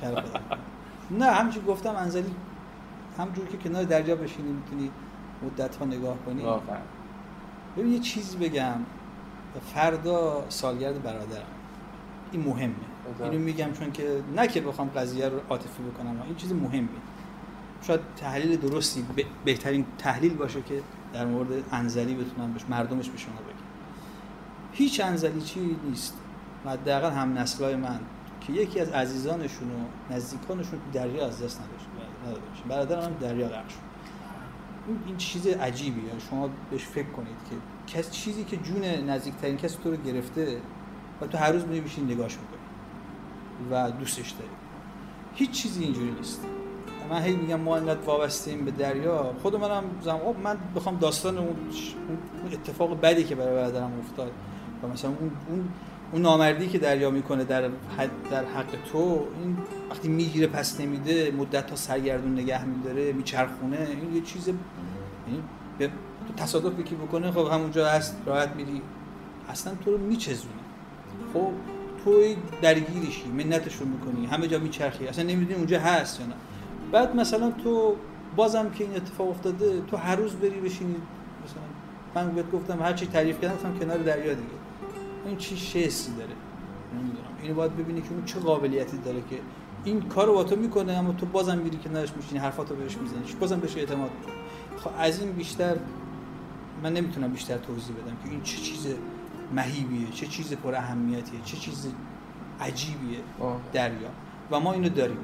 شرف. 0.00 0.24
نه 1.10 1.24
همینجور 1.24 1.64
گفتم 1.64 1.96
انزلی 1.96 2.34
همجور 3.18 3.46
که 3.46 3.56
کنار 3.56 3.84
دریا 3.84 4.16
بشینی 4.16 4.52
می‌تونی 4.52 4.90
مدت 5.42 5.76
ها 5.76 5.84
نگاه 5.84 6.16
کنی. 6.26 6.42
واقعا. 6.42 6.76
ببین 7.76 7.92
یه 7.92 7.98
چیزی 7.98 8.36
بگم. 8.36 8.74
فردا 9.74 10.44
سالگرد 10.48 11.02
برادرم. 11.02 11.42
این 12.32 12.42
مهمه. 12.42 12.74
اینو 13.20 13.38
میگم 13.38 13.72
چون 13.72 13.92
که 13.92 14.22
نه 14.36 14.46
که 14.48 14.60
بخوام 14.60 14.88
قضیه 14.88 15.28
رو 15.28 15.40
عاطفی 15.50 15.82
بکنم 15.82 16.22
این 16.26 16.36
چیز 16.36 16.52
مهمه. 16.52 16.88
شاید 17.82 18.00
تحلیل 18.16 18.56
درستی 18.56 19.02
ب- 19.02 19.24
بهترین 19.44 19.86
تحلیل 19.98 20.34
باشه 20.34 20.62
که 20.62 20.82
در 21.12 21.26
مورد 21.26 21.48
انزلی 21.72 22.14
بتونم 22.14 22.52
بهش 22.52 22.62
مردمش 22.68 23.08
به 23.08 23.18
شما 23.18 23.34
بگم. 23.34 23.54
هیچ 24.72 25.00
انزلی 25.00 25.40
چی 25.40 25.76
نیست. 25.88 26.14
و 26.64 26.70
حداقل 26.70 27.10
هم 27.10 27.38
نسلای 27.38 27.76
من 27.76 28.00
که 28.40 28.52
یکی 28.52 28.80
از 28.80 28.88
عزیزانشون 28.90 29.68
و 29.70 30.14
نزدیکانشون 30.14 30.78
دریا 30.92 31.26
از 31.26 31.42
دست 31.42 31.60
نداشت. 31.60 31.86
برادرم 32.68 33.02
هم 33.02 33.12
دریا 33.20 33.48
غرق 33.48 33.68
شد 33.68 33.89
این- 35.06 35.16
چیز 35.16 35.46
عجیبیه. 35.46 36.10
شما 36.30 36.50
بهش 36.70 36.84
فکر 36.84 37.08
کنید 37.08 37.36
که 37.50 37.56
کس 37.96 38.10
چیزی 38.10 38.44
که 38.44 38.56
جون 38.56 38.84
نزدیکترین 39.10 39.56
کسی 39.56 39.78
تو 39.84 39.90
رو 39.90 39.96
گرفته 39.96 40.60
و 41.20 41.26
تو 41.26 41.38
هر 41.38 41.52
روز 41.52 41.64
میری 41.66 41.80
بشین 41.80 42.04
نگاش 42.04 42.36
می‌کنی 42.38 42.58
و 43.70 43.90
دوستش 43.90 44.30
داری. 44.30 44.50
هیچ 45.34 45.50
چیزی 45.50 45.84
اینجوری 45.84 46.10
نیست. 46.10 46.40
من 47.10 47.22
هی 47.22 47.36
میگم 47.36 47.60
ما 47.60 47.76
انقدر 47.76 48.00
وابسته 48.00 48.50
ایم 48.50 48.64
به 48.64 48.70
دریا. 48.70 49.34
خود 49.42 49.56
منم 49.56 49.84
زم 50.02 50.20
من 50.44 50.56
بخوام 50.76 50.96
داستان 50.96 51.38
اون 51.38 51.56
اتفاق 52.52 53.00
بدی 53.00 53.24
که 53.24 53.34
برای 53.34 53.54
برادرم 53.54 53.92
افتاد 53.98 54.32
و 54.82 54.86
مثلا 54.88 55.10
اون 55.10 55.30
اون 55.48 55.68
اون 56.12 56.22
نامردی 56.22 56.68
که 56.68 56.78
دریا 56.78 57.10
می‌کنه 57.10 57.44
در 57.44 57.60
در 58.30 58.44
حق 58.44 58.66
تو 58.92 58.98
این 59.42 59.58
وقتی 59.90 60.08
می‌گیره 60.08 60.46
پس 60.46 60.80
نمیده 60.80 61.30
مدت 61.30 61.66
تا 61.66 61.76
سرگردون 61.76 62.32
نگه 62.32 62.64
میداره 62.64 63.12
میچرخونه 63.12 63.78
این 63.90 64.14
یه 64.14 64.20
چیز 64.20 64.48
یعنی 64.48 65.42
به 65.78 65.86
تو 66.28 66.34
تصادف 66.36 66.78
یکی 66.78 66.94
بکنه 66.94 67.30
خب 67.30 67.46
همونجا 67.52 67.88
هست 67.88 68.16
راحت 68.26 68.56
میری. 68.56 68.82
اصلا 69.48 69.74
تو 69.84 69.90
رو 69.90 69.98
میچزونه. 69.98 70.54
خب 71.34 71.52
توی 72.04 72.36
درگیریشی 72.62 73.28
منتشون 73.28 73.88
می‌کنی 73.88 74.26
همه 74.26 74.48
جا 74.48 74.58
میچرخی 74.58 75.06
اصلا 75.06 75.24
نمی‌دونی 75.24 75.54
اونجا 75.54 75.80
هست 75.80 76.20
یا 76.20 76.26
نه. 76.26 76.34
بعد 76.92 77.16
مثلا 77.16 77.50
تو 77.50 77.96
بازم 78.36 78.70
که 78.70 78.84
این 78.84 78.96
اتفاق 78.96 79.28
افتاده 79.28 79.80
تو 79.90 79.96
هر 79.96 80.16
روز 80.16 80.32
بری 80.32 80.60
بشینی. 80.60 80.96
مثلا 81.44 81.62
من 82.14 82.34
بهت 82.34 82.50
گفتم 82.50 82.82
هر 82.82 82.92
چی 82.92 83.06
تعریف 83.06 83.40
کردم 83.40 83.78
کنار 83.78 83.98
دریا 83.98 84.34
دیگه. 84.34 84.59
این 85.26 85.36
چی 85.36 85.56
شیسی 85.56 86.12
داره. 86.12 86.32
نمی‌دونم. 86.94 87.24
اینو 87.42 87.54
باید 87.54 87.76
ببینی 87.76 88.00
که 88.00 88.10
اون 88.10 88.24
چه 88.24 88.38
قابلیتی 88.38 88.98
داره 88.98 89.22
که 89.30 89.38
این 89.84 90.02
کارو 90.02 90.34
با 90.34 90.44
تو 90.44 90.56
می‌کنه 90.56 90.92
اما 90.92 91.12
تو 91.12 91.26
بازم 91.26 91.58
میری 91.58 91.76
کنارش 91.76 92.12
میشینی 92.16 92.38
حرفاتو 92.38 92.74
بهش 92.74 92.96
می‌زنی. 92.96 93.40
بازم 93.40 93.60
بهش 93.60 93.76
اعتماد 93.76 94.10
می‌کنی 94.18 94.34
خب 94.76 94.90
از 94.98 95.20
این 95.20 95.32
بیشتر 95.32 95.76
من 96.82 96.92
نمی‌تونم 96.92 97.32
بیشتر 97.32 97.58
توضیح 97.58 97.96
بدم 97.96 98.16
که 98.24 98.30
این 98.30 98.42
چه 98.42 98.56
چیز 98.56 98.86
مهیبیه 99.54 100.10
چه 100.10 100.26
چیز 100.26 100.52
پر 100.52 100.74
اهمیتیه 100.74 101.40
چه 101.44 101.56
چیز 101.56 101.86
عجیبیه 102.60 103.18
دریا. 103.72 104.08
و 104.50 104.60
ما 104.60 104.72
اینو 104.72 104.88
داریم. 104.88 105.18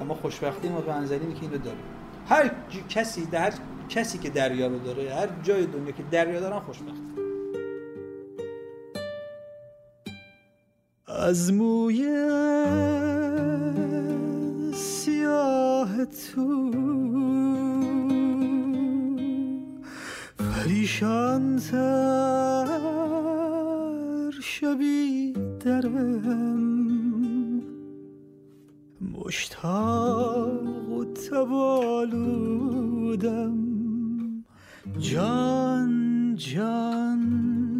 و 0.00 0.04
ما 0.04 0.14
خوشبختی 0.14 0.68
ما 0.68 0.80
به 0.80 0.92
که 1.08 1.42
اینو 1.42 1.58
داریم. 1.58 1.82
هر 2.28 2.50
کسی 2.88 3.26
در 3.26 3.52
کسی 3.88 4.18
که 4.18 4.30
دریا 4.30 4.66
رو 4.66 4.78
داره 4.78 5.14
هر 5.14 5.28
جای 5.42 5.66
دنیا 5.66 5.92
که 5.92 6.02
دریا 6.10 6.40
دارن 6.40 6.58
خوشبخت 6.58 7.02
از 11.22 11.52
موی 11.52 12.02
سیاه 14.74 16.04
تو. 16.04 16.70
پریشان 20.38 21.56
تر 21.56 22.70
شبی 24.42 25.32
درم 25.64 26.62
مشتاق 29.14 30.88
و 30.90 31.04
تبالودم 31.04 31.98
جان 34.98 36.34
جان. 36.36 37.71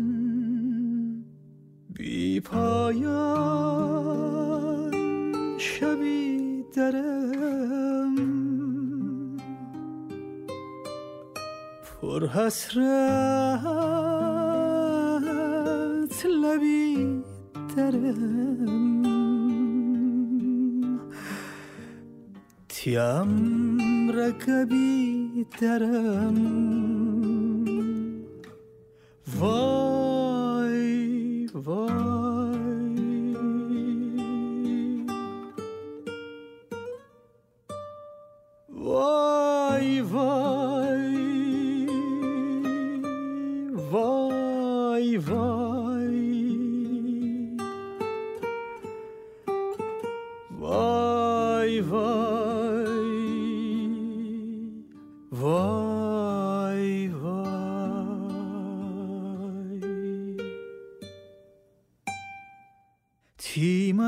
بی 2.23 2.41
پایان 2.41 4.13
شبی 5.59 6.65
درم. 6.77 8.17
پر 11.83 12.27
حسرت 12.27 12.77
لبی 16.27 17.23
درم. 17.77 19.03
تیم 22.69 24.11
رقبی 24.11 25.47
درم. 25.61 26.39
وای 29.41 30.02
vai. 31.63 31.93
Vai, 38.69 40.03
vai. 40.03 40.62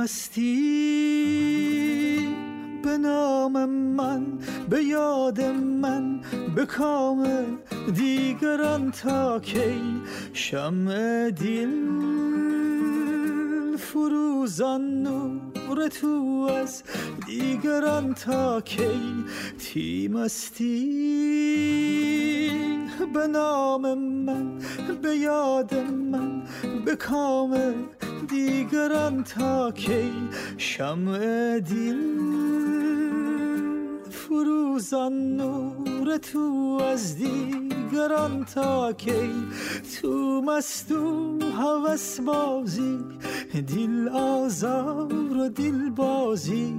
تیمستی 0.04 0.54
به 2.82 2.98
نام 2.98 3.64
من 3.70 4.26
به 4.70 4.84
یاد 4.84 5.40
من 5.40 6.20
به 6.54 6.66
کام 6.66 7.26
دیگران 7.94 8.90
تا 8.90 9.40
کی؟ 9.40 9.80
شمع 10.32 11.30
دل 11.30 11.70
فروزان 13.76 15.02
نور 15.02 15.88
تو 15.88 16.48
از 16.62 16.82
دیگران 17.26 18.14
تا 18.14 18.60
کی؟ 18.60 19.24
تیمستی 19.58 21.14
به 23.14 23.26
نام 23.26 23.98
من 23.98 24.58
به 25.02 25.16
یاد 25.16 25.74
من 25.74 26.42
به 26.84 26.96
کام 26.96 27.74
دیگران 28.26 29.24
تا 29.24 29.70
کی 29.70 30.12
شمع 30.58 31.18
دل 31.58 32.02
فروزان 34.10 35.36
نور 35.36 36.16
تو 36.16 36.78
از 36.92 37.16
دیگران 37.16 38.44
تا 38.44 38.92
کی 38.92 39.30
تو 40.00 40.42
مستو 40.46 41.38
هوس 41.58 42.20
بازی 42.20 42.98
دل 43.52 44.08
آزار 44.08 45.38
و 45.38 45.48
دل 45.48 45.90
بازی 45.90 46.74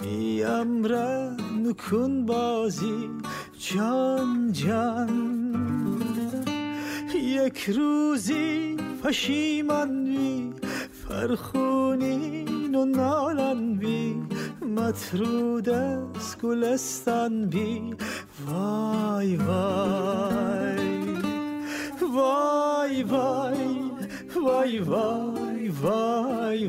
می 0.00 0.42
امرن 0.42 1.72
کن 1.90 2.26
بازی 2.26 3.10
جان 3.58 4.52
جان. 4.52 5.34
یک 7.14 7.70
روزی 7.70 8.76
پشیمان 9.02 10.04
بی 10.24 10.52
فرخونین 11.14 12.74
و 12.74 12.84
نالان 12.84 13.74
بی 13.74 14.22
مطرود 14.76 15.68
از 15.68 16.38
گلستان 16.42 17.46
بی 17.46 17.94
وای 18.46 19.36
وای 19.36 21.04
وای 22.14 23.02
وای 23.02 23.68
وای 24.34 24.78
وای 24.78 25.68
وای 25.68 26.68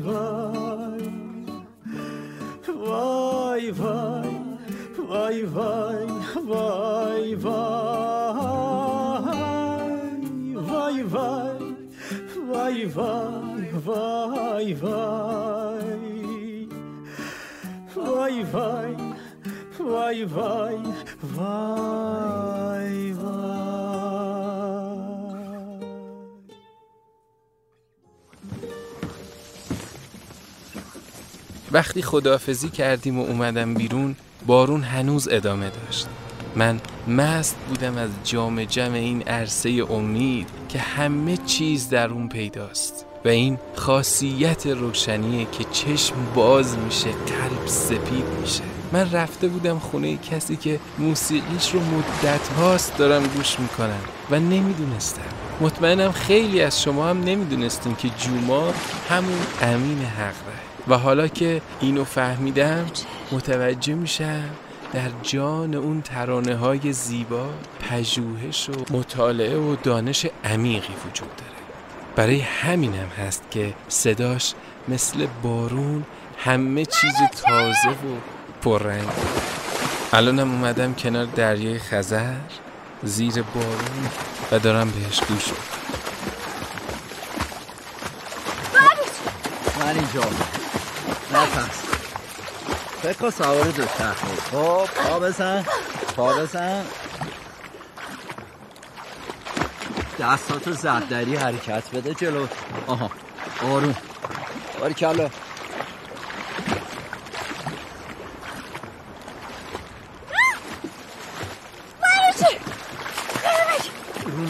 وای 2.76 3.70
وای 3.70 5.42
وای 5.42 5.42
وای 5.42 7.34
وای 7.34 7.34
وای 7.34 7.34
وای 10.54 11.02
وای 12.52 12.84
وای 12.84 13.55
وای 13.76 14.74
وای 14.74 15.96
وای 17.96 18.42
وای 18.42 18.94
وای 19.78 20.24
وای 20.24 20.82
وای 21.36 23.12
وای 23.12 23.56
وقتی 31.72 32.02
خداحافظی 32.02 32.68
کردیم 32.68 33.18
و 33.18 33.22
اومدم 33.22 33.74
بیرون 33.74 34.16
بارون 34.46 34.82
هنوز 34.82 35.28
ادامه 35.28 35.70
داشت. 35.70 36.06
من 36.56 36.80
مست 37.08 37.56
بودم 37.68 37.96
از 37.96 38.10
جام 38.24 38.64
جمع 38.64 38.94
این 38.94 39.22
عرصه 39.22 39.86
امید 39.90 40.48
که 40.68 40.78
همه 40.78 41.36
چیز 41.36 41.88
در 41.88 42.08
اون 42.08 42.28
پیداست. 42.28 43.05
و 43.26 43.28
این 43.28 43.58
خاصیت 43.74 44.66
روشنیه 44.66 45.46
که 45.52 45.64
چشم 45.64 46.14
باز 46.34 46.78
میشه 46.78 47.10
قلب 47.10 47.66
سپید 47.66 48.24
میشه. 48.40 48.62
من 48.92 49.10
رفته 49.10 49.48
بودم 49.48 49.78
خونه 49.78 50.16
کسی 50.16 50.56
که 50.56 50.80
موسیقیش 50.98 51.74
رو 51.74 51.80
مدت 51.80 52.48
هاست 52.48 52.96
دارم 52.96 53.26
گوش 53.26 53.60
می‌کنم 53.60 54.00
و 54.30 54.40
نمی‌دونستم. 54.40 55.22
مطمئنم 55.60 56.12
خیلی 56.12 56.60
از 56.62 56.82
شما 56.82 57.08
هم 57.08 57.24
نمی‌دونستیم 57.24 57.94
که 57.94 58.08
جوما 58.08 58.72
همون 59.08 59.38
امین 59.62 60.04
حق 60.04 60.34
و 60.88 60.98
حالا 60.98 61.28
که 61.28 61.62
اینو 61.80 62.04
فهمیدم 62.04 62.86
متوجه 63.32 63.94
میشم 63.94 64.50
در 64.92 65.10
جان 65.22 65.74
اون 65.74 66.02
ترانه 66.02 66.56
های 66.56 66.92
زیبا 66.92 67.48
پژوهش 67.90 68.70
و 68.70 68.96
مطالعه 68.96 69.56
و 69.56 69.76
دانش 69.82 70.26
عمیقی 70.44 70.94
وجود 71.06 71.36
داره. 71.36 71.55
برای 72.16 72.40
همینم 72.40 73.08
هست 73.08 73.42
که 73.50 73.74
صداش 73.88 74.54
مثل 74.88 75.26
بارون 75.42 76.04
همه 76.44 76.84
چیز 76.84 77.14
تازه 77.42 77.88
و 77.88 78.18
پررنگ. 78.62 79.08
الانم 80.12 80.50
اومدم 80.50 80.94
کنار 80.94 81.24
دریای 81.24 81.78
خزر 81.78 82.34
زیر 83.02 83.42
بارون 83.42 84.10
و 84.52 84.58
دارم 84.58 84.90
بهش 84.90 85.20
گوش 85.20 85.44
من 89.80 89.88
اینجا. 89.88 90.20
نفس 91.34 91.82
فکر 93.02 93.30
سوار 93.30 93.64
دو 93.64 93.84
چرخه 93.98 94.26
خب 94.52 94.88
پا 96.16 96.30
بزن. 96.30 96.84
دستاتو 100.20 100.72
زددری 100.72 101.36
حرکت 101.36 101.90
بده 101.94 102.14
جلو. 102.14 102.46
آها 102.86 103.10
آروم. 103.62 103.94
باریکلا 104.80 105.12
رو 105.12 105.28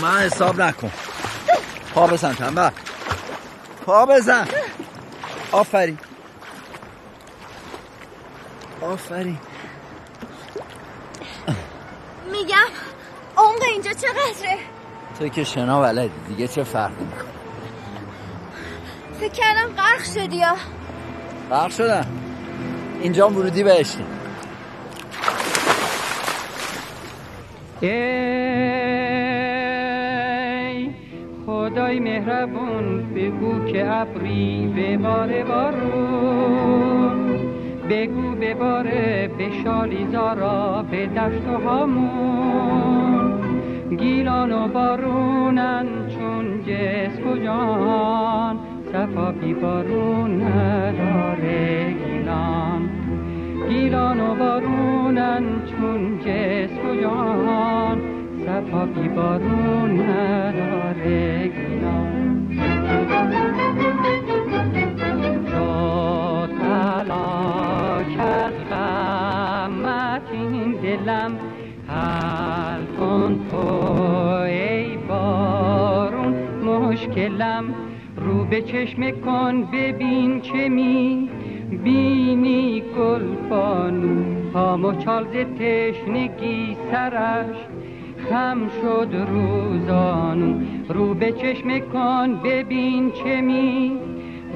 من 0.01 0.18
حساب 0.18 0.62
نکن. 0.62 0.90
پا 1.94 2.06
بزن 2.06 2.34
تنبه. 2.34 2.72
پا 3.86 4.06
بزن. 4.06 4.48
آفرین. 5.52 5.98
آفرین. 8.80 9.38
میگم 12.32 12.66
عمق 13.36 13.62
اینجا 13.62 13.93
چقدره؟ 13.93 14.76
تو 15.18 15.28
که 15.28 15.44
شنا 15.44 15.80
بلدی 15.80 16.10
دیگه 16.28 16.48
چه 16.48 16.64
فرقی 16.64 17.05
می‌کنه؟ 17.05 17.24
فکر 19.20 19.32
کردم 19.32 19.68
غرق 19.76 20.05
شدی 20.05 20.36
یا. 20.36 20.56
غرق 21.51 21.70
شدم. 21.70 22.06
اینجا 23.02 23.28
ورودی 23.28 23.62
بهشتی. 23.64 24.05
ای 27.80 27.90
خدای 31.47 32.01
مهربون 32.01 33.14
بگو 33.14 33.72
که 33.72 33.90
ابری 33.90 34.72
به 34.76 34.98
بار 34.98 35.43
بارون 35.44 37.36
بگو 37.90 38.34
بباره 38.34 39.30
به 39.38 39.51
شالیزارا 39.64 40.82
به 40.90 41.06
دشت 41.06 41.48
و 41.48 41.60
هامون. 41.68 43.26
گیلان 43.90 44.52
و 44.52 44.68
بارونن 44.68 45.86
چون 46.08 46.62
جسم 46.62 47.28
و 47.28 47.36
جان 47.36 48.58
صفا 48.92 49.32
بی 49.32 49.54
بارون 49.54 50.42
نداره 50.42 51.92
گیلان. 51.92 52.88
گیلان 53.68 54.20
و 54.20 54.34
بارونن 54.34 55.42
چون 55.66 56.18
جسم 56.18 56.88
و 56.90 57.00
جان 57.00 58.00
صفا 58.46 58.86
بی 58.86 59.08
بارون 59.08 60.00
نداره 60.00 61.48
گیلان. 61.48 62.16
شد 65.46 65.96
این 70.32 70.72
دلم 70.72 71.32
حل 71.97 72.85
کن 72.98 73.40
تو 73.51 73.56
ای 74.43 74.97
بارون 74.97 76.35
مشکلم 76.64 77.64
رو 78.16 78.44
به 78.44 78.62
چشم 78.62 79.10
کن 79.10 79.64
ببین 79.64 80.40
چه 80.40 80.68
می 80.68 81.31
بینی 81.85 82.82
گلبانو 82.98 84.51
پام 84.52 84.85
و 84.85 84.93
چال 84.93 85.24
ز 85.24 85.36
تشنگی 85.59 86.77
سرش 86.90 87.56
خم 88.31 88.68
شد 88.68 89.27
روزانو 89.28 90.60
رو 90.89 91.14
به 91.14 91.32
چشم 91.32 91.78
کن 91.78 92.35
ببین 92.44 93.12
چه 93.12 93.40
می 93.40 93.98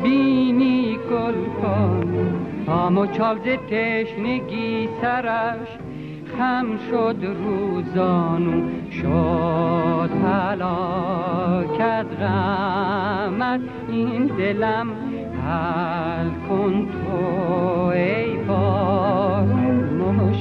بینی 0.02 0.98
گلبانو 1.10 2.30
پام 2.66 2.98
و 2.98 3.06
چال 3.06 3.38
ز 3.38 3.48
تشنگی 3.70 4.88
سرش 5.00 5.68
خم 6.38 6.78
شد 6.90 7.16
روزانو 7.44 8.70
شد 8.90 10.10
هلاک 10.24 11.80
از 11.80 12.06
غمت 12.06 13.60
این 13.88 14.26
دلم 14.26 14.88
حل 15.46 16.30
کن 16.48 16.88
تو 16.88 17.24
ای 17.94 18.36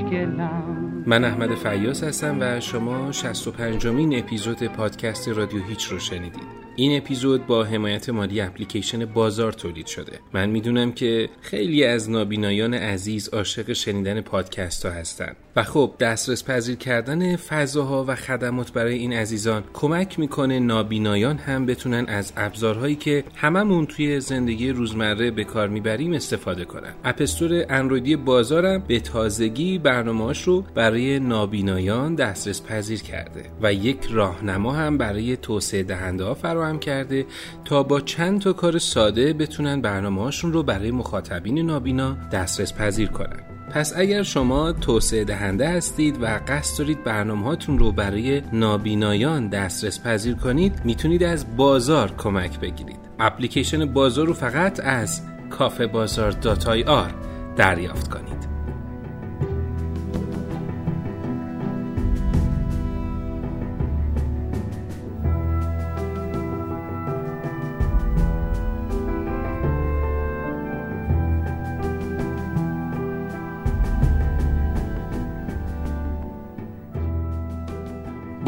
مشکلم. 0.10 1.04
من 1.06 1.24
احمد 1.24 1.56
فیاس 1.56 2.04
هستم 2.04 2.38
و 2.40 2.60
شما 2.60 3.12
65 3.12 3.88
مین 3.88 4.20
اپیزود 4.20 4.64
پادکست 4.64 5.30
رادیو 5.30 5.64
هیچ 5.64 5.86
رو 5.86 6.00
شنیدید. 6.00 6.69
این 6.80 6.98
اپیزود 6.98 7.48
با 7.48 7.64
حمایت 7.64 8.10
مالی 8.10 8.42
اپلیکیشن 8.42 9.06
بازار 9.06 9.52
تولید 9.52 9.86
شده. 9.86 10.20
من 10.34 10.50
می‌دونم 10.50 10.92
که 10.92 11.30
خیلی 11.42 11.84
از 11.84 12.10
نابینایان 12.10 12.74
عزیز 12.74 13.30
عاشق 13.30 13.74
شنیدن 13.74 14.22
پادکست 14.22 14.86
ها 14.86 14.92
هستن. 14.92 15.36
و 15.56 15.64
خب 15.64 15.94
دسترس 16.00 16.44
پذیر 16.44 16.76
کردن 16.76 17.36
فضاها 17.36 18.06
و 18.08 18.16
خدمات 18.16 18.74
برای 18.74 18.98
این 18.98 19.14
عزیزان 19.14 19.64
کمک 19.74 20.20
می‌کنه 20.20 20.60
نابینایان 20.60 21.38
هم 21.38 21.66
بتونن 21.66 22.06
از 22.08 22.34
ابزارهایی 22.38 22.96
که 22.96 23.24
هممون 23.36 23.86
توی 23.86 24.20
زندگی 24.20 24.70
روزمره 24.70 25.32
به 25.32 25.44
کار 25.44 25.68
می‌بریم 25.68 26.14
استفاده 26.14 26.66
کنن. 26.66 26.94
اپستور 27.04 27.66
اندرویدی 27.70 28.16
بازارم 28.16 28.84
به 28.88 29.00
تازگی 29.00 29.78
برنامه‌اش 29.78 30.44
رو 30.44 30.62
برای 30.62 31.20
نابینایان 31.20 32.16
دسترس 32.16 32.64
پذیر 32.64 33.02
کرده 33.02 33.44
و 33.62 33.74
یک 33.74 34.00
راهنما 34.12 34.74
هم 34.74 34.98
برای 34.98 35.38
توسعه 35.38 35.84
دهنده 35.84 36.24
ها 36.24 36.34
فراهم 36.34 36.69
کرده 36.78 37.26
تا 37.66 37.84
با 37.84 38.02
چند 38.02 38.42
تا 38.42 38.54
کار 38.54 38.78
ساده 38.78 39.34
بتونن 39.34 39.82
برنامه‌هاشون 39.82 40.54
رو 40.54 40.64
برای 40.64 40.92
مخاطبین 40.92 41.60
نابینا 41.60 42.18
دسترس 42.32 42.74
پذیر 42.74 43.08
کنن. 43.08 43.40
پس 43.72 43.94
اگر 43.96 44.24
شما 44.24 44.72
توسعه 44.72 45.24
دهنده 45.24 45.70
هستید 45.70 46.24
و 46.24 46.40
قصد 46.48 46.78
دارید 46.78 47.04
برنامه 47.04 47.46
هاتون 47.46 47.80
رو 47.80 47.92
برای 47.92 48.42
نابینایان 48.54 49.48
دسترس 49.48 50.04
پذیر 50.04 50.36
کنید 50.36 50.82
می‌تونید 50.86 51.24
از 51.24 51.58
بازار 51.58 52.12
کمک 52.18 52.60
بگیرید. 52.60 53.00
اپلیکیشن 53.20 53.86
بازار 53.86 54.28
رو 54.28 54.34
فقط 54.34 54.80
از 54.84 55.22
کافه 55.50 55.88
بازار 55.88 56.32
داتای 56.32 56.84
آر 56.84 57.14
دریافت 57.56 58.08
کنید. 58.08 58.49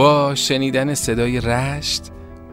با 0.01 0.35
شنیدن 0.35 0.93
صدای 0.93 1.41
رشت 1.41 2.03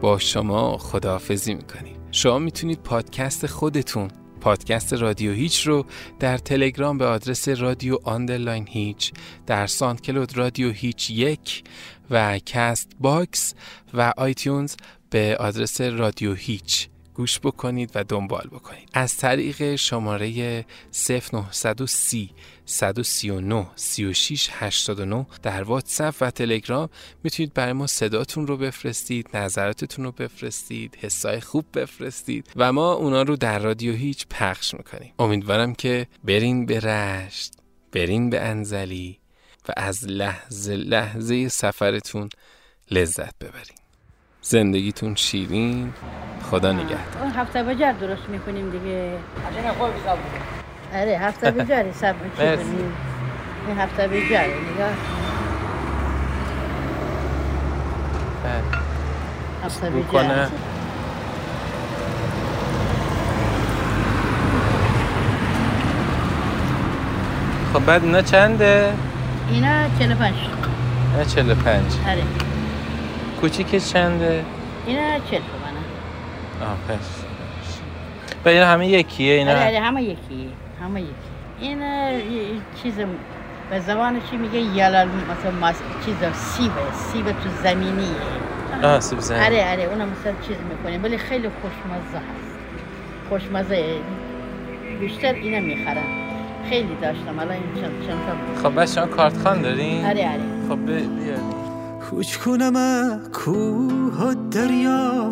با 0.01 0.19
شما 0.19 0.77
خداحافظی 0.77 1.53
می‌کنیم. 1.53 1.95
شما 2.11 2.39
می‌تونید 2.39 2.79
پادکست 2.83 3.45
خودتون 3.45 4.07
پادکست 4.41 4.93
رادیو 4.93 5.33
هیچ 5.33 5.67
رو 5.67 5.85
در 6.19 6.37
تلگرام 6.37 6.97
به 6.97 7.05
آدرس 7.05 7.47
رادیو 7.47 7.97
underline 8.03 8.67
هیچ 8.69 9.13
در 9.47 9.67
SoundCloud 9.67 10.37
رادیو 10.37 10.71
هیچ 10.71 11.09
یک 11.09 11.63
و 12.09 12.39
Castbox 12.45 13.53
و 13.93 14.13
iTunes 14.17 14.75
به 15.09 15.37
آدرس 15.39 15.81
رادیو 15.81 16.33
هیچ. 16.33 16.89
گوش 17.19 17.39
بکنید 17.39 17.91
و 17.95 18.03
دنبال 18.03 18.47
بکنید. 18.51 18.89
از 18.93 19.17
طریق 19.17 19.75
شماره 19.75 20.65
0930 20.91 22.29
139 22.65 23.67
36 23.75 24.49
89 24.51 25.25
در 25.41 25.63
واتساپ 25.63 26.15
و 26.21 26.31
تلگرام. 26.31 26.89
می‌تونید 27.23 27.53
برای 27.53 27.73
ما 27.73 27.87
صداتون 27.87 28.47
رو 28.47 28.57
بفرستید 28.57 29.37
نظراتتون 29.37 30.05
رو 30.05 30.11
بفرستید 30.11 30.97
حسای 31.01 31.39
خوب 31.39 31.65
بفرستید 31.73 32.49
و 32.55 32.73
ما 32.73 32.93
اونا 32.93 33.21
رو 33.21 33.35
در 33.35 33.59
رادیو 33.59 33.93
هیچ 33.93 34.27
پخش 34.29 34.73
می‌کنیم. 34.73 35.13
امیدوارم 35.19 35.75
که 35.75 36.07
برین 36.23 36.65
به 36.65 36.79
رشت 36.79 37.53
برین 37.91 38.29
به 38.29 38.41
انزلی 38.41 39.19
و 39.69 39.73
از 39.77 40.07
لحظه 40.07 40.75
لحظه 40.75 41.49
سفرتون 41.49 42.29
لذت 42.91 43.39
ببرین. 43.39 43.78
زندگیتون 44.41 45.15
شیرین 45.15 45.93
خدا 46.51 46.71
نگهدار. 46.71 46.97
اون 47.21 47.31
هفته 47.31 47.63
بجر 47.63 47.91
درست 47.91 48.29
می‌کنیم 48.29 48.69
دیگه. 48.69 49.11
آره 50.93 51.17
هفته 51.17 51.51
بجر 51.51 51.83
حساب. 51.83 52.15
می‌کنیم 52.23 52.93
این 53.67 53.77
هفته 53.79 54.07
بجر 54.07 54.47
نگاه. 54.73 54.89
هفته 59.65 59.89
بو 59.89 60.03
بجر. 60.03 60.47
خب 67.73 67.85
بعد 67.85 68.03
اینا 68.03 68.21
چنده؟ 68.21 68.93
اینا 69.51 69.89
45 69.99 70.33
اینا 71.13 71.23
45 71.23 71.83
آره. 72.07 72.23
کوچیکش 73.41 73.93
چنده؟ 73.93 74.45
اینا 74.87 75.01
40 75.01 75.19
تومنه. 75.29 76.71
آه 76.71 76.77
پس. 76.87 77.23
و 78.45 78.49
اینا 78.49 78.65
همه 78.65 78.87
یکیه؟ 78.87 79.33
اینا 79.33 79.51
آره 79.51 79.65
آره 79.67 79.79
همه 79.79 80.03
یکی 80.03 80.49
همه 80.81 81.01
یکی 81.01 81.11
این 81.59 81.79
چیز 82.83 82.93
به 83.69 83.79
زبان 83.79 84.21
چی 84.31 84.37
میگه؟ 84.37 84.59
یلال 84.59 85.07
مثلا 85.07 85.51
ماس 85.59 85.75
چیز 86.05 86.15
سیب 86.33 86.71
سیب 86.93 87.25
تو 87.25 87.49
زمینیه. 87.63 88.07
آه 88.83 88.99
سیب 88.99 89.19
زمینی. 89.19 89.45
آره 89.45 89.71
آره 89.71 89.83
اونم 89.83 90.09
مثلا 90.09 90.33
چیز 90.47 90.57
می‌کنیم. 90.69 91.03
ولی 91.03 91.17
خیلی 91.17 91.49
خوشمزه 91.61 92.17
هست. 92.17 92.55
خوشمزه 93.29 93.85
بیشتر 94.99 95.33
اینا 95.33 95.59
می‌خرم 95.59 96.03
خیلی 96.69 96.95
داشتم. 97.01 97.39
الان 97.39 97.51
این 97.51 97.81
چند 97.81 98.07
چند 98.07 98.19
تا 98.63 98.69
خب 98.69 98.81
بس 98.81 98.95
شما 98.95 99.05
کارت 99.05 99.37
خان 99.37 99.61
دارین؟ 99.61 100.05
آره 100.05 100.29
آره. 100.29 100.41
خب 100.69 100.85
بیارین 100.85 101.58
کوچ 102.09 102.37
کنم 102.37 102.77
کوه 103.33 104.23
و 104.23 104.33
دریا. 104.51 105.31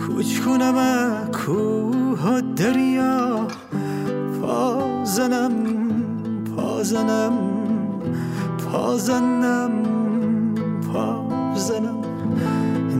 کوچ 0.00 0.40
کنم 0.40 0.78
کوه 1.32 2.22
و 2.26 2.40
دریا. 2.56 3.46
پازنم 4.40 5.52
پازنم 6.56 7.32
پازنم 8.64 9.70
پازنم. 10.92 12.02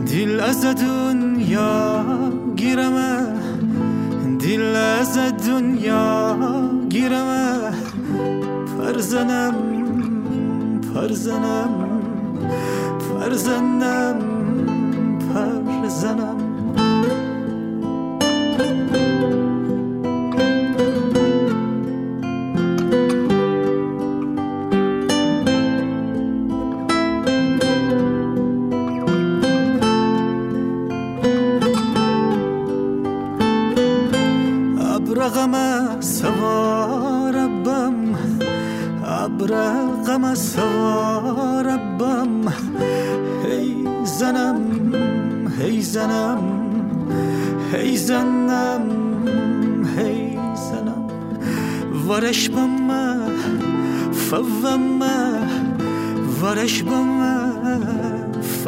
دل 0.05 0.39
از 0.39 0.65
دنیا 0.65 2.05
گیرم 2.55 2.97
دل 4.39 4.75
از 4.75 5.17
دنیا 5.47 6.35
گیرم. 6.89 7.73
پرزنم 8.77 9.55
پرزنم. 10.93 12.18
پرزنم 12.99 14.19
پرزنم 15.33 16.37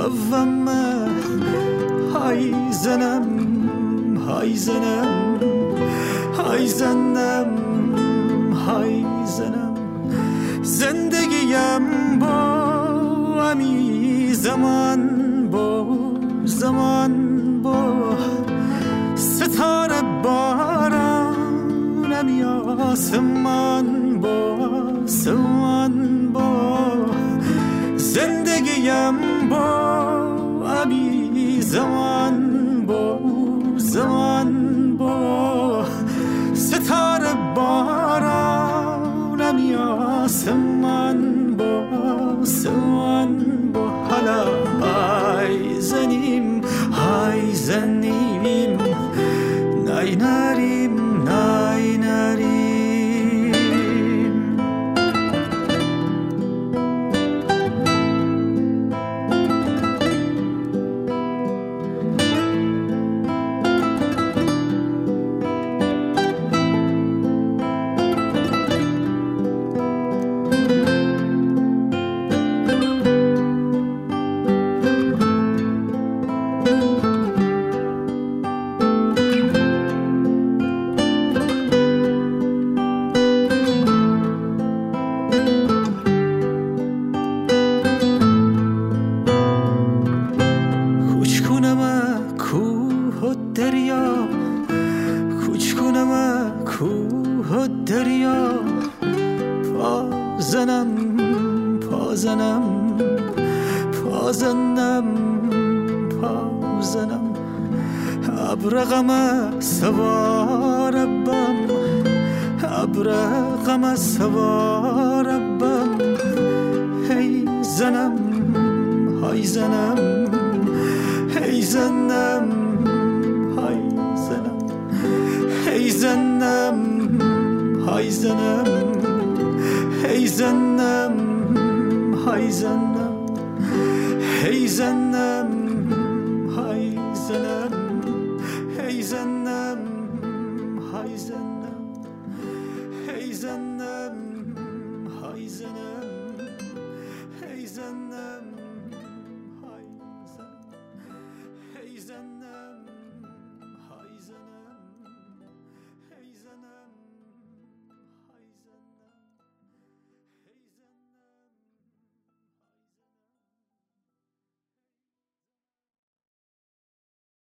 Of 0.02 0.34
a. 0.34 0.61